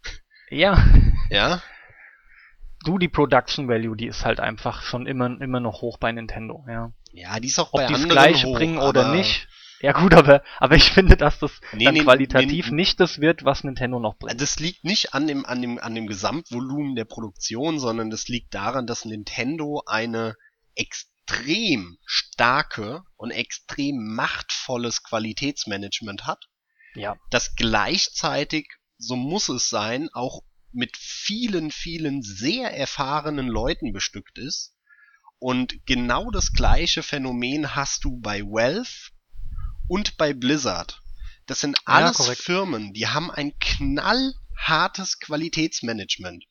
Ja, 0.51 0.85
Ja? 1.31 1.63
du, 2.85 2.99
die 2.99 3.09
Production 3.09 3.69
Value, 3.69 3.97
die 3.97 4.07
ist 4.07 4.25
halt 4.25 4.41
einfach 4.41 4.83
schon 4.83 5.07
immer, 5.07 5.41
immer 5.41 5.61
noch 5.61 5.83
hoch 5.83 5.99
bei 5.99 6.13
Nintendo, 6.13 6.65
ja. 6.69 6.93
Ja, 7.13 7.41
die 7.41 7.49
ist 7.49 7.59
auch 7.59 7.73
Ob 7.73 7.81
bei 7.81 7.87
die 7.87 7.93
das 7.93 8.03
anderen 8.03 8.23
gleiche 8.23 8.47
hoch, 8.47 8.57
bringen 8.57 8.79
oder 8.79 9.13
nicht. 9.13 9.49
Ja 9.83 9.93
gut, 9.93 10.15
aber, 10.15 10.43
aber 10.59 10.77
ich 10.77 10.93
finde, 10.93 11.17
dass 11.17 11.41
das 11.41 11.51
Nee, 11.73 11.85
dann 11.85 11.95
nee, 11.95 12.05
qualitativ 12.05 12.69
nee, 12.69 12.77
nicht 12.77 13.01
das 13.01 13.21
wird, 13.21 13.45
was 13.45 13.65
Nintendo 13.65 13.99
noch 13.99 14.17
bringt. 14.17 14.41
Das 14.41 14.61
liegt 14.61 14.85
nicht 14.85 15.13
an 15.13 15.27
dem, 15.27 15.45
an 15.45 15.61
dem, 15.61 15.79
an 15.79 15.95
dem 15.95 16.07
Gesamtvolumen 16.07 16.95
der 16.95 17.05
Produktion, 17.05 17.81
sondern 17.81 18.09
das 18.09 18.29
liegt 18.29 18.55
daran, 18.55 18.87
dass 18.87 19.05
Nintendo 19.05 19.83
eine 19.87 20.37
extrem 20.77 21.99
starke 22.07 23.03
und 23.17 23.33
extrem 23.33 24.15
machtvolles 24.15 25.03
Qualitätsmanagement 25.03 26.27
hat, 26.27 26.45
Ja. 26.95 27.17
das 27.31 27.57
gleichzeitig, 27.57 28.69
so 28.99 29.17
muss 29.17 29.49
es 29.49 29.69
sein, 29.69 30.09
auch 30.13 30.43
mit 30.71 30.97
vielen, 30.97 31.71
vielen 31.73 32.23
sehr 32.23 32.77
erfahrenen 32.77 33.49
Leuten 33.49 33.93
bestückt 33.93 34.39
ist. 34.39 34.75
Und 35.39 35.85
genau 35.87 36.31
das 36.31 36.53
gleiche 36.53 37.03
Phänomen 37.03 37.75
hast 37.75 38.05
du 38.05 38.21
bei 38.21 38.43
Valve 38.43 39.11
und 39.93 40.17
bei 40.17 40.33
Blizzard. 40.33 41.03
Das 41.45 41.61
sind 41.61 41.77
Ja, 41.87 41.97
alles 41.97 42.17
korrekt. 42.17 42.41
Firmen, 42.41 42.95
die 42.95 43.09
haben 43.09 43.31
ein 43.31 43.53
knallhartes 43.59 45.19
Qualitätsmanagement. 45.19 46.47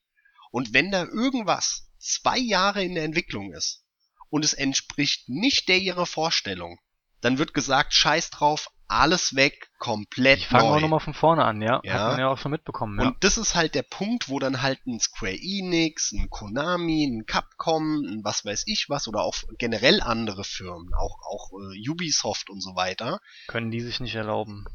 Und 0.51 0.73
wenn 0.73 0.91
da 0.91 1.05
irgendwas 1.05 1.89
zwei 1.97 2.37
Jahre 2.37 2.83
in 2.83 2.93
der 2.93 3.03
Entwicklung 3.03 3.51
ist 3.51 3.83
und 4.29 4.45
es 4.45 4.53
entspricht 4.53 5.27
nicht 5.27 5.69
der 5.69 5.79
ihrer 5.79 6.05
Vorstellung, 6.05 6.77
dann 7.21 7.39
wird 7.39 7.55
gesagt, 7.55 7.95
scheiß 7.95 8.29
drauf, 8.29 8.69
alles 8.91 9.35
weg, 9.35 9.69
komplett 9.79 10.39
Ich 10.39 10.47
fange 10.47 10.65
neu. 10.69 10.75
auch 10.75 10.81
nochmal 10.81 10.99
von 10.99 11.13
vorne 11.13 11.43
an, 11.45 11.61
ja. 11.61 11.79
Ja. 11.83 11.93
Hat 11.93 12.11
man 12.11 12.19
ja 12.19 12.27
auch 12.29 12.37
schon 12.37 12.51
mitbekommen, 12.51 12.99
ja. 12.99 13.07
Und 13.07 13.23
das 13.23 13.37
ist 13.37 13.55
halt 13.55 13.73
der 13.75 13.83
Punkt, 13.83 14.29
wo 14.29 14.39
dann 14.39 14.61
halt 14.61 14.85
ein 14.85 14.99
Square 14.99 15.35
Enix, 15.41 16.11
ein 16.11 16.29
Konami, 16.29 17.05
ein 17.05 17.25
Capcom, 17.25 18.03
ein 18.05 18.21
was 18.23 18.45
weiß 18.45 18.63
ich 18.67 18.87
was 18.89 19.07
oder 19.07 19.21
auch 19.23 19.35
generell 19.57 20.01
andere 20.01 20.43
Firmen, 20.43 20.93
auch 20.93 21.17
auch 21.27 21.49
äh, 21.73 21.89
Ubisoft 21.89 22.49
und 22.49 22.61
so 22.61 22.75
weiter, 22.75 23.19
Können 23.47 23.71
die 23.71 23.81
sich 23.81 23.99
nicht 23.99 24.15
erlauben. 24.15 24.65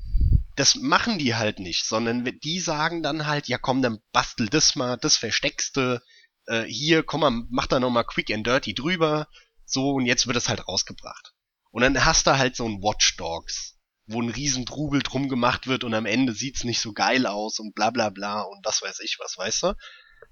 das 0.57 0.75
machen 0.77 1.19
die 1.19 1.35
halt 1.35 1.59
nicht, 1.61 1.85
sondern 1.85 2.25
die 2.25 2.61
sagen 2.61 3.03
dann 3.03 3.27
halt, 3.27 3.47
ja 3.49 3.59
komm, 3.59 3.83
dann 3.83 3.99
bastel 4.13 4.49
das 4.49 4.75
mal, 4.77 4.97
das 4.97 5.17
versteckste, 5.19 6.03
äh, 6.47 6.63
hier, 6.65 7.03
komm 7.03 7.21
mal, 7.21 7.33
mach 7.51 7.67
da 7.67 7.79
noch 7.79 7.91
mal 7.91 8.05
quick 8.05 8.31
and 8.33 8.47
dirty 8.47 8.73
drüber, 8.75 9.29
so 9.67 9.91
und 9.91 10.07
jetzt 10.07 10.27
wird 10.27 10.37
es 10.37 10.49
halt 10.49 10.67
rausgebracht. 10.67 11.35
Und 11.71 11.83
dann 11.83 12.05
hast 12.07 12.27
du 12.27 12.39
halt 12.39 12.57
so 12.57 12.65
ein 12.65 12.81
Watch 12.83 13.17
Dogs, 13.19 13.76
wo 14.07 14.23
ein 14.23 14.29
riesen 14.29 14.67
Trubel 14.67 15.03
drum 15.03 15.29
gemacht 15.29 15.67
wird 15.67 15.83
und 15.85 15.95
am 15.95 16.07
Ende 16.07 16.33
sieht's 16.33 16.65
nicht 16.65 16.81
so 16.81 16.93
geil 16.93 17.27
aus 17.27 17.59
und 17.59 17.75
bla 17.75 17.91
bla 17.91 18.11
bla 18.11 18.43
und 18.43 18.65
was 18.65 18.83
weiß 18.83 19.01
ich 19.01 19.17
was, 19.19 19.37
weißt 19.37 19.63
du? 19.65 19.75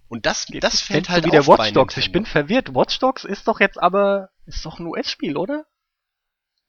Und 0.09 0.27
das, 0.27 0.47
das 0.61 0.81
fällt 0.81 1.09
halt 1.09 1.25
wieder 1.25 1.41
auf 1.41 1.49
Watch 1.49 1.72
Dogs. 1.72 1.97
Ich 1.97 2.12
bin 2.12 2.25
verwirrt. 2.27 2.75
Watch 2.75 2.99
Dogs 3.01 3.25
ist 3.25 3.49
doch 3.49 3.59
jetzt 3.61 3.79
aber, 3.83 4.31
ist 4.47 4.64
doch 4.64 4.79
ein 4.79 4.87
US-Spiel, 4.87 5.37
oder? 5.37 5.64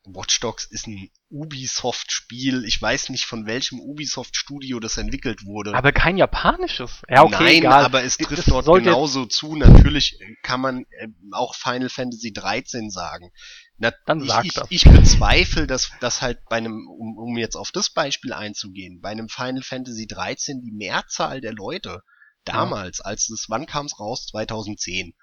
Watch 0.08 0.39
Dogs 0.39 0.66
ist 0.66 0.88
ein 0.88 1.10
Ubisoft-Spiel. 1.30 2.64
Ich 2.66 2.80
weiß 2.82 3.10
nicht, 3.10 3.26
von 3.26 3.45
welchem 3.47 3.80
Ubisoft-Studio 3.80 4.80
das 4.80 4.97
entwickelt 4.97 5.45
wurde. 5.45 5.74
Aber 5.76 5.91
kein 5.91 6.18
japanisches. 6.18 7.01
Ja, 7.10 7.24
okay, 7.24 7.43
Nein, 7.43 7.56
egal. 7.58 7.86
aber 7.86 8.03
es 8.03 8.18
Das 8.18 8.28
trifft 8.28 8.47
dort 8.51 8.66
sollte- 8.66 8.86
genauso 8.86 9.26
zu. 9.26 9.56
Natürlich 9.56 10.20
kann 10.43 10.62
man 10.62 10.86
äh, 10.99 11.08
auch 11.32 11.56
Final 11.56 11.89
Fantasy 11.89 12.32
13 12.34 12.89
sagen. 12.91 13.32
Na, 13.78 13.91
Dann 14.05 14.21
ich, 14.21 14.28
sag 14.28 14.45
ich, 14.45 14.53
das. 14.53 14.67
ich 14.69 14.84
bezweifle, 14.86 15.67
dass 15.67 15.91
das 15.99 16.21
halt 16.21 16.39
bei 16.49 16.57
einem, 16.57 16.88
um, 16.88 17.17
um 17.17 17.38
jetzt 17.38 17.55
auf 17.55 17.71
das 17.71 17.89
Beispiel 17.89 18.34
einzugehen, 18.34 19.01
bei 19.01 19.09
einem 19.09 19.28
Final 19.28 19.63
Fantasy 19.63 20.07
13 20.07 20.61
die 20.61 20.71
Mehrzahl 20.71 21.41
der 21.41 21.53
Leute 21.53 22.01
damals, 22.45 23.01
als 23.01 23.30
es, 23.30 23.45
wann 23.49 23.65
kam 23.65 23.88
es 23.88 23.99
raus? 23.99 24.28
2010. 24.28 25.13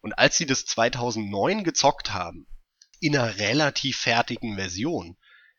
Und 0.00 0.18
als 0.18 0.36
sie 0.36 0.46
das 0.46 0.64
2009 0.64 1.64
gezockt 1.64 2.12
haben, 2.12 2.46
in 3.00 3.16
einer 3.16 3.38
relativ 3.38 3.98
fertigen 3.98 4.56
Version, 4.56 5.16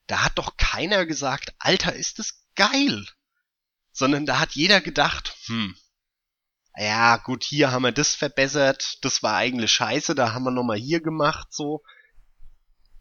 da 0.08 0.24
hat 0.24 0.38
doch 0.38 0.58
keiner 0.58 1.06
gesagt, 1.06 1.54
Alter, 1.60 1.94
ist 1.94 2.20
das 2.20 2.44
geil. 2.56 3.06
Sondern 3.92 4.26
da 4.26 4.40
hat 4.40 4.52
jeder 4.54 4.82
gedacht, 4.82 5.36
hm, 5.46 5.76
ja, 6.76 7.18
gut, 7.18 7.44
hier 7.44 7.72
haben 7.72 7.84
wir 7.84 7.92
das 7.92 8.16
verbessert, 8.16 8.98
das 9.02 9.24
war 9.24 9.36
eigentlich 9.36 9.72
scheiße, 9.72 10.16
da 10.16 10.34
haben 10.34 10.44
wir 10.44 10.52
nochmal 10.52 10.78
hier 10.78 11.02
gemacht, 11.02 11.48
so. 11.52 11.82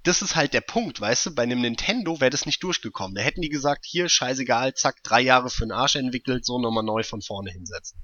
Das 0.05 0.23
ist 0.23 0.37
halt 0.37 0.55
der 0.55 0.61
Punkt, 0.61 1.01
weißt 1.01 1.27
du, 1.27 1.35
bei 1.35 1.43
einem 1.43 1.61
Nintendo 1.61 2.21
wäre 2.21 2.31
das 2.31 2.47
nicht 2.47 2.63
durchgekommen. 2.63 3.15
Da 3.15 3.23
hätten 3.23 3.43
die 3.43 3.49
gesagt, 3.49 3.85
hier, 3.87 4.09
scheißegal, 4.09 4.75
zack, 4.75 5.03
drei 5.03 5.21
Jahre 5.21 5.51
für 5.51 5.65
den 5.67 5.73
Arsch 5.73 5.97
entwickelt, 5.97 6.45
so 6.45 6.59
nochmal 6.59 6.85
neu 6.85 7.03
von 7.03 7.21
vorne 7.21 7.51
hinsetzen. 7.51 8.01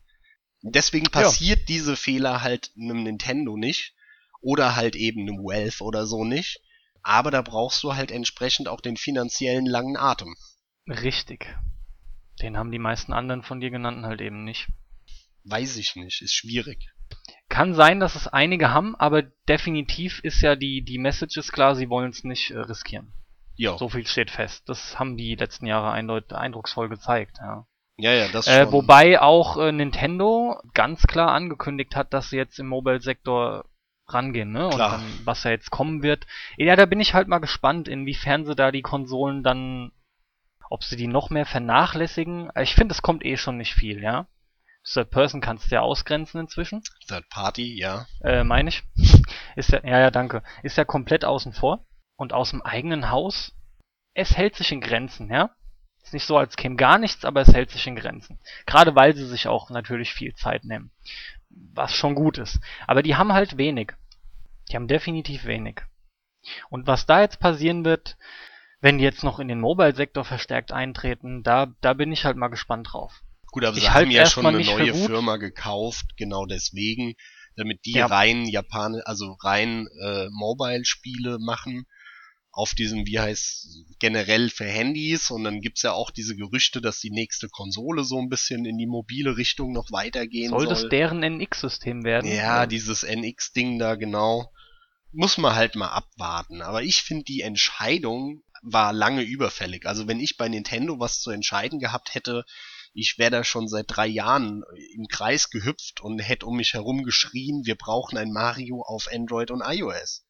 Deswegen 0.63 1.11
passiert 1.11 1.69
diese 1.69 1.95
Fehler 1.95 2.43
halt 2.43 2.73
einem 2.77 3.03
Nintendo 3.03 3.57
nicht. 3.57 3.95
Oder 4.41 4.77
halt 4.77 4.97
eben 4.97 5.23
einem 5.23 5.39
Valve 5.39 5.83
oder 5.83 6.07
so 6.07 6.25
nicht. 6.25 6.61
Aber 7.03 7.31
da 7.31 7.43
brauchst 7.43 7.83
du 7.83 7.95
halt 7.95 8.11
entsprechend 8.11 8.69
auch 8.69 8.81
den 8.81 8.97
finanziellen 8.97 9.67
langen 9.67 9.97
Atem. 9.97 10.35
Richtig. 10.87 11.47
Den 12.41 12.57
haben 12.57 12.71
die 12.71 12.79
meisten 12.79 13.13
anderen 13.13 13.43
von 13.43 13.61
dir 13.61 13.71
genannten 13.71 14.07
halt 14.07 14.21
eben 14.21 14.45
nicht. 14.45 14.69
Weiß 15.45 15.77
ich 15.77 15.97
nicht, 15.97 16.23
ist 16.23 16.35
schwierig. 16.35 16.94
Kann 17.49 17.75
sein, 17.75 18.01
dass 18.01 18.17
es 18.17 18.27
einige 18.29 18.71
haben, 18.71 18.97
aber 18.97 19.23
definitiv 19.49 20.21
ist 20.25 20.41
ja 20.41 20.57
die, 20.57 20.83
die 20.83 20.99
Message 20.99 21.37
ist 21.37 21.53
klar, 21.53 21.75
sie 21.77 21.89
wollen 21.91 22.11
es 22.11 22.25
nicht 22.25 22.51
äh, 22.51 22.59
riskieren. 22.59 23.13
Ja, 23.57 23.79
So 23.79 23.89
viel 23.89 24.07
steht 24.07 24.31
fest. 24.31 24.69
Das 24.69 24.99
haben 24.99 25.17
die 25.17 25.37
letzten 25.37 25.67
Jahre 25.67 25.93
eindeut 25.93 26.33
eindrucksvoll 26.33 26.89
gezeigt, 26.89 27.37
ja. 27.41 27.67
ja, 27.97 28.13
ja, 28.13 28.29
das 28.33 28.47
Äh, 28.49 28.65
schon. 28.65 28.73
wobei 28.73 29.21
auch 29.21 29.57
äh, 29.59 29.71
Nintendo 29.71 30.61
ganz 30.75 31.07
klar 31.07 31.31
angekündigt 31.33 31.95
hat, 31.95 32.13
dass 32.13 32.31
sie 32.31 32.37
jetzt 32.37 32.59
im 32.59 32.67
Mobile-Sektor 32.67 33.67
rangehen, 34.09 34.51
ne? 34.53 34.67
Und 34.67 34.75
Klar. 34.75 34.99
dann, 34.99 35.05
was 35.25 35.43
da 35.43 35.51
jetzt 35.51 35.71
kommen 35.71 36.03
wird. 36.03 36.27
Ja, 36.57 36.77
da 36.77 36.85
bin 36.87 37.01
ich 37.01 37.15
halt 37.15 37.29
mal 37.29 37.39
gespannt, 37.39 37.89
inwiefern 37.89 38.45
sie 38.45 38.55
da 38.55 38.71
die 38.73 38.83
Konsolen 38.83 39.43
dann, 39.43 39.93
ob 40.69 40.83
sie 40.83 40.97
die 40.97 41.07
noch 41.07 41.31
mehr 41.31 41.47
vernachlässigen. 41.47 42.51
Ich 42.61 42.75
finde, 42.75 42.93
es 42.93 43.03
kommt 43.03 43.25
eh 43.25 43.37
schon 43.37 43.57
nicht 43.57 43.75
viel, 43.75 44.03
ja. 44.03 44.27
Third 44.85 45.11
Person 45.11 45.41
kannst 45.41 45.71
du 45.71 45.75
ja 45.77 45.81
ausgrenzen 45.81 46.41
inzwischen, 46.41 46.83
Third 47.09 47.29
Party, 47.31 47.79
ja. 47.79 48.07
äh, 48.23 48.45
meine 48.45 48.69
ich. 48.69 48.83
Ist 49.57 49.71
ja, 49.71 49.81
ja, 49.83 50.01
ja, 50.01 50.11
danke. 50.11 50.43
Ist 50.63 50.77
ja 50.77 50.85
komplett 50.85 51.25
außen 51.25 51.53
vor. 51.53 51.87
Und 52.17 52.33
aus 52.33 52.51
dem 52.51 52.63
eigenen 52.63 53.11
Haus, 53.11 53.53
es 54.13 54.37
hält 54.37 54.57
sich 54.57 54.73
in 54.73 54.81
Grenzen, 54.81 55.31
ja. 55.31 55.51
Ist 56.03 56.13
nicht 56.13 56.27
so, 56.27 56.37
als 56.37 56.57
käme 56.57 56.77
gar 56.77 56.99
nichts, 56.99 57.25
aber 57.25 57.41
es 57.41 57.55
hält 57.55 57.71
sich 57.71 57.87
in 57.87 57.97
Grenzen. 57.97 58.39
Gerade 58.67 58.95
weil 58.95 59.17
sie 59.17 59.27
sich 59.27 59.49
auch 59.49 59.71
natürlich 59.71 60.13
viel 60.13 60.35
Zeit 60.35 60.65
nehmen. 60.65 60.91
Was 61.49 61.95
schon 61.95 62.15
gut 62.15 62.37
ist. 62.37 62.61
Aber 62.87 63.03
die 63.03 63.17
haben 63.17 63.33
halt 63.33 63.57
wenig. 63.57 63.93
Die 64.69 64.77
haben 64.77 64.89
definitiv 64.89 65.47
wenig. 65.47 65.81
Und 66.69 66.87
was 66.87 67.07
da 67.07 67.23
jetzt 67.23 67.41
passieren 67.41 67.87
wird, 67.87 68.19
wenn 68.81 68.99
die 68.99 69.05
jetzt 69.05 69.25
noch 69.25 69.39
in 69.39 69.49
den 69.49 69.61
Mobile-Sektor 69.61 70.25
verstärkt 70.25 70.73
eintreten, 70.73 71.43
da, 71.43 71.73
da 71.81 71.95
bin 71.95 72.13
ich 72.13 72.27
halt 72.27 72.37
mal 72.37 72.49
gespannt 72.49 72.89
drauf. 72.93 73.23
Gut, 73.55 73.65
aber 73.65 73.77
Ich 73.77 73.85
sie 73.85 73.91
haben 73.91 74.11
ja 74.11 74.27
schon 74.27 74.45
eine 74.47 74.65
neue. 74.65 74.93
Firma 74.93 75.37
gekauft, 75.37 76.17
genau 76.17 76.45
deswegen, 76.45 77.15
damit 77.55 77.85
die 77.85 77.93
Ja. 77.93 78.07
rein 78.07 78.47
Japan, 78.47 79.01
also 79.05 79.37
rein 79.45 79.87
äh, 80.03 80.27
Mobile-Spiele 80.31 81.39
machen 81.39 81.87
auf 82.51 82.75
diesem, 82.75 83.07
wie 83.07 83.21
heißt, 83.21 83.69
generell 84.01 84.51
für 84.51 84.65
Handys 84.65 85.31
und 85.31 85.45
dann 85.45 85.61
gibt's 85.61 85.83
ja 85.83 85.93
auch 85.93 86.11
diese 86.11 86.35
Gerüchte, 86.35 86.81
dass 86.81 86.99
die 86.99 87.13
nächste 87.13 87.49
Konsole 87.49 88.03
so 88.03 88.19
ein 88.21 88.29
bisschen 88.29 88.65
in 88.65 88.77
die 88.77 88.89
mobile 88.89 89.37
Richtung 89.37 89.71
noch 89.73 89.93
weitergehen 89.93 90.51
Soll 90.51 90.63
soll. 90.67 90.69
das 90.71 90.89
deren 90.89 91.23
NX-System 91.23 92.03
werden? 92.03 92.29
Ja, 92.29 92.67
dieses 92.67 93.05
NX-Ding 93.05 93.79
da, 93.79 93.95
genau. 93.95 94.51
Muss 95.13 95.39
man 95.39 95.55
halt 95.55 95.77
mal 95.77 95.93
abwarten. 95.93 96.61
Aber 96.61 96.83
ich 96.83 97.03
finde, 97.03 97.23
die 97.23 97.43
Entscheidung 97.43 98.43
war 98.63 98.93
lange 98.93 99.23
überfällig. 99.23 99.87
Also 99.87 100.09
wenn 100.09 100.19
ich 100.19 100.37
bei 100.37 100.49
Nintendo 100.49 100.99
was 100.99 101.21
zu 101.21 101.31
entscheiden 101.31 101.79
gehabt 101.79 102.17
hätte, 102.17 102.45
ich 102.95 103.19
wäre 103.19 103.31
da 103.33 103.45
schon 103.45 103.69
seit 103.69 103.87
drei 103.89 104.07
Jahren 104.07 104.63
im 104.95 105.09
Kreis 105.09 105.51
gehüpft 105.51 106.01
und 106.01 106.21
hätte 106.21 106.47
um 106.47 106.57
mich 106.57 106.75
herum 106.75 107.03
geschrien, 107.03 107.63
wir 107.65 107.75
brauchen 107.75 108.17
ein 108.17 108.31
Mario 108.33 108.83
auf 108.83 109.09
Android 109.13 109.51
und 109.51 109.63
iOS. 109.65 110.25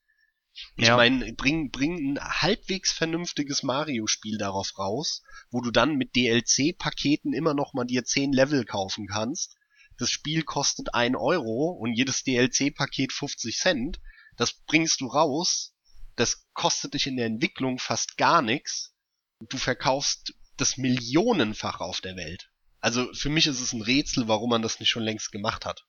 Ich 0.76 0.86
Ja. 0.86 0.96
meine, 0.96 1.32
bring, 1.34 1.70
bring 1.70 2.16
ein 2.16 2.20
halbwegs 2.20 2.92
vernünftiges 2.92 3.64
Mario-Spiel 3.64 4.38
darauf 4.38 4.78
raus, 4.78 5.22
wo 5.50 5.60
du 5.60 5.70
dann 5.70 5.96
mit 5.96 6.16
DLC-Paketen 6.16 7.32
immer 7.34 7.54
noch 7.54 7.74
mal 7.74 7.84
dir 7.84 8.04
10 8.04 8.32
Level 8.32 8.64
kaufen 8.64 9.06
kannst. 9.08 9.56
Das 9.98 10.10
Spiel 10.10 10.42
kostet 10.42 10.94
1 10.94 11.16
Euro 11.16 11.70
und 11.70 11.92
jedes 11.92 12.22
DLC-Paket 12.22 13.12
50 13.12 13.58
Cent. 13.58 14.00
Das 14.36 14.54
bringst 14.66 15.00
du 15.00 15.06
raus. 15.06 15.74
Das 16.16 16.46
kostet 16.54 16.94
dich 16.94 17.06
in 17.08 17.16
der 17.16 17.26
Entwicklung 17.26 17.78
fast 17.78 18.16
gar 18.16 18.40
nichts. 18.40 18.94
Du 19.40 19.58
verkaufst 19.58 20.34
das 20.56 20.76
millionenfach 20.76 21.80
auf 21.80 22.00
der 22.00 22.16
Welt. 22.16 22.50
Also 22.84 23.10
für 23.14 23.30
mich 23.30 23.46
ist 23.46 23.62
es 23.62 23.72
ein 23.72 23.80
Rätsel, 23.80 24.28
warum 24.28 24.50
man 24.50 24.60
das 24.60 24.78
nicht 24.78 24.90
schon 24.90 25.04
längst 25.04 25.32
gemacht 25.32 25.64
hat. 25.64 25.86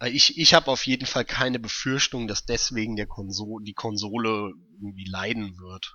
Äh, 0.00 0.08
Ich, 0.08 0.36
ich 0.36 0.54
habe 0.54 0.72
auf 0.72 0.84
jeden 0.88 1.06
Fall 1.06 1.24
keine 1.24 1.60
Befürchtung, 1.60 2.26
dass 2.26 2.44
deswegen 2.44 2.96
der 2.96 3.06
Konsole, 3.06 3.64
die 3.64 3.74
Konsole 3.74 4.52
irgendwie 4.80 5.08
leiden 5.08 5.56
wird. 5.58 5.94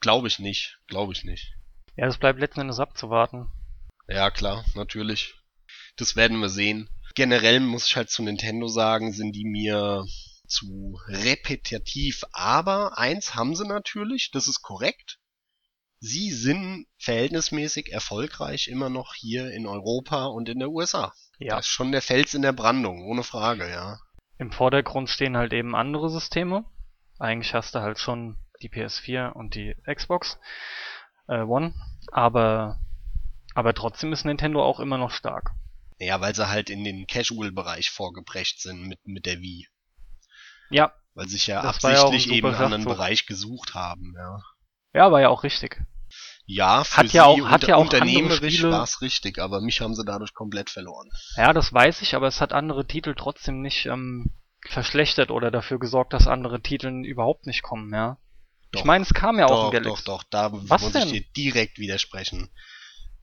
Glaube 0.00 0.28
ich 0.28 0.38
nicht, 0.38 0.78
glaube 0.86 1.12
ich 1.12 1.24
nicht. 1.24 1.52
Ja, 1.96 2.06
es 2.06 2.16
bleibt 2.16 2.40
letzten 2.40 2.60
Endes 2.60 2.80
abzuwarten. 2.80 3.50
Ja, 4.08 4.30
klar, 4.30 4.64
natürlich. 4.74 5.34
Das 5.98 6.16
werden 6.16 6.38
wir 6.40 6.48
sehen. 6.48 6.88
Generell 7.14 7.60
muss 7.60 7.88
ich 7.88 7.96
halt 7.96 8.08
zu 8.08 8.22
Nintendo 8.22 8.68
sagen, 8.68 9.12
sind 9.12 9.32
die 9.32 9.44
mir 9.44 10.06
zu 10.48 10.98
repetitiv. 11.08 12.24
Aber 12.32 12.96
eins 12.96 13.34
haben 13.34 13.54
sie 13.54 13.66
natürlich, 13.66 14.30
das 14.30 14.48
ist 14.48 14.62
korrekt. 14.62 15.18
Sie 15.98 16.30
sind 16.30 16.86
verhältnismäßig 16.98 17.92
erfolgreich 17.92 18.68
immer 18.68 18.90
noch 18.90 19.14
hier 19.14 19.50
in 19.52 19.66
Europa 19.66 20.26
und 20.26 20.48
in 20.48 20.58
der 20.58 20.70
USA. 20.70 21.12
Ja. 21.38 21.56
Das 21.56 21.66
ist 21.66 21.72
schon 21.72 21.92
der 21.92 22.02
Fels 22.02 22.34
in 22.34 22.42
der 22.42 22.52
Brandung, 22.52 23.04
ohne 23.06 23.22
Frage, 23.22 23.68
ja. 23.68 23.98
Im 24.38 24.52
Vordergrund 24.52 25.08
stehen 25.08 25.36
halt 25.36 25.52
eben 25.52 25.74
andere 25.74 26.10
Systeme. 26.10 26.64
Eigentlich 27.18 27.54
hast 27.54 27.74
du 27.74 27.80
halt 27.80 27.98
schon 27.98 28.36
die 28.62 28.68
PS4 28.68 29.32
und 29.32 29.54
die 29.54 29.74
Xbox. 29.86 30.38
äh, 31.28 31.40
One, 31.40 31.74
aber 32.12 32.78
aber 33.54 33.72
trotzdem 33.72 34.12
ist 34.12 34.24
Nintendo 34.24 34.62
auch 34.62 34.80
immer 34.80 34.98
noch 34.98 35.10
stark. 35.10 35.50
Ja, 35.98 36.20
weil 36.20 36.34
sie 36.34 36.48
halt 36.48 36.68
in 36.68 36.84
den 36.84 37.06
Casual-Bereich 37.06 37.90
vorgebrecht 37.90 38.60
sind 38.60 38.86
mit, 38.86 39.06
mit 39.06 39.24
der 39.24 39.40
Wii. 39.40 39.66
Ja. 40.68 40.92
Weil 41.14 41.28
sich 41.28 41.46
ja 41.46 41.64
war 41.64 41.92
ja 41.92 42.02
absichtlich 42.02 42.36
eben 42.36 42.48
einen 42.48 42.74
anderen. 42.74 42.84
Bereich 42.84 43.24
gesucht 43.24 43.72
haben, 43.72 44.12
ja. 44.14 44.42
Ja, 44.96 45.12
war 45.12 45.20
ja 45.20 45.28
auch 45.28 45.42
richtig. 45.44 45.80
Ja, 46.46 46.84
für 46.84 46.96
Hat 46.98 47.12
ja 47.12 47.24
auch- 47.24 47.36
hat 47.48 47.54
unter- 47.62 47.68
ja 47.68 47.76
auch 47.76 47.80
unternehmerisch 47.82 48.62
war 48.62 48.82
es 48.84 49.02
richtig, 49.02 49.38
aber 49.38 49.60
mich 49.60 49.80
haben 49.82 49.94
sie 49.94 50.04
dadurch 50.04 50.32
komplett 50.32 50.70
verloren. 50.70 51.10
Ja, 51.36 51.52
das 51.52 51.72
weiß 51.72 52.00
ich, 52.02 52.14
aber 52.14 52.28
es 52.28 52.40
hat 52.40 52.52
andere 52.54 52.86
Titel 52.86 53.14
trotzdem 53.16 53.60
nicht 53.60 53.86
ähm, 53.86 54.30
verschlechtert 54.66 55.30
oder 55.30 55.50
dafür 55.50 55.78
gesorgt, 55.78 56.12
dass 56.14 56.26
andere 56.26 56.62
Titel 56.62 57.04
überhaupt 57.04 57.46
nicht 57.46 57.62
kommen, 57.62 57.92
ja. 57.92 58.16
Doch. 58.72 58.80
ich 58.80 58.84
meine, 58.86 59.02
es 59.02 59.12
kam 59.12 59.38
ja 59.38 59.46
auch 59.46 59.50
doch, 59.50 59.64
ein 59.66 59.70
Galaxy. 59.82 60.04
doch, 60.04 60.20
doch, 60.20 60.24
da 60.30 60.50
Was 60.52 60.82
muss 60.82 60.92
denn? 60.92 61.02
ich 61.08 61.12
dir 61.12 61.24
direkt 61.36 61.78
widersprechen. 61.78 62.50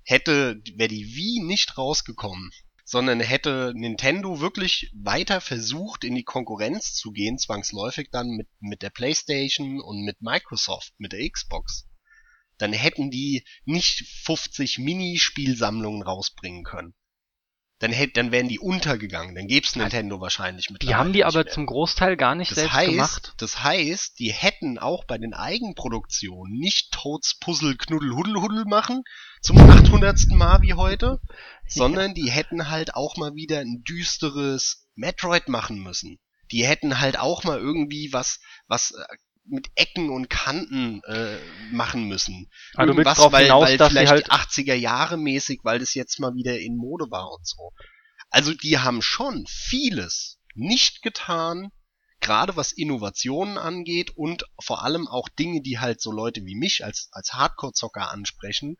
Hätte, 0.05 0.61
wäre 0.75 0.89
die 0.89 1.05
Wii 1.15 1.43
nicht 1.45 1.77
rausgekommen, 1.77 2.51
sondern 2.93 3.21
hätte 3.21 3.73
Nintendo 3.75 4.39
wirklich 4.39 4.91
weiter 4.93 5.41
versucht, 5.41 6.03
in 6.03 6.13
die 6.13 6.23
Konkurrenz 6.23 6.93
zu 6.93 7.11
gehen, 7.11 7.39
zwangsläufig 7.39 8.09
dann 8.11 8.27
mit, 8.27 8.47
mit 8.59 8.83
der 8.83 8.91
Playstation 8.91 9.81
und 9.81 10.03
mit 10.05 10.21
Microsoft, 10.21 10.93
mit 10.99 11.11
der 11.11 11.27
Xbox, 11.27 11.87
dann 12.59 12.71
hätten 12.71 13.09
die 13.09 13.45
nicht 13.65 14.05
50 14.25 14.77
Minispielsammlungen 14.77 16.03
rausbringen 16.03 16.63
können. 16.63 16.93
Dann 17.83 17.91
hätt, 17.91 18.15
dann 18.15 18.31
wären 18.31 18.47
die 18.47 18.59
untergegangen, 18.59 19.35
dann 19.35 19.45
gäb's 19.45 19.75
Nintendo 19.75 20.21
wahrscheinlich 20.21 20.69
mit. 20.69 20.83
Die 20.83 20.95
haben 20.95 21.11
die 21.11 21.25
aber 21.25 21.47
zum 21.47 21.65
Großteil 21.65 22.15
gar 22.15 22.33
nicht 22.33 22.51
Das 22.51 22.59
selbst 22.59 22.73
heißt, 22.75 22.89
gemacht. 22.91 23.33
das 23.39 23.61
heißt, 23.61 24.19
die 24.19 24.31
hätten 24.31 24.79
auch 24.79 25.03
bei 25.03 25.17
den 25.17 25.33
Eigenproduktionen 25.33 26.57
nicht 26.57 26.93
Toads 26.93 27.39
Puzzle 27.41 27.75
Knuddel 27.75 28.15
Huddel 28.15 28.35
Huddel 28.35 28.63
machen 28.63 29.03
zum 29.41 29.57
800. 29.57 30.29
Mal 30.29 30.61
wie 30.61 30.75
heute, 30.75 31.19
sondern 31.67 32.13
die 32.13 32.31
hätten 32.31 32.69
halt 32.69 32.95
auch 32.95 33.17
mal 33.17 33.35
wieder 33.35 33.59
ein 33.59 33.83
düsteres 33.83 34.87
Metroid 34.95 35.49
machen 35.49 35.83
müssen. 35.83 36.19
Die 36.53 36.65
hätten 36.65 37.01
halt 37.01 37.19
auch 37.19 37.43
mal 37.43 37.59
irgendwie 37.59 38.13
was, 38.13 38.39
was 38.65 38.91
äh, 38.91 39.03
mit 39.45 39.69
Ecken 39.75 40.09
und 40.09 40.29
Kanten 40.29 41.01
äh, 41.05 41.37
machen 41.71 42.07
müssen. 42.07 42.49
Ah, 42.75 42.85
du 42.85 42.95
willst 42.95 43.17
drauf 43.17 43.31
weil, 43.31 43.43
hinaus, 43.43 43.65
weil 43.65 43.77
dass 43.77 43.89
vielleicht 43.89 44.11
halt- 44.11 44.27
die 44.27 44.31
80er 44.31 44.75
Jahre 44.75 45.17
mäßig, 45.17 45.59
weil 45.63 45.79
das 45.79 45.93
jetzt 45.93 46.19
mal 46.19 46.33
wieder 46.33 46.59
in 46.59 46.77
Mode 46.77 47.11
war 47.11 47.31
und 47.31 47.45
so. 47.45 47.71
Also 48.29 48.53
die 48.53 48.79
haben 48.79 49.01
schon 49.01 49.45
vieles 49.47 50.39
nicht 50.55 51.01
getan, 51.01 51.71
gerade 52.19 52.55
was 52.55 52.71
Innovationen 52.71 53.57
angeht 53.57 54.11
und 54.15 54.45
vor 54.59 54.83
allem 54.83 55.07
auch 55.07 55.29
Dinge, 55.29 55.61
die 55.61 55.79
halt 55.79 56.01
so 56.01 56.11
Leute 56.11 56.45
wie 56.45 56.55
mich 56.55 56.85
als, 56.85 57.09
als 57.11 57.33
Hardcore-Zocker 57.33 58.11
ansprechen, 58.11 58.77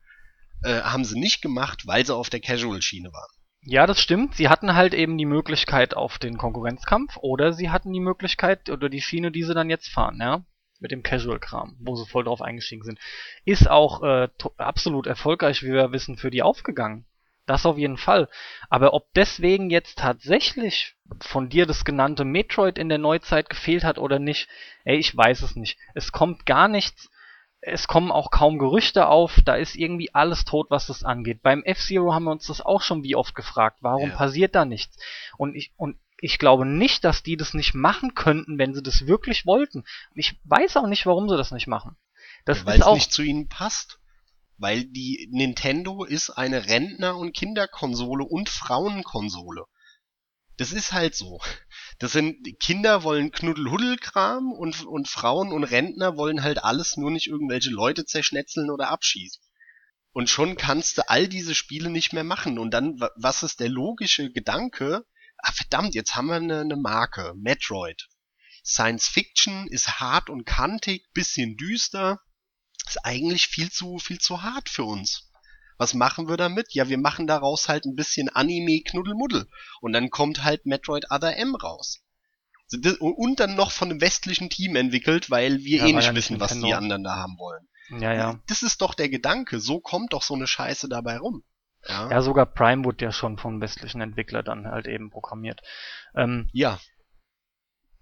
äh, 0.63 0.81
haben 0.81 1.03
sie 1.03 1.19
nicht 1.19 1.41
gemacht, 1.41 1.85
weil 1.85 2.05
sie 2.05 2.15
auf 2.15 2.29
der 2.29 2.39
Casual-Schiene 2.39 3.11
waren. 3.11 3.31
Ja, 3.65 3.85
das 3.85 4.01
stimmt. 4.01 4.35
Sie 4.35 4.49
hatten 4.49 4.73
halt 4.75 4.93
eben 4.93 5.17
die 5.17 5.25
Möglichkeit 5.25 5.93
auf 5.95 6.19
den 6.19 6.37
Konkurrenzkampf 6.37 7.17
oder 7.17 7.53
sie 7.53 7.69
hatten 7.69 7.93
die 7.93 8.01
Möglichkeit 8.01 8.69
oder 8.69 8.89
die 8.89 9.01
Schiene, 9.01 9.31
die 9.31 9.43
sie 9.43 9.53
dann 9.53 9.69
jetzt 9.69 9.89
fahren, 9.89 10.17
ja. 10.19 10.45
Mit 10.83 10.91
dem 10.91 11.01
Casual-Kram, 11.01 11.77
wo 11.79 11.95
sie 11.95 12.05
voll 12.05 12.25
drauf 12.25 12.41
eingestiegen 12.41 12.83
sind. 12.83 12.99
Ist 13.45 13.69
auch 13.69 14.03
äh, 14.03 14.27
absolut 14.57 15.07
erfolgreich, 15.07 15.63
wie 15.63 15.71
wir 15.71 15.93
wissen, 15.93 16.17
für 16.17 16.29
die 16.29 16.43
aufgegangen. 16.43 17.05
Das 17.45 17.65
auf 17.65 17.77
jeden 17.77 17.95
Fall. 17.95 18.27
Aber 18.69 18.93
ob 18.93 19.05
deswegen 19.13 19.69
jetzt 19.69 19.97
tatsächlich 19.97 20.95
von 21.21 21.47
dir 21.47 21.65
das 21.65 21.85
genannte 21.85 22.25
Metroid 22.25 22.77
in 22.77 22.89
der 22.89 22.97
Neuzeit 22.97 23.49
gefehlt 23.49 23.85
hat 23.85 23.97
oder 23.97 24.19
nicht, 24.19 24.49
ey, 24.83 24.97
ich 24.97 25.15
weiß 25.15 25.41
es 25.43 25.55
nicht. 25.55 25.77
Es 25.93 26.11
kommt 26.11 26.45
gar 26.45 26.67
nichts. 26.67 27.09
Es 27.61 27.87
kommen 27.87 28.11
auch 28.11 28.29
kaum 28.29 28.59
Gerüchte 28.59 29.07
auf. 29.07 29.39
Da 29.45 29.55
ist 29.55 29.75
irgendwie 29.77 30.13
alles 30.13 30.43
tot, 30.43 30.67
was 30.69 30.87
das 30.87 31.05
angeht. 31.05 31.41
Beim 31.41 31.63
F-Zero 31.63 32.13
haben 32.13 32.25
wir 32.25 32.31
uns 32.31 32.47
das 32.47 32.59
auch 32.59 32.81
schon 32.81 33.03
wie 33.03 33.15
oft 33.15 33.35
gefragt. 33.35 33.77
Warum 33.79 34.09
Ja. 34.09 34.15
passiert 34.17 34.53
da 34.53 34.65
nichts? 34.65 34.97
Und 35.37 35.55
ich, 35.55 35.71
und 35.77 35.97
ich 36.23 36.39
glaube 36.39 36.65
nicht, 36.65 37.03
dass 37.03 37.21
die 37.21 37.35
das 37.35 37.53
nicht 37.53 37.73
machen 37.73 38.15
könnten, 38.15 38.57
wenn 38.57 38.73
sie 38.73 38.81
das 38.81 39.07
wirklich 39.07 39.45
wollten. 39.45 39.83
Ich 40.15 40.39
weiß 40.45 40.77
auch 40.77 40.87
nicht, 40.87 41.05
warum 41.05 41.27
sie 41.27 41.35
das 41.35 41.51
nicht 41.51 41.67
machen. 41.67 41.97
Das 42.45 42.65
weil 42.65 42.75
ist 42.75 42.81
es 42.81 42.87
auch, 42.87 42.95
nicht 42.95 43.11
zu 43.11 43.23
ihnen 43.23 43.49
passt. 43.49 43.99
Weil 44.57 44.85
die 44.85 45.27
Nintendo 45.31 46.05
ist 46.05 46.29
eine 46.29 46.67
Rentner- 46.67 47.17
und 47.17 47.35
Kinderkonsole 47.35 48.23
und 48.23 48.47
Frauenkonsole. 48.47 49.65
Das 50.55 50.71
ist 50.71 50.93
halt 50.93 51.13
so. 51.15 51.41
Das 51.99 52.13
sind, 52.13 52.37
Kinder 52.59 53.03
wollen 53.03 53.31
Knuddelhuddelkram 53.31 54.53
und, 54.53 54.85
und 54.85 55.09
Frauen 55.09 55.51
und 55.51 55.65
Rentner 55.65 56.15
wollen 56.15 56.41
halt 56.43 56.63
alles 56.63 56.95
nur 56.95 57.11
nicht 57.11 57.27
irgendwelche 57.27 57.69
Leute 57.71 58.05
zerschnetzeln 58.05 58.69
oder 58.69 58.89
abschießen. 58.89 59.43
Und 60.13 60.29
schon 60.29 60.55
kannst 60.55 60.99
du 60.99 61.09
all 61.09 61.27
diese 61.27 61.53
Spiele 61.55 61.89
nicht 61.89 62.13
mehr 62.13 62.23
machen. 62.23 62.59
Und 62.59 62.71
dann, 62.71 62.99
wa- 63.01 63.11
was 63.17 63.43
ist 63.43 63.59
der 63.59 63.69
logische 63.69 64.31
Gedanke? 64.31 65.05
Ah, 65.45 65.51
verdammt, 65.51 65.93
jetzt 65.93 66.15
haben 66.15 66.27
wir 66.27 66.35
eine, 66.35 66.61
eine 66.61 66.77
Marke. 66.77 67.33
Metroid. 67.35 68.07
Science 68.65 69.07
Fiction 69.07 69.67
ist 69.67 69.99
hart 69.99 70.29
und 70.29 70.45
kantig, 70.45 71.11
bisschen 71.13 71.57
düster 71.57 72.21
ist 72.87 73.05
eigentlich 73.05 73.47
viel 73.47 73.69
zu, 73.69 73.99
viel 73.99 74.19
zu 74.19 74.41
hart 74.41 74.69
für 74.69 74.85
uns. 74.85 75.29
Was 75.77 75.93
machen 75.93 76.29
wir 76.29 76.37
damit? 76.37 76.73
Ja, 76.73 76.87
wir 76.87 76.97
machen 76.97 77.27
daraus 77.27 77.67
halt 77.67 77.85
ein 77.85 77.95
bisschen 77.95 78.29
Anime-Knuddelmuddel. 78.29 79.49
Und 79.81 79.91
dann 79.91 80.09
kommt 80.09 80.43
halt 80.43 80.65
Metroid 80.65 81.11
Other 81.11 81.35
M 81.35 81.55
raus. 81.55 82.03
Und 82.99 83.39
dann 83.39 83.55
noch 83.55 83.71
von 83.71 83.89
einem 83.91 83.99
westlichen 84.01 84.49
Team 84.49 84.77
entwickelt, 84.77 85.29
weil 85.29 85.59
wir 85.63 85.79
Ja, 85.79 85.87
eh 85.87 85.93
nicht 85.93 86.05
ja 86.05 86.15
wissen, 86.15 86.39
was 86.39 86.57
die 86.57 86.73
anderen 86.73 87.03
da 87.03 87.15
haben 87.15 87.37
wollen. 87.37 87.67
ja, 88.01 88.13
ja. 88.13 88.39
Das 88.47 88.63
ist 88.63 88.81
doch 88.81 88.93
der 88.93 89.09
Gedanke. 89.09 89.59
So 89.59 89.81
kommt 89.81 90.13
doch 90.13 90.23
so 90.23 90.35
eine 90.35 90.47
Scheiße 90.47 90.87
dabei 90.87 91.17
rum. 91.17 91.43
Ja. 91.87 92.09
Ja, 92.09 92.21
sogar 92.21 92.45
Prime 92.45 92.85
wurde 92.85 93.05
ja 93.05 93.11
schon 93.11 93.37
vom 93.37 93.59
westlichen 93.61 94.01
Entwickler 94.01 94.43
dann 94.43 94.67
halt 94.67 94.87
eben 94.87 95.09
programmiert. 95.09 95.61
Ähm, 96.15 96.49
ja. 96.53 96.79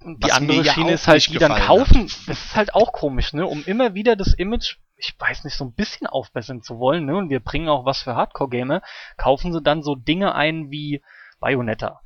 Die 0.04 0.18
Was 0.22 0.32
andere 0.32 0.62
ja 0.64 0.74
Schiene 0.74 0.88
auch 0.90 0.94
ist 0.94 1.08
halt, 1.08 1.28
die 1.28 1.38
dann 1.38 1.60
kaufen. 1.60 2.04
Das 2.28 2.46
ist 2.46 2.56
halt 2.56 2.74
auch 2.74 2.92
komisch, 2.92 3.34
ne? 3.34 3.46
Um 3.46 3.64
immer 3.66 3.94
wieder 3.94 4.16
das 4.16 4.34
Image, 4.34 4.78
ich 4.96 5.16
weiß 5.20 5.44
nicht, 5.44 5.56
so 5.56 5.66
ein 5.66 5.74
bisschen 5.74 6.08
aufbessern 6.08 6.64
zu 6.64 6.80
wollen, 6.80 7.06
ne? 7.06 7.16
Und 7.16 7.30
wir 7.30 7.40
bringen 7.40 7.70
auch 7.70 7.86
was 7.86 8.02
für 8.02 8.16
Hardcore-Gamer, 8.16 8.82
kaufen 9.18 9.54
sie 9.54 9.62
dann 9.62 9.84
so 9.84 9.96
Dinge 9.96 10.34
ein 10.34 10.72
wie 10.72 11.04
Bayonetta. 11.40 12.02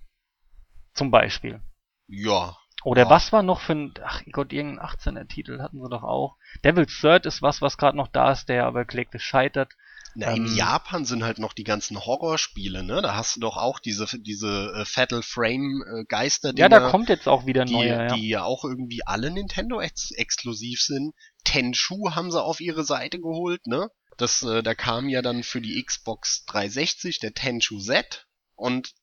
Zum 0.93 1.10
Beispiel. 1.11 1.61
Ja. 2.07 2.57
Oder 2.84 3.03
Ja. 3.03 3.10
was 3.10 3.31
war 3.34 3.43
noch 3.43 3.61
für 3.61 3.73
ein, 3.73 3.93
ach 4.03 4.22
Gott, 4.31 4.53
irgendein 4.53 4.85
18er 4.85 5.27
Titel 5.27 5.61
hatten 5.61 5.81
sie 5.81 5.89
doch 5.89 6.03
auch. 6.03 6.38
Devil's 6.64 6.99
Third 6.99 7.26
ist 7.26 7.41
was, 7.41 7.61
was 7.61 7.77
gerade 7.77 7.97
noch 7.97 8.10
da 8.10 8.31
ist, 8.31 8.47
der 8.49 8.65
aber 8.65 8.85
kläglich 8.85 9.23
scheitert. 9.23 9.73
Na, 10.16 10.32
in 10.32 10.46
Ähm, 10.48 10.56
Japan 10.56 11.06
sind 11.06 11.24
halt 11.24 11.40
noch 11.40 11.54
die 11.54 11.64
ganzen 11.64 12.06
Horrorspiele, 12.06 12.84
ne? 12.84 13.02
Da 13.02 13.16
hast 13.16 13.36
du 13.36 13.40
doch 13.42 13.58
auch 13.58 13.80
diese, 13.80 14.06
diese 14.20 14.72
äh, 14.76 14.86
Fatal 14.86 15.22
Frame 15.24 15.84
äh, 15.84 16.06
Geister, 16.06 16.54
Ja, 16.56 16.70
da 16.70 16.90
kommt 16.90 17.10
jetzt 17.10 17.28
auch 17.28 17.46
wieder 17.46 17.62
ein 17.64 17.68
die, 17.68 18.16
die 18.16 18.30
ja 18.30 18.44
auch 18.44 18.64
irgendwie 18.64 19.06
alle 19.06 19.30
Nintendo 19.32 19.82
ex 19.82 20.12
exklusiv 20.12 20.82
sind. 20.82 21.14
Tenchu 21.44 22.12
haben 22.16 22.32
sie 22.32 22.42
auf 22.42 22.60
ihre 22.62 22.84
Seite 22.84 23.20
geholt, 23.20 23.68
ne? 23.68 23.90
Das, 24.18 24.42
äh, 24.44 24.64
da 24.64 24.74
kam 24.74 25.10
ja 25.10 25.22
dann 25.22 25.44
für 25.44 25.62
die 25.62 25.84
Xbox 25.84 26.46
360 26.46 27.20
der 27.20 27.34
Tenchu 27.34 27.80
Z 27.80 28.26
und 28.56 28.94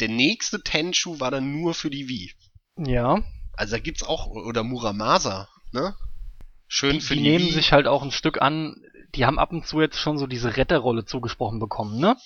der 0.00 0.08
nächste 0.08 0.62
Tenchu 0.62 1.18
war 1.20 1.30
dann 1.32 1.52
nur 1.52 1.74
für 1.74 1.90
die 1.90 2.08
Wii. 2.08 2.32
Ja, 2.76 3.22
Also 3.56 3.76
da 3.76 3.80
gibt's 3.80 4.02
auch, 4.04 4.26
oder 4.28 4.62
Muramasa, 4.62 5.48
ne? 5.72 5.96
Schön 6.68 6.98
die, 6.98 7.00
für 7.00 7.16
die 7.16 7.22
die, 7.22 7.22
nehmen 7.22 7.48
Wii. 7.48 7.52
sich 7.52 7.72
halt 7.72 7.86
auch 7.86 8.02
ein 8.02 8.10
Stück 8.12 8.40
an, 8.42 8.76
die 9.14 9.24
haben 9.24 9.38
ab 9.38 9.52
und 9.52 9.66
zu 9.66 9.80
jetzt 9.80 9.98
schon 9.98 10.18
so 10.18 10.26
diese 10.26 10.56
Retterrolle 10.56 11.04
zugesprochen 11.04 11.58
bekommen, 11.58 11.98
ne? 11.98 12.16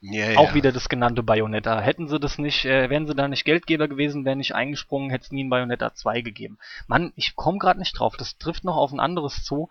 ja, 0.00 0.30
ja. 0.30 0.38
Auch 0.38 0.54
wieder 0.54 0.72
das 0.72 0.88
genannte 0.88 1.22
Bayonetta. 1.22 1.80
Hätten 1.80 2.08
sie 2.08 2.20
das 2.20 2.38
nicht, 2.38 2.64
äh, 2.64 2.88
wären 2.88 3.06
sie 3.06 3.14
da 3.14 3.28
nicht 3.28 3.44
Geldgeber 3.44 3.88
gewesen, 3.88 4.24
wären 4.24 4.38
nicht 4.38 4.54
eingesprungen, 4.54 5.10
hätte 5.10 5.24
es 5.24 5.32
nie 5.32 5.44
ein 5.44 5.50
Bayonetta 5.50 5.94
2 5.94 6.20
gegeben. 6.20 6.58
Mann, 6.86 7.12
ich 7.16 7.34
komme 7.34 7.58
gerade 7.58 7.80
nicht 7.80 7.98
drauf. 7.98 8.16
Das 8.16 8.38
trifft 8.38 8.64
noch 8.64 8.76
auf 8.76 8.92
ein 8.92 9.00
anderes 9.00 9.44
zu. 9.44 9.70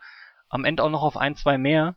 Am 0.49 0.65
Ende 0.65 0.83
auch 0.83 0.89
noch 0.89 1.03
auf 1.03 1.17
ein, 1.17 1.35
zwei 1.35 1.57
mehr. 1.57 1.95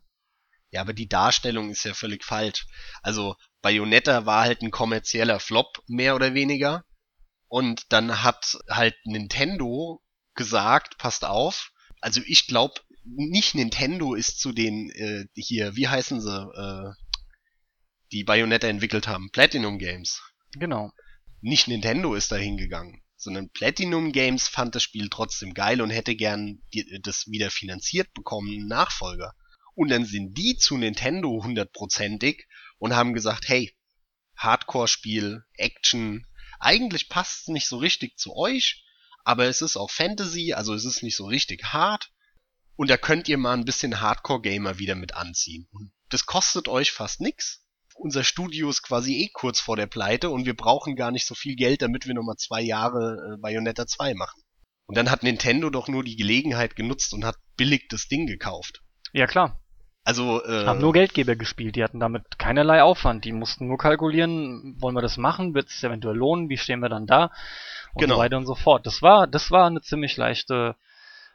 Ja, 0.70 0.82
aber 0.82 0.92
die 0.92 1.08
Darstellung 1.08 1.70
ist 1.70 1.84
ja 1.84 1.94
völlig 1.94 2.24
falsch. 2.24 2.66
Also 3.02 3.34
Bayonetta 3.62 4.26
war 4.26 4.42
halt 4.42 4.62
ein 4.62 4.70
kommerzieller 4.70 5.40
Flop, 5.40 5.82
mehr 5.88 6.14
oder 6.14 6.34
weniger. 6.34 6.84
Und 7.48 7.92
dann 7.92 8.22
hat 8.22 8.56
halt 8.68 8.94
Nintendo 9.04 10.00
gesagt, 10.34 10.98
passt 10.98 11.24
auf. 11.24 11.72
Also 12.00 12.20
ich 12.24 12.46
glaube, 12.46 12.74
nicht 13.04 13.54
Nintendo 13.54 14.14
ist 14.14 14.40
zu 14.40 14.52
den 14.52 14.90
äh, 14.90 15.26
hier, 15.34 15.76
wie 15.76 15.88
heißen 15.88 16.20
sie, 16.20 16.28
äh, 16.30 16.92
die 18.12 18.24
Bayonetta 18.24 18.66
entwickelt 18.66 19.08
haben, 19.08 19.30
Platinum 19.30 19.78
Games. 19.78 20.20
Genau. 20.52 20.90
Nicht 21.40 21.68
Nintendo 21.68 22.14
ist 22.14 22.32
da 22.32 22.36
hingegangen, 22.36 23.02
sondern 23.16 23.50
Platinum 23.50 24.12
Games 24.12 24.48
fand 24.48 24.74
das 24.74 24.82
Spiel 24.82 25.08
trotzdem 25.08 25.54
geil 25.54 25.80
und 25.80 25.90
hätte 25.90 26.16
gern 26.16 26.62
die, 26.74 27.00
das 27.02 27.28
wieder 27.28 27.50
finanziert 27.50 28.12
bekommen, 28.12 28.50
einen 28.52 28.66
Nachfolger. 28.66 29.34
Und 29.74 29.90
dann 29.90 30.04
sind 30.04 30.36
die 30.36 30.56
zu 30.56 30.76
Nintendo 30.76 31.42
hundertprozentig 31.42 32.46
und 32.78 32.94
haben 32.94 33.14
gesagt, 33.14 33.48
hey, 33.48 33.74
Hardcore-Spiel, 34.36 35.44
Action, 35.54 36.26
eigentlich 36.58 37.08
passt 37.08 37.42
es 37.42 37.48
nicht 37.48 37.66
so 37.66 37.78
richtig 37.78 38.18
zu 38.18 38.34
euch, 38.36 38.84
aber 39.24 39.44
es 39.46 39.62
ist 39.62 39.76
auch 39.76 39.90
Fantasy, 39.90 40.52
also 40.52 40.74
es 40.74 40.84
ist 40.84 41.02
nicht 41.02 41.16
so 41.16 41.26
richtig 41.26 41.64
hart. 41.72 42.10
Und 42.80 42.88
da 42.88 42.96
könnt 42.96 43.28
ihr 43.28 43.36
mal 43.36 43.52
ein 43.52 43.66
bisschen 43.66 44.00
Hardcore-Gamer 44.00 44.78
wieder 44.78 44.94
mit 44.94 45.14
anziehen. 45.14 45.68
Und 45.70 45.92
das 46.08 46.24
kostet 46.24 46.66
euch 46.66 46.92
fast 46.92 47.20
nix. 47.20 47.62
Unser 47.94 48.24
Studio 48.24 48.70
ist 48.70 48.80
quasi 48.80 49.16
eh 49.22 49.28
kurz 49.34 49.60
vor 49.60 49.76
der 49.76 49.86
Pleite 49.86 50.30
und 50.30 50.46
wir 50.46 50.56
brauchen 50.56 50.96
gar 50.96 51.10
nicht 51.10 51.26
so 51.26 51.34
viel 51.34 51.56
Geld, 51.56 51.82
damit 51.82 52.06
wir 52.06 52.14
nochmal 52.14 52.36
zwei 52.38 52.62
Jahre 52.62 53.34
äh, 53.34 53.36
Bayonetta 53.36 53.86
2 53.86 54.14
machen. 54.14 54.40
Und 54.86 54.96
dann 54.96 55.10
hat 55.10 55.22
Nintendo 55.22 55.68
doch 55.68 55.88
nur 55.88 56.04
die 56.04 56.16
Gelegenheit 56.16 56.74
genutzt 56.74 57.12
und 57.12 57.22
hat 57.22 57.36
billig 57.58 57.88
das 57.90 58.08
Ding 58.08 58.26
gekauft. 58.26 58.80
Ja, 59.12 59.26
klar. 59.26 59.60
Also, 60.02 60.42
äh, 60.42 60.64
Haben 60.64 60.80
nur 60.80 60.94
Geldgeber 60.94 61.36
gespielt, 61.36 61.76
die 61.76 61.84
hatten 61.84 62.00
damit 62.00 62.38
keinerlei 62.38 62.82
Aufwand. 62.82 63.26
Die 63.26 63.32
mussten 63.32 63.68
nur 63.68 63.76
kalkulieren, 63.76 64.78
wollen 64.80 64.94
wir 64.94 65.02
das 65.02 65.18
machen, 65.18 65.52
wird 65.52 65.68
es 65.68 65.84
eventuell 65.84 66.16
lohnen, 66.16 66.48
wie 66.48 66.56
stehen 66.56 66.80
wir 66.80 66.88
dann 66.88 67.06
da 67.06 67.24
und 67.92 68.00
Genau. 68.00 68.14
so 68.14 68.20
weiter 68.22 68.38
und 68.38 68.46
so 68.46 68.54
fort. 68.54 68.86
Das 68.86 69.02
war, 69.02 69.26
das 69.26 69.50
war 69.50 69.66
eine 69.66 69.82
ziemlich 69.82 70.16
leichte 70.16 70.76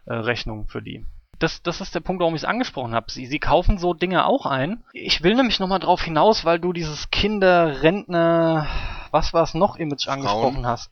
äh, 0.07 0.13
Rechnung 0.15 0.67
für 0.67 0.81
die. 0.81 1.05
Das, 1.39 1.61
das 1.61 1.81
ist 1.81 1.93
der 1.95 1.99
Punkt, 1.99 2.21
warum 2.21 2.35
ich 2.35 2.41
es 2.41 2.47
angesprochen 2.47 2.93
habe. 2.93 3.11
Sie, 3.11 3.25
sie 3.25 3.39
kaufen 3.39 3.77
so 3.77 3.93
Dinge 3.93 4.25
auch 4.25 4.45
ein. 4.45 4.83
Ich 4.93 5.23
will 5.23 5.35
nämlich 5.35 5.59
nochmal 5.59 5.79
drauf 5.79 6.01
hinaus, 6.03 6.45
weil 6.45 6.59
du 6.59 6.71
dieses 6.71 7.09
Kinder, 7.09 7.81
Rentner, 7.81 8.67
was 9.11 9.33
war 9.33 9.43
es 9.43 9.53
noch, 9.53 9.75
Image 9.75 10.07
angesprochen 10.07 10.65
hast. 10.65 10.91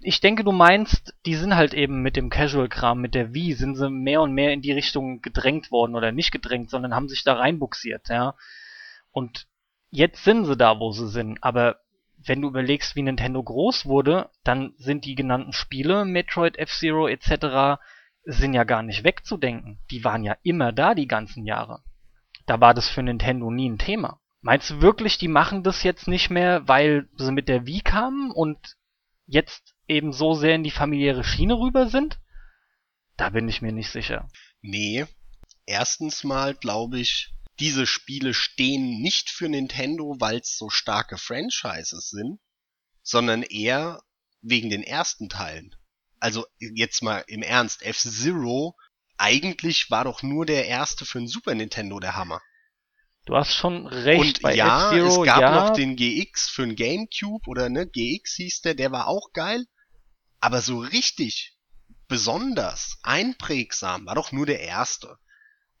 Ich 0.00 0.20
denke, 0.20 0.44
du 0.44 0.52
meinst, 0.52 1.14
die 1.26 1.34
sind 1.34 1.54
halt 1.54 1.74
eben 1.74 2.02
mit 2.02 2.16
dem 2.16 2.30
Casual-Kram, 2.30 3.00
mit 3.00 3.14
der 3.14 3.34
Wii, 3.34 3.52
sind 3.52 3.76
sie 3.76 3.90
mehr 3.90 4.22
und 4.22 4.32
mehr 4.32 4.52
in 4.52 4.62
die 4.62 4.72
Richtung 4.72 5.20
gedrängt 5.20 5.70
worden 5.70 5.96
oder 5.96 6.12
nicht 6.12 6.32
gedrängt, 6.32 6.70
sondern 6.70 6.94
haben 6.94 7.08
sich 7.08 7.24
da 7.24 7.34
reinbuxiert, 7.34 8.08
ja. 8.08 8.34
Und 9.10 9.46
jetzt 9.90 10.24
sind 10.24 10.46
sie 10.46 10.56
da, 10.56 10.78
wo 10.78 10.92
sie 10.92 11.08
sind. 11.08 11.42
Aber 11.42 11.76
wenn 12.16 12.40
du 12.40 12.48
überlegst, 12.48 12.96
wie 12.96 13.02
Nintendo 13.02 13.42
groß 13.42 13.86
wurde, 13.86 14.30
dann 14.44 14.74
sind 14.78 15.04
die 15.04 15.14
genannten 15.14 15.52
Spiele, 15.52 16.04
Metroid, 16.04 16.58
F-Zero 16.58 17.08
etc., 17.08 17.80
sind 18.24 18.54
ja 18.54 18.64
gar 18.64 18.82
nicht 18.82 19.04
wegzudenken. 19.04 19.78
Die 19.90 20.04
waren 20.04 20.24
ja 20.24 20.36
immer 20.42 20.72
da 20.72 20.94
die 20.94 21.08
ganzen 21.08 21.44
Jahre. 21.44 21.82
Da 22.46 22.60
war 22.60 22.74
das 22.74 22.88
für 22.88 23.02
Nintendo 23.02 23.50
nie 23.50 23.68
ein 23.68 23.78
Thema. 23.78 24.20
Meinst 24.40 24.70
du 24.70 24.80
wirklich, 24.80 25.18
die 25.18 25.28
machen 25.28 25.62
das 25.62 25.82
jetzt 25.82 26.08
nicht 26.08 26.30
mehr, 26.30 26.66
weil 26.66 27.08
sie 27.16 27.32
mit 27.32 27.48
der 27.48 27.66
Wii 27.66 27.80
kamen 27.80 28.30
und 28.30 28.76
jetzt 29.26 29.74
eben 29.86 30.12
so 30.12 30.34
sehr 30.34 30.56
in 30.56 30.64
die 30.64 30.70
familiäre 30.70 31.24
Schiene 31.24 31.54
rüber 31.54 31.88
sind? 31.88 32.18
Da 33.16 33.30
bin 33.30 33.48
ich 33.48 33.62
mir 33.62 33.72
nicht 33.72 33.90
sicher. 33.90 34.28
Nee. 34.60 35.06
Erstens 35.64 36.24
mal 36.24 36.54
glaube 36.54 36.98
ich, 36.98 37.32
diese 37.60 37.86
Spiele 37.86 38.34
stehen 38.34 39.00
nicht 39.00 39.30
für 39.30 39.48
Nintendo, 39.48 40.16
weil 40.18 40.38
es 40.38 40.56
so 40.58 40.70
starke 40.70 41.18
Franchises 41.18 42.10
sind, 42.10 42.40
sondern 43.02 43.42
eher 43.42 44.02
wegen 44.40 44.70
den 44.70 44.82
ersten 44.82 45.28
Teilen. 45.28 45.76
Also 46.22 46.46
jetzt 46.60 47.02
mal 47.02 47.24
im 47.26 47.42
Ernst, 47.42 47.82
F-Zero, 47.82 48.76
eigentlich 49.16 49.90
war 49.90 50.04
doch 50.04 50.22
nur 50.22 50.46
der 50.46 50.66
erste 50.66 51.04
für 51.04 51.18
den 51.18 51.26
Super 51.26 51.56
Nintendo 51.56 51.98
der 51.98 52.14
Hammer. 52.14 52.40
Du 53.24 53.34
hast 53.34 53.52
schon 53.52 53.88
recht. 53.88 54.20
Und 54.20 54.42
bei 54.42 54.54
ja, 54.54 54.92
F-Zero, 54.92 55.24
es 55.24 55.26
gab 55.26 55.40
ja, 55.40 55.50
noch 55.52 55.70
den 55.74 55.96
GX 55.96 56.48
für 56.48 56.64
den 56.64 56.76
Gamecube 56.76 57.48
oder 57.48 57.68
ne, 57.68 57.88
GX 57.88 58.34
hieß 58.36 58.60
der, 58.60 58.74
der 58.74 58.92
war 58.92 59.08
auch 59.08 59.32
geil. 59.32 59.66
Aber 60.38 60.62
so 60.62 60.78
richtig 60.78 61.56
besonders 62.06 62.98
einprägsam 63.02 64.06
war 64.06 64.14
doch 64.14 64.30
nur 64.30 64.46
der 64.46 64.60
erste. 64.60 65.18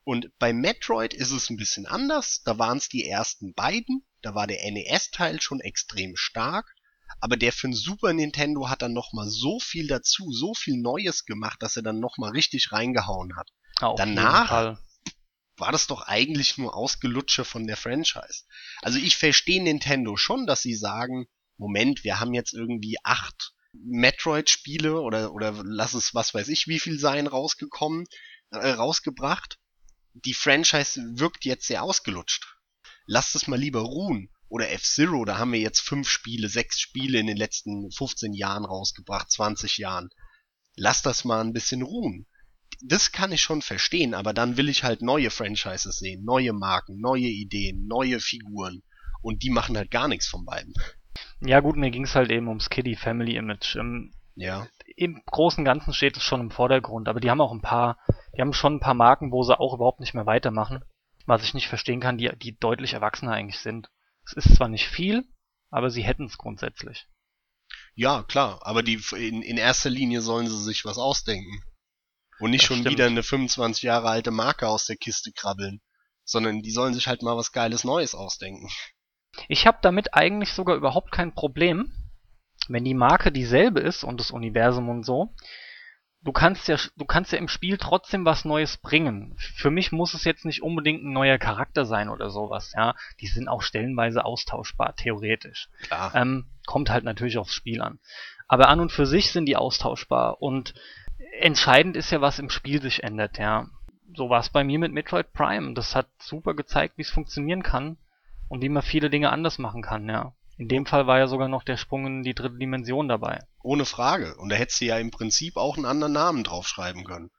Und 0.02 0.36
bei 0.40 0.52
Metroid 0.52 1.14
ist 1.14 1.30
es 1.30 1.50
ein 1.50 1.56
bisschen 1.56 1.86
anders. 1.86 2.42
Da 2.42 2.58
waren 2.58 2.78
es 2.78 2.88
die 2.88 3.06
ersten 3.06 3.54
beiden. 3.54 4.04
Da 4.22 4.34
war 4.34 4.48
der 4.48 4.58
NES-Teil 4.72 5.40
schon 5.40 5.60
extrem 5.60 6.16
stark. 6.16 6.74
Aber 7.22 7.36
der 7.36 7.52
für 7.52 7.68
den 7.68 7.74
Super 7.74 8.12
Nintendo 8.12 8.68
hat 8.68 8.82
dann 8.82 8.92
nochmal 8.92 9.28
so 9.30 9.60
viel 9.60 9.86
dazu, 9.86 10.32
so 10.32 10.54
viel 10.54 10.76
Neues 10.76 11.24
gemacht, 11.24 11.62
dass 11.62 11.76
er 11.76 11.82
dann 11.82 12.00
nochmal 12.00 12.32
richtig 12.32 12.72
reingehauen 12.72 13.36
hat 13.36 13.48
jeden 13.90 14.16
danach- 14.16 14.48
war 15.56 15.70
das 15.70 15.86
doch 15.86 16.02
eigentlich 16.02 16.58
nur 16.58 16.74
Ausgelutsche 16.74 17.44
von 17.44 17.68
der 17.68 17.76
Franchise. 17.76 18.42
Also 18.80 18.98
ich 18.98 19.16
verstehe 19.16 19.62
Nintendo 19.62 20.16
schon, 20.16 20.46
dass 20.46 20.62
sie 20.62 20.74
sagen, 20.74 21.26
Moment, 21.58 22.02
wir 22.02 22.18
haben 22.18 22.34
jetzt 22.34 22.54
irgendwie 22.54 22.96
acht 23.04 23.52
Metroid-Spiele 23.72 25.00
oder, 25.00 25.32
oder 25.32 25.62
lass 25.64 25.94
es 25.94 26.14
was 26.14 26.34
weiß 26.34 26.48
ich 26.48 26.66
wie 26.66 26.80
viel 26.80 26.98
sein 26.98 27.28
rausgekommen, 27.28 28.06
äh, 28.50 28.70
rausgebracht. 28.70 29.60
Die 30.14 30.34
Franchise 30.34 31.00
wirkt 31.14 31.44
jetzt 31.44 31.68
sehr 31.68 31.84
ausgelutscht. 31.84 32.56
Lasst 33.06 33.36
es 33.36 33.46
mal 33.46 33.60
lieber 33.60 33.80
ruhen. 33.82 34.31
Oder 34.52 34.70
F-Zero, 34.70 35.24
da 35.24 35.38
haben 35.38 35.52
wir 35.52 35.60
jetzt 35.60 35.80
fünf 35.80 36.08
Spiele, 36.08 36.48
sechs 36.48 36.78
Spiele 36.78 37.18
in 37.18 37.26
den 37.26 37.38
letzten 37.38 37.90
15 37.90 38.34
Jahren 38.34 38.66
rausgebracht, 38.66 39.30
20 39.30 39.78
Jahren. 39.78 40.10
Lasst 40.76 41.06
das 41.06 41.24
mal 41.24 41.40
ein 41.40 41.54
bisschen 41.54 41.82
ruhen 41.82 42.26
das 42.84 43.12
kann 43.12 43.32
ich 43.32 43.40
schon 43.40 43.62
verstehen, 43.62 44.14
aber 44.14 44.32
dann 44.32 44.56
will 44.56 44.68
ich 44.68 44.82
halt 44.84 45.02
neue 45.02 45.30
Franchises 45.30 45.98
sehen, 45.98 46.24
neue 46.24 46.52
Marken, 46.52 47.00
neue 47.00 47.28
Ideen, 47.28 47.86
neue 47.86 48.18
Figuren. 48.20 48.82
Und 49.22 49.42
die 49.44 49.50
machen 49.50 49.76
halt 49.76 49.90
gar 49.90 50.08
nichts 50.08 50.26
von 50.26 50.44
beiden. 50.44 50.74
Ja 51.40 51.60
gut, 51.60 51.76
mir 51.76 51.90
ging's 51.90 52.14
halt 52.14 52.30
eben 52.30 52.48
ums 52.48 52.70
Kiddie 52.70 52.96
Family 52.96 53.36
Image. 53.36 53.76
Im, 53.76 54.12
Ja. 54.34 54.66
Im 54.96 55.22
Großen 55.26 55.60
und 55.60 55.64
Ganzen 55.64 55.94
steht 55.94 56.16
es 56.16 56.24
schon 56.24 56.40
im 56.40 56.50
Vordergrund, 56.50 57.08
aber 57.08 57.20
die 57.20 57.30
haben 57.30 57.40
auch 57.40 57.52
ein 57.52 57.60
paar, 57.60 57.98
die 58.36 58.40
haben 58.40 58.52
schon 58.52 58.76
ein 58.76 58.80
paar 58.80 58.94
Marken, 58.94 59.30
wo 59.30 59.42
sie 59.42 59.58
auch 59.58 59.74
überhaupt 59.74 60.00
nicht 60.00 60.14
mehr 60.14 60.26
weitermachen. 60.26 60.84
Was 61.26 61.44
ich 61.44 61.54
nicht 61.54 61.68
verstehen 61.68 62.00
kann, 62.00 62.18
die, 62.18 62.30
die 62.36 62.58
deutlich 62.58 62.94
erwachsener 62.94 63.32
eigentlich 63.32 63.60
sind. 63.60 63.88
Es 64.24 64.32
ist 64.34 64.54
zwar 64.54 64.68
nicht 64.68 64.86
viel, 64.88 65.24
aber 65.70 65.90
sie 65.90 66.02
hätten 66.02 66.26
es 66.26 66.38
grundsätzlich. 66.38 67.06
Ja, 67.94 68.22
klar, 68.22 68.60
aber 68.62 68.82
die 68.82 69.00
in, 69.12 69.42
in 69.42 69.56
erster 69.56 69.90
Linie 69.90 70.20
sollen 70.20 70.48
sie 70.48 70.62
sich 70.62 70.84
was 70.84 70.98
ausdenken. 70.98 71.62
Und 72.38 72.50
nicht 72.50 72.62
Das 72.62 72.68
schon 72.68 72.78
stimmt. 72.80 72.92
wieder 72.94 73.06
eine 73.06 73.22
25 73.22 73.82
Jahre 73.82 74.08
alte 74.08 74.30
Marke 74.30 74.68
aus 74.68 74.86
der 74.86 74.96
Kiste 74.96 75.32
krabbeln. 75.32 75.80
Sondern 76.24 76.62
die 76.62 76.70
sollen 76.70 76.94
sich 76.94 77.08
halt 77.08 77.22
mal 77.22 77.36
was 77.36 77.52
Geiles 77.52 77.84
Neues 77.84 78.14
ausdenken. 78.14 78.68
Ich 79.48 79.66
habe 79.66 79.78
damit 79.82 80.14
eigentlich 80.14 80.52
sogar 80.52 80.76
überhaupt 80.76 81.10
kein 81.10 81.34
Problem, 81.34 81.92
wenn 82.68 82.84
die 82.84 82.94
Marke 82.94 83.32
dieselbe 83.32 83.80
ist 83.80 84.04
und 84.04 84.20
das 84.20 84.30
Universum 84.30 84.88
und 84.88 85.04
so. 85.04 85.34
Du 86.24 86.30
kannst 86.30 86.68
ja, 86.68 86.76
du 86.96 87.04
kannst 87.04 87.32
ja 87.32 87.38
im 87.38 87.48
Spiel 87.48 87.78
trotzdem 87.78 88.24
was 88.24 88.44
Neues 88.44 88.76
bringen. 88.76 89.34
Für 89.38 89.70
mich 89.70 89.90
muss 89.90 90.14
es 90.14 90.24
jetzt 90.24 90.44
nicht 90.44 90.62
unbedingt 90.62 91.02
ein 91.02 91.12
neuer 91.12 91.38
Charakter 91.38 91.84
sein 91.84 92.08
oder 92.08 92.30
sowas, 92.30 92.72
ja. 92.76 92.94
Die 93.20 93.26
sind 93.26 93.48
auch 93.48 93.62
stellenweise 93.62 94.24
austauschbar, 94.24 94.94
theoretisch. 94.94 95.68
Klar. 95.82 96.14
Ähm, 96.14 96.46
kommt 96.64 96.90
halt 96.90 97.02
natürlich 97.04 97.38
aufs 97.38 97.54
Spiel 97.54 97.82
an. 97.82 97.98
Aber 98.46 98.68
an 98.68 98.80
und 98.80 98.92
für 98.92 99.06
sich 99.06 99.32
sind 99.32 99.46
die 99.46 99.56
austauschbar 99.56 100.40
und 100.40 100.74
entscheidend 101.40 101.96
ist 101.96 102.10
ja, 102.10 102.20
was 102.20 102.38
im 102.38 102.50
Spiel 102.50 102.80
sich 102.80 103.02
ändert, 103.02 103.38
ja. 103.38 103.66
So 104.14 104.28
war 104.28 104.40
es 104.40 104.50
bei 104.50 104.62
mir 104.62 104.78
mit 104.78 104.92
Metroid 104.92 105.32
Prime. 105.32 105.74
Das 105.74 105.96
hat 105.96 106.06
super 106.18 106.54
gezeigt, 106.54 106.98
wie 106.98 107.02
es 107.02 107.10
funktionieren 107.10 107.62
kann 107.62 107.96
und 108.48 108.62
wie 108.62 108.68
man 108.68 108.82
viele 108.82 109.10
Dinge 109.10 109.30
anders 109.30 109.58
machen 109.58 109.82
kann, 109.82 110.08
ja. 110.08 110.34
In 110.58 110.68
dem 110.68 110.86
Fall 110.86 111.06
war 111.06 111.18
ja 111.18 111.26
sogar 111.26 111.48
noch 111.48 111.64
der 111.64 111.76
Sprung 111.76 112.06
in 112.06 112.22
die 112.22 112.34
dritte 112.34 112.58
Dimension 112.58 113.08
dabei. 113.08 113.40
Ohne 113.62 113.84
Frage. 113.84 114.36
Und 114.36 114.50
da 114.50 114.56
hättest 114.56 114.80
du 114.80 114.84
ja 114.84 114.98
im 114.98 115.10
Prinzip 115.10 115.56
auch 115.56 115.76
einen 115.76 115.86
anderen 115.86 116.12
Namen 116.12 116.44
draufschreiben 116.44 117.04
können. 117.04 117.30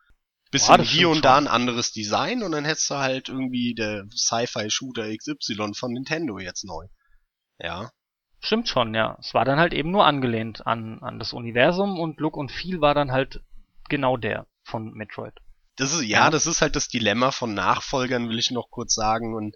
Bisschen 0.52 0.78
das 0.78 0.90
hier 0.90 1.10
und 1.10 1.26
da 1.26 1.38
ein 1.38 1.48
anderes 1.48 1.92
Design 1.92 2.44
und 2.44 2.52
dann 2.52 2.66
hättest 2.66 2.90
du 2.92 2.96
halt 2.96 3.30
irgendwie 3.30 3.74
der 3.74 4.06
Sci-Fi-Shooter 4.16 5.16
XY 5.18 5.74
von 5.74 5.92
Nintendo 5.94 6.38
jetzt 6.38 6.64
neu. 6.64 6.86
Ja. 7.60 7.90
Stimmt 8.40 8.68
schon, 8.68 8.94
ja. 8.94 9.18
Es 9.20 9.34
war 9.34 9.46
dann 9.46 9.58
halt 9.60 9.74
eben 9.74 9.90
nur 9.90 10.06
angelehnt 10.06 10.68
an, 10.68 11.00
an 11.02 11.18
das 11.18 11.34
Universum 11.34 12.00
und 12.00 12.20
Look 12.20 12.36
und 12.38 12.52
Feel 12.52 12.82
war 12.82 12.94
dann 12.94 13.12
halt 13.12 13.42
genau 13.90 14.18
der 14.18 14.46
von 14.64 14.92
Metroid. 14.94 15.34
Das 15.78 15.92
ist, 15.94 16.04
ja, 16.04 16.26
Ja. 16.26 16.30
das 16.30 16.46
ist 16.46 16.62
halt 16.62 16.76
das 16.76 16.88
Dilemma 16.88 17.32
von 17.32 17.54
Nachfolgern, 17.54 18.30
will 18.30 18.38
ich 18.38 18.52
noch 18.52 18.70
kurz 18.70 18.94
sagen. 18.94 19.34
Und 19.34 19.56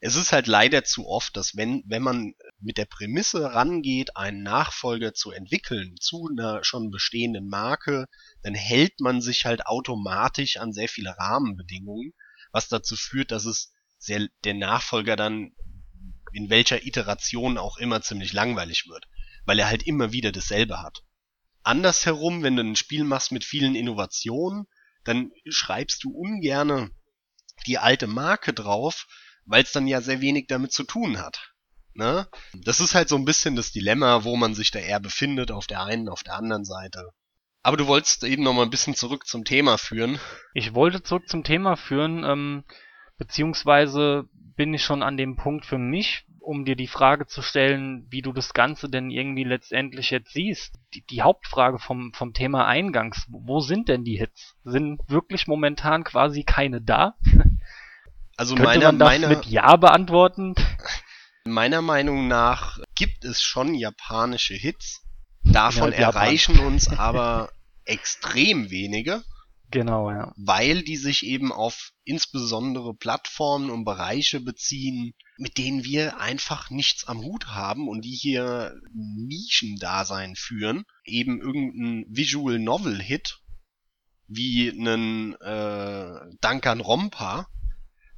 es 0.00 0.16
ist 0.16 0.32
halt 0.32 0.46
leider 0.46 0.84
zu 0.84 1.06
oft, 1.06 1.36
dass 1.36 1.54
wenn, 1.54 1.82
wenn 1.86 2.02
man 2.02 2.32
mit 2.60 2.78
der 2.78 2.84
Prämisse 2.84 3.54
rangeht, 3.54 4.16
einen 4.16 4.42
Nachfolger 4.42 5.14
zu 5.14 5.30
entwickeln 5.30 5.96
zu 5.98 6.28
einer 6.30 6.62
schon 6.64 6.90
bestehenden 6.90 7.48
Marke, 7.48 8.06
dann 8.42 8.54
hält 8.54 9.00
man 9.00 9.20
sich 9.20 9.44
halt 9.44 9.66
automatisch 9.66 10.58
an 10.58 10.72
sehr 10.72 10.88
viele 10.88 11.16
Rahmenbedingungen, 11.16 12.12
was 12.52 12.68
dazu 12.68 12.96
führt, 12.96 13.30
dass 13.30 13.44
es 13.44 13.72
sehr, 13.98 14.28
der 14.44 14.54
Nachfolger 14.54 15.16
dann 15.16 15.52
in 16.32 16.50
welcher 16.50 16.86
Iteration 16.86 17.58
auch 17.58 17.76
immer 17.78 18.02
ziemlich 18.02 18.32
langweilig 18.32 18.86
wird, 18.88 19.08
weil 19.46 19.58
er 19.58 19.68
halt 19.68 19.82
immer 19.82 20.12
wieder 20.12 20.32
dasselbe 20.32 20.80
hat. 20.80 21.02
Andersherum, 21.62 22.42
wenn 22.42 22.56
du 22.56 22.62
ein 22.62 22.76
Spiel 22.76 23.04
machst 23.04 23.32
mit 23.32 23.44
vielen 23.44 23.74
Innovationen, 23.74 24.66
dann 25.04 25.30
schreibst 25.48 26.04
du 26.04 26.10
ungerne 26.10 26.90
die 27.66 27.78
alte 27.78 28.06
Marke 28.06 28.52
drauf, 28.52 29.06
weil 29.44 29.62
es 29.62 29.72
dann 29.72 29.86
ja 29.86 30.00
sehr 30.00 30.20
wenig 30.20 30.46
damit 30.46 30.72
zu 30.72 30.84
tun 30.84 31.18
hat. 31.18 31.49
Ne? 32.00 32.26
Das 32.54 32.80
ist 32.80 32.94
halt 32.94 33.10
so 33.10 33.16
ein 33.16 33.26
bisschen 33.26 33.56
das 33.56 33.72
Dilemma, 33.72 34.24
wo 34.24 34.34
man 34.34 34.54
sich 34.54 34.70
da 34.70 34.78
eher 34.78 35.00
befindet, 35.00 35.50
auf 35.50 35.66
der 35.66 35.84
einen, 35.84 36.08
auf 36.08 36.22
der 36.22 36.34
anderen 36.34 36.64
Seite. 36.64 37.10
Aber 37.62 37.76
du 37.76 37.86
wolltest 37.86 38.24
eben 38.24 38.42
noch 38.42 38.54
mal 38.54 38.62
ein 38.62 38.70
bisschen 38.70 38.94
zurück 38.94 39.26
zum 39.26 39.44
Thema 39.44 39.76
führen. 39.76 40.18
Ich 40.54 40.74
wollte 40.74 41.02
zurück 41.02 41.28
zum 41.28 41.44
Thema 41.44 41.76
führen, 41.76 42.24
ähm, 42.24 42.64
beziehungsweise 43.18 44.24
bin 44.32 44.72
ich 44.72 44.82
schon 44.82 45.02
an 45.02 45.18
dem 45.18 45.36
Punkt 45.36 45.66
für 45.66 45.76
mich, 45.76 46.24
um 46.38 46.64
dir 46.64 46.74
die 46.74 46.86
Frage 46.86 47.26
zu 47.26 47.42
stellen, 47.42 48.06
wie 48.08 48.22
du 48.22 48.32
das 48.32 48.54
Ganze 48.54 48.88
denn 48.88 49.10
irgendwie 49.10 49.44
letztendlich 49.44 50.10
jetzt 50.10 50.32
siehst. 50.32 50.76
Die, 50.94 51.02
die 51.02 51.20
Hauptfrage 51.20 51.78
vom, 51.78 52.14
vom 52.14 52.32
Thema 52.32 52.66
Eingangs, 52.66 53.26
wo 53.28 53.60
sind 53.60 53.90
denn 53.90 54.04
die 54.04 54.16
Hits? 54.16 54.56
Sind 54.64 55.02
wirklich 55.06 55.46
momentan 55.46 56.02
quasi 56.02 56.44
keine 56.44 56.80
da? 56.80 57.16
Also 58.38 58.54
Könnte 58.54 58.70
meiner, 58.70 58.86
man 58.86 58.98
das 58.98 59.08
meiner, 59.08 59.28
mit 59.28 59.44
Ja 59.44 59.76
beantworten? 59.76 60.54
Meiner 61.44 61.82
Meinung 61.82 62.28
nach 62.28 62.78
gibt 62.94 63.24
es 63.24 63.42
schon 63.42 63.74
japanische 63.74 64.54
Hits. 64.54 65.02
Davon 65.44 65.92
Japan. 65.92 66.02
erreichen 66.02 66.58
uns 66.60 66.88
aber 66.88 67.50
extrem 67.84 68.70
wenige, 68.70 69.24
Genau, 69.70 70.10
ja. 70.10 70.32
weil 70.36 70.82
die 70.82 70.96
sich 70.96 71.24
eben 71.24 71.52
auf 71.52 71.92
insbesondere 72.04 72.92
Plattformen 72.94 73.70
und 73.70 73.84
Bereiche 73.84 74.40
beziehen, 74.40 75.14
mit 75.38 75.58
denen 75.58 75.84
wir 75.84 76.18
einfach 76.20 76.70
nichts 76.70 77.04
am 77.06 77.20
Hut 77.22 77.46
haben 77.48 77.88
und 77.88 78.04
die 78.04 78.14
hier 78.14 78.74
Nischendasein 78.92 80.34
führen. 80.36 80.84
Eben 81.04 81.40
irgendein 81.40 82.04
Visual 82.14 82.58
Novel 82.58 83.00
Hit, 83.00 83.38
wie 84.26 84.70
einen 84.70 85.34
äh, 85.40 86.20
Danganronpa, 86.40 87.46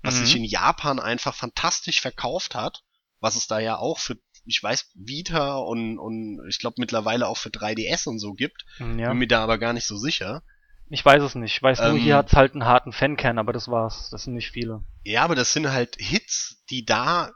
was 0.03 0.17
Mhm. 0.17 0.25
sich 0.25 0.37
in 0.37 0.45
Japan 0.45 0.99
einfach 0.99 1.35
fantastisch 1.35 2.01
verkauft 2.01 2.55
hat, 2.55 2.83
was 3.23 3.37
es 3.37 3.47
da 3.47 3.61
ja 3.61 3.79
auch 3.79 3.99
für, 3.99 4.19
ich 4.45 4.63
weiß, 4.63 4.91
Vita 4.95 5.57
und, 5.57 5.99
und 5.99 6.45
ich 6.49 6.59
glaube 6.59 6.75
mittlerweile 6.79 7.29
auch 7.29 7.39
für 7.39 7.51
3DS 7.51 8.09
und 8.09 8.19
so 8.19 8.35
gibt. 8.35 8.65
Ja. 8.79 9.09
Bin 9.09 9.19
mir 9.19 9.29
da 9.29 9.43
aber 9.43 9.59
gar 9.59 9.73
nicht 9.73 9.87
so 9.87 9.97
sicher. 9.97 10.43
Ich 10.91 11.05
weiß 11.05 11.23
es 11.23 11.35
nicht. 11.37 11.55
Ich 11.57 11.63
weiß 11.63 11.79
nur, 11.79 11.91
Ähm, 11.91 11.97
hier 11.97 12.17
hat's 12.17 12.35
halt 12.35 12.53
einen 12.53 12.67
harten 12.67 12.93
Fankern, 12.93 13.39
aber 13.39 13.53
das 13.53 13.69
war's. 13.69 14.11
Das 14.11 14.25
sind 14.25 14.35
nicht 14.35 14.51
viele. 14.51 14.85
Ja, 15.05 15.23
aber 15.23 15.37
das 15.37 15.53
sind 15.53 15.71
halt 15.71 15.97
Hits, 15.99 16.63
die 16.69 16.85
da 16.85 17.31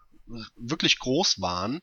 wirklich 0.56 0.98
groß 0.98 1.40
waren. 1.40 1.80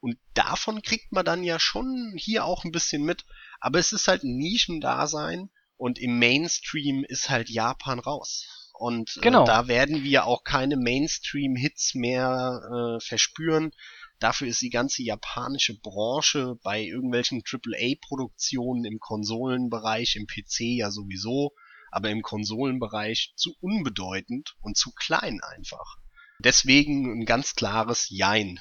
Und 0.00 0.16
davon 0.34 0.82
kriegt 0.82 1.12
man 1.12 1.24
dann 1.24 1.44
ja 1.44 1.60
schon 1.60 2.14
hier 2.16 2.44
auch 2.44 2.64
ein 2.64 2.72
bisschen 2.72 3.04
mit. 3.04 3.24
Aber 3.60 3.78
es 3.78 3.92
ist 3.92 4.08
halt 4.08 4.24
ein 4.24 4.36
Nischendasein 4.36 5.50
und 5.76 5.98
im 5.98 6.18
Mainstream 6.18 7.04
ist 7.04 7.30
halt 7.30 7.50
Japan 7.50 8.00
raus. 8.00 8.61
Und 8.82 9.20
Genau. 9.22 9.44
äh, 9.44 9.46
da 9.46 9.68
werden 9.68 10.02
wir 10.02 10.26
auch 10.26 10.42
keine 10.42 10.76
Mainstream-Hits 10.76 11.94
mehr 11.94 12.60
äh, 12.68 13.00
verspüren. 13.00 13.70
Dafür 14.18 14.48
ist 14.48 14.60
die 14.60 14.70
ganze 14.70 15.04
japanische 15.04 15.78
Branche 15.78 16.56
bei 16.64 16.82
irgendwelchen 16.82 17.44
AAA-Produktionen 17.48 18.84
im 18.84 18.98
Konsolenbereich, 18.98 20.16
im 20.16 20.26
PC 20.26 20.78
ja 20.78 20.90
sowieso, 20.90 21.52
aber 21.92 22.10
im 22.10 22.22
Konsolenbereich 22.22 23.34
zu 23.36 23.54
unbedeutend 23.60 24.56
und 24.60 24.76
zu 24.76 24.90
klein 24.90 25.40
einfach. 25.42 25.98
Deswegen 26.40 27.20
ein 27.20 27.24
ganz 27.24 27.54
klares 27.54 28.08
Jein. 28.10 28.58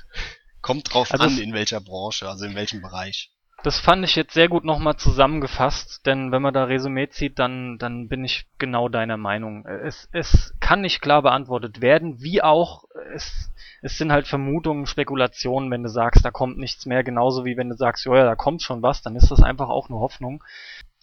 Kommt 0.62 0.94
drauf 0.94 1.12
Also 1.12 1.24
an, 1.24 1.40
in 1.40 1.54
welcher 1.54 1.82
Branche, 1.82 2.30
also 2.30 2.46
in 2.46 2.54
welchem 2.54 2.84
Bereich. 2.84 3.32
Das 3.64 3.80
fand 3.80 4.04
ich 4.04 4.16
jetzt 4.16 4.34
sehr 4.34 4.50
gut 4.50 4.64
nochmal 4.64 4.96
zusammengefasst, 4.96 6.06
denn 6.08 6.32
wenn 6.32 6.42
man 6.42 6.54
da 6.54 6.64
Resümee 6.64 7.10
zieht, 7.10 7.38
dann, 7.38 7.78
dann 7.78 8.08
bin 8.08 8.26
ich 8.26 8.48
genau 8.58 8.90
deiner 8.90 9.18
Meinung. 9.18 9.68
Es, 9.68 10.10
es 10.12 10.56
kann 10.60 10.82
nicht 10.82 11.00
klar 11.00 11.22
beantwortet 11.22 11.80
werden, 11.80 12.22
wie 12.22 12.42
auch, 12.42 12.86
es, 13.14 13.52
es 13.84 14.00
sind 14.00 14.12
halt 14.12 14.28
Vermutungen, 14.28 14.88
Spekulationen, 14.88 15.70
wenn 15.70 15.84
du 15.84 15.90
sagst, 15.90 16.26
da 16.26 16.32
kommt 16.32 16.58
nichts 16.58 16.88
mehr, 16.88 17.04
genauso 17.04 17.46
wie 17.46 17.56
wenn 17.56 17.70
du 17.70 17.76
sagst, 17.76 18.06
ja, 18.06 18.24
da 18.24 18.36
kommt 18.36 18.64
schon 18.64 18.82
was, 18.82 19.04
dann 19.04 19.16
ist 19.16 19.30
das 19.30 19.44
einfach 19.44 19.70
auch 19.70 19.90
nur 19.90 20.00
Hoffnung. 20.00 20.44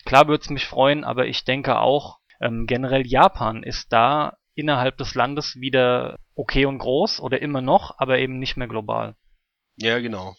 Klar 0.05 0.27
würde 0.27 0.43
es 0.43 0.51
mich 0.51 0.67
freuen, 0.67 1.05
aber 1.05 1.27
ich 1.27 1.45
denke 1.45 1.79
auch, 1.79 2.19
ähm, 2.41 2.67
generell 2.67 3.07
Japan 3.07 3.63
ist 3.63 3.93
da 3.93 4.37
innerhalb 4.57 4.97
des 4.97 5.15
Landes 5.15 5.61
wieder 5.61 6.19
okay 6.35 6.65
und 6.65 6.79
groß 6.79 7.21
oder 7.21 7.41
immer 7.41 7.61
noch, 7.61 7.95
aber 7.99 8.19
eben 8.19 8.41
nicht 8.41 8.57
mehr 8.57 8.69
global. 8.69 9.15
Ja, 9.77 10.01
genau. 10.01 10.35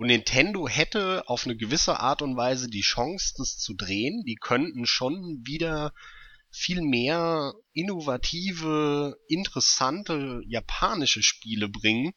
Und 0.00 0.06
Nintendo 0.06 0.66
hätte 0.66 1.28
auf 1.28 1.44
eine 1.44 1.58
gewisse 1.58 2.00
Art 2.00 2.22
und 2.22 2.34
Weise 2.34 2.68
die 2.68 2.80
Chance, 2.80 3.34
das 3.36 3.58
zu 3.58 3.74
drehen. 3.74 4.22
Die 4.24 4.36
könnten 4.36 4.86
schon 4.86 5.42
wieder 5.44 5.92
viel 6.50 6.80
mehr 6.80 7.52
innovative, 7.74 9.18
interessante 9.28 10.40
japanische 10.46 11.22
Spiele 11.22 11.68
bringen. 11.68 12.14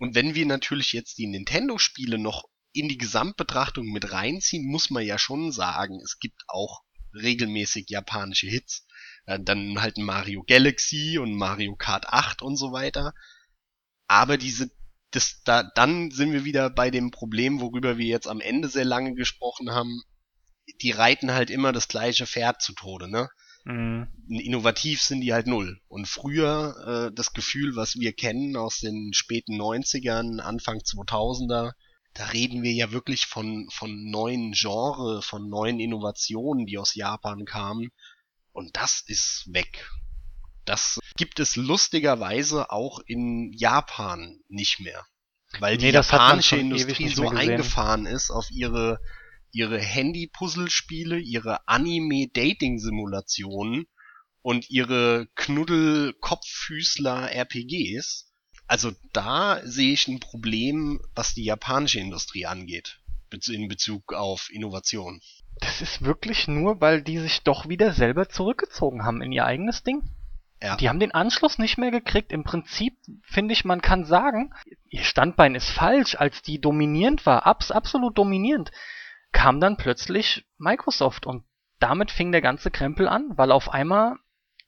Und 0.00 0.16
wenn 0.16 0.34
wir 0.34 0.46
natürlich 0.46 0.92
jetzt 0.94 1.16
die 1.18 1.28
Nintendo-Spiele 1.28 2.18
noch 2.18 2.42
in 2.72 2.88
die 2.88 2.98
Gesamtbetrachtung 2.98 3.86
mit 3.86 4.10
reinziehen, 4.10 4.66
muss 4.66 4.90
man 4.90 5.06
ja 5.06 5.16
schon 5.16 5.52
sagen, 5.52 6.00
es 6.02 6.18
gibt 6.18 6.42
auch 6.48 6.80
regelmäßig 7.14 7.84
japanische 7.88 8.48
Hits. 8.48 8.84
Äh, 9.26 9.38
Dann 9.40 9.80
halt 9.80 9.96
Mario 9.96 10.42
Galaxy 10.42 11.18
und 11.18 11.36
Mario 11.36 11.76
Kart 11.76 12.04
8 12.08 12.42
und 12.42 12.56
so 12.56 12.72
weiter. 12.72 13.14
Aber 14.08 14.38
diese 14.38 14.72
das, 15.12 15.42
da, 15.44 15.62
dann 15.62 16.10
sind 16.10 16.32
wir 16.32 16.44
wieder 16.44 16.70
bei 16.70 16.90
dem 16.90 17.10
Problem, 17.10 17.60
worüber 17.60 17.98
wir 17.98 18.06
jetzt 18.06 18.26
am 18.26 18.40
Ende 18.40 18.68
sehr 18.68 18.84
lange 18.84 19.14
gesprochen 19.14 19.70
haben. 19.70 20.02
Die 20.80 20.90
reiten 20.90 21.32
halt 21.32 21.50
immer 21.50 21.72
das 21.72 21.88
gleiche 21.88 22.26
Pferd 22.26 22.62
zu 22.62 22.74
Tode, 22.74 23.08
ne? 23.08 23.28
Mhm. 23.64 24.08
Innovativ 24.28 25.02
sind 25.02 25.20
die 25.20 25.32
halt 25.32 25.46
null. 25.46 25.80
Und 25.88 26.08
früher 26.08 27.10
äh, 27.10 27.14
das 27.14 27.32
Gefühl, 27.32 27.76
was 27.76 27.96
wir 27.96 28.12
kennen 28.12 28.56
aus 28.56 28.80
den 28.80 29.12
späten 29.12 29.60
90ern, 29.60 30.40
Anfang 30.40 30.78
2000er, 30.78 31.72
da 32.14 32.24
reden 32.26 32.62
wir 32.62 32.72
ja 32.72 32.92
wirklich 32.92 33.26
von, 33.26 33.68
von 33.70 34.10
neuen 34.10 34.52
Genre, 34.52 35.22
von 35.22 35.48
neuen 35.48 35.80
Innovationen, 35.80 36.66
die 36.66 36.78
aus 36.78 36.94
Japan 36.94 37.44
kamen. 37.44 37.90
Und 38.52 38.76
das 38.76 39.02
ist 39.06 39.44
weg. 39.48 39.88
Das 40.64 41.00
gibt 41.16 41.40
es 41.40 41.56
lustigerweise 41.56 42.70
auch 42.70 43.00
in 43.06 43.52
Japan 43.52 44.38
nicht 44.48 44.78
mehr. 44.80 45.04
Weil 45.58 45.76
die 45.76 45.86
Nee, 45.86 45.92
man 45.92 46.02
japanische 46.02 46.56
Industrie 46.56 47.08
so 47.08 47.28
eingefahren 47.28 48.06
ist 48.06 48.30
auf 48.30 48.48
ihre, 48.50 49.00
ihre 49.50 49.78
Handy-Puzzlespiele, 49.78 51.18
ihre 51.18 51.68
Anime-Dating-Simulationen 51.68 53.86
und 54.40 54.70
ihre 54.70 55.26
Knuddel-Kopffüßler-RPGs. 55.34 58.32
Also 58.66 58.92
da 59.12 59.60
sehe 59.64 59.92
ich 59.92 60.08
ein 60.08 60.20
Problem, 60.20 61.02
was 61.14 61.34
die 61.34 61.44
japanische 61.44 62.00
Industrie 62.00 62.46
angeht. 62.46 62.98
In 63.48 63.68
Bezug 63.68 64.12
auf 64.12 64.50
Innovation. 64.50 65.22
Das 65.60 65.80
ist 65.80 66.02
wirklich 66.02 66.48
nur, 66.48 66.82
weil 66.82 67.00
die 67.02 67.18
sich 67.18 67.40
doch 67.42 67.66
wieder 67.68 67.94
selber 67.94 68.28
zurückgezogen 68.28 69.04
haben 69.04 69.22
in 69.22 69.32
ihr 69.32 69.46
eigenes 69.46 69.82
Ding. 69.82 70.02
Ja. 70.62 70.76
Die 70.76 70.88
haben 70.88 71.00
den 71.00 71.12
Anschluss 71.12 71.58
nicht 71.58 71.76
mehr 71.76 71.90
gekriegt. 71.90 72.30
Im 72.30 72.44
Prinzip 72.44 72.96
finde 73.22 73.52
ich, 73.52 73.64
man 73.64 73.82
kann 73.82 74.04
sagen, 74.04 74.54
ihr 74.88 75.02
Standbein 75.02 75.56
ist 75.56 75.70
falsch. 75.70 76.14
Als 76.14 76.40
die 76.42 76.60
dominierend 76.60 77.26
war, 77.26 77.46
abs 77.46 77.72
absolut 77.72 78.16
dominierend, 78.16 78.70
kam 79.32 79.60
dann 79.60 79.76
plötzlich 79.76 80.46
Microsoft 80.58 81.26
und 81.26 81.44
damit 81.80 82.12
fing 82.12 82.30
der 82.30 82.42
ganze 82.42 82.70
Krempel 82.70 83.08
an, 83.08 83.32
weil 83.36 83.50
auf 83.50 83.72
einmal, 83.72 84.14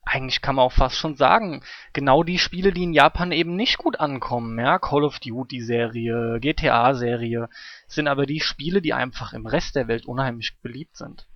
eigentlich 0.04 0.42
kann 0.42 0.56
man 0.56 0.64
auch 0.64 0.72
fast 0.72 0.96
schon 0.96 1.14
sagen, 1.14 1.62
genau 1.92 2.24
die 2.24 2.38
Spiele, 2.40 2.72
die 2.72 2.82
in 2.82 2.92
Japan 2.92 3.30
eben 3.30 3.54
nicht 3.54 3.78
gut 3.78 4.00
ankommen, 4.00 4.58
ja, 4.58 4.80
Call 4.80 5.04
of 5.04 5.20
Duty 5.20 5.60
Serie, 5.60 6.40
GTA 6.40 6.94
Serie, 6.94 7.48
sind 7.86 8.08
aber 8.08 8.26
die 8.26 8.40
Spiele, 8.40 8.82
die 8.82 8.94
einfach 8.94 9.32
im 9.32 9.46
Rest 9.46 9.76
der 9.76 9.86
Welt 9.86 10.06
unheimlich 10.06 10.58
beliebt 10.60 10.96
sind. 10.96 11.28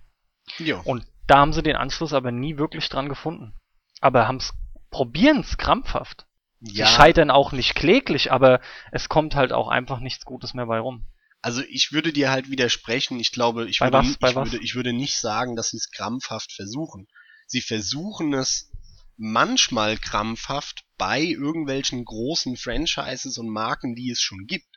Jo. 0.57 0.81
Und 0.83 1.07
da 1.27 1.37
haben 1.37 1.53
sie 1.53 1.63
den 1.63 1.77
Anschluss 1.77 2.11
aber 2.11 2.31
nie 2.31 2.57
wirklich 2.57 2.89
dran 2.89 3.07
gefunden. 3.07 3.53
Aber 4.01 4.27
haben's, 4.27 4.53
probieren's 4.91 5.57
krampfhaft. 5.57 6.25
Sie 6.61 6.85
scheitern 6.85 7.31
auch 7.31 7.53
nicht 7.53 7.73
kläglich, 7.75 8.31
aber 8.33 8.59
es 8.91 9.07
kommt 9.07 9.33
halt 9.35 9.53
auch 9.53 9.69
einfach 9.69 9.99
nichts 10.01 10.25
Gutes 10.25 10.53
mehr 10.53 10.65
bei 10.65 10.79
rum. 10.79 11.05
Also 11.41 11.61
ich 11.69 11.93
würde 11.93 12.11
dir 12.11 12.31
halt 12.31 12.49
widersprechen. 12.51 13.17
Ich 13.19 13.31
glaube, 13.31 13.69
ich 13.69 13.79
Bei 13.79 13.85
würde, 13.87 13.97
was? 13.99 14.07
ich, 14.07 14.21
würde, 14.21 14.57
ich 14.63 14.75
würde 14.75 14.91
nicht 14.93 15.15
sagen, 15.17 15.55
dass 15.55 15.69
sie 15.69 15.77
es 15.77 15.89
krampfhaft 15.89 16.51
versuchen. 16.51 17.07
Sie 17.47 17.61
versuchen 17.61 18.33
es 18.33 18.71
manchmal 19.15 19.97
krampfhaft 19.97 20.83
bei 20.97 21.21
irgendwelchen 21.21 22.03
großen 22.03 22.57
Franchises 22.57 23.37
und 23.37 23.47
Marken, 23.49 23.95
die 23.95 24.11
es 24.11 24.19
schon 24.21 24.45
gibt. 24.47 24.67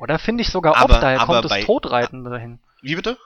Oder 0.00 0.18
finde 0.18 0.42
ich 0.42 0.48
sogar 0.48 0.76
Aber- 0.76 0.94
oft, 0.94 1.02
daher 1.02 1.18
kommt 1.18 1.48
bei- 1.48 1.58
das 1.58 1.66
Todreiten 1.66 2.24
dahin. 2.24 2.58
Wie 2.82 2.96
bitte? 2.96 3.16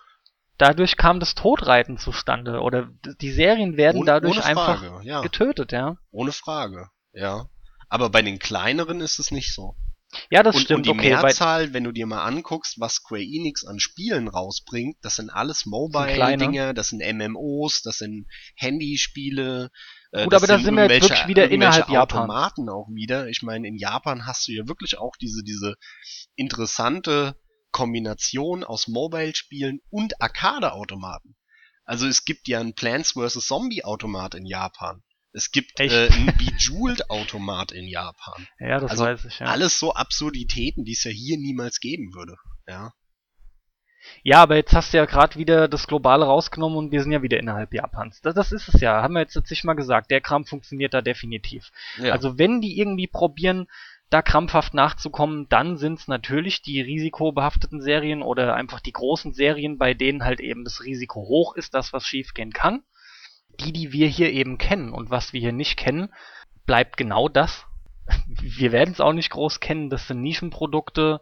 Dadurch 0.58 0.96
kam 0.96 1.18
das 1.20 1.34
Todreiten 1.34 1.98
zustande. 1.98 2.60
Oder 2.60 2.88
die 3.20 3.32
Serien 3.32 3.76
werden 3.76 3.98
Ohne- 4.02 4.06
dadurch 4.06 4.36
ohne 4.36 4.44
einfach 4.44 4.80
Frage, 4.80 5.06
ja. 5.08 5.20
getötet, 5.22 5.72
ja. 5.72 5.96
Ohne 6.10 6.32
Frage, 6.32 6.88
ja. 7.12 7.46
Aber 7.88 8.10
bei 8.10 8.22
den 8.22 8.38
kleineren 8.38 9.00
ist 9.00 9.18
es 9.18 9.30
nicht 9.30 9.52
so. 9.54 9.76
Ja, 10.30 10.42
das 10.42 10.56
und, 10.56 10.62
stimmt, 10.62 10.76
und 10.78 10.86
die 10.86 10.90
okay. 10.90 11.08
Mehrzahl, 11.10 11.72
wenn 11.72 11.84
du 11.84 11.92
dir 11.92 12.06
mal 12.06 12.22
anguckst, 12.22 12.78
was 12.78 12.96
Square 12.96 13.22
Enix 13.22 13.64
an 13.64 13.80
Spielen 13.80 14.28
rausbringt, 14.28 14.96
das 15.00 15.16
sind 15.16 15.30
alles 15.30 15.64
Mobile-Dinge, 15.64 16.74
das 16.74 16.88
sind 16.88 17.00
MMOs, 17.02 17.80
das 17.80 17.96
sind 17.98 18.26
Handyspiele. 18.56 19.70
äh, 20.12 20.24
Gut, 20.24 20.32
das 20.34 20.42
aber 20.42 20.52
da 20.52 20.58
sind 20.62 20.74
wir 20.74 20.82
jetzt 20.90 21.08
wirklich 21.08 21.28
wieder 21.28 21.48
innerhalb 21.50 21.88
Japan. 21.88 22.20
Automaten 22.24 22.68
auch 22.68 22.88
wieder. 22.92 23.28
Ich 23.28 23.42
meine, 23.42 23.66
in 23.66 23.76
Japan 23.76 24.26
hast 24.26 24.46
du 24.48 24.52
ja 24.52 24.68
wirklich 24.68 24.98
auch 24.98 25.16
diese, 25.18 25.42
diese 25.42 25.76
interessante 26.36 27.34
Kombination 27.72 28.64
aus 28.64 28.88
Mobile-Spielen 28.88 29.80
und 29.90 30.20
Arcade-Automaten. 30.20 31.36
Also 31.84 32.06
es 32.06 32.24
gibt 32.24 32.46
ja 32.48 32.60
einen 32.60 32.74
Plants 32.74 33.12
vs. 33.12 33.46
Zombie-Automat 33.46 34.34
in 34.34 34.46
Japan. 34.46 35.02
Es 35.32 35.50
gibt 35.50 35.80
Echt? 35.80 35.94
äh, 35.94 36.08
einen 36.12 36.26
Bejeweled-Automat 36.36 37.72
in 37.72 37.88
Japan. 37.88 38.46
Ja, 38.60 38.78
das 38.78 38.92
Also 38.92 39.04
weiß 39.04 39.24
ich, 39.24 39.38
ja. 39.38 39.46
Alles 39.46 39.78
so 39.78 39.94
Absurditäten, 39.94 40.84
die 40.84 40.92
es 40.92 41.04
ja 41.04 41.10
hier 41.10 41.38
niemals 41.38 41.80
geben 41.80 42.12
würde. 42.14 42.36
Ja. 42.68 42.92
Ja, 44.24 44.42
aber 44.42 44.56
jetzt 44.56 44.74
hast 44.74 44.92
du 44.92 44.96
ja 44.98 45.04
gerade 45.04 45.36
wieder 45.38 45.68
das 45.68 45.86
Globale 45.86 46.24
rausgenommen 46.24 46.76
und 46.76 46.92
wir 46.92 47.02
sind 47.02 47.12
ja 47.12 47.22
wieder 47.22 47.38
innerhalb 47.38 47.72
Japans. 47.72 48.20
Das, 48.20 48.34
das 48.34 48.50
ist 48.52 48.68
es 48.68 48.80
ja, 48.80 49.00
haben 49.00 49.14
wir 49.14 49.20
jetzt 49.20 49.36
letztlich 49.36 49.62
mal 49.64 49.74
gesagt. 49.74 50.10
Der 50.10 50.20
Kram 50.20 50.44
funktioniert 50.44 50.92
da 50.92 51.00
definitiv. 51.02 51.70
ja. 51.98 52.12
Also 52.12 52.36
wenn 52.36 52.60
die 52.60 52.78
irgendwie 52.78 53.06
probieren, 53.06 53.68
da 54.12 54.20
krampfhaft 54.20 54.74
nachzukommen, 54.74 55.48
dann 55.48 55.78
sind 55.78 55.98
es 55.98 56.08
natürlich 56.08 56.60
die 56.62 56.80
risikobehafteten 56.80 57.80
Serien 57.80 58.22
oder 58.22 58.54
einfach 58.54 58.80
die 58.80 58.92
großen 58.92 59.32
Serien, 59.32 59.78
bei 59.78 59.94
denen 59.94 60.24
halt 60.24 60.40
eben 60.40 60.64
das 60.64 60.84
Risiko 60.84 61.20
hoch 61.20 61.56
ist, 61.56 61.74
dass 61.74 61.92
was 61.92 62.06
schiefgehen 62.06 62.52
kann. 62.52 62.82
Die, 63.60 63.72
die 63.72 63.92
wir 63.92 64.08
hier 64.08 64.32
eben 64.32 64.58
kennen 64.58 64.92
und 64.92 65.10
was 65.10 65.32
wir 65.32 65.40
hier 65.40 65.52
nicht 65.52 65.76
kennen, 65.76 66.12
bleibt 66.66 66.96
genau 66.96 67.28
das. 67.28 67.66
Wir 68.40 68.72
werden 68.72 68.92
es 68.92 69.00
auch 69.00 69.12
nicht 69.12 69.30
groß 69.30 69.60
kennen, 69.60 69.88
das 69.88 70.08
sind 70.08 70.22
Nischenprodukte. 70.22 71.20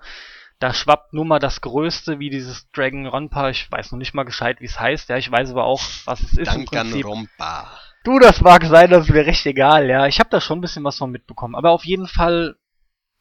Da 0.58 0.72
schwappt 0.72 1.12
nur 1.12 1.24
mal 1.24 1.38
das 1.38 1.60
Größte, 1.60 2.18
wie 2.18 2.30
dieses 2.30 2.70
Dragon 2.70 3.06
Ronpa. 3.06 3.50
Ich 3.50 3.70
weiß 3.70 3.92
noch 3.92 3.98
nicht 3.98 4.14
mal 4.14 4.24
gescheit, 4.24 4.60
wie 4.60 4.66
es 4.66 4.78
heißt. 4.78 5.08
Ja, 5.08 5.16
ich 5.16 5.30
weiß 5.30 5.50
aber 5.50 5.64
auch, 5.64 5.82
was 6.04 6.20
es 6.22 6.38
ist. 6.38 6.48
Danganronpa. 6.48 7.70
Du, 8.02 8.18
das 8.18 8.40
mag 8.40 8.64
sein, 8.64 8.88
das 8.88 9.04
ist 9.04 9.12
mir 9.12 9.26
recht 9.26 9.44
egal, 9.44 9.88
ja. 9.88 10.06
Ich 10.06 10.20
habe 10.20 10.30
da 10.30 10.40
schon 10.40 10.58
ein 10.58 10.60
bisschen 10.62 10.84
was 10.84 10.96
von 10.96 11.10
mitbekommen. 11.10 11.54
Aber 11.54 11.70
auf 11.70 11.84
jeden 11.84 12.06
Fall, 12.06 12.56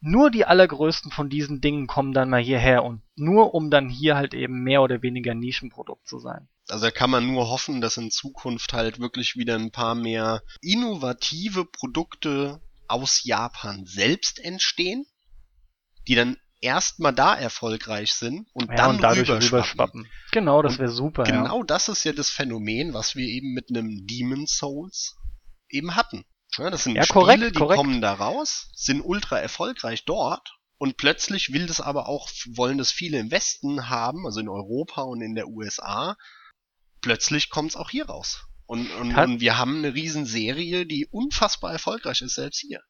nur 0.00 0.30
die 0.30 0.46
allergrößten 0.46 1.10
von 1.10 1.28
diesen 1.28 1.60
Dingen 1.60 1.86
kommen 1.86 2.12
dann 2.12 2.30
mal 2.30 2.42
hierher 2.42 2.84
und 2.84 3.02
nur 3.16 3.54
um 3.54 3.70
dann 3.70 3.88
hier 3.88 4.16
halt 4.16 4.34
eben 4.34 4.62
mehr 4.62 4.82
oder 4.82 5.02
weniger 5.02 5.34
Nischenprodukt 5.34 6.08
zu 6.08 6.18
sein. 6.18 6.48
Also 6.68 6.86
da 6.86 6.90
kann 6.90 7.10
man 7.10 7.26
nur 7.26 7.48
hoffen, 7.48 7.80
dass 7.80 7.96
in 7.96 8.10
Zukunft 8.10 8.72
halt 8.72 8.98
wirklich 9.00 9.36
wieder 9.36 9.56
ein 9.56 9.72
paar 9.72 9.94
mehr 9.94 10.42
innovative 10.62 11.64
Produkte 11.64 12.60
aus 12.88 13.24
Japan 13.24 13.84
selbst 13.86 14.38
entstehen, 14.38 15.06
die 16.08 16.14
dann 16.14 16.36
erstmal 16.60 17.14
da 17.14 17.34
erfolgreich 17.34 18.14
sind 18.14 18.46
und 18.52 18.68
Ja, 18.70 18.76
dann 18.76 18.96
und 18.96 19.02
dadurch 19.02 19.30
rüberschwappen. 19.30 20.06
Genau, 20.32 20.62
das 20.62 20.78
wäre 20.78 20.90
super, 20.90 21.26
ja. 21.26 21.42
Genau 21.42 21.62
das 21.62 21.88
ist 21.88 22.04
ja 22.04 22.12
das 22.12 22.30
Phänomen, 22.30 22.94
was 22.94 23.16
wir 23.16 23.26
eben 23.26 23.52
mit 23.52 23.70
einem 23.70 24.06
Demon 24.06 24.46
Souls 24.46 25.16
eben 25.68 25.94
hatten. 25.96 26.24
Ja, 26.58 26.70
das 26.70 26.84
sind 26.84 26.96
Ja, 26.96 27.04
Spiele, 27.04 27.20
korrekt, 27.20 27.42
die 27.42 27.58
korrekt. 27.58 27.76
kommen 27.76 28.00
da 28.00 28.12
raus, 28.14 28.70
sind 28.74 29.02
ultra 29.02 29.38
erfolgreich 29.38 30.04
dort 30.04 30.56
und 30.78 30.96
plötzlich 30.96 31.52
will 31.52 31.66
das 31.66 31.80
aber 31.80 32.08
auch, 32.08 32.28
wollen 32.48 32.78
das 32.78 32.90
viele 32.90 33.18
im 33.18 33.30
Westen 33.30 33.88
haben, 33.88 34.26
also 34.26 34.40
in 34.40 34.48
Europa 34.48 35.02
und 35.02 35.20
in 35.22 35.34
der 35.34 35.48
USA. 35.48 36.16
Plötzlich 37.02 37.50
kommt 37.50 37.70
es 37.70 37.76
auch 37.76 37.90
hier 37.90 38.06
raus. 38.06 38.46
Und, 38.66 38.90
und, 38.92 39.16
und 39.16 39.40
wir 39.40 39.58
haben 39.58 39.78
eine 39.78 39.94
Riesenserie, 39.94 40.86
die 40.86 41.06
unfassbar 41.10 41.72
erfolgreich 41.72 42.22
ist, 42.22 42.34
selbst 42.36 42.60
hier. 42.60 42.80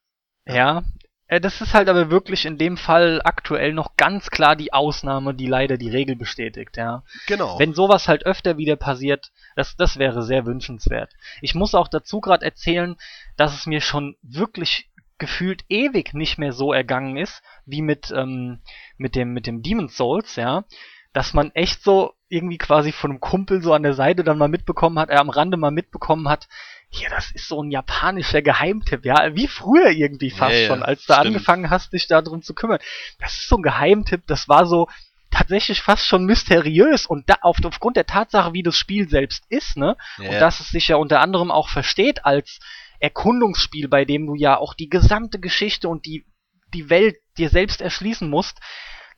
Ja, 0.46 0.82
äh, 1.26 1.40
das 1.40 1.60
ist 1.60 1.74
halt 1.74 1.88
aber 1.88 2.10
wirklich 2.10 2.44
in 2.44 2.58
dem 2.58 2.76
Fall 2.76 3.20
aktuell 3.24 3.72
noch 3.72 3.96
ganz 3.96 4.30
klar 4.30 4.56
die 4.56 4.72
Ausnahme, 4.72 5.32
die 5.32 5.46
leider 5.46 5.78
die 5.78 5.88
Regel 5.88 6.16
bestätigt, 6.16 6.76
ja. 6.76 7.04
Genau. 7.26 7.58
Wenn 7.58 7.72
sowas 7.72 8.08
halt 8.08 8.26
öfter 8.26 8.58
wieder 8.58 8.76
passiert, 8.76 9.30
das, 9.56 9.76
das 9.76 9.96
wäre 9.96 10.22
sehr 10.24 10.44
wünschenswert. 10.44 11.12
Ich 11.40 11.54
muss 11.54 11.74
auch 11.74 11.88
dazu 11.88 12.20
gerade 12.20 12.44
erzählen, 12.44 12.96
dass 13.40 13.54
es 13.54 13.66
mir 13.66 13.80
schon 13.80 14.16
wirklich 14.22 14.90
gefühlt 15.18 15.64
ewig 15.68 16.14
nicht 16.14 16.38
mehr 16.38 16.52
so 16.52 16.72
ergangen 16.72 17.16
ist, 17.16 17.42
wie 17.66 17.82
mit, 17.82 18.10
ähm, 18.14 18.60
mit 18.96 19.14
dem, 19.14 19.32
mit 19.32 19.46
dem 19.46 19.62
Demon's 19.62 19.96
Souls, 19.96 20.36
ja. 20.36 20.64
Dass 21.12 21.34
man 21.34 21.50
echt 21.52 21.82
so 21.82 22.12
irgendwie 22.28 22.58
quasi 22.58 22.92
von 22.92 23.10
einem 23.10 23.20
Kumpel 23.20 23.62
so 23.62 23.72
an 23.72 23.82
der 23.82 23.94
Seite 23.94 24.24
dann 24.24 24.38
mal 24.38 24.48
mitbekommen 24.48 24.98
hat, 24.98 25.10
äh, 25.10 25.16
am 25.16 25.30
Rande 25.30 25.56
mal 25.56 25.70
mitbekommen 25.70 26.28
hat, 26.28 26.48
hier, 26.90 27.08
das 27.10 27.30
ist 27.32 27.48
so 27.48 27.62
ein 27.62 27.70
japanischer 27.70 28.42
Geheimtipp, 28.42 29.04
ja, 29.04 29.34
wie 29.34 29.46
früher 29.48 29.90
irgendwie 29.90 30.30
fast 30.30 30.52
Ja, 30.54 30.60
ja, 30.60 30.66
schon, 30.68 30.82
als 30.82 31.00
du 31.06 31.12
stimmt. 31.12 31.26
angefangen 31.26 31.70
hast, 31.70 31.92
dich 31.92 32.06
darum 32.08 32.42
zu 32.42 32.54
kümmern. 32.54 32.78
Das 33.20 33.32
ist 33.34 33.48
so 33.48 33.56
ein 33.56 33.62
Geheimtipp, 33.62 34.26
das 34.26 34.48
war 34.48 34.66
so 34.66 34.88
tatsächlich 35.30 35.80
fast 35.82 36.06
schon 36.06 36.24
mysteriös 36.24 37.06
und 37.06 37.28
da 37.30 37.36
auf, 37.42 37.58
aufgrund 37.64 37.96
der 37.96 38.06
Tatsache, 38.06 38.52
wie 38.52 38.62
das 38.62 38.76
Spiel 38.76 39.08
selbst 39.08 39.44
ist, 39.48 39.76
ne, 39.76 39.96
Ja. 40.18 40.30
und 40.30 40.40
dass 40.40 40.60
es 40.60 40.68
sich 40.70 40.88
ja 40.88 40.96
unter 40.96 41.20
anderem 41.20 41.50
auch 41.50 41.68
versteht 41.68 42.24
als 42.24 42.58
Erkundungsspiel, 43.00 43.88
bei 43.88 44.04
dem 44.04 44.26
du 44.26 44.34
ja 44.34 44.56
auch 44.56 44.74
die 44.74 44.88
gesamte 44.88 45.40
Geschichte 45.40 45.88
und 45.88 46.06
die, 46.06 46.24
die 46.72 46.88
Welt 46.90 47.16
dir 47.38 47.48
selbst 47.48 47.80
erschließen 47.80 48.28
musst, 48.28 48.60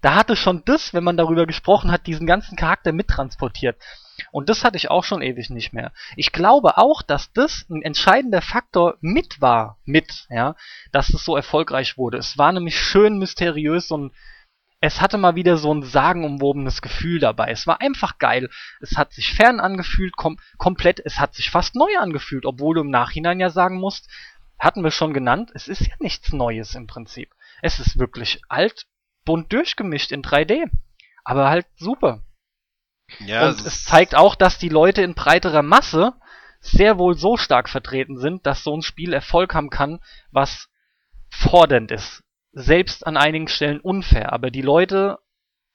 da 0.01 0.15
hatte 0.17 0.35
schon 0.35 0.63
das, 0.65 0.95
wenn 0.95 1.05
man 1.05 1.17
darüber 1.17 1.47
gesprochen 1.47 1.93
hat, 1.93 2.07
diesen 2.07 2.27
ganzen 2.27 2.57
Charakter 2.57 2.93
mittransportiert. 2.93 3.77
Und 4.31 4.49
das 4.49 4.65
hatte 4.65 4.77
ich 4.77 4.91
auch 4.91 5.05
schon 5.05 5.23
ewig 5.23 5.49
nicht 5.51 5.73
mehr. 5.73 5.93
Ich 6.17 6.33
glaube 6.33 6.77
auch, 6.77 7.03
dass 7.03 7.33
das 7.33 7.67
ein 7.71 7.83
entscheidender 7.83 8.43
Faktor 8.43 8.97
mit 9.01 9.41
war, 9.41 9.79
mit, 9.85 10.27
ja, 10.29 10.57
dass 10.91 11.11
es 11.15 11.25
so 11.25 11.37
erfolgreich 11.37 11.97
wurde. 11.97 12.19
Es 12.19 12.37
war 12.37 12.53
nämlich 12.53 12.79
schön 12.79 13.19
mysteriös 13.19 13.91
und 13.91 14.13
es 14.85 15.01
hatte 15.01 15.17
mal 15.17 15.37
wieder 15.37 15.59
so 15.59 15.73
ein 15.73 15.85
sagenumwobenes 15.85 16.83
Gefühl 16.83 17.21
dabei. 17.21 17.53
Es 17.53 17.69
war 17.69 17.81
einfach 17.81 18.19
geil. 18.19 18.51
Es 18.81 18.97
hat 18.97 19.13
sich 19.13 19.33
fern 19.33 19.61
angefühlt, 19.61 20.17
kom 20.17 20.41
komplett. 20.59 21.01
Es 21.05 21.21
hat 21.21 21.35
sich 21.35 21.51
fast 21.51 21.77
neu 21.77 21.97
angefühlt, 22.01 22.45
obwohl 22.45 22.75
du 22.75 22.81
im 22.81 22.91
Nachhinein 22.91 23.39
ja 23.39 23.49
sagen 23.49 23.77
musst, 23.79 24.11
hatten 24.59 24.83
wir 24.83 24.91
schon 24.91 25.15
genannt, 25.15 25.53
es 25.55 25.69
ist 25.69 25.83
ja 25.83 25.95
nichts 26.01 26.33
Neues 26.33 26.75
im 26.75 26.89
Prinzip. 26.89 27.33
Es 27.63 27.79
ist 27.79 27.97
wirklich 27.97 28.43
alt, 28.49 28.87
bunt 29.25 29.53
durchgemischt 29.53 30.11
in 30.11 30.23
3D. 30.23 30.69
Aber 31.23 31.49
halt 31.49 31.67
super. 31.77 32.25
ja, 33.21 33.49
Und 33.49 33.65
es 33.65 33.85
zeigt 33.85 34.17
auch, 34.17 34.35
dass 34.35 34.59
die 34.59 34.69
Leute 34.69 35.03
in 35.03 35.15
breiterer 35.15 35.63
Masse 35.63 36.15
sehr 36.61 36.99
wohl 36.99 37.17
so 37.17 37.37
stark 37.37 37.69
vertreten 37.69 38.19
sind, 38.19 38.47
dass 38.47 38.65
so 38.65 38.77
ein 38.77 38.83
Spiel 38.83 39.13
Erfolg 39.13 39.55
haben 39.55 39.71
kann, 39.71 40.01
was 40.33 40.69
fordernd 41.31 41.93
ist. 41.93 42.25
Selbst 42.53 43.07
an 43.07 43.17
einigen 43.17 43.49
Stellen 43.49 43.81
unfair, 43.81 44.33
aber 44.33 44.51
die 44.51 44.63
Leute 44.63 45.19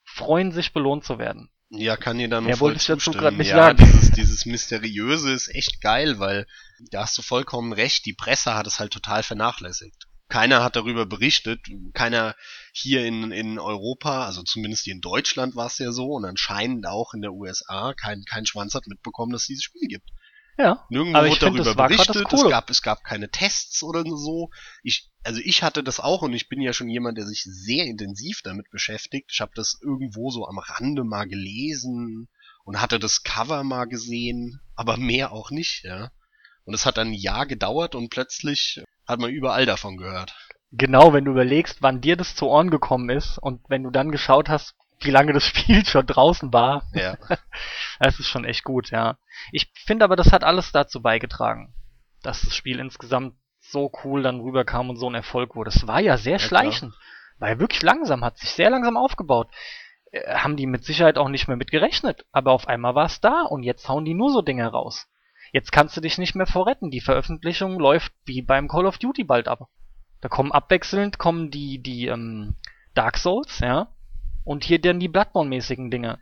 freuen 0.03 0.51
sich 0.51 0.73
belohnt 0.73 1.03
zu 1.03 1.17
werden. 1.17 1.49
Ja, 1.69 1.97
kann 1.97 2.17
dir 2.17 2.29
da 2.29 2.39
nur 2.39 2.47
Mehr 2.47 2.57
voll 2.57 2.69
wollte 2.69 2.79
ich 2.79 2.85
dazu 2.85 3.11
zustimmen. 3.11 3.37
nicht 3.37 3.49
ja, 3.49 3.57
sagen. 3.57 3.77
Dieses, 3.77 4.11
dieses 4.11 4.45
Mysteriöse 4.45 5.33
ist 5.33 5.53
echt 5.53 5.81
geil, 5.81 6.17
weil 6.19 6.47
da 6.91 7.01
hast 7.01 7.17
du 7.17 7.21
vollkommen 7.21 7.73
recht, 7.73 8.05
die 8.05 8.13
Presse 8.13 8.53
hat 8.53 8.67
es 8.67 8.79
halt 8.79 8.93
total 8.93 9.23
vernachlässigt. 9.23 10.07
Keiner 10.29 10.63
hat 10.63 10.75
darüber 10.75 11.05
berichtet, 11.05 11.61
keiner 11.93 12.35
hier 12.73 13.05
in, 13.05 13.31
in 13.31 13.59
Europa, 13.59 14.25
also 14.25 14.43
zumindest 14.43 14.83
hier 14.83 14.93
in 14.93 15.01
Deutschland 15.01 15.55
war 15.55 15.67
es 15.67 15.77
ja 15.77 15.91
so 15.91 16.11
und 16.11 16.25
anscheinend 16.25 16.85
auch 16.85 17.13
in 17.13 17.21
der 17.21 17.33
USA, 17.33 17.93
kein, 17.93 18.23
kein 18.25 18.45
Schwanz 18.45 18.73
hat 18.73 18.87
mitbekommen, 18.87 19.31
dass 19.31 19.43
es 19.43 19.47
dieses 19.47 19.63
Spiel 19.63 19.87
gibt. 19.87 20.09
Ja. 20.57 20.85
Nirgendwo 20.89 21.17
Aber 21.17 21.27
ich 21.27 21.33
wurde 21.33 21.45
find, 21.45 21.59
darüber 21.59 21.69
das 21.69 21.77
war 21.77 21.87
grad 21.89 21.99
das 21.99 22.07
berichtet, 22.07 22.33
es 22.33 22.49
gab, 22.49 22.69
es 22.69 22.81
gab 22.81 23.03
keine 23.03 23.29
Tests 23.29 23.83
oder 23.83 24.03
so. 24.03 24.49
Ich, 24.83 25.09
also 25.23 25.39
ich 25.43 25.61
hatte 25.63 25.83
das 25.83 25.99
auch 25.99 26.23
und 26.23 26.33
ich 26.33 26.49
bin 26.49 26.61
ja 26.61 26.73
schon 26.73 26.89
jemand, 26.89 27.17
der 27.17 27.25
sich 27.25 27.43
sehr 27.43 27.85
intensiv 27.85 28.41
damit 28.43 28.69
beschäftigt. 28.71 29.29
Ich 29.31 29.39
habe 29.39 29.51
das 29.55 29.79
irgendwo 29.81 30.31
so 30.31 30.47
am 30.47 30.57
Rande 30.57 31.03
mal 31.03 31.27
gelesen 31.27 32.27
und 32.63 32.81
hatte 32.81 32.99
das 32.99 33.23
Cover 33.23 33.63
mal 33.63 33.85
gesehen, 33.85 34.59
aber 34.75 34.97
mehr 34.97 35.31
auch 35.31 35.51
nicht, 35.51 35.83
ja. 35.83 36.11
Und 36.65 36.73
es 36.73 36.85
hat 36.85 36.97
dann 36.97 37.09
ein 37.09 37.13
Jahr 37.13 37.45
gedauert 37.45 37.95
und 37.95 38.09
plötzlich 38.09 38.83
hat 39.07 39.19
man 39.19 39.29
überall 39.29 39.65
davon 39.65 39.95
gehört. 39.95 40.35
Genau, 40.71 41.13
wenn 41.13 41.23
du 41.23 41.31
überlegst, 41.31 41.81
wann 41.81 42.01
dir 42.01 42.17
das 42.17 42.35
zu 42.35 42.47
Ohren 42.47 42.69
gekommen 42.69 43.09
ist 43.09 43.37
und 43.37 43.61
wenn 43.69 43.83
du 43.83 43.89
dann 43.89 44.11
geschaut 44.11 44.49
hast, 44.49 44.75
wie 44.99 45.11
lange 45.11 45.33
das 45.33 45.43
Spiel 45.47 45.85
schon 45.85 46.05
draußen 46.05 46.51
war, 46.53 46.83
Ja. 46.93 47.17
das 47.99 48.19
ist 48.19 48.27
schon 48.27 48.45
echt 48.45 48.63
gut, 48.63 48.91
ja. 48.91 49.17
Ich 49.51 49.71
finde 49.85 50.05
aber, 50.05 50.15
das 50.15 50.31
hat 50.31 50.43
alles 50.43 50.71
dazu 50.71 51.01
beigetragen, 51.01 51.73
dass 52.23 52.41
das 52.41 52.55
Spiel 52.55 52.79
insgesamt 52.79 53.35
so 53.59 53.91
cool 54.03 54.23
dann 54.23 54.39
rüberkam 54.39 54.89
und 54.89 54.97
so 54.97 55.09
ein 55.09 55.15
Erfolg 55.15 55.55
wurde. 55.55 55.69
Es 55.69 55.87
war 55.87 55.99
ja 55.99 56.17
sehr 56.17 56.33
Ja, 56.33 56.39
schleichend. 56.39 56.93
War 57.39 57.49
ja 57.49 57.59
wirklich 57.59 57.81
langsam, 57.81 58.23
hat 58.23 58.37
sich 58.37 58.49
sehr 58.51 58.69
langsam 58.69 58.97
aufgebaut. 58.97 59.49
Äh, 60.11 60.35
haben 60.35 60.55
die 60.55 60.65
mit 60.67 60.85
Sicherheit 60.85 61.17
auch 61.17 61.29
nicht 61.29 61.47
mehr 61.47 61.57
mit 61.57 61.69
gerechnet. 61.69 62.25
Aber 62.31 62.51
auf 62.53 62.67
einmal 62.67 62.95
war 62.95 63.05
es 63.05 63.19
da 63.19 63.41
und 63.43 63.63
jetzt 63.63 63.87
hauen 63.89 64.05
die 64.05 64.13
nur 64.13 64.31
so 64.31 64.41
Dinge 64.41 64.67
raus. 64.67 65.07
Jetzt 65.51 65.71
kannst 65.71 65.95
du 65.95 66.01
dich 66.01 66.17
nicht 66.17 66.35
mehr 66.35 66.47
vorretten. 66.47 66.91
Die 66.91 67.01
Veröffentlichung 67.01 67.79
läuft 67.79 68.13
wie 68.25 68.41
beim 68.41 68.67
Call 68.67 68.85
of 68.85 68.97
Duty 68.97 69.23
bald 69.23 69.47
ab. 69.47 69.67
Da 70.21 70.29
kommen 70.29 70.51
abwechselnd 70.51 71.19
kommen 71.19 71.51
die, 71.51 71.81
die 71.81 72.07
ähm, 72.07 72.55
Dark 72.95 73.17
Souls, 73.17 73.59
ja. 73.59 73.89
Und 74.47 74.63
hier 74.63 74.79
dann 74.79 75.01
die 75.01 75.09
Bloodborne-mäßigen 75.09 75.91
Dinge. 75.91 76.19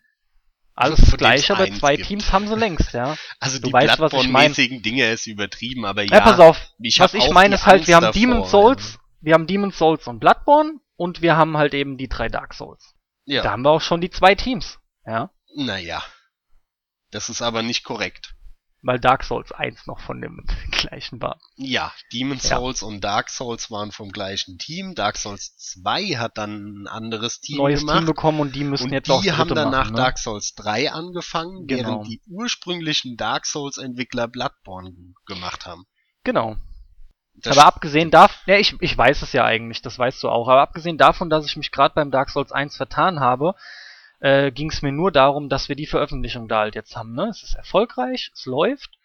Alles 0.74 1.00
dem's 1.00 1.18
gleiche, 1.18 1.54
aber 1.54 1.72
zwei 1.72 1.96
gibt. 1.96 2.08
Teams 2.08 2.34
haben 2.34 2.48
sie 2.48 2.56
längst, 2.56 2.92
ja. 2.94 3.16
Also 3.40 3.60
Du 3.60 3.68
die 3.68 3.74
weißt, 3.74 4.00
was 4.00 4.14
ich 4.14 4.28
mein. 4.28 4.52
Bloodborne-mäßigen 4.52 4.82
Dinge 4.82 5.12
ist 5.12 5.28
übertrieben, 5.28 5.86
aber 5.86 6.02
ja. 6.02 6.16
Ja, 6.16 6.22
pass 6.22 6.40
auf. 6.40 6.60
ich 6.80 7.00
was 7.00 7.14
ich 7.14 7.30
meine 7.30 7.54
ist 7.54 7.68
halt, 7.68 7.76
Angst 7.76 7.88
wir 7.88 7.96
haben 7.98 8.12
Demon's 8.12 8.50
Souls, 8.50 8.98
wir 9.22 9.36
haben 9.36 9.46
Demon's 9.46 9.78
Souls 9.78 10.08
und 10.08 10.20
Bloodborne 10.20 10.80
und 10.96 11.22
wir 11.22 11.38
haben 11.38 11.56
halt 11.56 11.76
eben 11.76 11.98
die 11.98 12.10
drei 12.10 12.28
Dark 12.28 12.56
Souls. 12.56 12.96
Ja. 13.26 13.44
Da 13.44 13.52
haben 13.52 13.62
wir 13.62 13.70
auch 13.70 13.82
schon 13.82 14.02
die 14.02 14.10
zwei 14.10 14.34
Teams, 14.34 14.80
ja. 15.06 15.30
Naja. 15.56 16.04
Das 17.12 17.30
ist 17.30 17.44
aber 17.44 17.62
nicht 17.62 17.84
korrekt. 17.84 18.35
Weil 18.88 19.00
Dark 19.00 19.24
Souls 19.24 19.52
1 19.52 19.88
noch 19.88 20.00
von 20.00 20.22
dem 20.22 20.46
gleichen 20.72 21.20
war. 21.20 21.40
Ja, 21.56 21.92
Demon 22.14 22.38
Ja. 22.38 22.58
Souls 22.58 22.84
und 22.84 23.02
Dark 23.04 23.32
Souls 23.32 23.72
waren 23.72 23.92
vom 23.92 24.12
gleichen 24.12 24.60
Team. 24.60 24.94
Dark 24.94 25.18
Souls 25.18 25.58
2 25.58 26.18
hat 26.18 26.38
dann 26.38 26.84
ein 26.84 26.88
anderes 26.88 27.40
Team 27.42 27.58
Neues 27.58 27.80
gemacht. 27.80 27.98
Team 27.98 28.06
bekommen 28.06 28.40
und 28.42 28.56
die 28.56 28.64
müssen 28.64 28.84
und 28.86 28.94
jetzt 28.94 29.10
auch 29.10 29.22
die 29.24 29.30
das 29.30 29.38
haben 29.38 29.56
dann 29.56 29.72
nach 29.72 29.90
ne? 29.90 29.98
Dark 29.98 30.20
Souls 30.20 30.54
3 30.54 30.92
angefangen, 30.92 31.66
Genau. 31.66 31.90
während 31.90 32.08
die 32.08 32.22
ursprünglichen 32.30 33.18
Dark 33.18 33.48
Souls 33.48 33.80
Entwickler 33.80 34.28
Bloodborne 34.28 34.94
gemacht 35.26 35.66
haben. 35.66 35.86
Genau. 36.24 36.56
aber 37.44 37.66
abgesehen 37.66 38.12
davon, 38.12 38.38
ja, 38.46 38.58
ich, 38.58 38.76
ich 38.82 38.96
weiß 38.96 39.24
es 39.24 39.34
ja 39.34 39.46
eigentlich, 39.46 39.82
das 39.82 39.98
weißt 39.98 40.22
du 40.22 40.30
auch, 40.30 40.48
aber 40.48 40.62
abgesehen 40.62 41.00
davon, 41.00 41.32
dass 41.32 41.46
ich 41.48 41.58
mich 41.58 41.72
gerade 41.72 41.96
beim 41.96 42.12
Dark 42.12 42.30
Souls 42.30 42.52
1 42.52 42.78
vertan 42.78 43.20
habe, 43.20 43.56
äh, 44.26 44.52
ging 44.52 44.72
es 44.72 44.82
mir 44.82 44.92
nur 44.92 45.12
darum, 45.12 45.50
dass 45.50 45.70
wir 45.70 45.76
die 45.76 45.86
Veröffentlichung 45.86 46.48
da 46.48 46.62
halt 46.62 46.74
jetzt 46.74 46.96
haben. 46.96 47.14
Ne? 47.14 47.28
Es 47.30 47.44
ist 47.44 47.54
erfolgreich, 47.54 48.32
es 48.34 48.48
läuft 48.48 48.98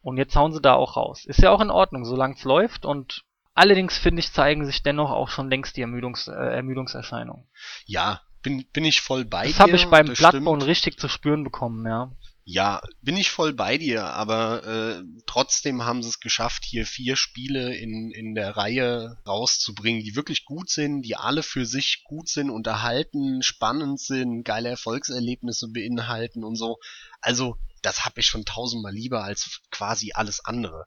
und 0.00 0.16
jetzt 0.16 0.34
hauen 0.36 0.54
sie 0.54 0.60
da 0.62 0.72
auch 0.72 0.96
raus. 0.96 1.26
Ist 1.26 1.42
ja 1.42 1.50
auch 1.50 1.60
in 1.60 1.70
Ordnung, 1.70 2.06
solange 2.06 2.34
es 2.34 2.44
läuft 2.44 2.86
und 2.86 3.24
allerdings 3.52 3.98
finde 3.98 4.20
ich, 4.20 4.32
zeigen 4.32 4.64
sich 4.64 4.82
dennoch 4.82 5.10
auch 5.10 5.28
schon 5.28 5.50
längst 5.50 5.76
die 5.76 5.82
Ermüdungs, 5.82 6.28
äh, 6.28 6.32
Ermüdungserscheinungen. 6.32 7.44
Ja, 7.84 8.22
bin, 8.42 8.64
bin 8.72 8.86
ich 8.86 9.02
voll 9.02 9.26
bei 9.26 9.44
das 9.44 9.52
dir. 9.52 9.58
Das 9.58 9.60
habe 9.60 9.76
ich 9.76 9.86
beim 9.86 10.06
Bloodborne 10.06 10.64
richtig 10.64 10.98
zu 10.98 11.08
spüren 11.08 11.44
bekommen, 11.44 11.86
ja. 11.86 12.10
Ja, 12.46 12.82
bin 13.00 13.16
ich 13.16 13.30
voll 13.30 13.54
bei 13.54 13.78
dir, 13.78 14.04
aber 14.04 14.66
äh, 14.66 15.02
trotzdem 15.26 15.84
haben 15.84 16.02
sie 16.02 16.10
es 16.10 16.20
geschafft, 16.20 16.64
hier 16.66 16.84
vier 16.84 17.16
Spiele 17.16 17.74
in, 17.74 18.10
in 18.10 18.34
der 18.34 18.54
Reihe 18.56 19.16
rauszubringen, 19.26 20.02
die 20.04 20.14
wirklich 20.14 20.44
gut 20.44 20.68
sind, 20.68 21.02
die 21.02 21.16
alle 21.16 21.42
für 21.42 21.64
sich 21.64 22.04
gut 22.04 22.28
sind, 22.28 22.50
unterhalten, 22.50 23.42
spannend 23.42 23.98
sind, 23.98 24.44
geile 24.44 24.68
Erfolgserlebnisse 24.68 25.68
beinhalten 25.68 26.44
und 26.44 26.56
so. 26.56 26.78
Also, 27.22 27.56
das 27.80 28.04
habe 28.04 28.20
ich 28.20 28.26
schon 28.26 28.44
tausendmal 28.44 28.92
lieber 28.92 29.24
als 29.24 29.62
quasi 29.70 30.12
alles 30.14 30.44
andere. 30.44 30.84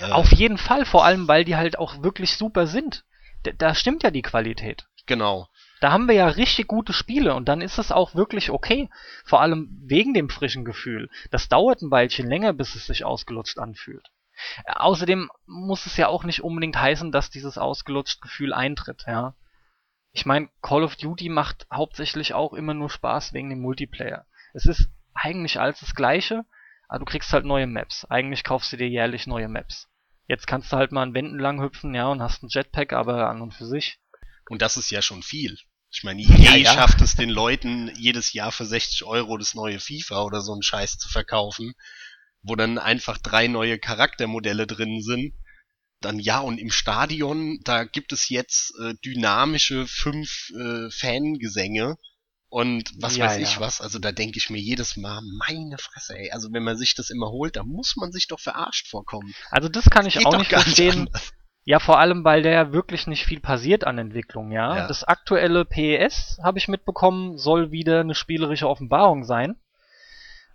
Äh, 0.00 0.10
Auf 0.10 0.32
jeden 0.32 0.58
Fall, 0.58 0.84
vor 0.84 1.04
allem, 1.04 1.28
weil 1.28 1.44
die 1.44 1.56
halt 1.56 1.78
auch 1.78 2.02
wirklich 2.02 2.36
super 2.36 2.66
sind. 2.66 3.04
Da, 3.44 3.52
da 3.52 3.74
stimmt 3.76 4.02
ja 4.02 4.10
die 4.10 4.22
Qualität. 4.22 4.86
Genau. 5.06 5.48
Da 5.80 5.92
haben 5.92 6.08
wir 6.08 6.14
ja 6.14 6.26
richtig 6.26 6.66
gute 6.66 6.92
Spiele 6.92 7.34
und 7.34 7.48
dann 7.48 7.60
ist 7.60 7.78
es 7.78 7.92
auch 7.92 8.14
wirklich 8.14 8.50
okay. 8.50 8.90
Vor 9.24 9.40
allem 9.40 9.68
wegen 9.82 10.14
dem 10.14 10.28
frischen 10.28 10.64
Gefühl. 10.64 11.08
Das 11.30 11.48
dauert 11.48 11.82
ein 11.82 11.90
Weilchen 11.90 12.28
länger, 12.28 12.52
bis 12.52 12.74
es 12.74 12.86
sich 12.86 13.04
ausgelutscht 13.04 13.58
anfühlt. 13.58 14.10
Außerdem 14.66 15.30
muss 15.46 15.86
es 15.86 15.96
ja 15.96 16.08
auch 16.08 16.24
nicht 16.24 16.42
unbedingt 16.42 16.80
heißen, 16.80 17.12
dass 17.12 17.30
dieses 17.30 17.58
ausgelutscht 17.58 18.20
Gefühl 18.20 18.52
eintritt, 18.52 19.04
ja. 19.06 19.34
Ich 20.12 20.26
meine, 20.26 20.48
Call 20.62 20.84
of 20.84 20.96
Duty 20.96 21.28
macht 21.28 21.66
hauptsächlich 21.72 22.34
auch 22.34 22.54
immer 22.54 22.74
nur 22.74 22.90
Spaß 22.90 23.32
wegen 23.32 23.50
dem 23.50 23.60
Multiplayer. 23.60 24.26
Es 24.54 24.66
ist 24.66 24.88
eigentlich 25.14 25.60
alles 25.60 25.80
das 25.80 25.94
gleiche, 25.94 26.44
aber 26.88 27.00
du 27.00 27.04
kriegst 27.04 27.32
halt 27.32 27.44
neue 27.44 27.66
Maps. 27.66 28.04
Eigentlich 28.06 28.44
kaufst 28.44 28.72
du 28.72 28.76
dir 28.76 28.88
jährlich 28.88 29.26
neue 29.26 29.48
Maps. 29.48 29.88
Jetzt 30.26 30.46
kannst 30.46 30.72
du 30.72 30.76
halt 30.76 30.92
mal 30.92 31.02
an 31.02 31.14
Wänden 31.14 31.38
lang 31.38 31.60
hüpfen, 31.60 31.94
ja, 31.94 32.08
und 32.08 32.22
hast 32.22 32.42
ein 32.42 32.48
Jetpack, 32.48 32.92
aber 32.92 33.28
an 33.28 33.40
und 33.42 33.54
für 33.54 33.66
sich. 33.66 33.98
Und 34.48 34.62
das 34.62 34.76
ist 34.76 34.90
ja 34.90 35.02
schon 35.02 35.22
viel. 35.22 35.56
Ich 35.90 36.04
meine, 36.04 36.22
EA 36.22 36.38
ja, 36.38 36.56
ja. 36.56 36.74
schafft 36.74 37.00
es 37.00 37.14
den 37.14 37.30
Leuten 37.30 37.90
jedes 37.96 38.32
Jahr 38.32 38.52
für 38.52 38.66
60 38.66 39.04
Euro 39.04 39.38
das 39.38 39.54
neue 39.54 39.80
FIFA 39.80 40.22
oder 40.22 40.40
so 40.42 40.52
einen 40.52 40.62
Scheiß 40.62 40.98
zu 40.98 41.08
verkaufen, 41.08 41.72
wo 42.42 42.56
dann 42.56 42.78
einfach 42.78 43.18
drei 43.18 43.48
neue 43.48 43.78
Charaktermodelle 43.78 44.66
drin 44.66 45.02
sind. 45.02 45.34
Dann 46.00 46.18
ja, 46.18 46.40
und 46.40 46.58
im 46.58 46.70
Stadion, 46.70 47.58
da 47.64 47.84
gibt 47.84 48.12
es 48.12 48.28
jetzt 48.28 48.72
äh, 48.80 48.94
dynamische 49.04 49.86
fünf 49.86 50.50
äh, 50.50 50.90
Fangesänge 50.90 51.96
und 52.50 52.90
was 53.00 53.16
ja, 53.16 53.26
weiß 53.26 53.38
ich 53.38 53.58
was. 53.58 53.80
Also 53.80 53.98
da 53.98 54.12
denke 54.12 54.38
ich 54.38 54.48
mir 54.48 54.60
jedes 54.60 54.96
Mal, 54.96 55.20
meine 55.38 55.76
Fresse, 55.78 56.16
ey. 56.16 56.30
Also 56.30 56.52
wenn 56.52 56.62
man 56.62 56.76
sich 56.78 56.94
das 56.94 57.10
immer 57.10 57.30
holt, 57.30 57.56
da 57.56 57.64
muss 57.64 57.96
man 57.96 58.12
sich 58.12 58.28
doch 58.28 58.40
verarscht 58.40 58.88
vorkommen. 58.88 59.34
Also 59.50 59.68
das 59.68 59.90
kann 59.90 60.06
ich 60.06 60.14
das 60.14 60.24
auch 60.24 60.38
nicht 60.38 60.50
verstehen. 60.50 61.08
Nicht 61.12 61.32
ja, 61.68 61.80
vor 61.80 61.98
allem, 61.98 62.24
weil 62.24 62.40
da 62.40 62.48
ja 62.48 62.72
wirklich 62.72 63.06
nicht 63.06 63.26
viel 63.26 63.40
passiert 63.40 63.84
an 63.84 63.98
Entwicklung, 63.98 64.52
ja. 64.52 64.74
ja. 64.74 64.88
Das 64.88 65.04
aktuelle 65.04 65.66
PES, 65.66 66.38
habe 66.42 66.56
ich 66.56 66.66
mitbekommen, 66.66 67.36
soll 67.36 67.70
wieder 67.70 68.00
eine 68.00 68.14
spielerische 68.14 68.66
Offenbarung 68.66 69.24
sein. 69.24 69.54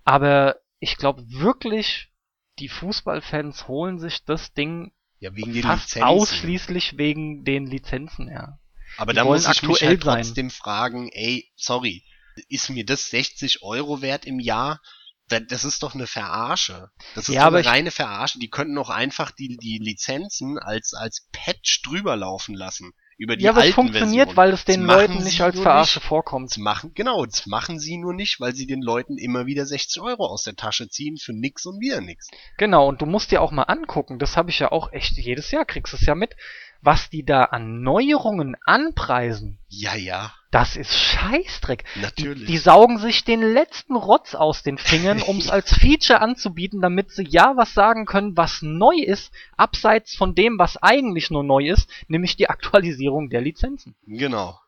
Aber 0.03 0.55
ich 0.79 0.97
glaube 0.97 1.23
wirklich, 1.29 2.09
die 2.57 2.67
Fußballfans 2.67 3.67
holen 3.67 3.99
sich 3.99 4.25
das 4.25 4.55
Ding 4.55 4.91
ja, 5.19 5.35
wegen 5.35 5.53
fast 5.61 6.01
ausschließlich 6.01 6.97
wegen 6.97 7.45
den 7.45 7.67
Lizenzen, 7.67 8.27
ja. 8.31 8.57
Aber 8.97 9.13
da 9.13 9.23
muss 9.23 9.47
ich 9.47 9.61
mich 9.61 9.83
halt 9.83 10.01
trotzdem 10.01 10.49
fragen, 10.49 11.09
ey, 11.09 11.47
sorry, 11.55 12.03
ist 12.49 12.71
mir 12.71 12.87
das 12.87 13.11
60 13.11 13.61
Euro 13.61 14.01
wert 14.01 14.25
im 14.25 14.39
Jahr? 14.39 14.81
Das 15.27 15.63
ist 15.63 15.83
doch 15.83 15.95
eine 15.95 16.07
Verarsche. 16.07 16.89
Das 17.15 17.29
ist 17.29 17.35
ja, 17.35 17.47
eine 17.47 17.65
reine 17.65 17.91
Verarsche. 17.91 18.39
Die 18.39 18.49
könnten 18.49 18.77
auch 18.77 18.89
einfach 18.89 19.31
die, 19.31 19.57
die 19.57 19.79
Lizenzen 19.79 20.59
als, 20.59 20.93
als 20.93 21.27
Patch 21.31 21.81
drüber 21.83 22.15
laufen 22.15 22.55
lassen. 22.55 22.91
Über 23.17 23.37
die 23.37 23.43
ja, 23.43 23.51
aber 23.51 23.65
es 23.65 23.75
funktioniert, 23.75 24.29
Versionen. 24.29 24.37
weil 24.37 24.53
es 24.53 24.65
den 24.65 24.81
Leuten 24.83 25.23
nicht 25.23 25.39
als 25.41 25.59
Verarsche 25.59 25.99
nicht. 25.99 26.07
vorkommt. 26.07 26.49
Das 26.49 26.57
machen, 26.57 26.91
genau, 26.95 27.25
das 27.25 27.45
machen 27.45 27.79
sie 27.79 27.97
nur 27.97 28.13
nicht, 28.13 28.39
weil 28.39 28.55
sie 28.55 28.65
den 28.65 28.81
Leuten 28.81 29.17
immer 29.17 29.45
wieder 29.45 29.65
60 29.65 30.01
Euro 30.01 30.25
aus 30.25 30.43
der 30.43 30.55
Tasche 30.55 30.89
ziehen 30.89 31.17
für 31.17 31.31
nix 31.31 31.65
und 31.65 31.79
wieder 31.79 32.01
nix. 32.01 32.29
Genau, 32.57 32.87
und 32.87 33.01
du 33.01 33.05
musst 33.05 33.31
dir 33.31 33.41
auch 33.41 33.51
mal 33.51 33.63
angucken, 33.63 34.17
das 34.17 34.35
habe 34.35 34.49
ich 34.49 34.59
ja 34.59 34.71
auch 34.71 34.91
echt 34.91 35.15
jedes 35.17 35.51
Jahr, 35.51 35.65
kriegst 35.65 35.93
du 35.93 35.97
es 35.97 36.05
ja 36.05 36.15
mit, 36.15 36.35
was 36.81 37.09
die 37.09 37.23
da 37.23 37.43
an 37.43 37.81
Neuerungen 37.81 38.55
anpreisen. 38.65 39.59
Ja, 39.69 39.95
ja. 39.95 40.33
Das 40.53 40.75
ist 40.75 40.93
Scheißdreck. 40.93 41.83
Natürlich. 41.95 42.45
Die, 42.45 42.51
die 42.51 42.57
saugen 42.59 42.99
sich 42.99 43.23
den 43.23 43.41
letzten 43.41 43.95
Rotz 43.95 44.35
aus 44.35 44.61
den 44.61 44.77
Fingern, 44.77 45.19
um 45.27 45.39
es 45.39 45.49
als 45.49 45.73
Feature 45.73 46.21
anzubieten, 46.21 46.79
damit 46.79 47.09
sie 47.09 47.25
ja 47.27 47.57
was 47.57 47.73
sagen 47.73 48.05
können, 48.05 48.37
was 48.37 48.61
neu 48.61 48.95
ist, 48.95 49.33
abseits 49.57 50.15
von 50.15 50.35
dem, 50.35 50.59
was 50.59 50.77
eigentlich 50.77 51.31
nur 51.31 51.43
neu 51.43 51.65
ist, 51.65 51.89
nämlich 52.07 52.35
die 52.35 52.51
Aktualisierung 52.51 53.31
der 53.31 53.41
Lizenzen. 53.41 53.95
Genau. 54.05 54.59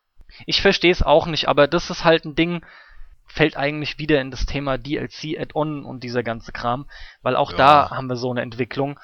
Ich 0.44 0.60
verstehe 0.60 0.90
es 0.90 1.04
auch 1.04 1.26
nicht, 1.26 1.46
aber 1.46 1.68
das 1.68 1.88
ist 1.88 2.02
halt 2.02 2.24
ein 2.24 2.34
Ding, 2.34 2.62
fällt 3.24 3.56
eigentlich 3.56 4.00
wieder 4.00 4.20
in 4.20 4.32
das 4.32 4.44
Thema 4.44 4.78
DLC 4.78 5.38
Add-on 5.38 5.84
und 5.84 6.02
dieser 6.02 6.24
ganze 6.24 6.50
Kram, 6.50 6.88
weil 7.22 7.36
auch 7.36 7.52
ja. 7.52 7.58
da 7.58 7.90
haben 7.90 8.08
wir 8.08 8.16
so 8.16 8.32
eine 8.32 8.42
Entwicklung. 8.42 8.98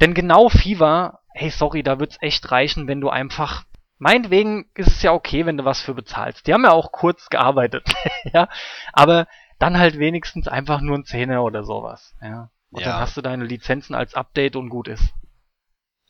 Denn 0.00 0.14
genau 0.14 0.48
FIFA, 0.48 1.18
hey 1.34 1.50
sorry, 1.50 1.82
da 1.82 1.98
wird's 1.98 2.18
echt 2.20 2.48
reichen, 2.52 2.86
wenn 2.86 3.00
du 3.00 3.08
einfach 3.08 3.64
Meinetwegen 4.02 4.68
ist 4.74 4.88
es 4.88 5.02
ja 5.02 5.12
okay, 5.12 5.46
wenn 5.46 5.56
du 5.56 5.64
was 5.64 5.80
für 5.80 5.94
bezahlst. 5.94 6.48
Die 6.48 6.52
haben 6.52 6.64
ja 6.64 6.72
auch 6.72 6.90
kurz 6.90 7.28
gearbeitet, 7.30 7.88
ja. 8.32 8.48
Aber 8.92 9.28
dann 9.60 9.78
halt 9.78 9.96
wenigstens 9.96 10.48
einfach 10.48 10.80
nur 10.80 10.98
ein 10.98 11.04
Zehner 11.04 11.44
oder 11.44 11.62
sowas, 11.62 12.12
ja. 12.20 12.50
Und 12.72 12.80
ja. 12.80 12.88
dann 12.88 13.00
hast 13.00 13.16
du 13.16 13.22
deine 13.22 13.44
Lizenzen 13.44 13.94
als 13.94 14.14
Update 14.14 14.56
und 14.56 14.70
gut 14.70 14.88
ist. 14.88 15.04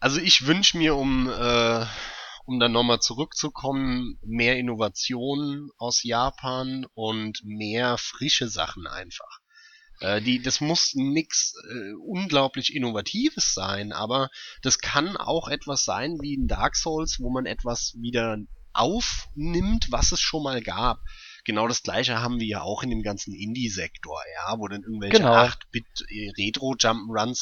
Also 0.01 0.23
ich 0.23 0.47
wünsche 0.47 0.78
mir, 0.78 0.97
um, 0.97 1.28
äh, 1.28 1.85
um 2.47 2.59
dann 2.59 2.73
nochmal 2.73 3.01
zurückzukommen, 3.01 4.19
mehr 4.24 4.56
Innovationen 4.56 5.69
aus 5.77 6.02
Japan 6.02 6.86
und 6.94 7.43
mehr 7.44 7.98
frische 7.98 8.48
Sachen 8.48 8.86
einfach. 8.86 9.41
Äh, 10.01 10.20
die, 10.20 10.40
das 10.40 10.60
muss 10.60 10.93
nix 10.94 11.55
äh, 11.70 11.93
unglaublich 11.94 12.74
Innovatives 12.74 13.55
sein, 13.55 13.93
aber 13.93 14.31
das 14.62 14.78
kann 14.78 15.16
auch 15.16 15.48
etwas 15.48 15.85
sein 15.85 16.19
wie 16.20 16.35
in 16.35 16.48
Dark 16.48 16.77
Souls, 16.77 17.19
wo 17.20 17.31
man 17.31 17.47
etwas 17.47 17.94
wieder 18.01 18.39
aufnimmt, 18.73 19.89
was 19.90 20.12
es 20.12 20.20
schon 20.20 20.43
mal 20.43 20.62
gab 20.62 21.01
genau 21.44 21.69
das 21.69 21.82
gleiche 21.82 22.20
haben 22.20 22.40
wir 22.40 22.47
ja 22.47 22.62
auch 22.62 22.82
in 22.82 22.90
dem 22.90 23.02
ganzen 23.02 23.35
Indie-Sektor, 23.35 24.20
ja, 24.35 24.59
wo 24.59 24.69
dann 24.69 24.82
irgendwelche 24.82 25.19
genau. 25.19 25.35
8-Bit 25.35 26.06
äh, 26.09 26.52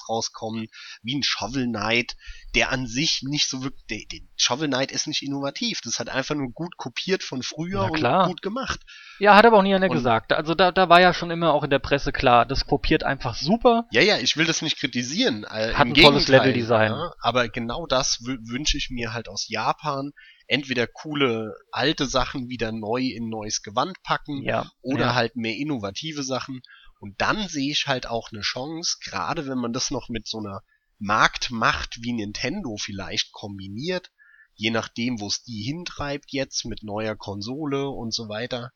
rauskommen, 0.08 0.68
wie 1.02 1.16
ein 1.16 1.22
Shovel 1.22 1.66
Knight, 1.66 2.16
der 2.54 2.72
an 2.72 2.86
sich 2.86 3.22
nicht 3.22 3.48
so 3.48 3.62
wirklich, 3.62 3.86
der, 3.88 4.20
der 4.20 4.26
Shovel 4.36 4.68
Knight 4.68 4.92
ist 4.92 5.06
nicht 5.06 5.22
innovativ, 5.22 5.80
das 5.82 5.98
hat 5.98 6.08
einfach 6.08 6.34
nur 6.34 6.50
gut 6.50 6.76
kopiert 6.76 7.22
von 7.22 7.42
früher 7.42 7.90
und 7.90 8.02
gut 8.26 8.42
gemacht. 8.42 8.80
Ja, 9.20 9.36
hat 9.36 9.44
aber 9.44 9.58
auch 9.58 9.62
nie 9.62 9.74
einer 9.74 9.90
gesagt. 9.90 10.32
Also 10.32 10.54
da, 10.54 10.72
da 10.72 10.88
war 10.88 11.00
ja 11.00 11.12
schon 11.12 11.30
immer 11.30 11.52
auch 11.52 11.62
in 11.62 11.70
der 11.70 11.78
Presse 11.78 12.10
klar, 12.10 12.46
das 12.46 12.66
kopiert 12.66 13.04
einfach 13.04 13.34
super. 13.34 13.86
Ja, 13.92 14.00
ja, 14.00 14.16
ich 14.16 14.38
will 14.38 14.46
das 14.46 14.62
nicht 14.62 14.78
kritisieren. 14.78 15.44
Äh, 15.44 15.74
hat 15.74 15.86
ein 15.86 15.94
tolles 15.94 16.28
Level-Design. 16.28 16.90
Ja, 16.90 17.12
aber 17.20 17.50
genau 17.50 17.86
das 17.86 18.24
wünsche 18.24 18.78
ich 18.78 18.88
mir 18.88 19.12
halt 19.12 19.28
aus 19.28 19.46
Japan, 19.48 20.12
entweder 20.46 20.86
coole 20.86 21.54
alte 21.70 22.06
Sachen 22.06 22.48
wieder 22.48 22.72
neu 22.72 23.02
in 23.02 23.28
neues 23.28 23.62
Gewand 23.62 24.02
packen 24.02 24.42
ja, 24.42 24.70
oder 24.80 25.06
ja. 25.06 25.14
halt 25.14 25.36
mehr 25.36 25.54
innovative 25.54 26.22
Sachen. 26.22 26.62
Und 26.98 27.20
dann 27.20 27.46
sehe 27.46 27.70
ich 27.70 27.86
halt 27.86 28.06
auch 28.06 28.30
eine 28.32 28.40
Chance, 28.40 28.98
gerade 29.04 29.46
wenn 29.46 29.58
man 29.58 29.74
das 29.74 29.90
noch 29.90 30.08
mit 30.08 30.26
so 30.26 30.38
einer 30.38 30.62
Marktmacht 30.98 31.98
wie 32.02 32.14
Nintendo 32.14 32.76
vielleicht 32.78 33.32
kombiniert, 33.32 34.10
je 34.54 34.70
nachdem, 34.70 35.20
wo 35.20 35.26
es 35.26 35.42
die 35.42 35.62
hintreibt 35.62 36.32
jetzt 36.32 36.64
mit 36.66 36.82
neuer 36.82 37.16
Konsole 37.16 37.88
und 37.88 38.12
so 38.12 38.28
weiter, 38.28 38.72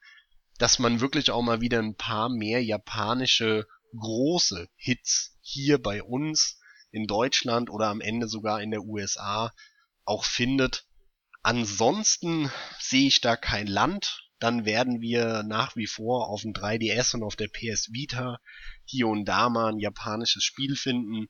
dass 0.59 0.79
man 0.79 1.01
wirklich 1.01 1.31
auch 1.31 1.43
mal 1.43 1.61
wieder 1.61 1.79
ein 1.79 1.97
paar 1.97 2.29
mehr 2.29 2.63
japanische 2.63 3.67
große 3.97 4.69
Hits 4.77 5.39
hier 5.41 5.81
bei 5.81 6.03
uns 6.03 6.61
in 6.91 7.07
Deutschland 7.07 7.71
oder 7.71 7.89
am 7.89 8.01
Ende 8.01 8.29
sogar 8.29 8.63
in 8.63 8.71
der 8.71 8.85
USA 8.85 9.53
auch 10.05 10.25
findet, 10.25 10.87
Ansonsten 11.45 12.51
sehe 12.81 13.07
ich 13.07 13.21
da 13.21 13.37
kein 13.37 13.67
Land. 13.67 14.31
Dann 14.39 14.65
werden 14.65 15.03
wir 15.03 15.43
nach 15.43 15.77
wie 15.77 15.87
vor 15.87 16.31
auf 16.31 16.41
dem 16.41 16.55
3DS 16.55 17.15
und 17.15 17.23
auf 17.23 17.37
der 17.37 17.49
PS 17.49 17.93
Vita 17.93 18.39
hier 18.87 19.09
und 19.09 19.27
da 19.27 19.51
mal 19.51 19.71
ein 19.71 19.79
japanisches 19.79 20.43
Spiel 20.43 20.75
finden, 20.75 21.29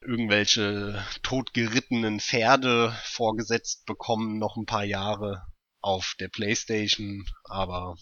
irgendwelche 0.00 1.04
totgerittenen 1.24 2.20
Pferde 2.20 2.96
vorgesetzt 3.02 3.84
bekommen, 3.84 4.38
noch 4.38 4.56
ein 4.56 4.64
paar 4.64 4.84
Jahre 4.84 5.42
auf 5.80 6.14
der 6.20 6.28
Playstation, 6.28 7.26
aber 7.44 7.96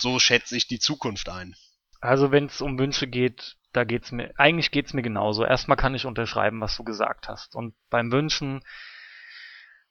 so 0.00 0.18
schätze 0.18 0.56
ich 0.56 0.66
die 0.66 0.78
Zukunft 0.78 1.28
ein. 1.28 1.54
Also 2.00 2.30
wenn 2.30 2.46
es 2.46 2.60
um 2.60 2.78
Wünsche 2.78 3.06
geht, 3.06 3.56
da 3.72 3.84
geht's 3.84 4.10
mir, 4.10 4.32
eigentlich 4.36 4.70
geht's 4.70 4.94
mir 4.94 5.02
genauso. 5.02 5.44
Erstmal 5.44 5.76
kann 5.76 5.94
ich 5.94 6.06
unterschreiben, 6.06 6.60
was 6.60 6.76
du 6.76 6.84
gesagt 6.84 7.28
hast. 7.28 7.54
Und 7.54 7.74
beim 7.88 8.10
Wünschen, 8.10 8.62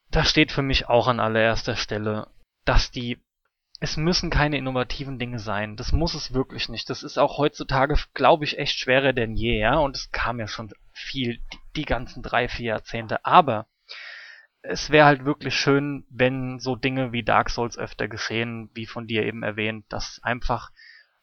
da 0.09 0.23
steht 0.23 0.51
für 0.51 0.63
mich 0.63 0.89
auch 0.89 1.07
an 1.07 1.19
allererster 1.19 1.75
Stelle, 1.75 2.27
dass 2.65 2.91
die, 2.91 3.19
es 3.79 3.95
müssen 3.95 4.29
keine 4.29 4.57
innovativen 4.57 5.19
Dinge 5.19 5.39
sein. 5.39 5.77
Das 5.77 5.91
muss 5.91 6.13
es 6.13 6.33
wirklich 6.33 6.67
nicht. 6.67 6.89
Das 6.89 7.03
ist 7.03 7.17
auch 7.17 7.37
heutzutage, 7.37 7.95
glaube 8.13 8.43
ich, 8.43 8.57
echt 8.57 8.77
schwerer 8.79 9.13
denn 9.13 9.35
je, 9.35 9.59
ja. 9.59 9.77
Und 9.77 9.95
es 9.95 10.11
kam 10.11 10.39
ja 10.39 10.47
schon 10.47 10.71
viel, 10.91 11.37
die, 11.53 11.59
die 11.77 11.85
ganzen 11.85 12.21
drei, 12.23 12.49
vier 12.49 12.65
Jahrzehnte. 12.65 13.23
Aber 13.23 13.67
es 14.61 14.89
wäre 14.89 15.05
halt 15.05 15.25
wirklich 15.25 15.55
schön, 15.55 16.05
wenn 16.09 16.59
so 16.59 16.75
Dinge 16.75 17.11
wie 17.11 17.23
Dark 17.23 17.49
Souls 17.49 17.77
öfter 17.77 18.07
geschehen, 18.07 18.69
wie 18.73 18.85
von 18.85 19.07
dir 19.07 19.25
eben 19.25 19.43
erwähnt, 19.43 19.85
dass 19.89 20.19
einfach 20.23 20.71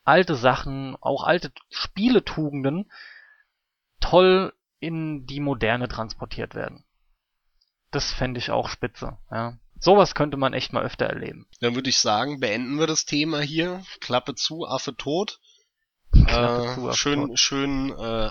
alte 0.04 0.36
Sachen, 0.36 0.96
auch 1.00 1.24
alte 1.24 1.52
Spieletugenden 1.70 2.90
toll 4.00 4.52
in 4.78 5.26
die 5.26 5.40
Moderne 5.40 5.88
transportiert 5.88 6.54
werden. 6.54 6.84
Das 7.90 8.12
fände 8.12 8.38
ich 8.38 8.50
auch 8.50 8.68
spitze, 8.68 9.18
ja. 9.30 9.58
Sowas 9.78 10.14
könnte 10.14 10.38
man 10.38 10.54
echt 10.54 10.72
mal 10.72 10.84
öfter 10.84 11.06
erleben. 11.06 11.46
Dann 11.60 11.74
würde 11.74 11.90
ich 11.90 11.98
sagen, 11.98 12.40
beenden 12.40 12.78
wir 12.78 12.86
das 12.86 13.04
Thema 13.04 13.40
hier. 13.40 13.84
Klappe 14.00 14.34
zu, 14.34 14.66
Affe 14.66 14.96
tot. 14.96 15.38
Klappe 16.12 16.64
äh, 16.64 16.74
zu, 16.74 16.88
Affe 16.88 16.96
schön, 16.96 17.26
tot. 17.26 17.38
schön 17.38 17.90
äh, 17.90 18.30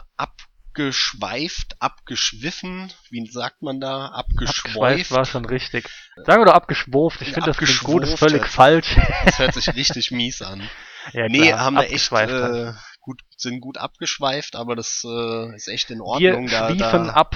abgeschweift, 0.75 1.75
abgeschwiffen. 1.79 2.91
Wie 3.09 3.25
sagt 3.27 3.61
man 3.61 3.79
da? 3.79 4.07
Abgeschweift. 4.07 4.75
Abgeschweift 4.75 5.11
war 5.11 5.23
schon 5.25 5.45
richtig. 5.45 5.87
Sagen 6.25 6.41
wir 6.41 6.45
doch 6.45 6.53
abgeschwurft. 6.53 7.21
Ich 7.21 7.31
finde 7.31 7.47
das 7.47 7.57
klingt 7.57 7.83
gut, 7.83 8.03
ist 8.03 8.19
völlig 8.19 8.45
falsch. 8.47 8.97
Das 9.23 9.39
hört 9.39 9.53
sich 9.53 9.73
richtig 9.73 10.11
mies 10.11 10.41
an. 10.41 10.69
Ja, 11.13 11.29
nee, 11.29 11.49
klar, 11.49 11.59
haben 11.59 11.75
wir 11.75 11.91
echt 11.91 12.11
äh, 12.11 12.73
gut, 12.99 13.21
sind 13.37 13.61
gut 13.61 13.77
abgeschweift, 13.77 14.55
aber 14.55 14.75
das 14.75 15.03
äh, 15.05 15.55
ist 15.55 15.67
echt 15.67 15.91
in 15.91 16.01
Ordnung. 16.01 16.49
Wir 16.49 16.57
da, 16.57 16.67
schwiefen 16.67 17.05
da... 17.05 17.13
ab. 17.13 17.35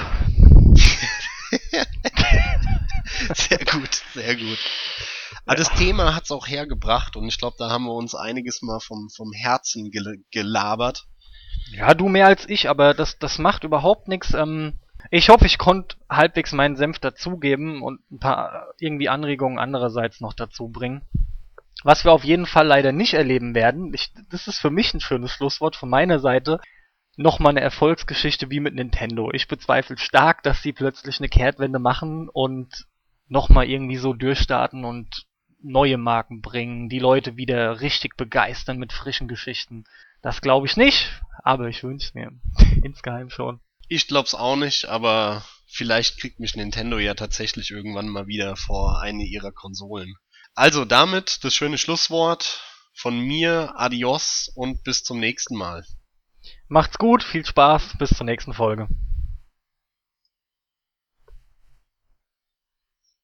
sehr 3.36 3.60
gut, 3.60 4.02
sehr 4.16 4.36
gut. 4.36 4.58
Aber 5.46 5.56
das 5.56 5.70
Thema 5.76 6.16
hat's 6.16 6.32
auch 6.32 6.48
hergebracht 6.48 7.16
und 7.16 7.28
ich 7.28 7.38
glaube, 7.38 7.58
da 7.60 7.70
haben 7.70 7.86
wir 7.86 7.94
uns 7.94 8.16
einiges 8.16 8.64
mal 8.64 8.80
vom, 8.80 9.08
vom 9.16 9.34
Herzen 9.34 9.92
gel 9.92 10.24
gelabert. 10.32 11.06
Ja, 11.72 11.94
du 11.94 12.10
mehr 12.10 12.28
als 12.28 12.48
ich, 12.50 12.70
aber 12.70 12.94
das, 12.94 13.20
das 13.20 13.38
macht 13.40 13.64
überhaupt 13.64 14.08
nichts. 14.08 14.34
Ähm, 14.34 14.80
ich 15.12 15.30
hoffe, 15.30 15.46
ich 15.46 15.58
konnte 15.58 15.96
halbwegs 16.10 16.52
meinen 16.52 16.76
Senf 16.76 17.00
dazugeben 17.00 17.82
und 17.82 18.00
ein 18.12 18.20
paar 18.20 18.68
irgendwie 18.80 19.10
Anregungen 19.10 19.60
andererseits 19.60 20.22
noch 20.22 20.34
dazu 20.34 20.70
bringen. 20.70 21.02
Was 21.84 22.04
wir 22.04 22.12
auf 22.12 22.26
jeden 22.26 22.46
Fall 22.46 22.68
leider 22.68 22.92
nicht 22.92 23.14
erleben 23.14 23.56
werden, 23.56 23.94
ich, 23.94 24.12
das 24.30 24.48
ist 24.48 24.60
für 24.60 24.70
mich 24.70 24.94
ein 24.94 25.00
schönes 25.00 25.32
Schlusswort 25.32 25.76
von 25.76 25.90
meiner 25.90 26.20
Seite, 26.20 26.60
nochmal 27.16 27.52
eine 27.52 27.62
Erfolgsgeschichte 27.62 28.50
wie 28.50 28.60
mit 28.60 28.76
Nintendo. 28.76 29.32
Ich 29.32 29.48
bezweifle 29.48 29.98
stark, 29.98 30.44
dass 30.44 30.62
sie 30.62 30.74
plötzlich 30.74 31.20
eine 31.20 31.30
Kehrtwende 31.30 31.80
machen 31.80 32.30
und 32.30 32.86
nochmal 33.28 33.70
irgendwie 33.70 33.98
so 33.98 34.14
durchstarten 34.14 34.84
und 34.84 35.26
neue 35.62 35.98
Marken 35.98 36.42
bringen, 36.42 36.90
die 36.90 37.00
Leute 37.00 37.38
wieder 37.38 37.82
richtig 37.82 38.16
begeistern 38.18 38.78
mit 38.78 38.94
frischen 38.94 39.28
Geschichten. 39.28 39.86
Das 40.22 40.42
glaube 40.42 40.68
ich 40.68 40.76
nicht, 40.78 41.22
aber 41.44 41.68
ich 41.68 41.84
wünsche 41.84 42.12
mir. 42.14 42.32
Insgeheim 42.84 43.30
schon. 43.30 43.60
Ich 43.88 44.08
glaub's 44.08 44.36
auch 44.36 44.56
nicht, 44.56 44.86
aber 44.86 45.44
vielleicht 45.68 46.20
kriegt 46.20 46.40
mich 46.40 46.56
Nintendo 46.56 46.98
ja 47.00 47.14
tatsächlich 47.14 47.72
irgendwann 47.72 48.08
mal 48.08 48.28
wieder 48.28 48.56
vor 48.56 49.02
eine 49.02 49.24
ihrer 49.24 49.52
Konsolen. 49.52 50.16
Also 50.56 50.86
damit 50.86 51.44
das 51.44 51.54
schöne 51.54 51.78
Schlusswort 51.78 52.62
von 52.94 53.20
mir, 53.20 53.74
adios 53.78 54.52
und 54.56 54.84
bis 54.84 55.04
zum 55.04 55.20
nächsten 55.20 55.56
Mal. 55.56 55.86
Macht's 56.68 56.98
gut, 56.98 57.24
viel 57.24 57.46
Spaß, 57.46 57.98
bis 57.98 58.10
zur 58.10 58.26
nächsten 58.26 58.54
Folge. 58.54 58.88